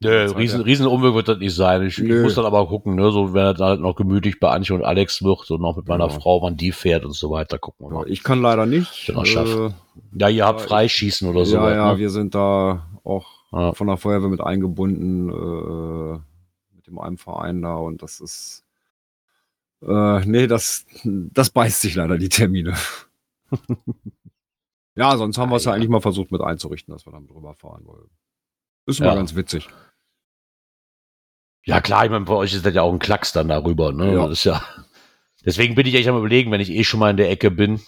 Nö, 0.00 0.30
riesen, 0.32 0.60
riesen 0.60 0.86
Umweg 0.86 1.14
wird 1.14 1.28
das 1.28 1.38
nicht 1.38 1.54
sein. 1.54 1.82
Ich, 1.82 1.98
ich 1.98 2.22
muss 2.22 2.34
dann 2.34 2.44
aber 2.44 2.66
gucken, 2.68 2.94
ne, 2.96 3.10
so 3.10 3.32
wenn 3.32 3.44
er 3.46 3.54
dann 3.54 3.68
halt 3.68 3.80
noch 3.80 3.94
gemütlich 3.96 4.38
bei 4.38 4.50
Antje 4.50 4.74
und 4.74 4.84
Alex 4.84 5.22
wird 5.22 5.50
und 5.50 5.62
noch 5.62 5.76
mit 5.76 5.88
meiner 5.88 6.08
Ja. 6.08 6.10
Frau, 6.10 6.42
wann 6.42 6.56
die 6.56 6.72
fährt 6.72 7.04
und 7.04 7.14
so 7.14 7.30
weiter, 7.30 7.58
gucken 7.58 7.86
wir 7.86 7.94
mal. 7.94 8.08
ich 8.10 8.22
kann 8.22 8.42
leider 8.42 8.66
nicht. 8.66 9.08
Äh, 9.08 9.70
Ja, 10.18 10.28
ihr 10.28 10.44
habt 10.44 10.60
Freischießen 10.60 11.28
oder 11.28 11.44
so. 11.46 11.56
ja, 11.56 11.70
ja, 11.74 11.92
ne? 11.92 11.98
wir 11.98 12.10
sind 12.10 12.34
da 12.34 12.86
auch 13.04 13.26
Ja. 13.52 13.72
von 13.72 13.86
der 13.86 13.96
Feuerwehr 13.96 14.28
mit 14.28 14.40
eingebunden, 14.42 15.30
äh, 15.30 16.18
mit 16.76 16.86
dem 16.86 16.98
einen 16.98 17.16
Verein 17.16 17.62
da 17.62 17.76
und 17.76 18.02
das 18.02 18.20
ist, 18.20 18.64
äh, 19.82 20.20
nee, 20.26 20.46
das, 20.48 20.84
das 21.04 21.48
beißt 21.50 21.80
sich 21.80 21.94
leider 21.94 22.18
die 22.18 22.28
Termine. 22.28 22.74
ja, 24.96 25.16
sonst 25.16 25.38
haben 25.38 25.50
wir 25.50 25.56
es 25.56 25.64
ja 25.64 25.70
ja. 25.70 25.76
eigentlich 25.76 25.88
mal 25.90 26.00
versucht 26.00 26.30
mit 26.32 26.40
einzurichten, 26.42 26.92
dass 26.92 27.06
wir 27.06 27.12
dann 27.12 27.26
drüber 27.26 27.54
fahren 27.54 27.82
wollen. 27.86 28.10
Ist 28.86 29.00
Ja. 29.00 29.06
mal 29.06 29.16
ganz 29.16 29.34
witzig. 29.34 29.68
ja, 31.66 31.80
klar, 31.80 32.04
ich 32.04 32.10
meine, 32.10 32.26
bei 32.26 32.34
euch 32.34 32.52
ist 32.52 32.66
das 32.66 32.74
ja 32.74 32.82
auch 32.82 32.92
ein 32.92 32.98
Klacks 32.98 33.32
dann 33.32 33.48
darüber, 33.48 33.92
ne? 33.92 34.12
Ja. 34.14 34.22
Das 34.28 34.38
ist 34.38 34.44
ja. 34.44 34.62
Deswegen 35.44 35.74
bin 35.74 35.86
ich 35.86 35.94
echt 35.94 36.08
am 36.08 36.16
überlegen, 36.18 36.50
wenn 36.50 36.60
ich 36.60 36.70
eh 36.70 36.84
schon 36.84 37.00
mal 37.00 37.10
in 37.10 37.16
der 37.16 37.30
Ecke 37.30 37.50
bin, 37.50 37.80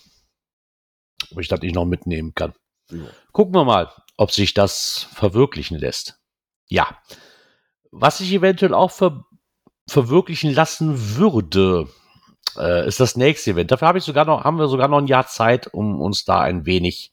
ob 1.31 1.41
ich 1.41 1.49
das 1.49 1.61
nicht 1.61 1.75
noch 1.75 1.85
mitnehmen 1.87 2.35
kann. 2.35 2.55
Ja. 2.91 3.05
Gucken 3.33 3.55
wir 3.55 3.65
mal, 3.65 3.91
ob 4.17 4.31
sich 4.31 4.55
das 4.55 5.09
verwirklichen 5.13 5.79
lässt. 5.79 6.19
Ja. 6.69 6.99
Was 7.91 8.19
sich 8.19 8.33
eventuell 8.33 8.75
auch 8.75 8.91
ver 8.91 9.25
verwirklichen 9.89 10.53
lassen 10.53 11.17
würde, 11.17 11.89
äh, 12.57 12.89
ist 12.89 12.99
das 12.99 13.17
nächste 13.17 13.53
Event. 13.53 13.71
Dafür 13.71 13.87
habe 13.89 13.99
ich 13.99 14.05
sogar 14.05 14.25
noch, 14.25 14.43
haben 14.43 14.59
wir 14.59 14.67
sogar 14.67 14.89
noch 14.89 14.99
ein 14.99 15.07
Jahr 15.07 15.29
Zeit, 15.29 15.69
um 15.73 16.01
uns 16.01 16.25
da 16.25 16.41
ein 16.41 16.67
wenig, 16.67 17.13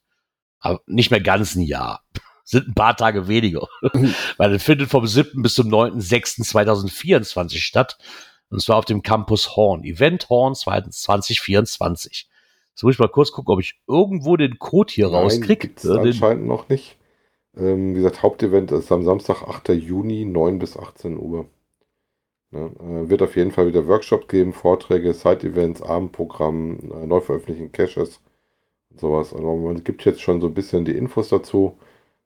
aber 0.60 0.82
nicht 0.88 1.12
mehr 1.12 1.22
ganz 1.22 1.54
ein 1.56 1.62
Jahr, 1.62 2.02
sind 2.44 2.68
ein 2.68 2.74
paar 2.74 2.96
Tage 2.96 3.28
weniger, 3.28 3.68
weil 4.38 4.54
es 4.54 4.64
findet 4.64 4.90
vom 4.90 5.08
7. 5.08 5.42
bis 5.42 5.56
zum 5.56 5.70
9.6.2024 5.70 7.58
statt. 7.58 7.98
Und 8.50 8.62
zwar 8.62 8.78
auf 8.78 8.86
dem 8.86 9.02
Campus 9.02 9.56
Horn. 9.56 9.84
Event 9.84 10.30
Horn 10.30 10.54
2024. 10.54 12.30
Jetzt 12.70 12.84
muss 12.84 12.94
ich 12.94 13.00
mal 13.00 13.08
kurz 13.08 13.32
gucken, 13.32 13.54
ob 13.54 13.60
ich 13.60 13.80
irgendwo 13.88 14.36
den 14.38 14.60
Code 14.60 14.94
hier 14.94 15.08
rauskriege. 15.08 15.68
gibt's 15.68 15.88
anscheinend 15.88 16.48
noch 16.48 16.70
nicht. 16.70 16.98
Ähm, 17.56 17.92
wie 17.92 17.98
gesagt, 17.98 18.24
Hauptevent 18.24 18.72
ist 18.72 18.92
am 18.92 19.04
Samstag, 19.04 19.44
8. 19.44 19.70
Juni, 19.70 20.26
9 20.26 20.60
bis 20.60 20.78
18 20.78 21.18
Uhr. 21.18 21.46
Ne, 22.52 22.72
äh, 22.80 23.10
wird 23.10 23.22
auf 23.24 23.36
jeden 23.36 23.52
Fall 23.52 23.68
wieder 23.68 23.88
Workshop 23.88 24.28
geben, 24.28 24.54
Vorträge, 24.54 25.14
Side-Events, 25.14 25.82
Abendprogramm, 25.82 26.78
äh, 26.94 27.08
neu 27.08 27.20
veröffentlichen 27.20 27.72
Caches 27.72 28.22
und 28.92 29.00
sowas. 29.00 29.34
Also 29.34 29.56
man 29.56 29.84
gibt 29.84 30.06
jetzt 30.06 30.22
schon 30.22 30.42
so 30.42 30.48
ein 30.48 30.54
bisschen 30.54 30.86
die 30.86 30.96
Infos 30.96 31.30
dazu. 31.30 31.78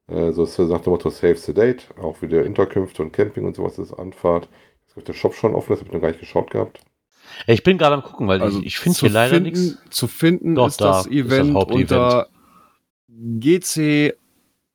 Äh, 0.09 0.31
so 0.31 0.43
ist 0.43 0.57
nach 0.57 0.81
dem 0.81 0.91
Motto 0.91 1.09
Save 1.09 1.35
the 1.35 1.53
Date, 1.53 1.88
auch 2.01 2.21
wieder 2.21 2.45
Interkünfte 2.45 3.01
und 3.03 3.11
Camping 3.11 3.45
und 3.45 3.55
sowas 3.55 3.77
ist 3.77 3.93
Anfahrt. 3.93 4.47
Ist 4.95 5.07
der 5.07 5.13
Shop 5.13 5.35
schon 5.35 5.53
offen, 5.53 5.69
das 5.73 5.79
habe 5.79 5.89
ich 5.89 5.93
noch 5.93 6.01
gar 6.01 6.07
nicht 6.09 6.19
geschaut 6.21 6.49
gehabt. 6.49 6.79
Ich 7.45 7.61
bin 7.61 7.77
gerade 7.77 7.95
am 7.95 8.03
gucken, 8.03 8.27
weil 8.27 8.41
Also 8.41 8.59
ich, 8.59 8.67
ich 8.67 8.79
finde 8.79 8.97
zu 8.97 9.05
hier 9.07 9.13
leider 9.13 9.35
finden- 9.35 9.49
nichts. 9.49 9.77
Zu 9.89 10.07
finden 10.07 10.55
Doch, 10.55 10.67
ist 10.67 10.79
da 10.81 10.88
das 10.88 11.05
ist 11.07 11.11
das 11.11 11.13
Event 11.13 11.55
unter 11.55 12.27
GC 13.09 14.13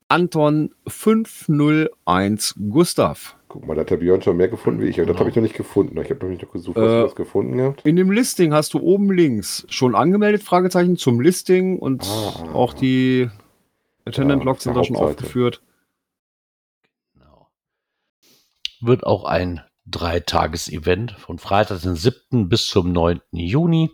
Anton 0.08 0.74
501 0.86 2.54
Gustav. 2.70 3.36
Guck 3.48 3.66
mal, 3.66 3.74
da 3.74 3.80
hat 3.82 3.90
der 3.90 3.96
Björn 3.96 4.20
schon 4.22 4.36
mehr 4.36 4.48
gefunden 4.48 4.80
wie 4.82 4.86
ich. 4.88 5.00
aber 5.00 5.10
Das 5.12 5.18
habe 5.18 5.30
ich 5.30 5.36
noch 5.36 5.42
nicht 5.42 5.56
gefunden. 5.56 5.98
Ich 6.00 6.10
habe 6.10 6.20
noch 6.24 6.30
nicht 6.30 6.42
noch 6.42 6.52
gesucht, 6.52 6.76
hast 6.76 6.84
Äh, 6.84 6.96
du 6.98 7.02
das 7.04 7.14
gefunden 7.14 7.56
gehabt? 7.56 7.80
In 7.86 7.96
dem 7.96 8.10
Listing 8.10 8.52
hast 8.52 8.74
du 8.74 8.80
oben 8.80 9.10
links 9.10 9.66
schon 9.70 9.94
angemeldet, 9.94 10.42
Fragezeichen 10.42 10.96
zum 10.96 11.20
Listing 11.20 11.78
und 11.78 12.04
Ah. 12.04 12.52
auch 12.52 12.74
die 12.74 13.28
Attendant 14.04 14.42
Ja, 14.42 14.44
Logs 14.44 14.64
sind 14.64 14.74
der 14.74 14.82
da 14.82 14.86
schon 14.86 14.96
aufgeführt. 14.96 15.62
Genau. 17.14 17.48
Wird 18.80 19.04
auch 19.04 19.24
ein 19.24 19.62
Dreitages-Event 19.86 21.12
von 21.12 21.38
Freitag, 21.38 21.82
den 21.82 21.96
7. 21.96 22.48
bis 22.48 22.66
zum 22.66 22.92
9. 22.92 23.20
Juni. 23.32 23.90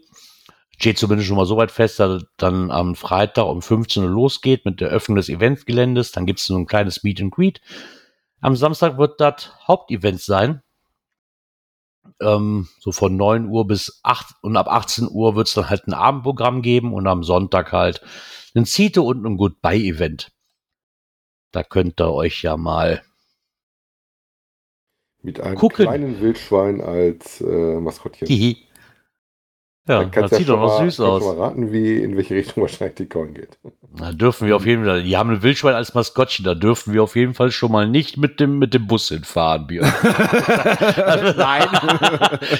Steht 0.79 0.99
zumindest 0.99 1.27
schon 1.27 1.37
mal 1.37 1.47
so 1.47 1.57
weit 1.57 1.73
fest, 1.73 1.99
dass 1.99 2.23
es 2.23 2.29
dann 2.37 2.71
am 2.71 2.95
Freitag 2.95 3.47
um 3.47 3.63
15 3.63 4.05
Uhr 4.05 4.11
losgeht 4.11 4.65
mit 4.65 4.81
der 4.81 4.89
Öffnung 4.89 5.17
des 5.17 5.29
Eventgeländes. 5.29 6.13
Dann 6.13 6.25
gibt 6.25 6.39
es 6.39 6.47
so 6.47 6.57
ein 6.57 6.67
kleines 6.67 7.03
Meet 7.03 7.21
and 7.21 7.33
Greet. 7.33 7.61
Am 8.41 8.55
Samstag 8.55 8.97
wird 8.99 9.21
das 9.21 9.53
Hauptevent 9.67 10.21
sein. 10.21 10.63
Ähm, 12.21 12.69
so 12.81 12.93
von 12.93 13.17
9 13.17 13.47
Uhr 13.47 13.67
bis 13.67 14.01
8 14.03 14.37
und 14.43 14.57
ab 14.57 14.69
18 14.69 15.09
Uhr 15.11 15.37
wird 15.37 15.49
es 15.49 15.55
dann 15.55 15.71
halt 15.71 15.87
ein 15.87 15.95
Abendprogramm 15.95 16.63
geben 16.63 16.93
und 16.93 17.07
am 17.07 17.23
Sonntag 17.23 17.73
halt 17.73 18.01
ein 18.55 18.65
Zite 18.65 19.03
und 19.03 19.25
ein 19.25 19.37
Goodbye-Event. 19.37 20.33
Da 21.53 21.63
könnt 21.63 22.01
ihr 22.01 22.13
euch 22.13 22.43
ja 22.43 22.57
mal 22.57 23.03
Mit 25.23 25.41
einem 25.41 25.57
gucken. 25.57 25.87
kleinen 25.87 26.21
Wildschwein 26.21 26.81
als 26.81 27.41
äh, 27.41 27.81
Maskottchen. 27.81 28.29
Hihi. 28.29 28.68
Ja, 29.89 30.05
das 30.05 30.31
sieht 30.33 30.41
ja 30.47 30.55
doch 30.55 30.61
noch 30.61 30.79
mal, 30.79 30.85
süß 30.91 31.01
aus. 31.01 31.25
mal 31.25 31.37
raten, 31.43 31.73
wie, 31.73 31.97
in 32.03 32.15
welche 32.17 32.35
Richtung 32.35 32.63
wahrscheinlich 32.63 32.97
die 32.97 33.07
Coin 33.09 33.33
geht. 33.35 33.59
Da 33.97 34.13
dürfen 34.13 34.47
wir 34.47 34.55
auf 34.55 34.67
jeden 34.67 34.85
Fall, 34.85 35.03
die 35.03 35.17
haben 35.17 35.31
ein 35.31 35.43
Wildschwein 35.43 35.75
als 35.75 35.95
Maskottchen, 35.95 36.45
da 36.45 36.55
dürfen 36.55 36.93
wir 36.93 37.03
auf 37.03 37.17
jeden 37.17 37.33
Fall 37.35 37.51
schon 37.51 37.73
mal 37.73 37.89
nicht 37.89 38.19
mit 38.19 38.39
dem, 38.39 38.59
mit 38.59 38.75
dem 38.75 38.87
Bus 38.87 39.09
hinfahren, 39.09 39.67
Björn. 39.67 39.91
Nein. 41.37 41.67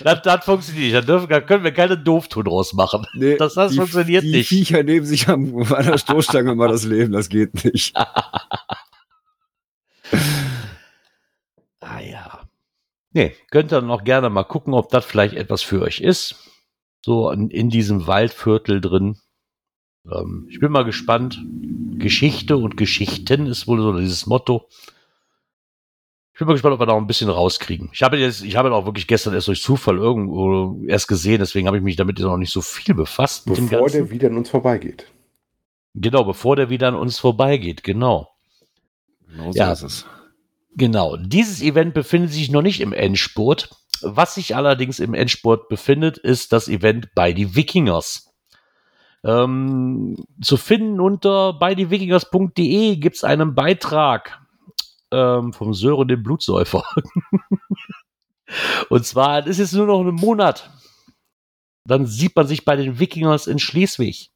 das, 0.05 0.23
das 0.23 0.45
funktioniert 0.45 0.85
nicht. 0.85 0.95
Da, 0.95 1.01
dürfen, 1.03 1.29
da 1.29 1.41
können 1.43 1.65
wir 1.65 1.73
keine 1.73 1.99
Dooftun 1.99 2.45
draus 2.47 2.73
machen. 2.73 3.05
Nee, 3.15 3.37
Das- 3.37 3.55
das 3.55 3.73
die, 3.73 3.77
funktioniert 3.79 4.25
die 4.25 4.33
nicht. 4.33 4.49
Viecher 4.49 4.83
nehmen 4.83 5.05
sich 5.07 5.29
am, 5.29 5.55
an 5.73 5.85
der 5.87 5.99
Stoßstange 5.99 6.53
immer 6.53 6.69
das 6.69 6.85
Leben, 6.85 7.13
das 7.13 7.29
geht 7.29 7.63
nicht. 7.65 7.95
Ah 11.81 12.01
ja. 12.01 12.41
Nee, 13.13 13.35
könnt 13.51 13.73
ihr 13.73 13.81
noch 13.81 14.05
gerne 14.05 14.31
mal 14.31 14.45
gucken, 14.45 14.75
ob 14.75 14.91
das 14.91 15.05
vielleicht 15.05 15.35
etwas 15.35 15.63
für 15.63 15.83
euch 15.83 16.01
ist. 16.01 16.37
So 17.05 17.31
in, 17.31 17.51
in 17.51 17.71
diesem 17.71 18.07
Waldviertel 18.07 18.81
drin. 18.81 19.19
Ähm, 20.11 20.47
ich 20.51 20.61
bin 20.61 20.73
mal 20.73 20.85
gespannt. 20.85 21.41
Geschichte 21.99 22.57
und 22.57 22.77
Geschichten 22.77 23.47
ist 23.47 23.67
wohl 23.67 23.81
so 23.81 23.99
dieses 23.99 24.27
Motto. 24.27 24.69
Ich 26.33 26.39
bin 26.39 26.47
mal 26.47 26.53
gespannt, 26.55 26.75
ob 26.75 26.81
wir 26.81 26.87
da 26.87 26.93
noch 26.93 27.01
ein 27.01 27.09
bisschen 27.09 27.31
rauskriegen. 27.31 27.91
Ich 27.93 28.03
habe 28.03 28.17
jetzt, 28.17 28.43
ich 28.43 28.55
habe 28.55 28.69
ihn 28.69 28.73
auch 28.73 28.85
wirklich 28.85 29.09
gestern 29.09 29.35
erst 29.35 29.49
durch 29.49 29.61
Zufall 29.61 29.97
irgendwo 29.97 30.81
erst 30.87 31.09
gesehen, 31.09 31.41
deswegen 31.41 31.67
habe 31.67 31.79
ich 31.79 31.83
mich 31.83 31.97
damit 31.97 32.19
jetzt 32.19 32.27
noch 32.27 32.37
nicht 32.37 32.53
so 32.53 32.61
viel 32.63 32.95
befasst. 32.95 33.49
mit 33.49 33.57
dem 33.57 33.69
Bevor 33.69 33.91
der 33.91 34.11
wieder 34.11 34.29
an 34.29 34.37
uns 34.37 34.49
vorbeigeht. 34.49 35.07
genau, 35.95 36.23
bevor 36.23 36.55
der 36.55 36.71
wieder 36.71 36.87
an 36.89 36.95
uns 36.95 37.19
vorbeigeht, 37.19 37.83
genau. 37.83 38.29
Genau 39.29 39.51
so 39.51 39.59
Ja. 39.59 39.73
ist 39.73 39.83
es. 39.83 40.07
Genau, 40.77 41.17
dieses 41.17 41.61
Event 41.61 41.93
befindet 41.93 42.31
sich 42.33 42.53
noch 42.53 42.63
nicht 42.63 42.81
im 42.81 42.93
Endspurt. 42.93 43.71
Was 44.03 44.35
sich 44.35 44.57
allerdings 44.57 45.01
im 45.01 45.15
Endspurt 45.15 45.69
befindet, 45.69 46.19
ist 46.19 46.53
das 46.53 46.69
Event 46.69 47.15
bei 47.15 47.33
die 47.33 47.55
Wikingers. 47.55 48.29
Ähm, 49.25 50.17
zu 50.41 50.57
finden 50.57 51.01
unter 51.01 51.53
bei 51.53 51.75
diewikingers.de 51.75 52.97
gibt 52.97 53.17
es 53.17 53.25
einen 53.25 53.55
Beitrag 53.55 54.41
ähm, 55.11 55.53
vom 55.53 55.75
Sören 55.75 56.09
dem 56.09 56.23
Blutsäufer. 56.23 56.85
Und 58.89 59.05
zwar, 59.05 59.47
es 59.47 59.59
ist 59.59 59.73
nur 59.73 59.87
noch 59.87 60.01
ein 60.01 60.15
Monat. 60.15 60.71
Dann 61.85 62.07
sieht 62.07 62.37
man 62.37 62.47
sich 62.47 62.65
bei 62.65 62.77
den 62.77 62.99
Wikingers 62.99 63.47
in 63.47 63.59
Schleswig. 63.59 64.31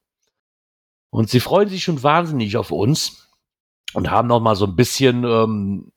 Und 1.10 1.30
sie 1.30 1.40
freuen 1.40 1.68
sich 1.68 1.84
schon 1.84 2.02
wahnsinnig 2.02 2.56
auf 2.56 2.70
uns 2.70 3.28
und 3.92 4.10
haben 4.10 4.28
noch 4.28 4.40
mal 4.40 4.56
so 4.56 4.66
ein 4.66 4.76
bisschen 4.76 5.24
ähm, 5.24 5.91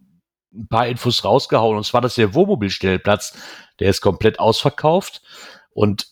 ein 0.55 0.67
paar 0.67 0.87
Infos 0.87 1.23
rausgehauen. 1.23 1.77
Und 1.77 1.85
zwar, 1.85 2.01
dass 2.01 2.15
der 2.15 2.33
Wohnmobilstellplatz, 2.33 3.37
der 3.79 3.89
ist 3.89 4.01
komplett 4.01 4.39
ausverkauft. 4.39 5.21
Und 5.71 6.07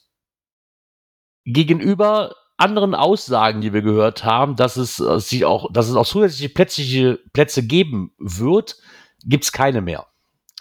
gegenüber 1.45 2.35
anderen 2.57 2.95
Aussagen, 2.95 3.61
die 3.61 3.73
wir 3.73 3.81
gehört 3.81 4.23
haben, 4.23 4.55
dass 4.55 4.77
es 4.77 4.99
äh, 4.99 5.19
sich 5.19 5.45
auch, 5.45 5.71
dass 5.71 5.89
es 5.89 5.95
auch 5.95 6.05
zusätzliche 6.05 6.49
Plätze, 6.49 7.19
Plätze 7.33 7.65
geben 7.65 8.13
wird, 8.19 8.77
gibt's 9.25 9.51
keine 9.51 9.81
mehr. 9.81 10.07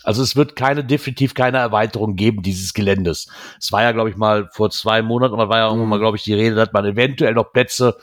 Also 0.05 0.23
es 0.23 0.35
wird 0.35 0.57
keine, 0.57 0.85
definitiv 0.85 1.35
keine 1.35 1.59
Erweiterung 1.59 2.17
geben 2.17 2.43
dieses 2.43 2.75
Geländes. 2.75 3.29
Es 3.61 3.71
war 3.71 3.83
ja, 3.83 3.93
glaube 3.93 4.11
ich, 4.11 4.17
mal 4.17 4.49
vor 4.53 4.71
zwei 4.71 5.01
Monaten, 5.01 5.39
da 5.39 5.49
war 5.49 5.59
ja 5.59 5.67
irgendwann 5.69 5.91
mal, 5.91 5.99
glaube 6.01 6.17
ich, 6.17 6.25
die 6.25 6.35
Rede, 6.35 6.57
dass 6.57 6.73
man 6.73 6.85
eventuell 6.85 7.35
noch 7.35 7.53
Plätze 7.53 7.97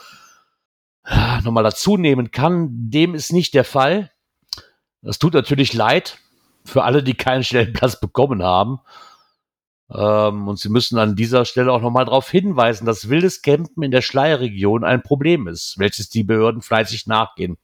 ah, 1.03 1.41
nochmal 1.41 1.63
dazu 1.63 1.97
nehmen 1.97 2.31
kann. 2.31 2.69
Dem 2.71 3.15
ist 3.15 3.33
nicht 3.33 3.53
der 3.53 3.65
Fall. 3.65 4.11
Das 5.01 5.19
tut 5.19 5.33
natürlich 5.33 5.73
leid 5.73 6.19
für 6.65 6.83
alle, 6.83 7.03
die 7.03 7.13
keinen 7.13 7.43
Stellplatz 7.43 7.99
bekommen 7.99 8.43
haben. 8.43 8.79
Ähm, 9.91 10.47
und 10.47 10.59
sie 10.59 10.69
müssen 10.69 10.99
an 10.99 11.15
dieser 11.15 11.45
Stelle 11.45 11.71
auch 11.71 11.81
nochmal 11.81 12.05
darauf 12.05 12.29
hinweisen, 12.29 12.85
dass 12.85 13.09
wildes 13.09 13.41
Campen 13.41 13.83
in 13.83 13.91
der 13.91 14.01
Schleierregion 14.01 14.83
ein 14.83 15.01
Problem 15.01 15.47
ist, 15.47 15.79
welches 15.79 16.09
die 16.09 16.23
Behörden 16.23 16.61
fleißig 16.61 17.07
nachgehen. 17.07 17.57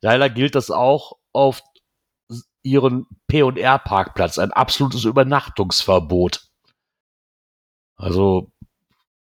Leider 0.00 0.28
gilt 0.28 0.54
das 0.54 0.70
auch 0.70 1.14
auf 1.32 1.62
ihren 2.62 3.06
P&R-Parkplatz, 3.28 4.38
ein 4.38 4.52
absolutes 4.52 5.04
Übernachtungsverbot. 5.04 6.42
Also, 7.96 8.50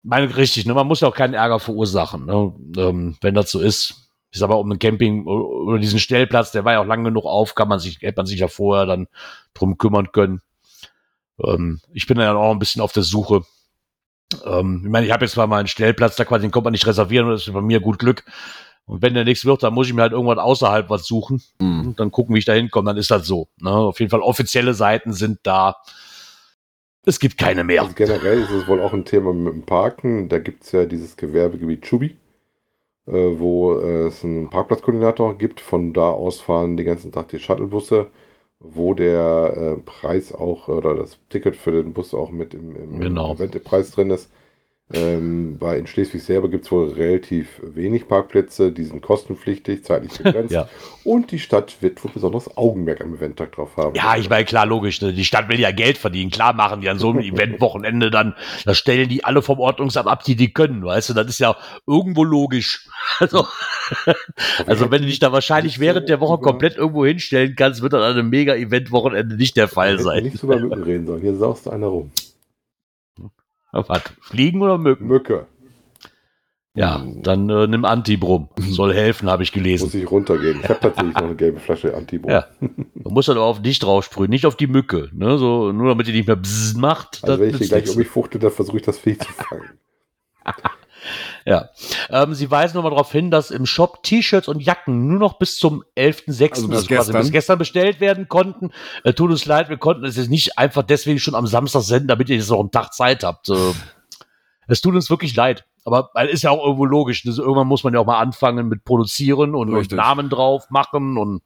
meine 0.03 0.37
richtig, 0.37 0.67
ne, 0.67 0.75
man 0.75 0.87
muss 0.87 1.01
ja 1.01 1.09
auch 1.09 1.15
keinen 1.15 1.35
Ärger 1.35 1.59
verursachen, 1.59 2.27
ne, 2.27 2.55
ähm, 2.77 3.17
wenn 3.21 3.35
das 3.35 3.51
so 3.51 3.61
ist. 3.61 4.04
Ich 4.35 4.41
sag 4.41 4.49
mal, 4.49 4.57
um 4.57 4.69
den 4.69 4.81
Camping 4.81 5.27
oder 5.27 5.79
diesen 5.79 6.01
Stellplatz, 6.01 6.51
der 6.51 6.65
war 6.65 6.73
ja 6.73 6.81
auch 6.81 6.87
lang 6.87 7.05
genug 7.05 7.25
auf, 7.25 7.55
kann 7.55 7.69
man 7.69 7.79
sich, 7.79 8.03
hätte 8.03 8.17
man 8.17 8.27
sich 8.27 8.41
ja 8.41 8.49
vorher 8.49 8.85
dann 8.85 9.07
drum 9.55 9.79
kümmern 9.79 10.11
können. 10.11 10.41
Ähm, 11.43 11.81
ich 11.93 12.09
bin 12.09 12.19
dann 12.19 12.37
auch 12.37 12.51
ein 12.51 12.59
bisschen 12.59 12.83
auf 12.83 12.93
der 12.93 13.05
Suche. 13.05 13.43
Ähm, 14.45 14.83
ich 14.85 14.91
meine, 14.91 15.07
ich 15.07 15.13
habe 15.13 15.25
jetzt 15.25 15.35
zwar 15.35 15.47
mal 15.47 15.59
einen 15.59 15.69
Stellplatz, 15.69 16.17
da 16.17 16.25
quasi 16.25 16.43
den 16.43 16.51
kommt 16.51 16.65
man 16.65 16.73
nicht 16.73 16.87
reservieren, 16.87 17.29
das 17.31 17.47
ist 17.47 17.53
bei 17.55 17.61
mir 17.61 17.79
gut 17.79 18.01
Glück. 18.01 18.25
Und 18.87 19.03
wenn 19.03 19.15
der 19.15 19.25
nichts 19.25 19.45
wird, 19.45 19.63
dann 19.63 19.73
muss 19.73 19.87
ich 19.87 19.95
mir 19.95 20.03
halt 20.03 20.13
irgendwann 20.13 20.41
außerhalb 20.41 20.91
was 20.91 21.07
suchen 21.07 21.41
Mhm. 21.61 21.95
dann 21.97 22.11
gucken, 22.11 22.35
wie 22.35 22.41
ich 22.41 22.45
da 22.45 22.53
hinkomme, 22.55 22.91
dann 22.91 22.97
ist 22.97 23.13
das 23.13 23.27
so. 23.27 23.49
Ne? 23.61 23.71
Auf 23.71 24.01
jeden 24.01 24.11
Fall 24.11 24.21
offizielle 24.21 24.75
Seiten 24.75 25.13
sind 25.13 25.39
da. 25.45 25.77
Es 27.07 27.21
gibt 27.21 27.39
keine 27.39 27.63
mehr. 27.65 27.83
Also 27.83 27.95
generell 27.95 28.41
ist 28.43 28.51
es 28.51 28.67
wohl 28.67 28.81
auch 28.81 28.93
ein 28.93 29.05
Thema 29.05 29.33
mit 29.33 29.55
dem 29.55 29.63
Parken. 29.63 30.29
Da 30.29 30.39
gibt 30.39 30.65
es 30.65 30.73
ja 30.73 30.87
dieses 30.87 31.17
Gewerbegebiet 31.17 31.83
Chubi, 31.83 32.17
wo 33.13 33.79
äh, 33.81 34.07
es 34.09 34.25
einen 34.25 34.51
Parkplatzkoordinator 34.51 35.37
gibt. 35.39 35.61
Von 35.61 35.93
da 35.93 36.11
aus 36.11 36.41
fahren 36.41 36.77
den 36.77 36.87
ganzen 36.87 37.13
Tag 37.13 37.29
die 37.29 37.39
Shuttlebusse, 37.39 38.11
wo 38.61 38.95
der 38.95 39.77
äh, 39.79 39.83
Preis 39.83 40.33
auch 40.33 40.69
oder 40.69 40.95
das 40.97 41.19
Ticket 41.29 41.57
für 41.57 41.73
den 41.73 41.93
Bus 41.93 42.15
auch 42.15 42.31
mit 42.31 42.55
im, 42.55 42.75
im 42.77 43.01
Genau. 43.01 43.33
Eventpreis 43.33 43.91
drin 43.93 44.11
ist. 44.11 44.31
Ähm, 44.93 45.57
weil 45.61 45.79
in 45.79 45.87
Schleswig 45.87 46.23
selber 46.23 46.51
gibt 46.51 46.67
es 46.67 46.71
wohl 46.71 46.91
relativ 46.91 47.59
wenig 47.63 48.07
Parkplätze, 48.07 48.71
die 48.71 48.85
sind 48.85 49.01
kostenpflichtig, 49.01 49.83
zeitlich 49.83 50.13
begrenzt. 50.19 50.45
Ja. 50.55 50.69
Und 51.05 51.33
die 51.33 51.39
Stadt 51.39 51.81
wird 51.81 52.05
wohl 52.05 52.11
besonders 52.13 52.55
Augenmerk 52.57 53.01
am 53.01 53.15
Eventtag 53.15 53.53
drauf 53.53 53.77
haben. 53.77 53.97
Ja, 53.97 54.17
ich 54.17 54.29
meine, 54.29 54.45
klar, 54.45 54.67
logisch. 54.67 55.01
Ne? 55.01 55.13
Die 55.13 55.25
Stadt 55.25 55.49
will 55.49 55.59
ja 55.59 55.73
Geld 55.73 55.97
verdienen. 55.97 56.31
Klar 56.31 56.53
machen 56.53 56.83
die 56.83 56.89
an 56.89 56.99
so 56.99 57.11
einem 57.11 57.21
Eventwochenende 57.35 58.11
dann, 58.11 58.35
da 58.67 58.75
stellen 58.75 59.09
die 59.09 59.25
alle 59.25 59.41
vom 59.43 59.59
Ordnungsamt 59.59 60.07
ab, 60.07 60.23
die 60.23 60.37
die 60.37 60.53
können, 60.53 60.85
weißt 60.85 61.09
du? 61.09 61.15
Das 61.15 61.27
ist 61.27 61.41
ja 61.41 61.57
irgendwo 61.87 62.25
logisch. 62.25 62.89
Also, 63.21 63.47
also 64.67 64.91
wenn 64.91 65.03
du 65.03 65.09
dich 65.09 65.19
da 65.21 65.31
wahrscheinlich 65.31 65.79
während 65.79 66.09
der 66.09 66.19
Woche 66.19 66.39
komplett 66.39 66.77
irgendwo 66.77 67.05
hinstellen 67.05 67.55
kannst, 67.55 67.81
wird 67.81 67.93
das 67.93 68.03
an 68.03 68.19
einem 68.19 68.31
Mega-Event-Wochenende 68.31 69.37
nicht 69.37 69.57
der 69.57 69.69
Fall 69.69 70.01
sein. 70.01 70.25
nicht 70.25 70.39
so 70.39 70.47
über 70.47 70.59
Mücken 70.59 70.83
reden 70.83 71.07
sollen. 71.07 71.21
Hier 71.21 71.37
saust 71.37 71.69
einer 71.69 71.87
rum. 71.87 72.11
Was? 73.75 74.03
Fliegen 74.21 74.63
oder 74.63 74.79
Mücken? 74.79 75.07
Mücke. 75.07 75.47
Ja, 76.77 77.07
dann 77.23 77.49
äh, 77.51 77.69
nimm 77.69 77.85
Antibrum. 77.85 78.49
Soll 78.59 78.93
helfen, 78.95 79.31
habe 79.31 79.45
ich 79.45 79.53
gelesen. 79.53 79.85
Muss 79.85 79.95
ich 79.95 80.11
runtergehen. 80.11 80.59
Ich 80.61 80.69
habe 80.69 80.81
tatsächlich 80.81 81.15
noch 81.15 81.23
eine 81.23 81.37
gelbe 81.37 81.61
Flasche 81.61 81.95
Antibro. 81.95 82.29
Ja. 82.29 82.47
Man 82.61 83.15
muss 83.15 83.27
dann 83.27 83.37
aber 83.37 83.47
auf 83.47 83.63
dich 83.63 83.79
drauf 83.79 84.05
sprühen, 84.05 84.31
nicht 84.31 84.45
auf 84.45 84.57
die 84.57 84.67
Mücke. 84.67 85.09
Ne? 85.13 85.39
So, 85.39 85.71
nur 85.71 85.89
damit 85.89 86.09
die 86.09 86.13
nicht 86.13 86.27
mehr 86.27 86.37
bzzz 86.37 86.75
macht. 86.75 87.21
Also 87.23 87.41
wenn 87.41 87.51
ich 87.51 87.59
hier 87.59 87.69
gleich 87.69 87.89
um 87.89 87.97
mich 87.97 88.09
fuchte, 88.09 88.41
dann 88.41 88.51
versuche 88.51 88.79
ich 88.79 88.83
das 88.83 88.99
Vieh 88.99 89.17
zu 89.17 89.33
fangen. 89.33 89.79
Ja. 91.45 91.69
Ähm, 92.11 92.35
sie 92.35 92.51
weisen 92.51 92.77
nochmal 92.77 92.93
darauf 92.93 93.13
hin, 93.13 93.31
dass 93.31 93.51
im 93.51 93.67
Shop 93.67 94.03
T-Shirts 94.03 94.49
und 94.49 94.61
Jacken 94.61 95.09
nur 95.09 95.19
noch 95.19 95.39
bis 95.39 95.57
zum 95.59 95.85
11.06. 95.97 96.51
Also 96.51 96.53
Also 96.53 96.69
bis 96.69 96.77
quasi 96.77 96.89
gestern. 96.89 97.21
bis 97.23 97.33
gestern 97.33 97.59
bestellt 97.59 98.01
werden 98.01 98.29
konnten. 98.29 98.71
Äh, 99.05 99.13
tut 99.13 99.31
uns 99.31 99.45
leid, 99.47 99.69
wir 99.69 99.79
konnten 99.79 100.05
es 100.05 100.17
jetzt 100.17 100.31
nicht 100.31 100.59
einfach 100.59 100.83
deswegen 100.83 101.19
schon 101.19 101.35
am 101.35 101.47
Samstag 101.47 101.83
senden, 101.83 102.09
damit 102.09 102.29
ihr 102.29 102.37
jetzt 102.37 102.51
noch 102.51 102.61
einen 102.61 102.71
Tag 102.71 102.93
Zeit 102.93 103.25
habt. 103.25 103.49
Äh, 103.49 103.73
es 104.67 104.81
tut 104.81 104.95
uns 104.95 105.11
wirklich 105.11 105.37
leid. 105.37 105.65
Aber 105.85 106.11
weil 106.15 106.29
ist 106.29 106.43
ja 106.43 106.51
auch 106.51 106.65
irgendwo 106.65 106.87
logisch. 106.87 107.25
Also 107.27 107.43
irgendwann 107.43 107.67
muss 107.67 107.85
man 107.85 107.93
ja 107.93 108.01
auch 108.01 108.07
mal 108.07 108.19
anfangen 108.19 108.69
mit 108.69 108.85
produzieren 108.85 109.55
und, 109.55 109.73
und. 109.75 109.93
Namen 109.93 110.31
drauf 110.31 110.71
machen 110.71 111.19
und 111.19 111.43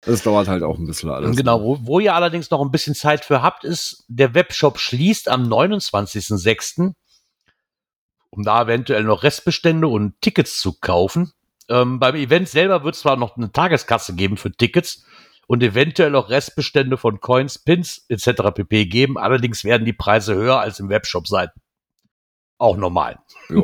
Das 0.00 0.22
dauert 0.24 0.48
halt 0.48 0.64
auch 0.64 0.76
ein 0.76 0.86
bisschen 0.86 1.08
alles. 1.10 1.36
Genau, 1.36 1.62
wo, 1.62 1.78
wo 1.82 2.00
ihr 2.00 2.14
allerdings 2.14 2.50
noch 2.50 2.60
ein 2.60 2.72
bisschen 2.72 2.96
Zeit 2.96 3.24
für 3.24 3.42
habt, 3.42 3.62
ist, 3.62 4.04
der 4.08 4.34
Webshop 4.34 4.78
schließt 4.80 5.28
am 5.28 5.44
29.06., 5.44 6.94
um 8.34 8.42
da 8.42 8.62
eventuell 8.62 9.04
noch 9.04 9.22
Restbestände 9.22 9.86
und 9.86 10.20
Tickets 10.20 10.60
zu 10.60 10.78
kaufen. 10.78 11.32
Ähm, 11.68 12.00
beim 12.00 12.16
Event 12.16 12.48
selber 12.48 12.84
wird 12.84 12.96
es 12.96 13.02
zwar 13.02 13.16
noch 13.16 13.36
eine 13.36 13.52
Tageskasse 13.52 14.14
geben 14.14 14.36
für 14.36 14.52
Tickets 14.52 15.04
und 15.46 15.62
eventuell 15.62 16.14
auch 16.16 16.30
Restbestände 16.30 16.96
von 16.96 17.20
Coins, 17.20 17.58
Pins 17.58 18.04
etc. 18.08 18.52
pp. 18.54 18.86
geben. 18.86 19.18
Allerdings 19.18 19.64
werden 19.64 19.84
die 19.84 19.92
Preise 19.92 20.34
höher 20.34 20.58
als 20.58 20.80
im 20.80 20.88
Webshop 20.88 21.28
sein. 21.28 21.48
Auch 22.58 22.76
normal. 22.76 23.18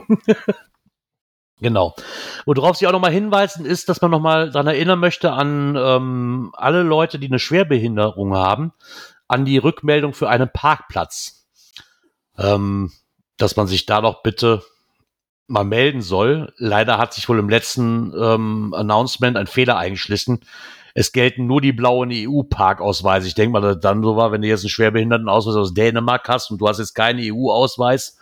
Genau. 1.63 1.95
Worauf 2.47 2.77
Sie 2.77 2.87
auch 2.87 2.93
nochmal 2.93 3.13
hinweisen, 3.13 3.67
ist, 3.67 3.91
dass 3.91 4.01
man 4.01 4.11
nochmal 4.11 4.51
daran 4.51 4.67
erinnern 4.67 4.99
möchte 4.99 5.33
an 5.33 5.77
ähm, 5.77 6.53
alle 6.55 6.83
Leute, 6.83 7.19
die 7.19 7.27
eine 7.27 7.39
Schwerbehinderung 7.39 8.35
haben, 8.35 8.73
an 9.29 9.45
die 9.45 9.59
Rückmeldung 9.59 10.15
für 10.15 10.31
einen 10.31 10.51
Parkplatz. 10.51 11.47
Ähm, 12.39 12.91
dass 13.43 13.57
man 13.57 13.67
sich 13.67 13.87
da 13.87 14.01
doch 14.01 14.23
bitte 14.23 14.62
mal 15.47 15.65
melden 15.65 16.01
soll. 16.01 16.53
Leider 16.57 16.99
hat 16.99 17.12
sich 17.12 17.29
wohl 17.29 17.39
im 17.39 17.49
letzten 17.49 18.12
ähm, 18.19 18.73
Announcement 18.75 19.37
ein 19.37 19.47
Fehler 19.47 19.77
eingeschlissen. 19.77 20.41
Es 20.95 21.12
gelten 21.12 21.47
nur 21.47 21.61
die 21.61 21.73
blauen 21.73 22.11
EU-Parkausweise. 22.12 23.27
Ich 23.27 23.35
denke 23.35 23.53
mal, 23.53 23.61
dass 23.61 23.77
das 23.77 23.83
dann 23.83 24.03
so 24.03 24.17
war, 24.17 24.33
wenn 24.33 24.43
du 24.43 24.49
jetzt 24.49 24.62
einen 24.62 24.71
Schwerbehindertenausweis 24.71 25.57
aus 25.57 25.75
Dänemark 25.75 26.29
hast 26.29 26.51
und 26.51 26.61
du 26.61 26.69
hast 26.69 26.79
jetzt 26.79 26.95
keinen 26.95 27.21
EU-Ausweis, 27.21 28.19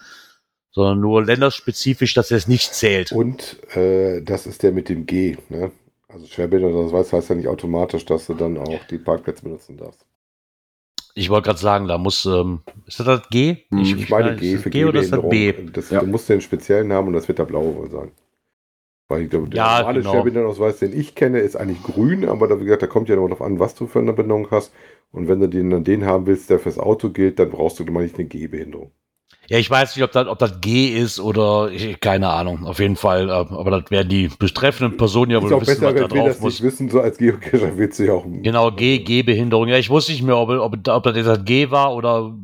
sondern 0.71 1.01
nur 1.01 1.25
länderspezifisch, 1.25 2.15
dass 2.15 2.31
es 2.31 2.47
nicht 2.47 2.75
zählt. 2.75 3.13
Und 3.13 3.59
äh, 3.77 4.23
das 4.23 4.47
ist 4.47 4.63
der 4.63 4.73
mit 4.73 4.89
dem 4.89 5.07
G. 5.07 5.37
Ne? 5.49 5.71
Also 6.09 6.27
Schwerbehinderte, 6.27 6.85
das 6.85 6.93
weiß, 6.93 7.13
heißt 7.13 7.31
ja 7.31 7.35
nicht 7.35 7.49
automatisch, 7.49 8.05
dass 8.05 8.27
du 8.27 8.35
dann 8.35 8.57
auch 8.59 8.85
die 8.91 8.99
Parkplätze 8.99 9.43
benutzen 9.43 9.77
darfst. 9.77 10.08
Ich 11.19 11.31
wollte 11.31 11.47
gerade 11.47 11.59
sagen, 11.59 11.89
da 11.89 11.99
muss, 11.99 12.25
ähm, 12.27 12.61
ist 12.87 13.01
das 13.01 13.07
das 13.07 13.29
G? 13.29 13.65
Hm, 13.71 13.79
Ich 13.81 14.09
meine 14.09 14.31
weiß, 14.31 14.41
G 14.41 14.57
für 14.57 14.71
G 14.71 14.85
oder 14.85 15.01
ist 15.01 15.13
das 15.13 15.21
B? 15.29 15.53
Gehbehinderung. 15.53 15.73
Das, 15.73 15.91
Ja. 15.91 16.01
Du 16.01 16.07
musst 16.07 16.29
den 16.29 16.41
speziellen 16.41 16.93
haben 16.93 17.09
und 17.09 17.13
das 17.15 17.27
wird 17.27 17.39
der 17.41 17.45
blaue 17.45 17.75
wohl 17.75 17.91
sein. 17.91 18.13
Weil 19.09 19.23
ich 19.23 19.31
glaube, 19.31 19.49
der 19.49 19.57
Ja, 19.59 19.79
normale 19.79 19.99
genau. 19.99 20.11
Schwerbehindertenausweis, 20.13 20.79
den 20.79 20.99
ich 20.99 21.15
kenne, 21.15 21.41
ist 21.41 21.57
eigentlich 21.57 21.83
grün, 21.83 22.29
aber 22.29 22.47
da, 22.47 22.61
wie 22.61 22.65
gesagt, 22.65 22.83
da 22.83 22.87
kommt 22.87 23.09
ja 23.09 23.17
noch 23.17 23.25
darauf 23.29 23.43
an, 23.43 23.59
was 23.59 23.75
du 23.75 23.87
für 23.87 23.99
eine 23.99 24.13
Behinderung 24.13 24.49
hast. 24.51 24.73
Und 25.13 25.29
wenn 25.29 25.41
du 25.41 25.49
den, 25.49 25.71
dann 25.71 25.85
den 25.85 26.05
haben 26.05 26.27
willst, 26.27 26.51
der 26.51 26.59
fürs 26.61 26.79
Auto 26.79 27.11
gilt, 27.11 27.39
dann 27.39 27.51
brauchst 27.51 27.79
du 27.81 27.85
mal 27.87 28.03
nicht 28.05 28.17
eine 28.19 28.29
Gehbehinderung. 28.29 28.93
Ja, 29.49 29.57
ich 29.57 29.71
weiß 29.71 29.97
nicht, 29.97 30.05
ob 30.05 30.13
das, 30.13 30.27
ob 30.27 30.39
das 30.39 30.61
G 30.61 30.89
ist 30.89 31.21
oder 31.21 31.71
ich, 31.73 31.99
keine 32.01 32.29
Ahnung. 32.29 32.67
Auf 32.67 32.81
jeden 32.81 32.97
Fall, 32.97 33.31
äh, 33.31 33.33
aber 33.33 33.71
das 33.71 33.91
werden 33.91 34.11
die 34.11 34.29
betreffenden 34.29 34.99
Personen 34.99 35.31
ja 35.31 35.41
wohl 35.41 35.51
wissen, 35.51 35.61
besser, 35.61 35.71
was 35.71 35.79
da 35.79 35.87
wenn 35.95 36.03
wir 36.03 36.09
drauf 36.09 36.29
das 36.29 36.41
muss. 36.41 36.53
nicht 36.53 36.63
wissen, 36.63 36.91
so 36.91 37.01
als 37.01 37.17
Geocacher 37.17 37.79
willst 37.79 37.99
du 37.99 38.05
ja 38.05 38.13
auch. 38.13 38.27
Genau, 38.27 38.71
G, 38.73 38.99
G-Behinderung. 38.99 39.69
Ja, 39.69 39.79
ich 39.79 39.89
wusste 39.89 40.13
nicht 40.13 40.23
mehr, 40.23 40.37
ob, 40.37 40.51
ob, 40.51 40.87
ob 40.87 41.03
das 41.03 41.17
jetzt 41.17 41.27
das 41.27 41.45
G 41.47 41.71
war 41.71 41.95
oder 41.95 42.35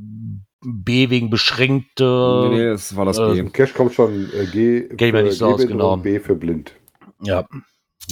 B 0.64 1.10
wegen 1.10 1.28
beschränkte. 1.28 2.48
nee, 2.50 2.56
nee, 2.56 2.64
das 2.70 2.96
war 2.96 3.04
das 3.04 3.18
äh, 3.18 3.32
B. 3.32 3.38
Im 3.38 3.52
Cache 3.52 3.74
kommt 3.74 3.92
schon 3.92 4.30
äh, 4.32 4.46
G 4.46 4.88
ich 4.88 5.12
mir 5.12 5.24
nicht 5.24 5.36
so 5.36 5.46
aus, 5.46 5.66
genau. 5.66 5.98
B 5.98 6.18
für 6.20 6.34
blind. 6.34 6.72
Ja. 7.20 7.46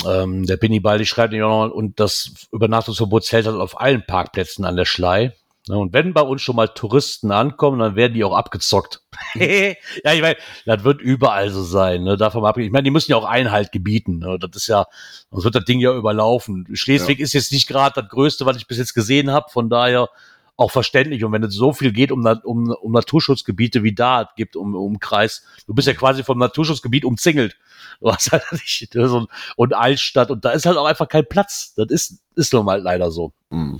Ähm, 0.07 0.45
der 0.45 0.59
Pinny 0.59 0.81
Baldi 0.81 1.07
schreibt 1.07 1.33
nämlich 1.33 1.47
auch 1.47 1.69
noch, 1.69 1.75
und 1.75 1.99
das 1.99 2.47
Übernachtungsverbot 2.53 3.25
zählt 3.25 3.47
halt 3.47 3.57
auf 3.57 3.81
allen 3.81 4.05
Parkplätzen 4.07 4.67
an 4.67 4.77
der 4.77 4.85
Schlei. 4.85 5.33
Ja, 5.69 5.77
Und 5.77 5.93
wenn 5.93 6.13
bei 6.13 6.23
uns 6.23 6.43
schon 6.43 6.57
mal 6.57 6.69
Touristen 6.69 7.31
ankommen, 7.31 7.79
dann 7.79 7.95
werden 7.95 8.15
die 8.15 8.25
auch 8.25 8.35
abgezockt. 8.35 9.01
ja, 9.35 10.13
ich 10.13 10.21
meine, 10.21 10.37
das 10.67 10.83
wird 10.83 11.01
überall 11.01 11.51
so 11.51 11.63
sein. 11.63 12.03
Ne? 12.03 12.17
Davon 12.17 12.45
abgesehen. 12.45 12.67
Ich 12.67 12.73
meine, 12.73 12.83
die 12.83 12.91
müssen 12.91 13.13
ja 13.13 13.17
auch 13.17 13.25
Einhalt 13.25 13.71
gebieten. 13.71 14.19
Ne? 14.19 14.39
Das 14.41 14.51
ist 14.57 14.67
ja, 14.67 14.87
sonst 15.31 15.45
wird 15.45 15.55
das 15.55 15.65
Ding 15.65 15.79
ja 15.79 15.95
überlaufen. 15.95 16.67
Schleswig 16.73 17.21
ist 17.21 17.33
jetzt 17.33 17.53
nicht 17.53 17.69
gerade 17.69 18.01
das 18.01 18.11
Größte, 18.11 18.45
was 18.45 18.57
ich 18.57 18.67
bis 18.67 18.79
jetzt 18.79 18.95
gesehen 18.95 19.31
habe. 19.31 19.51
Von 19.51 19.71
daher 19.71 20.09
auch 20.57 20.71
verständlich. 20.71 21.25
Und 21.25 21.33
wenn 21.33 21.45
es 21.45 21.55
so 21.55 21.73
viel 21.73 21.93
geht 21.93 22.11
um, 22.11 22.27
um, 22.45 22.71
um 22.71 22.93
Naturschutzgebiete 22.93 23.83
wie 23.83 23.95
da 23.95 24.23
es 24.23 24.29
gibt, 24.37 24.57
um, 24.57 24.75
um 24.75 24.99
Kreis, 24.99 25.45
du 25.67 25.75
bist 25.75 25.87
ja 25.87 25.95
quasi 25.95 26.25
vom 26.25 26.39
Naturschutzgebiet 26.39 27.05
umzingelt. 27.05 27.57
Du 28.01 28.11
hast 28.11 28.33
halt 28.33 28.45
nicht 28.53 28.95
ne, 28.95 29.09
so 29.09 29.21
ein, 29.21 29.27
und 29.57 29.75
Altstadt 29.75 30.31
und 30.31 30.45
da 30.45 30.51
ist 30.51 30.67
halt 30.67 30.77
auch 30.77 30.87
einfach 30.87 31.09
kein 31.09 31.27
Platz. 31.27 31.75
Das 31.77 31.89
ist, 31.89 32.21
ist 32.35 32.53
nun 32.53 32.65
mal 32.65 32.81
leider 32.81 33.11
so. 33.11 33.33
Hm. 33.51 33.79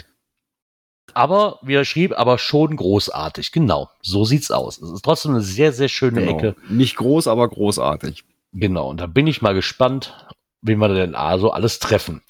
Aber, 1.15 1.59
wie 1.63 1.75
er 1.75 1.85
schrieb, 1.85 2.19
aber 2.19 2.39
schon 2.39 2.77
großartig. 2.77 3.53
Genau, 3.53 3.91
so 4.03 4.25
sieht's 4.25 4.51
aus. 4.51 4.79
Es 4.81 4.91
ist 4.91 5.05
trotzdem 5.05 5.33
eine 5.33 5.41
sehr, 5.43 5.73
sehr 5.73 5.89
schöne 5.89 6.21
Genau. 6.21 6.39
Ecke. 6.39 6.57
Nicht 6.69 6.97
groß, 6.97 7.29
aber 7.29 7.49
großartig. 7.49 8.25
Genau, 8.53 8.89
und 8.91 9.01
da 9.01 9.07
bin 9.07 9.27
ich 9.27 9.41
mal 9.43 9.55
gespannt, 9.55 10.15
wen 10.61 10.79
wir 10.79 10.89
denn 10.89 11.15
also 11.15 11.51
alles 11.53 11.79
treffen. 11.79 12.23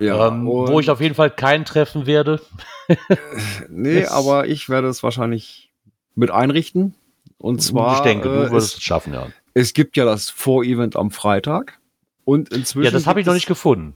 Ja, 0.00 0.28
ähm, 0.28 0.46
wo 0.46 0.80
ich 0.80 0.88
auf 0.90 1.00
jeden 1.00 1.14
Fall 1.14 1.30
keinen 1.30 1.64
treffen 1.64 2.06
werde. 2.06 2.40
Nee, 3.68 4.00
es- 4.00 4.10
aber 4.10 4.46
ich 4.48 4.68
werde 4.68 4.88
es 4.88 5.02
wahrscheinlich 5.02 5.70
mit 6.14 6.30
einrichten. 6.30 6.94
Und 7.38 7.62
zwar, 7.62 7.96
ich 7.96 8.00
denke, 8.02 8.28
äh, 8.28 8.32
du 8.32 8.38
würdest 8.50 8.72
es, 8.72 8.74
es 8.78 8.82
schaffen, 8.82 9.12
ja. 9.14 9.28
es 9.54 9.72
gibt 9.72 9.96
ja 9.96 10.04
das 10.04 10.28
Vorevent 10.30 10.96
am 10.96 11.10
Freitag. 11.10 11.78
Und 12.24 12.50
inzwischen. 12.50 12.84
Ja, 12.84 12.90
das 12.90 13.06
habe 13.06 13.20
ich 13.20 13.26
noch 13.26 13.34
nicht 13.34 13.46
gefunden. 13.46 13.94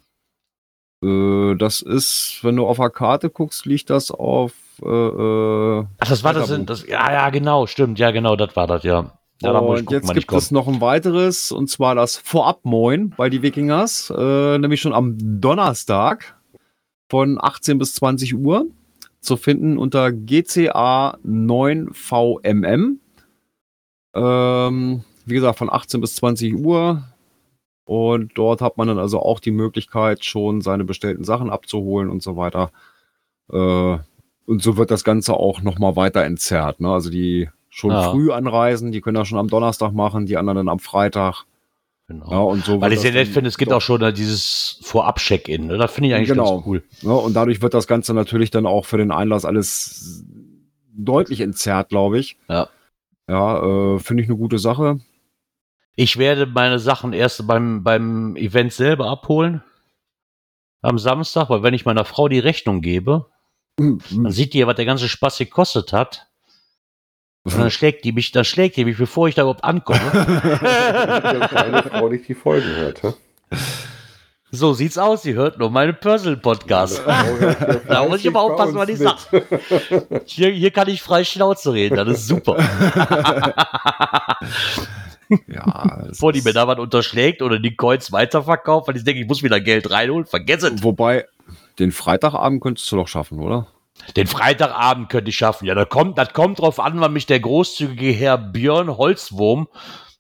Äh, 1.03 1.55
das 1.57 1.81
ist, 1.81 2.41
wenn 2.43 2.57
du 2.57 2.67
auf 2.67 2.77
der 2.77 2.91
Karte 2.91 3.31
guckst, 3.31 3.67
liegt 3.67 3.91
das 3.91 4.11
auf. 4.11 4.53
Äh, 4.83 4.89
äh, 4.89 5.85
Ach, 5.99 6.09
das 6.09 6.25
war 6.25 6.35
das, 6.35 6.53
das, 6.67 6.87
ja, 6.87 7.13
ja, 7.13 7.31
genau, 7.31 7.67
stimmt, 7.67 7.99
ja, 7.99 8.11
genau, 8.11 8.37
das 8.37 8.55
war 8.57 8.67
das, 8.67 8.83
ja. 8.83 9.13
Ja, 9.43 9.51
und 9.59 9.91
jetzt 9.91 10.15
gibt 10.15 10.33
es 10.33 10.51
noch 10.51 10.69
ein 10.69 10.81
weiteres, 10.81 11.53
und 11.53 11.69
zwar 11.69 11.95
das 11.95 12.17
Vorab-Moin 12.17 13.15
bei 13.17 13.29
die 13.29 13.43
Wikingers, 13.43 14.13
äh, 14.17 14.59
nämlich 14.59 14.81
schon 14.81 14.95
am 14.95 15.17
Donnerstag 15.41 16.37
von 17.11 17.39
18 17.41 17.79
bis 17.79 17.95
20 17.97 18.37
Uhr 18.37 18.67
zu 19.21 19.37
finden 19.37 19.77
unter 19.77 20.13
GCA 20.13 21.19
9VMM. 21.25 22.99
Ähm, 24.15 25.05
wie 25.27 25.35
gesagt, 25.35 25.59
von 25.59 25.73
18 25.73 26.01
bis 26.01 26.17
20 26.17 26.55
Uhr. 26.55 27.03
Und 27.85 28.33
dort 28.37 28.61
hat 28.63 28.77
man 28.79 28.89
dann 28.89 28.99
also 28.99 29.21
auch 29.21 29.41
die 29.41 29.51
Möglichkeit, 29.51 30.25
schon 30.25 30.61
seine 30.63 30.85
bestellten 30.85 31.25
Sachen 31.25 31.51
abzuholen 31.51 32.09
und 32.09 32.23
so 32.23 32.37
weiter. 32.37 32.71
Äh, 33.53 33.99
und 34.47 34.63
so 34.63 34.77
wird 34.77 34.91
das 34.91 35.05
Ganze 35.05 35.35
auch 35.35 35.61
nochmal 35.63 35.97
weiter 35.97 36.23
entzerrt. 36.25 36.81
Ne? 36.81 36.91
Also 36.91 37.11
die 37.11 37.49
schon 37.71 37.91
Ja. 37.91 38.11
früh 38.11 38.31
anreisen, 38.31 38.93
die 38.93 39.01
können 39.01 39.17
das 39.17 39.29
schon 39.29 39.39
am 39.39 39.49
Donnerstag 39.49 39.93
machen, 39.93 40.27
die 40.27 40.37
anderen 40.37 40.57
dann 40.57 40.69
am 40.69 40.79
Freitag. 40.79 41.45
Genau. 42.07 42.31
Ja, 42.31 42.39
und 42.41 42.65
so 42.65 42.81
Weil 42.81 42.93
ich 42.93 43.01
sehr 43.01 43.13
nett 43.13 43.29
finde, 43.29 43.49
es 43.49 43.57
gibt 43.57 43.73
auch 43.73 43.81
schon 43.81 44.01
dieses 44.15 44.79
Vorab-Check-In. 44.83 45.67
Ne? 45.67 45.79
Das 45.79 45.91
finde 45.93 46.09
ich 46.11 46.15
eigentlich 46.15 46.29
Genau. 46.29 46.57
ganz 46.57 46.67
cool. 46.67 46.83
Ja, 47.01 47.13
und 47.13 47.33
dadurch 47.35 47.63
wird 47.63 47.73
das 47.75 47.87
Ganze 47.87 48.13
natürlich 48.13 48.51
dann 48.51 48.67
auch 48.67 48.85
für 48.85 48.99
den 48.99 49.11
Einlass 49.11 49.45
alles 49.47 50.23
deutlich 50.95 51.41
entzerrt, 51.41 51.89
glaube 51.89 52.19
ich. 52.19 52.37
Ja. 52.49 52.69
Ja, 53.29 53.95
äh, 53.95 53.99
finde 54.01 54.23
ich 54.23 54.29
eine 54.29 54.37
gute 54.39 54.59
Sache. 54.59 55.01
Ich 55.97 56.19
werde 56.19 56.47
meine 56.47 56.79
Sachen 56.79 57.13
erst 57.13 57.47
beim, 57.47 57.85
beim 57.85 58.37
Event 58.37 58.73
selber 58.73 59.09
abholen. 59.09 59.63
Am 60.83 60.99
Samstag, 60.99 61.49
weil 61.49 61.63
wenn 61.63 61.75
ich 61.75 61.87
meiner 61.87 62.05
Frau 62.05 62.29
die 62.29 62.41
Rechnung 62.41 62.81
gebe, 62.81 63.27
dann 63.77 64.31
sieht 64.31 64.53
die 64.55 64.59
ja, 64.59 64.67
was 64.67 64.77
der 64.77 64.85
ganze 64.85 65.09
Spaß 65.09 65.39
gekostet 65.39 65.93
hat. 65.93 66.27
Und 67.45 67.59
dann 67.59 67.71
schlägt 67.71 68.05
die 68.05 68.13
mich, 68.13 68.33
dann 68.33 68.45
schlägt 68.45 68.77
die 68.77 68.85
mich, 68.85 68.97
bevor 68.97 69.29
ich 69.29 69.35
da 69.35 69.43
überhaupt 69.43 69.65
ankomme. 69.65 70.01
Damit 70.13 71.53
deine 71.53 71.83
Frau 71.83 72.09
nicht 72.09 72.27
die 72.29 72.35
Folgen 72.35 72.69
hört. 72.69 73.03
hä? 73.03 73.13
So 74.55 74.73
sieht's 74.75 74.99
aus. 74.99 75.23
Sie 75.23 75.35
hört 75.35 75.59
nur 75.59 75.71
meinen 75.71 75.97
Personal-Podcast. 75.99 77.03
Da 77.89 78.05
muss 78.05 78.21
ich 78.21 78.29
aber 78.29 78.41
aufpassen, 78.41 78.75
was 78.77 78.89
ich 78.89 78.99
sag. 78.99 79.17
Hier, 80.27 80.51
hier 80.51 80.71
kann 80.71 80.89
ich 80.89 81.03
frei 81.03 81.25
Schnauze 81.25 81.73
reden. 81.73 81.97
Das 81.97 82.09
ist 82.09 82.29
super. 82.29 82.57
Ja, 85.49 86.03
Bevor 86.09 86.33
die 86.33 86.43
mir 86.43 86.53
da 86.53 86.69
was 86.69 86.79
unterschlägt 86.79 87.41
oder 87.43 87.59
die 87.59 87.75
Coins 87.75 88.13
weiterverkauft, 88.13 88.89
weil 88.89 88.97
ich 88.97 89.05
denke, 89.05 89.23
ich 89.23 89.27
muss 89.27 89.43
wieder 89.43 89.59
Geld 89.59 89.91
reinholen. 89.91 90.27
Vergiss 90.27 90.63
es. 90.63 90.83
Wobei, 90.83 91.27
den 91.79 91.93
Freitagabend 91.93 92.63
könntest 92.63 92.93
du 92.93 92.97
doch 92.97 93.09
schaffen, 93.09 93.41
oder? 93.41 93.67
Den 94.17 94.27
Freitagabend 94.27 95.09
könnte 95.09 95.31
ich 95.31 95.37
schaffen. 95.37 95.67
Ja, 95.67 95.75
da 95.75 95.85
kommt, 95.85 96.19
das 96.19 96.33
kommt 96.33 96.59
drauf 96.59 96.79
an, 96.79 97.01
wann 97.01 97.13
mich 97.13 97.27
der 97.27 97.41
großzügige 97.41 98.13
Herr 98.13 98.37
Björn 98.39 98.97
Holzwurm 98.97 99.67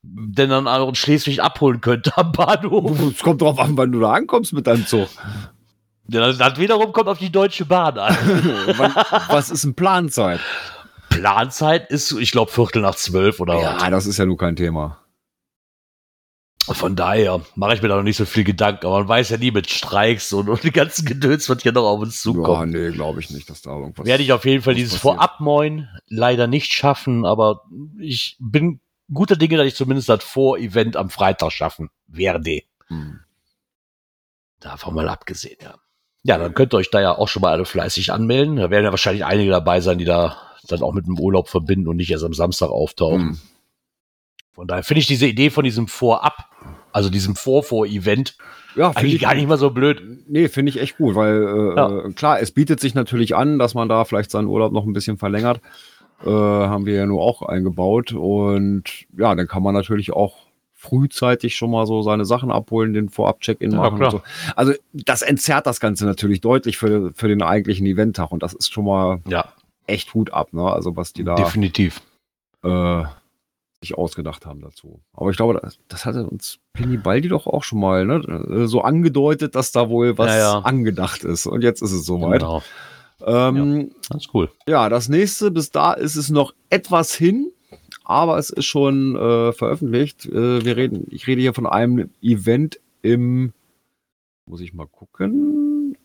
denn 0.06 0.50
dann 0.50 0.68
auch 0.68 0.88
in 0.88 0.94
Schleswig 0.94 1.42
abholen 1.42 1.80
könnte 1.80 2.16
am 2.16 2.32
Bahnhof. 2.32 3.00
Es 3.12 3.22
kommt 3.22 3.40
drauf 3.42 3.58
an, 3.58 3.76
wann 3.76 3.92
du 3.92 4.00
da 4.00 4.12
ankommst 4.12 4.52
mit 4.52 4.66
deinem 4.66 4.86
Zug. 4.86 5.08
Ja, 6.08 6.20
Das, 6.20 6.38
das 6.38 6.58
wiederum 6.58 6.92
kommt 6.92 7.08
auf 7.08 7.18
die 7.18 7.30
Deutsche 7.32 7.64
Bahn 7.64 7.98
an. 7.98 8.14
Was 9.28 9.50
ist 9.50 9.64
ein 9.64 9.74
Planzeit? 9.74 10.40
Planzeit 11.08 11.90
ist, 11.90 12.12
ich 12.12 12.30
glaube, 12.32 12.50
Viertel 12.50 12.82
nach 12.82 12.94
zwölf 12.96 13.40
oder 13.40 13.60
Ja, 13.60 13.90
das 13.90 14.06
ist 14.06 14.18
ja 14.18 14.26
nur 14.26 14.36
kein 14.36 14.56
Thema. 14.56 14.98
was. 16.66 16.76
Von 16.78 16.96
daher 16.96 17.40
mache 17.56 17.74
ich 17.74 17.82
mir 17.82 17.88
da 17.88 17.96
noch 17.96 18.02
nicht 18.02 18.16
so 18.16 18.24
viel 18.24 18.44
Gedanken. 18.44 18.86
Aber 18.86 18.98
man 19.00 19.08
weiß 19.08 19.28
ja 19.30 19.36
nie 19.36 19.50
mit 19.50 19.70
Streiks 19.70 20.32
und, 20.32 20.48
und 20.48 20.62
die 20.64 20.70
ganzen 20.72 21.04
Gedöns, 21.04 21.48
was 21.48 21.62
hier 21.62 21.72
noch 21.72 21.84
auf 21.84 22.00
uns 22.00 22.24
Ja, 22.24 22.32
zukommt. 22.32 22.72
nee, 22.72 22.90
glaube 22.90 23.20
ich 23.20 23.30
nicht, 23.30 23.48
dass 23.50 23.62
da 23.62 23.70
irgendwas. 23.78 24.06
Werde 24.06 24.22
ich 24.22 24.32
auf 24.32 24.44
jeden 24.44 24.62
Fall 24.62 24.74
was 24.74 24.78
dieses. 24.78 24.96
Vorabmoin 24.98 25.88
leider 26.08 26.46
nicht 26.46 26.72
schaffen, 26.72 27.24
aber 27.26 27.62
ich 27.98 28.36
bin 28.40 28.80
guter 29.12 29.36
Dinge, 29.36 29.56
dass 29.56 29.66
ich 29.66 29.74
zumindest 29.74 30.08
das 30.08 30.24
Vor-Event 30.24 30.96
am 30.96 31.10
Freitag 31.10 31.52
schaffen 31.52 31.90
werde. 32.06 32.62
Hm. 32.88 33.20
Davon 34.60 34.94
mal 34.94 35.08
abgesehen, 35.08 35.58
ja. 35.62 35.74
Ja, 36.22 36.38
dann 36.38 36.54
könnt 36.54 36.72
ihr 36.72 36.78
euch 36.78 36.90
da 36.90 37.02
ja 37.02 37.12
auch 37.18 37.28
schon 37.28 37.42
mal 37.42 37.50
alle 37.52 37.66
fleißig 37.66 38.10
anmelden. 38.12 38.56
Da 38.56 38.70
werden 38.70 38.84
ja 38.84 38.90
wahrscheinlich 38.90 39.26
einige 39.26 39.50
dabei 39.50 39.82
sein, 39.82 39.98
die 39.98 40.06
da 40.06 40.38
dann 40.68 40.82
auch 40.82 40.94
mit 40.94 41.06
dem 41.06 41.18
Urlaub 41.18 41.50
verbinden 41.50 41.86
und 41.86 41.96
nicht 41.96 42.10
erst 42.10 42.24
am 42.24 42.32
Samstag 42.32 42.70
auftauchen. 42.70 43.20
Hm. 43.30 43.40
Von 44.52 44.66
daher 44.66 44.84
finde 44.84 45.00
ich 45.00 45.06
diese 45.06 45.26
Idee 45.26 45.50
von 45.50 45.64
diesem 45.64 45.86
Vorab, 45.88 46.48
also 46.92 47.10
diesem 47.10 47.36
Vor-Vor-Event, 47.36 48.36
Ja, 48.76 48.90
eigentlich 48.90 49.20
gar 49.20 49.34
nicht 49.34 49.48
mal 49.48 49.58
so 49.58 49.70
blöd. 49.70 50.00
Nee, 50.28 50.48
finde 50.48 50.70
ich 50.70 50.80
echt 50.80 50.96
gut, 50.96 51.14
weil 51.14 51.42
äh, 51.42 51.76
Ja. 51.76 52.06
äh, 52.06 52.12
klar, 52.12 52.40
es 52.40 52.52
bietet 52.52 52.80
sich 52.80 52.94
natürlich 52.94 53.36
an, 53.36 53.58
dass 53.58 53.74
man 53.74 53.88
da 53.88 54.04
vielleicht 54.04 54.30
seinen 54.30 54.46
Urlaub 54.46 54.72
noch 54.72 54.86
ein 54.86 54.92
bisschen 54.92 55.18
verlängert. 55.18 55.60
Äh, 56.24 56.30
haben 56.30 56.86
wir 56.86 56.94
ja 56.94 57.06
nur 57.06 57.20
auch 57.22 57.42
eingebaut. 57.42 58.12
Und 58.12 58.84
ja, 59.16 59.34
dann 59.34 59.46
kann 59.46 59.62
man 59.62 59.74
natürlich 59.74 60.12
auch 60.12 60.36
frühzeitig 60.72 61.56
schon 61.56 61.70
mal 61.70 61.86
so 61.86 62.02
seine 62.02 62.24
Sachen 62.24 62.50
abholen, 62.50 62.92
den 62.92 63.08
Vorab-Check-In 63.08 63.72
Ja, 63.72 63.78
machen. 63.90 64.10
so. 64.10 64.22
Also 64.54 64.72
das 64.92 65.22
entzerrt 65.22 65.66
das 65.66 65.80
Ganze 65.80 66.04
natürlich 66.04 66.40
deutlich 66.40 66.76
für, 66.76 67.12
für 67.14 67.28
den 67.28 67.42
eigentlichen 67.42 67.86
Eventtag. 67.86 68.32
Und 68.32 68.42
das 68.42 68.52
ist 68.52 68.72
schon 68.72 68.84
mal 68.84 69.20
Ja, 69.26 69.46
echt 69.86 70.12
Hut 70.14 70.32
ab, 70.32 70.52
ne? 70.52 70.62
Also 70.70 70.96
was 70.96 71.12
die 71.12 71.24
da 71.24 71.34
definitiv. 71.36 72.02
äh, 72.62 73.02
sich 73.80 73.96
ausgedacht 73.96 74.46
haben 74.46 74.60
dazu. 74.60 75.00
Aber 75.14 75.30
ich 75.30 75.36
glaube, 75.36 75.58
das, 75.62 75.78
das 75.88 76.04
hatte 76.06 76.26
uns 76.26 76.58
Penny 76.72 76.96
Baldi 76.96 77.28
doch 77.28 77.46
auch 77.46 77.62
schon 77.64 77.80
mal 77.80 78.04
ne? 78.06 78.66
so 78.66 78.80
angedeutet, 78.82 79.54
dass 79.54 79.72
da 79.72 79.88
wohl 79.88 80.16
was 80.18 80.34
ja. 80.34 80.58
angedacht 80.60 81.24
ist. 81.24 81.46
Und 81.46 81.62
jetzt 81.62 81.82
ist 81.82 81.92
es 81.92 82.04
soweit. 82.06 82.40
Genau. 82.40 82.62
Ähm, 83.22 83.92
Ganz 84.10 84.28
cool. 84.34 84.50
ja. 84.66 84.88
das 84.88 85.08
nächste, 85.08 85.50
bis 85.50 85.70
da 85.70 85.92
ist 85.92 86.16
es 86.16 86.30
noch 86.30 86.54
etwas 86.70 87.14
hin, 87.14 87.52
aber 88.04 88.38
es 88.38 88.50
ist 88.50 88.66
schon 88.66 89.16
äh, 89.16 89.52
veröffentlicht. 89.52 90.26
Äh, 90.26 90.64
wir 90.64 90.76
reden, 90.76 91.06
ich 91.10 91.26
rede 91.26 91.40
hier 91.40 91.54
von 91.54 91.66
einem 91.66 92.10
Event 92.20 92.80
im, 93.02 93.52
muss 94.46 94.60
ich 94.60 94.74
mal 94.74 94.86
gucken, 94.86 95.96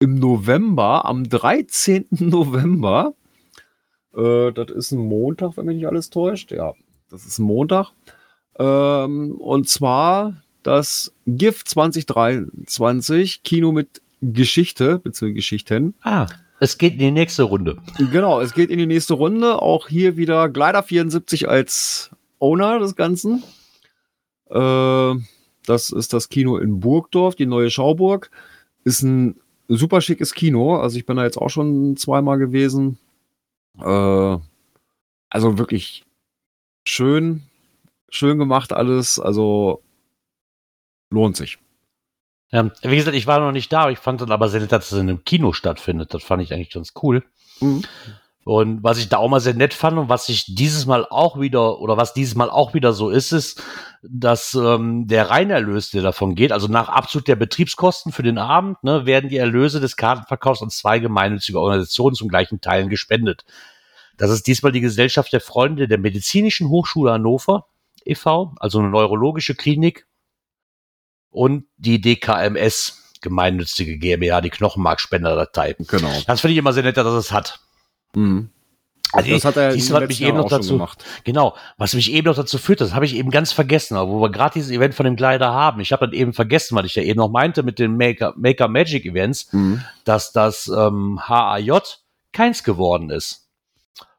im 0.00 0.14
November, 0.16 1.04
am 1.04 1.28
13. 1.28 2.06
November. 2.10 3.14
Äh, 4.16 4.52
das 4.52 4.70
ist 4.70 4.92
ein 4.92 4.98
Montag, 4.98 5.56
wenn 5.56 5.66
mich 5.66 5.76
nicht 5.76 5.86
alles 5.86 6.10
täuscht. 6.10 6.52
Ja, 6.52 6.74
das 7.10 7.26
ist 7.26 7.38
ein 7.38 7.44
Montag. 7.44 7.90
Ähm, 8.58 9.32
und 9.32 9.68
zwar 9.68 10.42
das 10.62 11.12
GIF 11.26 11.64
2023, 11.64 13.42
Kino 13.42 13.72
mit 13.72 14.00
Geschichte, 14.20 14.98
beziehungsweise 14.98 15.34
Geschichten. 15.34 15.94
Ah, 16.02 16.26
es 16.60 16.78
geht 16.78 16.94
in 16.94 16.98
die 16.98 17.10
nächste 17.10 17.42
Runde. 17.42 17.78
Genau, 17.98 18.40
es 18.40 18.54
geht 18.54 18.70
in 18.70 18.78
die 18.78 18.86
nächste 18.86 19.14
Runde. 19.14 19.60
Auch 19.60 19.88
hier 19.88 20.16
wieder 20.16 20.48
Glider 20.48 20.82
74 20.82 21.48
als 21.48 22.10
Owner 22.38 22.78
des 22.78 22.96
Ganzen. 22.96 23.42
Äh, 24.50 25.14
das 25.66 25.90
ist 25.90 26.12
das 26.12 26.28
Kino 26.28 26.58
in 26.58 26.80
Burgdorf, 26.80 27.34
die 27.34 27.46
neue 27.46 27.70
Schauburg. 27.70 28.30
Ist 28.84 29.02
ein 29.02 29.40
super 29.68 30.00
schickes 30.00 30.34
Kino. 30.34 30.76
Also 30.76 30.96
ich 30.98 31.06
bin 31.06 31.16
da 31.16 31.24
jetzt 31.24 31.38
auch 31.38 31.50
schon 31.50 31.96
zweimal 31.96 32.38
gewesen. 32.38 32.98
Äh, 33.80 34.38
also 35.30 35.58
wirklich 35.58 36.04
schön, 36.84 37.42
schön 38.08 38.38
gemacht 38.38 38.72
alles. 38.72 39.18
Also 39.18 39.82
lohnt 41.10 41.36
sich. 41.36 41.58
Ja, 42.54 42.70
wie 42.82 42.94
gesagt, 42.94 43.16
ich 43.16 43.26
war 43.26 43.40
noch 43.40 43.50
nicht 43.50 43.72
da, 43.72 43.80
aber 43.80 43.90
ich 43.90 43.98
fand 43.98 44.20
dann 44.20 44.30
aber 44.30 44.48
sehr 44.48 44.60
nett, 44.60 44.70
dass 44.70 44.92
es 44.92 44.98
in 44.98 45.08
einem 45.08 45.24
Kino 45.24 45.52
stattfindet. 45.52 46.14
Das 46.14 46.22
fand 46.22 46.40
ich 46.40 46.54
eigentlich 46.54 46.70
ganz 46.70 46.92
cool. 47.02 47.24
Mhm. 47.60 47.82
Und 48.44 48.84
was 48.84 48.98
ich 48.98 49.08
da 49.08 49.16
auch 49.16 49.28
mal 49.28 49.40
sehr 49.40 49.54
nett 49.54 49.74
fand 49.74 49.98
und 49.98 50.08
was 50.08 50.28
ich 50.28 50.54
dieses 50.54 50.86
Mal 50.86 51.04
auch 51.10 51.40
wieder, 51.40 51.80
oder 51.80 51.96
was 51.96 52.14
dieses 52.14 52.36
Mal 52.36 52.48
auch 52.50 52.72
wieder 52.72 52.92
so 52.92 53.10
ist, 53.10 53.32
ist, 53.32 53.60
dass 54.04 54.54
ähm, 54.54 55.08
der 55.08 55.30
Reinerlös, 55.30 55.90
der 55.90 56.02
davon 56.02 56.36
geht, 56.36 56.52
also 56.52 56.68
nach 56.68 56.88
Abzug 56.88 57.24
der 57.24 57.34
Betriebskosten 57.34 58.12
für 58.12 58.22
den 58.22 58.38
Abend, 58.38 58.84
ne, 58.84 59.04
werden 59.04 59.30
die 59.30 59.38
Erlöse 59.38 59.80
des 59.80 59.96
Kartenverkaufs 59.96 60.62
an 60.62 60.70
zwei 60.70 61.00
gemeinnützige 61.00 61.58
Organisationen 61.58 62.14
zum 62.14 62.28
gleichen 62.28 62.60
Teilen 62.60 62.88
gespendet. 62.88 63.44
Das 64.16 64.30
ist 64.30 64.46
diesmal 64.46 64.70
die 64.70 64.80
Gesellschaft 64.80 65.32
der 65.32 65.40
Freunde 65.40 65.88
der 65.88 65.98
Medizinischen 65.98 66.68
Hochschule 66.68 67.10
Hannover 67.10 67.66
e.V., 68.04 68.54
also 68.60 68.78
eine 68.78 68.90
neurologische 68.90 69.56
Klinik 69.56 70.06
und 71.34 71.64
die 71.76 72.00
DKMS, 72.00 73.02
gemeinnützige 73.20 73.98
GmbH, 73.98 74.40
die 74.40 74.50
Knochenmarkspenderdatei. 74.50 75.74
Genau. 75.78 76.12
Das 76.26 76.40
finde 76.40 76.52
ich 76.52 76.58
immer 76.58 76.72
sehr 76.72 76.82
nett, 76.84 76.96
dass 76.96 77.06
es 77.06 77.32
hat. 77.32 77.60
Mhm. 78.14 78.50
Also 79.12 79.30
das 79.30 79.44
hat 79.44 79.56
er 79.56 79.72
dies 79.72 79.90
letzten 79.90 80.06
mich 80.08 80.22
eben 80.22 80.36
noch 80.36 80.48
dazu, 80.48 80.72
gemacht. 80.72 81.04
genau, 81.22 81.54
was 81.76 81.94
mich 81.94 82.12
eben 82.12 82.26
noch 82.26 82.34
dazu 82.34 82.58
führt, 82.58 82.80
das 82.80 82.94
habe 82.94 83.04
ich 83.04 83.14
eben 83.14 83.30
ganz 83.30 83.52
vergessen, 83.52 83.96
aber 83.96 84.10
wo 84.10 84.20
wir 84.20 84.30
gerade 84.30 84.54
dieses 84.54 84.70
Event 84.72 84.94
von 84.94 85.04
dem 85.04 85.14
Kleider 85.14 85.52
haben. 85.52 85.80
Ich 85.80 85.92
habe 85.92 86.06
dann 86.06 86.14
eben 86.14 86.32
vergessen, 86.32 86.76
weil 86.76 86.84
ich 86.84 86.96
ja 86.96 87.02
eben 87.02 87.18
noch 87.18 87.30
meinte 87.30 87.62
mit 87.62 87.78
den 87.78 87.96
Maker, 87.96 88.34
Maker 88.36 88.68
Magic 88.68 89.04
Events, 89.04 89.52
Mhm. 89.52 89.84
dass 90.04 90.32
das 90.32 90.68
ähm, 90.68 91.20
HAJ 91.28 91.80
keins 92.32 92.64
geworden 92.64 93.10
ist. 93.10 93.48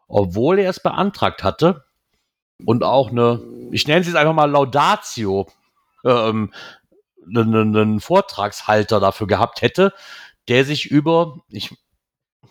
Obwohl 0.07 0.59
er 0.59 0.69
es 0.69 0.79
beantragt 0.79 1.43
hatte 1.43 1.83
und 2.65 2.83
auch 2.83 3.09
eine, 3.11 3.41
ich 3.71 3.87
nenne 3.87 4.01
es 4.01 4.07
jetzt 4.07 4.15
einfach 4.15 4.33
mal 4.33 4.49
Laudatio, 4.49 5.47
ähm, 6.05 6.53
einen, 7.27 7.75
einen 7.75 7.99
Vortragshalter 7.99 8.99
dafür 8.99 9.27
gehabt 9.27 9.61
hätte, 9.61 9.93
der 10.47 10.65
sich 10.65 10.85
über, 10.91 11.37
ich 11.49 11.73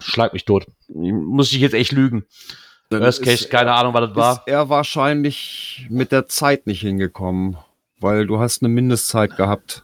schlag 0.00 0.32
mich 0.32 0.44
tot, 0.44 0.66
muss 0.88 1.52
ich 1.52 1.60
jetzt 1.60 1.74
echt 1.74 1.92
lügen. 1.92 2.24
Dann 2.90 3.00
Worst 3.02 3.22
Case, 3.22 3.48
keine 3.48 3.70
er- 3.70 3.76
Ahnung, 3.76 3.94
was 3.94 4.08
das 4.08 4.16
war. 4.16 4.32
Ist 4.32 4.42
er 4.46 4.68
wahrscheinlich 4.68 5.86
mit 5.88 6.12
der 6.12 6.26
Zeit 6.28 6.66
nicht 6.66 6.80
hingekommen, 6.80 7.56
weil 8.00 8.26
du 8.26 8.38
hast 8.40 8.62
eine 8.62 8.68
Mindestzeit 8.68 9.36
gehabt. 9.36 9.82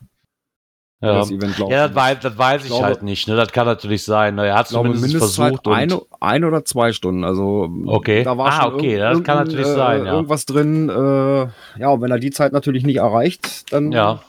Ja, 1.02 1.14
Das 1.14 1.30
Event 1.30 1.56
ja 1.58 1.88
das, 1.88 1.94
weiß, 1.96 2.18
das 2.20 2.36
weiß 2.36 2.62
ich 2.64 2.68
glaube- 2.68 2.84
halt 2.84 3.02
nicht. 3.02 3.26
Ne? 3.26 3.34
Das 3.34 3.52
kann 3.52 3.64
natürlich 3.64 4.04
sein. 4.04 4.34
Ne? 4.34 4.48
Er 4.48 4.54
hat 4.58 4.68
glaube, 4.68 4.92
zumindest 4.92 5.16
versucht. 5.16 5.66
Eine, 5.66 6.02
ein 6.20 6.44
oder 6.44 6.62
zwei 6.66 6.92
Stunden. 6.92 7.24
Also 7.24 7.70
Okay. 7.86 8.22
da 8.22 8.36
war 8.36 8.48
Ah, 8.48 8.62
schon 8.64 8.74
okay, 8.74 8.98
das 8.98 9.22
kann 9.22 9.38
natürlich 9.38 9.66
sein, 9.66 10.04
ja. 10.04 10.12
Irgendwas 10.12 10.44
drin. 10.44 10.90
Äh, 10.90 11.80
ja, 11.80 11.88
und 11.88 12.02
wenn 12.02 12.10
er 12.10 12.18
die 12.18 12.30
Zeit 12.30 12.52
natürlich 12.52 12.84
nicht 12.84 12.96
erreicht, 12.96 13.72
dann, 13.72 13.92
ja. 13.92 14.20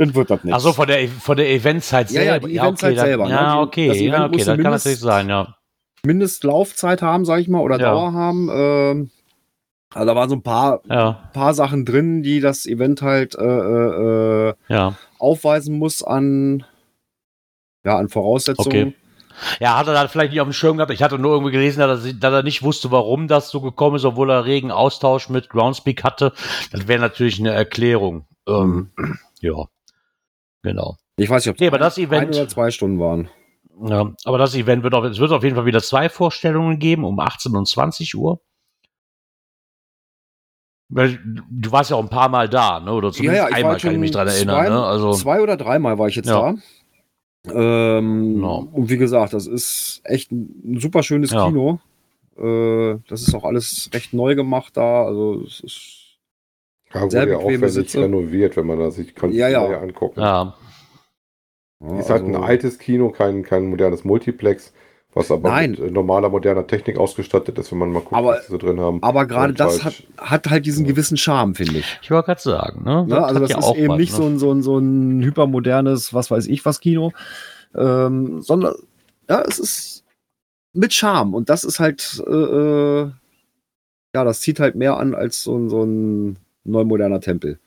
Dann 0.00 0.14
wird 0.14 0.30
das 0.30 0.42
nichts. 0.44 0.56
Achso, 0.56 0.72
von 0.72 0.86
der, 0.88 1.08
von 1.08 1.36
der 1.36 1.50
Eventzeit 1.50 2.10
Ja, 2.10 2.22
ja, 2.22 2.30
selber. 2.32 2.48
die 2.48 2.56
Eventzeit 2.58 2.90
okay, 2.90 2.96
dann- 2.96 3.06
selber, 3.06 3.24
ne? 3.26 3.30
Ja, 3.30 3.54
Die- 3.54 3.60
okay, 3.66 3.88
das 3.88 4.00
ja, 4.00 4.12
okay, 4.24 4.28
muss 4.28 4.38
das 4.38 4.46
kann 4.46 4.56
mindest- 4.56 4.84
natürlich 4.86 5.00
sein, 5.00 5.28
ja. 5.28 5.54
Mindestlaufzeit 6.04 7.02
haben, 7.02 7.24
sag 7.24 7.40
ich 7.40 7.48
mal, 7.48 7.60
oder 7.60 7.78
Ja. 7.78 7.90
Dauer 7.92 8.12
haben. 8.12 8.48
Ähm, 8.52 9.10
also 9.92 10.06
da 10.06 10.16
waren 10.16 10.28
so 10.30 10.36
ein 10.36 10.42
paar, 10.42 10.80
Ja, 10.88 11.30
paar 11.32 11.52
Sachen 11.54 11.84
drin, 11.84 12.22
die 12.22 12.40
das 12.40 12.66
Event 12.66 13.02
halt 13.02 13.34
äh, 13.36 13.44
äh, 13.44 14.48
äh, 14.50 14.54
ja. 14.68 14.94
aufweisen 15.18 15.78
muss 15.78 16.02
an, 16.02 16.64
ja, 17.84 17.96
an 17.98 18.08
Voraussetzungen. 18.08 18.68
Okay. 18.88 18.94
Ja, 19.58 19.78
hat 19.78 19.86
er 19.86 19.94
dann 19.94 20.08
vielleicht 20.08 20.32
nicht 20.32 20.40
auf 20.40 20.48
dem 20.48 20.52
Schirm 20.52 20.76
gehabt. 20.76 20.92
Ich 20.92 21.02
hatte 21.02 21.18
nur 21.18 21.32
irgendwie 21.32 21.52
gelesen, 21.52 21.80
dass 21.80 22.04
er, 22.04 22.12
dass 22.12 22.32
er 22.32 22.42
nicht 22.42 22.62
wusste, 22.62 22.90
warum 22.90 23.26
das 23.26 23.48
so 23.50 23.60
gekommen 23.62 23.96
ist, 23.96 24.04
obwohl 24.04 24.30
er 24.30 24.44
regen 24.44 24.70
Austausch 24.70 25.28
mit 25.30 25.48
Groundspeak 25.48 26.04
hatte. 26.04 26.32
Das 26.72 26.88
wäre 26.88 27.00
natürlich 27.00 27.40
eine 27.40 27.50
Erklärung. 27.52 28.26
Ähm, 28.46 28.90
ja, 29.40 29.54
genau. 30.62 30.96
Ich 31.16 31.28
weiß 31.28 31.44
nicht, 31.44 31.54
ob 31.54 31.60
Nee, 31.60 31.66
aber 31.68 31.78
das 31.78 31.98
Event- 31.98 32.34
ein 32.34 32.40
oder 32.40 32.48
zwei 32.48 32.70
Stunden 32.70 32.98
waren. 32.98 33.28
Ja, 33.82 34.12
aber 34.24 34.38
das 34.38 34.54
Event 34.54 34.82
wird 34.82 34.94
auf, 34.94 35.04
es 35.04 35.18
wird 35.18 35.32
auf 35.32 35.42
jeden 35.42 35.56
Fall 35.56 35.64
wieder 35.66 35.82
zwei 35.82 36.08
Vorstellungen 36.08 36.78
geben, 36.78 37.04
um 37.04 37.18
18 37.18 37.56
und 37.56 37.66
20 37.66 38.14
Uhr. 38.14 38.40
Du 40.92 41.70
warst 41.72 41.90
ja 41.90 41.96
auch 41.96 42.02
ein 42.02 42.08
paar 42.08 42.28
Mal 42.28 42.48
da, 42.48 42.80
ne? 42.80 42.92
Oder 42.92 43.12
zumindest 43.12 43.48
ich 43.50 43.54
einmal 43.54 43.72
war 43.74 43.78
kann 43.80 43.92
ich 43.92 43.98
mich 43.98 44.10
dran 44.10 44.26
erinnern. 44.26 44.56
zwei, 44.56 44.68
ne? 44.68 44.82
Also, 44.84 45.12
zwei 45.12 45.40
oder 45.40 45.56
dreimal 45.56 45.98
war 45.98 46.08
ich 46.08 46.16
jetzt 46.16 46.28
Ja. 46.28 46.52
da. 47.46 47.98
Ähm, 47.98 48.34
Genau. 48.34 48.68
Und 48.72 48.90
wie 48.90 48.96
gesagt, 48.96 49.32
das 49.32 49.46
ist 49.46 50.00
echt 50.04 50.32
ein 50.32 50.78
super 50.80 51.02
schönes 51.04 51.30
Ja. 51.30 51.46
Kino. 51.46 51.78
Äh, 52.36 52.98
das 53.08 53.22
ist 53.22 53.34
auch 53.34 53.44
alles 53.44 53.88
recht 53.94 54.12
neu 54.12 54.34
gemacht 54.34 54.76
da. 54.76 55.04
Also 55.04 55.42
es 55.46 55.60
ist 55.60 55.99
Ja, 56.92 57.02
wurde 57.02 57.10
Sehr 57.10 57.20
ja 57.20 57.26
bequeme 57.38 57.44
aufwendig 57.66 57.72
Sitze. 57.72 58.00
renoviert, 58.02 58.56
wenn 58.56 58.66
man 58.66 58.78
das 58.78 58.96
sich 58.96 59.14
kann 59.14 59.32
Ja, 59.32 59.48
ja. 59.48 59.66
näher 59.68 59.80
angucken. 59.82 60.20
ja. 60.20 60.54
ja, 61.80 61.98
Ist 61.98 62.10
halt 62.10 62.24
ein 62.24 62.34
also- 62.34 62.46
altes 62.46 62.78
Kino, 62.78 63.10
kein, 63.10 63.42
kein 63.42 63.66
modernes 63.70 64.04
Multiplex, 64.04 64.72
was 65.12 65.30
aber 65.30 65.48
Nein. 65.50 65.72
mit 65.72 65.80
äh, 65.80 65.90
normaler, 65.90 66.28
moderner 66.28 66.66
Technik 66.66 66.98
ausgestattet 66.98 67.58
ist, 67.58 67.70
wenn 67.72 67.78
man 67.78 67.90
mal 67.92 68.00
guckt, 68.00 68.12
Aber- 68.14 68.30
was 68.32 68.46
sie 68.46 68.52
so 68.52 68.58
drin 68.58 68.80
haben. 68.80 69.02
Aber 69.02 69.26
gerade 69.26 69.50
Und 69.50 69.60
das 69.60 69.84
hat, 69.84 69.94
halt- 70.18 70.30
hat 70.30 70.50
halt 70.50 70.66
diesen 70.66 70.86
gewissen 70.86 71.16
Charme, 71.16 71.54
finde 71.54 71.78
ich. 71.78 71.98
Ich 72.02 72.10
wollte 72.10 72.26
gerade 72.26 72.40
sagen, 72.40 72.84
ne? 72.84 73.06
Ne? 73.06 73.16
Also 73.24 73.36
hat 73.36 73.42
das 73.42 73.50
ja 73.50 73.58
ist 73.58 73.64
auch 73.64 73.76
eben 73.76 73.88
was, 73.90 73.98
nicht 73.98 74.12
ne? 74.12 74.16
so, 74.18 74.24
ein, 74.26 74.38
so, 74.38 74.52
ein, 74.52 74.62
so 74.62 74.78
ein 74.78 75.22
hypermodernes, 75.22 76.12
was 76.14 76.30
weiß 76.30 76.46
ich 76.48 76.64
was 76.64 76.80
Kino, 76.80 77.12
ähm, 77.74 78.40
sondern 78.42 78.74
ja, 79.28 79.42
es 79.48 79.58
ist 79.60 80.04
mit 80.72 80.92
Charme 80.92 81.34
und 81.34 81.48
das 81.50 81.64
ist 81.64 81.78
halt, 81.80 82.22
äh, 82.26 82.30
äh, 82.32 83.10
ja, 84.14 84.24
das 84.24 84.40
zieht 84.40 84.58
halt 84.60 84.74
mehr 84.76 84.96
an 84.96 85.14
als 85.14 85.42
so 85.44 85.56
ein, 85.56 85.68
so 85.68 85.82
ein 85.84 86.36
neumoderner 86.64 87.20
Tempel. 87.20 87.58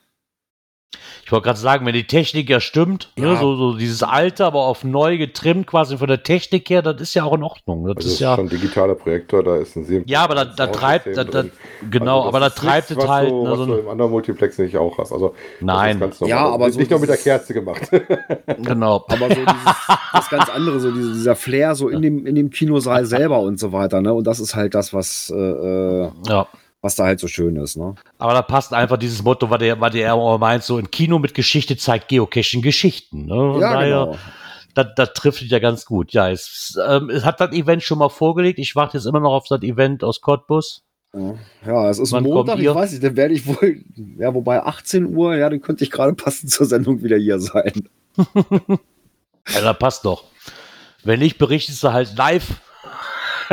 Ich 1.26 1.32
wollte 1.32 1.45
gerade 1.45 1.60
sagen, 1.60 1.86
wenn 1.86 1.94
die 1.94 2.06
Technik 2.06 2.49
ja 2.49 2.60
stimmt, 2.60 3.11
ne, 3.15 3.28
Ja. 3.30 3.36
so, 3.40 3.56
so 3.56 3.78
dieses 3.78 4.03
alte, 4.03 4.45
aber 4.45 4.65
auf 4.65 4.84
neu 4.84 5.18
getrimmt, 5.18 5.65
quasi 5.65 5.98
von 5.98 6.07
der 6.07 6.22
Technik 6.22 6.70
her, 6.70 6.82
das 6.82 7.02
ist 7.02 7.14
ja 7.15 7.24
auch 7.24 7.34
in 7.34 7.41
Ordnung. 7.44 7.86
Das 7.88 7.95
Das 7.95 8.06
ist 8.06 8.11
ist 8.14 8.20
ja, 8.20 8.36
schon 8.36 8.45
ein 8.45 8.49
digitaler 8.49 8.94
Projektor, 8.94 9.41
da 9.41 9.56
ist 9.56 9.76
ein 9.76 9.86
sehr 9.86 10.03
ja, 10.06 10.22
aber 10.24 10.36
da, 10.36 10.45
da 10.45 10.68
treibt, 10.68 11.07
da, 11.18 11.24
da, 11.24 11.45
genau, 11.90 12.18
Also 12.18 12.28
aber 12.28 12.40
da 12.41 12.49
das 12.49 12.56
treibt 12.56 12.90
nichts, 12.90 13.03
es 13.03 13.10
was 13.10 13.15
halt. 13.15 13.30
Du, 13.32 13.44
ne, 13.44 13.49
was 13.52 13.57
so 13.57 13.65
du 13.65 13.74
im 13.78 13.88
anderen 13.90 14.11
Multiplex 14.11 14.57
nicht 14.60 14.78
auch 14.78 14.98
hast. 14.98 15.11
Also, 15.14 15.34
nein, 15.61 15.99
Das 15.99 16.10
ist 16.11 16.20
ganz 16.20 16.22
normal. 16.22 16.45
Ja, 16.45 16.53
aber 16.53 16.65
Nicht 16.65 16.74
so 16.74 16.80
nicht 16.82 16.91
nur 16.91 16.99
mit 16.99 17.10
der 17.10 17.18
Kerze 17.18 17.53
gemacht. 17.53 17.82
genau. 18.61 19.06
Aber 19.07 19.30
so 19.30 19.36
dieses, 19.36 19.88
das 20.11 20.30
ganz 20.30 20.49
andere, 20.49 20.80
so 20.80 20.91
diese, 20.91 21.14
dieser 21.14 21.36
Flair 21.36 21.74
so 21.76 21.88
in 21.90 22.02
dem, 22.02 22.28
in 22.28 22.36
dem 22.36 22.49
Kinosaal 22.52 23.06
selber 23.06 23.40
und 23.40 23.60
so 23.60 23.72
weiter, 23.72 24.02
ne? 24.02 24.14
Und 24.14 24.28
das 24.28 24.40
ist 24.40 24.56
halt 24.56 24.76
das, 24.76 24.94
was, 24.94 25.34
äh, 25.36 25.40
äh, 25.40 26.11
Ja. 26.28 26.48
Was 26.84 26.95
da 26.95 27.05
halt 27.05 27.19
so 27.22 27.27
schön 27.30 27.55
ist, 27.55 27.77
ne? 27.77 27.95
Aber 28.18 28.34
da 28.34 28.41
passt 28.41 28.73
einfach 28.73 28.97
dieses 28.97 29.23
Motto, 29.23 29.49
was 29.49 29.60
der, 29.60 29.80
was 29.80 29.93
der 29.93 30.14
auch 30.14 30.38
meint, 30.38 30.64
so 30.64 30.77
ein 30.77 30.91
Kino 30.91 31.18
mit 31.18 31.34
Geschichte 31.34 31.77
zeigt 31.77 32.10
Geocaching 32.10 32.61
Geschichten. 32.61 33.26
Ne? 33.26 33.57
Ja, 33.61 33.73
daher, 33.73 34.05
genau. 34.05 34.18
das, 34.76 34.88
das 34.97 35.14
trifft 35.14 35.41
es 35.41 35.49
ja 35.49 35.60
ganz 35.60 35.85
gut. 35.85 36.11
Ja, 36.11 36.30
es, 36.30 36.77
ähm, 36.85 37.10
es 37.10 37.23
hat 37.23 37.39
das 37.39 37.53
Event 37.53 37.84
schon 37.84 37.99
mal 37.99 38.10
vorgelegt. 38.10 38.60
Ich 38.60 38.76
warte 38.76 38.97
jetzt 38.97 39.05
immer 39.05 39.22
noch 39.22 39.31
auf 39.31 39.47
das 39.47 39.61
Event 39.61 40.03
aus 40.03 40.19
Cottbus. 40.19 40.84
Ja, 41.65 41.89
es 41.89 41.99
ist 41.99 42.11
Wann 42.11 42.23
Montag, 42.23 42.60
ich 42.60 42.73
weiß 42.73 42.91
nicht, 42.91 43.03
dann 43.03 43.15
werde 43.15 43.34
ich 43.35 43.47
wohl, 43.47 43.84
ja, 44.18 44.34
wobei 44.34 44.61
18 44.64 45.15
Uhr, 45.15 45.38
ja, 45.38 45.49
dann 45.49 45.61
könnte 45.61 45.85
ich 45.85 45.91
gerade 45.91 46.14
passend 46.14 46.51
zur 46.51 46.65
Sendung 46.65 47.01
wieder 47.01 47.18
hier 47.18 47.39
sein. 47.39 47.88
Ja, 49.53 49.60
das 49.60 49.77
passt 49.77 50.05
doch. 50.05 50.23
Wenn 51.03 51.19
nicht, 51.19 51.38
berichtest 51.38 51.84
du 51.84 51.91
halt 51.91 52.15
live 52.15 52.61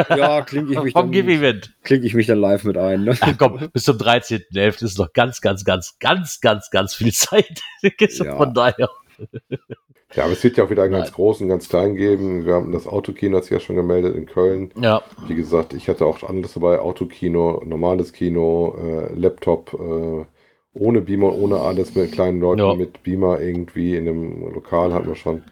Ja, 0.08 0.42
klinge 0.42 0.72
ich 0.72 0.78
mich 0.82 0.92
vom 0.92 1.10
dann, 1.12 1.60
klinge 1.82 2.06
ich 2.06 2.14
mich 2.14 2.26
dann 2.26 2.38
live 2.38 2.64
mit 2.64 2.76
ein. 2.76 3.04
Ne? 3.04 3.16
Ach 3.20 3.34
komm, 3.38 3.68
bis 3.72 3.84
zum 3.84 3.96
13.11. 3.96 4.84
ist 4.84 4.98
noch 4.98 5.12
ganz, 5.12 5.40
ganz, 5.40 5.64
ganz, 5.64 5.98
ganz, 5.98 6.40
ganz, 6.40 6.70
ganz 6.70 6.94
viel 6.94 7.12
Zeit. 7.12 7.60
Ja. 7.82 8.36
Von 8.36 8.54
daher. 8.54 8.88
Ja, 10.14 10.24
aber 10.24 10.32
es 10.32 10.42
wird 10.42 10.56
ja 10.56 10.64
auch 10.64 10.70
wieder 10.70 10.82
einen 10.82 10.92
Nein. 10.92 11.02
ganz 11.02 11.12
großen, 11.12 11.48
ganz 11.48 11.68
kleinen 11.68 11.94
geben. 11.94 12.44
Wir 12.44 12.54
haben 12.54 12.72
das 12.72 12.86
Autokino, 12.86 13.36
hat 13.36 13.44
sich 13.44 13.52
ja 13.52 13.60
schon 13.60 13.76
gemeldet 13.76 14.16
in 14.16 14.26
Köln. 14.26 14.72
Ja, 14.80 15.02
Wie 15.28 15.34
gesagt, 15.36 15.72
ich 15.72 15.88
hatte 15.88 16.04
auch 16.04 16.22
anderes 16.28 16.54
dabei, 16.54 16.80
Autokino, 16.80 17.62
normales 17.64 18.12
Kino, 18.12 18.76
äh, 18.76 19.14
Laptop, 19.14 19.72
äh, 19.74 20.24
ohne 20.72 21.00
Beamer, 21.00 21.32
ohne 21.32 21.60
alles, 21.60 21.94
mit 21.94 22.12
kleinen 22.12 22.40
Leuten 22.40 22.60
Ja. 22.60 22.74
mit 22.74 23.02
Beamer 23.02 23.40
irgendwie 23.40 23.96
in 23.96 24.08
einem 24.08 24.52
Lokal 24.52 24.92
hatten 24.92 25.08
wir 25.08 25.14
schon. 25.16 25.44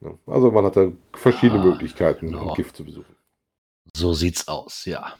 Ja, 0.00 0.10
also 0.26 0.52
man 0.52 0.64
hat 0.64 0.76
da 0.76 0.92
verschiedene 1.14 1.60
Ah, 1.62 1.64
Möglichkeiten, 1.66 2.30
ja. 2.32 2.38
um 2.38 2.54
GIF 2.54 2.72
zu 2.72 2.84
besuchen. 2.84 3.14
So 3.96 4.14
sieht's 4.14 4.48
aus, 4.48 4.84
ja. 4.84 5.14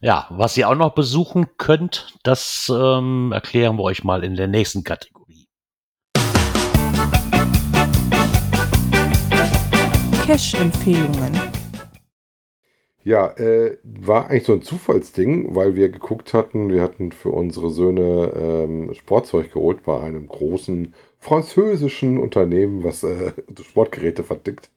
Ja, 0.00 0.26
was 0.30 0.56
ihr 0.56 0.68
auch 0.68 0.74
noch 0.74 0.94
besuchen 0.94 1.46
könnt, 1.56 2.14
das 2.22 2.70
ähm, 2.74 3.32
erklären 3.32 3.76
wir 3.76 3.84
euch 3.84 4.04
mal 4.04 4.22
in 4.22 4.36
der 4.36 4.48
nächsten 4.48 4.84
Kategorie. 4.84 5.46
Cash-Empfehlungen. 10.26 11.40
Ja, 13.02 13.28
äh, 13.36 13.76
war 13.82 14.30
eigentlich 14.30 14.44
so 14.44 14.54
ein 14.54 14.62
Zufallsding, 14.62 15.54
weil 15.54 15.74
wir 15.74 15.90
geguckt 15.90 16.32
hatten, 16.32 16.70
wir 16.70 16.80
hatten 16.80 17.12
für 17.12 17.30
unsere 17.30 17.70
Söhne 17.70 18.32
ähm, 18.34 18.94
Sportzeug 18.94 19.52
geholt 19.52 19.82
bei 19.84 20.00
einem 20.00 20.26
großen 20.26 20.94
französischen 21.18 22.18
Unternehmen, 22.18 22.82
was 22.82 23.02
äh, 23.02 23.32
Sportgeräte 23.62 24.24
vertickt 24.24 24.70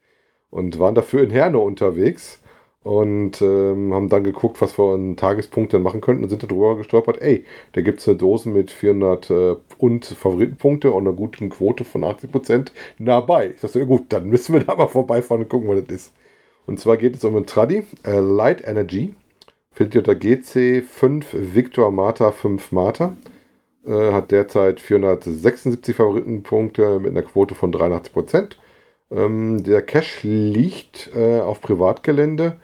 und 0.50 0.78
waren 0.80 0.96
dafür 0.96 1.24
in 1.24 1.32
Herne 1.32 1.60
unterwegs 1.60 2.42
und 2.88 3.42
ähm, 3.42 3.94
haben 3.94 4.08
dann 4.08 4.24
geguckt, 4.24 4.62
was 4.62 4.80
wir 4.80 4.94
an 4.94 5.18
Tagespunkten 5.18 5.84
machen 5.84 6.00
könnten 6.00 6.24
und 6.24 6.30
sind 6.30 6.42
darüber 6.42 6.78
gestolpert, 6.78 7.22
ey, 7.22 7.44
da 7.74 7.82
gibt 7.82 8.00
es 8.00 8.08
eine 8.08 8.16
Dose 8.18 8.48
mit 8.48 8.72
400 8.72 9.30
äh, 9.30 9.56
und 9.78 10.06
Favoritenpunkte 10.06 10.92
und 10.92 11.06
einer 11.06 11.16
guten 11.16 11.50
Quote 11.50 11.84
von 11.84 12.06
80 12.06 12.32
Prozent 12.32 12.72
dabei. 12.98 13.52
Ich 13.56 13.62
dachte, 13.62 13.80
ja 13.80 13.86
gut, 13.86 14.06
dann 14.10 14.30
müssen 14.30 14.54
wir 14.54 14.64
da 14.64 14.76
mal 14.76 14.88
vorbeifahren 14.88 15.44
und 15.44 15.50
gucken, 15.50 15.68
was 15.68 15.84
das 15.86 15.96
ist. 15.96 16.14
Und 16.66 16.80
zwar 16.80 16.96
geht 16.96 17.16
es 17.18 17.26
um 17.26 17.36
einen 17.36 17.46
Traddy, 17.46 17.84
äh, 18.06 18.20
Light 18.20 18.66
Energy, 18.66 19.14
findet 19.74 19.96
ihr 19.96 20.00
unter 20.00 20.14
GC5 20.14 21.26
Victor 21.34 21.92
Martha 21.92 22.32
5 22.32 22.72
Martha. 22.72 23.18
Äh, 23.86 24.14
hat 24.14 24.32
derzeit 24.32 24.80
476 24.80 25.96
Favoritenpunkte 25.96 27.00
mit 27.02 27.12
einer 27.12 27.24
Quote 27.24 27.54
von 27.54 27.74
83%. 27.74 28.56
Ähm, 29.12 29.64
der 29.64 29.82
Cache 29.82 30.28
liegt 30.28 31.12
äh, 31.16 31.42
auf 31.42 31.62
Privatgelände. 31.62 32.58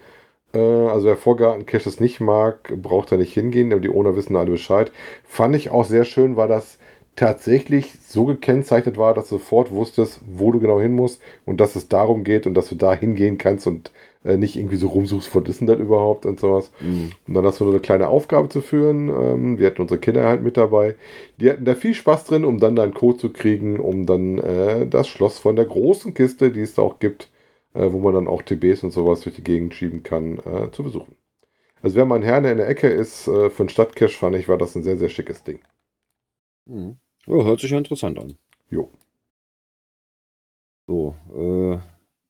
Äh, 0.54 0.60
also 0.60 1.08
wer 1.08 1.18
Vorgarten-Cache 1.18 1.90
es 1.90 2.00
nicht 2.00 2.20
mag, 2.20 2.74
braucht 2.82 3.12
da 3.12 3.18
nicht 3.18 3.34
hingehen, 3.34 3.72
aber 3.72 3.82
die 3.82 3.90
Owner 3.90 4.16
wissen 4.16 4.36
alle 4.36 4.52
Bescheid. 4.52 4.92
Fand 5.24 5.56
ich 5.56 5.70
auch 5.70 5.86
sehr 5.86 6.06
schön, 6.06 6.36
weil 6.36 6.48
das 6.48 6.78
tatsächlich 7.16 7.94
so 8.08 8.26
gekennzeichnet 8.26 8.98
war, 8.98 9.14
dass 9.14 9.30
du 9.30 9.38
sofort 9.38 9.72
wusstest, 9.72 10.20
wo 10.26 10.52
du 10.52 10.60
genau 10.60 10.80
hin 10.80 10.96
musst 10.96 11.22
und 11.46 11.60
dass 11.60 11.76
es 11.76 11.88
darum 11.88 12.24
geht 12.24 12.48
und 12.48 12.56
dass 12.56 12.70
du 12.70 12.76
da 12.76 12.94
hingehen 12.94 13.38
kannst 13.38 13.68
und 13.68 13.92
äh, 14.26 14.38
nicht 14.38 14.56
irgendwie 14.56 14.78
so 14.78 14.88
rumsuchst, 14.88 15.36
was 15.36 15.44
ist 15.48 15.60
denn 15.60 15.68
das 15.68 15.80
überhaupt 15.80 16.26
und 16.26 16.40
sowas. 16.40 16.72
Mhm. 16.80 17.12
Und 17.28 17.34
dann 17.34 17.46
hast 17.46 17.60
du 17.60 17.70
eine 17.70 17.80
kleine 17.80 18.08
Aufgabe 18.08 18.50
zu 18.50 18.62
führen. 18.62 19.10
Ähm, 19.10 19.60
wir 19.60 19.68
hatten 19.68 19.82
unsere 19.82 20.00
Kinder 20.00 20.24
halt 20.26 20.42
mit 20.44 20.58
dabei. 20.58 20.96
Die 21.40 21.50
hatten 21.50 21.66
da 21.66 21.76
viel 21.76 21.94
Spaß 21.94 22.26
drin, 22.26 22.46
um 22.46 22.60
dann 22.60 22.76
deinen 22.76 22.94
Code 22.94 23.18
zu 23.18 23.30
kriegen, 23.32 23.80
um 23.80 24.06
dann 24.06 24.40
äh, 24.40 24.88
das 24.88 25.08
Schloss 25.08 25.40
von 25.40 25.56
der 25.56 25.66
großen 25.66 26.14
Kiste, 26.14 26.52
die 26.52 26.62
es 26.62 26.76
da 26.76 26.82
auch 26.84 27.00
gibt, 27.00 27.30
äh, 27.74 27.92
wo 27.92 28.00
man 28.00 28.14
dann 28.14 28.28
auch 28.28 28.42
TBs 28.42 28.84
und 28.84 28.92
sowas 28.92 29.22
durch 29.22 29.36
die 29.36 29.44
Gegend 29.44 29.74
schieben 29.74 30.04
kann, 30.04 30.40
äh, 30.40 30.72
zu 30.72 30.84
besuchen. 30.84 31.16
Also 31.82 31.98
wenn 31.98 32.08
man 32.08 32.24
Herne 32.24 32.52
in 32.52 32.58
der 32.58 32.70
Ecke 32.70 32.88
ist, 32.88 33.28
äh, 33.28 33.50
für 33.50 33.64
einen 33.64 33.70
Stadtcache 33.70 34.14
fand 34.14 34.36
ich, 34.36 34.48
war 34.48 34.58
das 34.58 34.76
ein 34.76 34.84
sehr, 34.84 34.98
sehr 34.98 35.10
schickes 35.10 35.44
Ding. 35.44 35.60
Mhm. 36.66 36.98
Ja, 37.26 37.44
hört 37.44 37.60
sich 37.60 37.72
ja 37.72 37.78
interessant 37.78 38.20
an. 38.20 38.38
Jo. 38.70 38.90
So, 40.88 41.16
äh, 41.36 41.80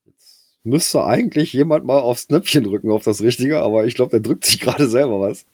jetzt 0.06 0.58
müsste 0.64 1.04
eigentlich 1.04 1.52
jemand 1.52 1.84
mal 1.84 2.00
aufs 2.00 2.28
Knöpfchen 2.28 2.64
drücken, 2.64 2.90
auf 2.90 3.04
das 3.04 3.20
Richtige, 3.22 3.60
aber 3.60 3.86
ich 3.86 3.94
glaube, 3.94 4.10
der 4.10 4.20
drückt 4.20 4.44
sich 4.44 4.60
gerade 4.60 4.88
selber 4.88 5.20
was. 5.20 5.46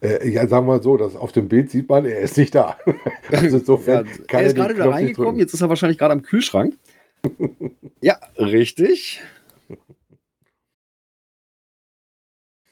Äh, 0.00 0.28
ja, 0.28 0.46
sagen 0.46 0.66
wir 0.66 0.74
mal 0.74 0.82
so, 0.82 0.96
dass 0.96 1.16
auf 1.16 1.32
dem 1.32 1.48
Bild 1.48 1.70
sieht 1.70 1.88
man, 1.88 2.04
er 2.04 2.20
ist 2.20 2.36
nicht 2.36 2.54
da. 2.54 2.76
also 3.30 3.56
Ja, 3.56 3.58
insofern 3.60 4.06
kann 4.26 4.40
er 4.40 4.46
ist 4.46 4.56
gerade 4.56 4.74
wieder 4.74 4.90
reingekommen, 4.90 5.38
jetzt 5.38 5.54
ist 5.54 5.62
er 5.62 5.68
wahrscheinlich 5.68 5.98
gerade 5.98 6.12
am 6.12 6.22
Kühlschrank. 6.22 6.76
Ja, 8.00 8.18
richtig. 8.38 9.20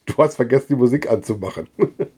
Du 0.06 0.14
hast 0.16 0.36
vergessen, 0.36 0.68
die 0.70 0.76
Musik 0.76 1.10
anzumachen. 1.10 1.68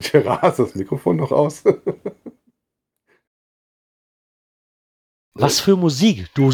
Gerard, 0.00 0.44
ist 0.52 0.58
das 0.58 0.74
Mikrofon 0.74 1.16
noch 1.16 1.32
aus? 1.32 1.62
Was 5.38 5.60
für 5.60 5.76
Musik? 5.76 6.26
Du, 6.34 6.50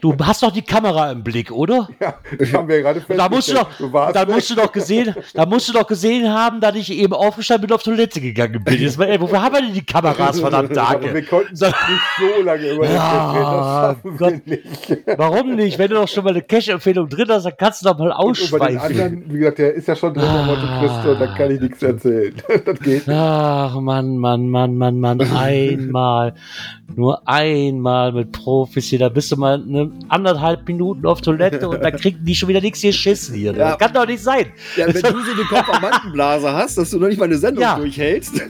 du 0.00 0.14
hast 0.22 0.42
doch 0.42 0.50
die 0.52 0.62
Kamera 0.62 1.10
im 1.10 1.22
Blick, 1.22 1.50
oder? 1.50 1.88
ja, 2.00 2.14
das 2.38 2.52
haben 2.52 2.68
wir 2.68 2.76
ja 2.76 2.82
gerade 2.92 3.04
Da 3.16 3.28
musst 3.28 3.48
du 3.48 3.54
festgestellt. 3.54 3.80
doch, 3.80 3.92
warst 3.92 4.16
da 4.16 4.26
musst 4.26 4.50
du 4.50 4.54
doch 4.54 4.72
gesehen, 4.72 5.14
da 5.34 5.46
musst 5.46 5.68
du 5.68 5.72
doch 5.72 5.86
gesehen 5.86 6.28
haben, 6.32 6.60
dass 6.60 6.74
ich 6.76 6.92
eben 6.92 7.12
aufgestanden 7.14 7.66
bin 7.66 7.70
und 7.72 7.76
auf 7.76 7.82
Toilette 7.82 8.20
gegangen 8.20 8.62
bin. 8.62 8.80
Jetzt 8.80 8.98
mal, 8.98 9.08
ey, 9.08 9.20
wofür 9.20 9.42
haben 9.42 9.54
wir 9.54 9.62
denn 9.62 9.72
die 9.72 9.84
Kameras, 9.84 10.38
verdammt 10.40 10.76
Aber 10.78 11.00
wir 11.02 11.10
Tage? 11.12 11.22
konnten 11.24 11.56
So- 11.56 11.66
nicht 11.66 11.74
so 12.36 12.42
lange 12.42 12.70
über 12.72 12.86
Ja, 12.90 13.96
Gott. 14.18 14.46
nicht. 14.46 14.62
Warum 15.16 15.54
nicht? 15.56 15.78
Wenn 15.78 15.88
du 15.88 15.94
doch 15.96 16.08
schon 16.08 16.24
mal 16.24 16.30
eine 16.30 16.42
Cash-Empfehlung 16.42 17.08
drin 17.08 17.26
hast, 17.28 17.44
dann 17.44 17.54
kannst 17.58 17.82
du 17.84 17.88
doch 17.88 17.98
mal 17.98 18.10
Und 18.12 18.38
über 18.38 18.58
den 18.66 18.78
ausschweifen. 18.78 19.00
anderen, 19.00 19.32
wie 19.32 19.38
gesagt, 19.38 19.58
der 19.58 19.74
ist 19.74 19.88
ja 19.88 19.96
schon 19.96 20.14
drin, 20.14 20.28
Monte 20.46 20.68
Cristo, 20.80 21.14
da 21.14 21.26
kann 21.34 21.50
ich 21.50 21.60
nichts 21.60 21.82
erzählen. 21.82 22.34
Das 22.64 22.78
geht 22.80 23.06
nicht. 23.06 23.08
Ach, 23.08 23.74
Mann, 23.80 24.18
Mann, 24.18 24.48
Mann, 24.48 24.76
Mann, 24.76 25.00
Mann, 25.00 25.20
einmal, 25.20 26.34
nur 26.94 27.26
einmal 27.28 28.12
mit 28.12 28.25
Vollprofis 28.32 28.86
hier, 28.86 28.98
da 28.98 29.08
bist 29.08 29.30
du 29.32 29.36
mal 29.36 29.54
eine 29.62 29.90
anderthalb 30.08 30.66
Minuten 30.68 31.06
auf 31.06 31.20
Toilette 31.20 31.68
und 31.68 31.82
dann 31.82 31.92
kriegen 31.96 32.24
die 32.24 32.34
schon 32.34 32.48
wieder 32.48 32.60
nichts 32.60 32.80
geschissen 32.82 33.34
hier. 33.34 33.52
Ja. 33.52 33.70
Das 33.70 33.78
kann 33.78 33.92
doch 33.92 34.06
nicht 34.06 34.22
sein. 34.22 34.46
Ja, 34.76 34.86
wenn 34.86 34.94
du 34.94 35.00
so 35.00 35.06
eine 35.32 35.42
Konformantenblase 35.48 36.52
hast, 36.52 36.78
dass 36.78 36.90
du 36.90 36.98
noch 36.98 37.08
nicht 37.08 37.18
mal 37.18 37.26
eine 37.26 37.38
Sendung 37.38 37.62
Ja. 37.62 37.76
durchhältst. 37.76 38.42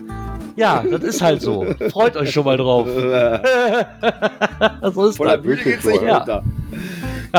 Ja, 0.57 0.83
das 0.91 1.03
ist 1.03 1.21
halt 1.21 1.43
so. 1.43 1.67
Freut 1.91 2.17
euch 2.17 2.33
schon 2.33 2.45
mal 2.47 2.57
drauf. 2.57 2.89
so 4.95 5.07
ist 5.07 5.17
Von 5.19 5.27
der 5.27 5.37
das. 5.37 5.45
Bühne 5.45 5.63
geht's 5.63 5.85
nicht 5.85 6.03
Ja. 6.03 6.19
runter. 6.19 6.43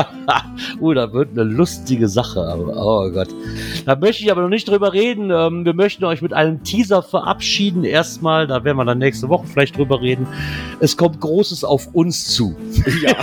Uh, 0.80 0.92
da 0.94 1.12
wird 1.12 1.30
eine 1.32 1.42
lustige 1.44 2.08
Sache. 2.08 2.40
Aber, 2.40 2.74
oh 2.76 3.10
Gott. 3.10 3.28
Da 3.84 3.96
möchte 3.96 4.22
ich 4.22 4.30
aber 4.30 4.42
noch 4.42 4.48
nicht 4.48 4.68
drüber 4.68 4.92
reden. 4.92 5.30
Ähm, 5.30 5.64
wir 5.64 5.74
möchten 5.74 6.04
euch 6.04 6.22
mit 6.22 6.32
einem 6.32 6.62
Teaser 6.62 7.02
verabschieden. 7.02 7.84
Erstmal, 7.84 8.46
da 8.46 8.62
werden 8.64 8.76
wir 8.76 8.84
dann 8.84 8.98
nächste 8.98 9.28
Woche 9.28 9.46
vielleicht 9.46 9.76
drüber 9.76 10.00
reden. 10.00 10.26
Es 10.80 10.96
kommt 10.96 11.20
Großes 11.20 11.64
auf 11.64 11.88
uns 11.94 12.28
zu. 12.28 12.56
Ja. 13.02 13.14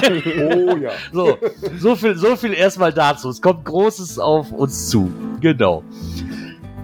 Oh 0.51 0.77
ja. 0.77 0.91
So, 1.11 1.37
so 1.79 1.95
viel, 1.95 2.15
so 2.15 2.35
viel 2.35 2.53
erstmal 2.53 2.93
dazu. 2.93 3.29
Es 3.29 3.41
kommt 3.41 3.65
Großes 3.65 4.19
auf 4.19 4.51
uns 4.51 4.89
zu. 4.89 5.11
Genau. 5.41 5.83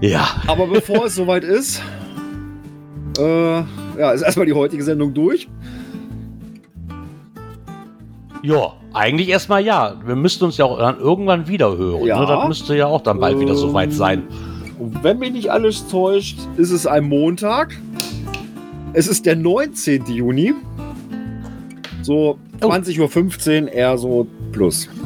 Ja. 0.01 0.27
Aber 0.47 0.67
bevor 0.67 1.05
es 1.05 1.15
soweit 1.15 1.43
ist, 1.43 1.81
äh, 3.17 3.57
ja, 3.97 4.11
ist 4.11 4.21
erstmal 4.21 4.45
die 4.45 4.53
heutige 4.53 4.83
Sendung 4.83 5.13
durch. 5.13 5.47
Ja, 8.43 8.73
eigentlich 8.93 9.29
erstmal 9.29 9.63
ja. 9.63 9.95
Wir 10.05 10.15
müssten 10.15 10.45
uns 10.45 10.57
ja 10.57 10.65
auch 10.65 10.77
dann 10.79 10.99
irgendwann 10.99 11.47
wieder 11.47 11.77
hören. 11.77 12.05
Ja. 12.05 12.19
Ne? 12.19 12.25
Das 12.25 12.47
müsste 12.47 12.75
ja 12.75 12.87
auch 12.87 13.01
dann 13.01 13.19
bald 13.19 13.39
wieder 13.39 13.51
Ähm, 13.51 13.57
soweit 13.57 13.93
sein. 13.93 14.23
Und 14.79 15.03
wenn 15.03 15.19
mich 15.19 15.31
nicht 15.31 15.51
alles 15.51 15.87
täuscht, 15.87 16.39
ist 16.57 16.71
es 16.71 16.87
ein 16.87 17.03
Montag. 17.03 17.77
Es 18.93 19.07
ist 19.07 19.25
der 19.25 19.35
19. 19.35 20.05
Juni. 20.07 20.53
So 22.01 22.37
Oh. 22.63 22.67
20.15 22.69 23.63
Uhr, 23.63 23.71
eher 23.71 23.97
so 23.97 24.27
plus. 24.51 24.87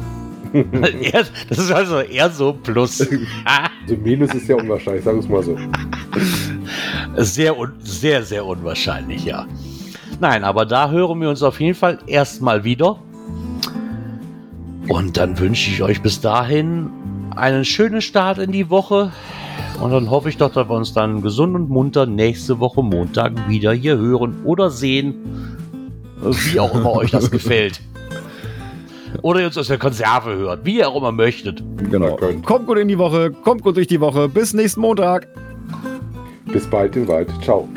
Das 1.48 1.58
ist 1.58 1.70
also 1.70 2.00
eher 2.00 2.30
so 2.30 2.52
plus. 2.52 3.00
Also 3.44 3.96
Minus 4.02 4.34
ist 4.34 4.48
ja 4.48 4.56
unwahrscheinlich, 4.56 5.04
sagen 5.04 5.18
wir 5.18 5.22
es 5.22 5.28
mal 5.28 5.42
so. 5.42 5.56
Sehr, 7.22 7.56
un 7.56 7.72
sehr, 7.80 8.22
sehr 8.22 8.44
unwahrscheinlich, 8.44 9.24
ja. 9.24 9.46
Nein, 10.20 10.44
aber 10.44 10.64
da 10.66 10.90
hören 10.90 11.20
wir 11.20 11.28
uns 11.28 11.42
auf 11.42 11.60
jeden 11.60 11.74
Fall 11.74 11.98
erstmal 12.06 12.64
wieder. 12.64 12.98
Und 14.88 15.16
dann 15.16 15.38
wünsche 15.38 15.70
ich 15.70 15.82
euch 15.82 16.02
bis 16.02 16.20
dahin 16.20 16.90
einen 17.34 17.64
schönen 17.64 18.00
Start 18.00 18.38
in 18.38 18.52
die 18.52 18.70
Woche. 18.70 19.12
Und 19.80 19.90
dann 19.90 20.10
hoffe 20.10 20.28
ich 20.28 20.36
doch, 20.36 20.52
dass 20.52 20.68
wir 20.68 20.74
uns 20.74 20.92
dann 20.92 21.22
gesund 21.22 21.54
und 21.54 21.68
munter 21.68 22.06
nächste 22.06 22.60
Woche 22.60 22.82
Montag 22.82 23.48
wieder 23.48 23.72
hier 23.72 23.98
hören 23.98 24.36
oder 24.44 24.70
sehen. 24.70 25.14
Wie 26.20 26.60
auch 26.60 26.74
immer 26.74 26.92
euch 26.92 27.10
das 27.10 27.30
gefällt. 27.30 27.80
Oder 29.22 29.40
ihr 29.40 29.46
uns 29.46 29.58
aus 29.58 29.68
der 29.68 29.78
Konserve 29.78 30.36
hört. 30.36 30.64
Wie 30.64 30.78
ihr 30.78 30.88
auch 30.88 30.96
immer 30.96 31.12
möchtet. 31.12 31.62
Genau. 31.90 32.18
Kommt 32.44 32.66
gut 32.66 32.78
in 32.78 32.88
die 32.88 32.98
Woche, 32.98 33.30
kommt 33.30 33.62
gut 33.62 33.76
durch 33.76 33.86
die 33.86 34.00
Woche. 34.00 34.28
Bis 34.28 34.54
nächsten 34.54 34.80
Montag. 34.80 35.28
Bis 36.46 36.66
bald 36.66 36.96
im 36.96 37.08
Wald. 37.08 37.28
Ciao. 37.42 37.68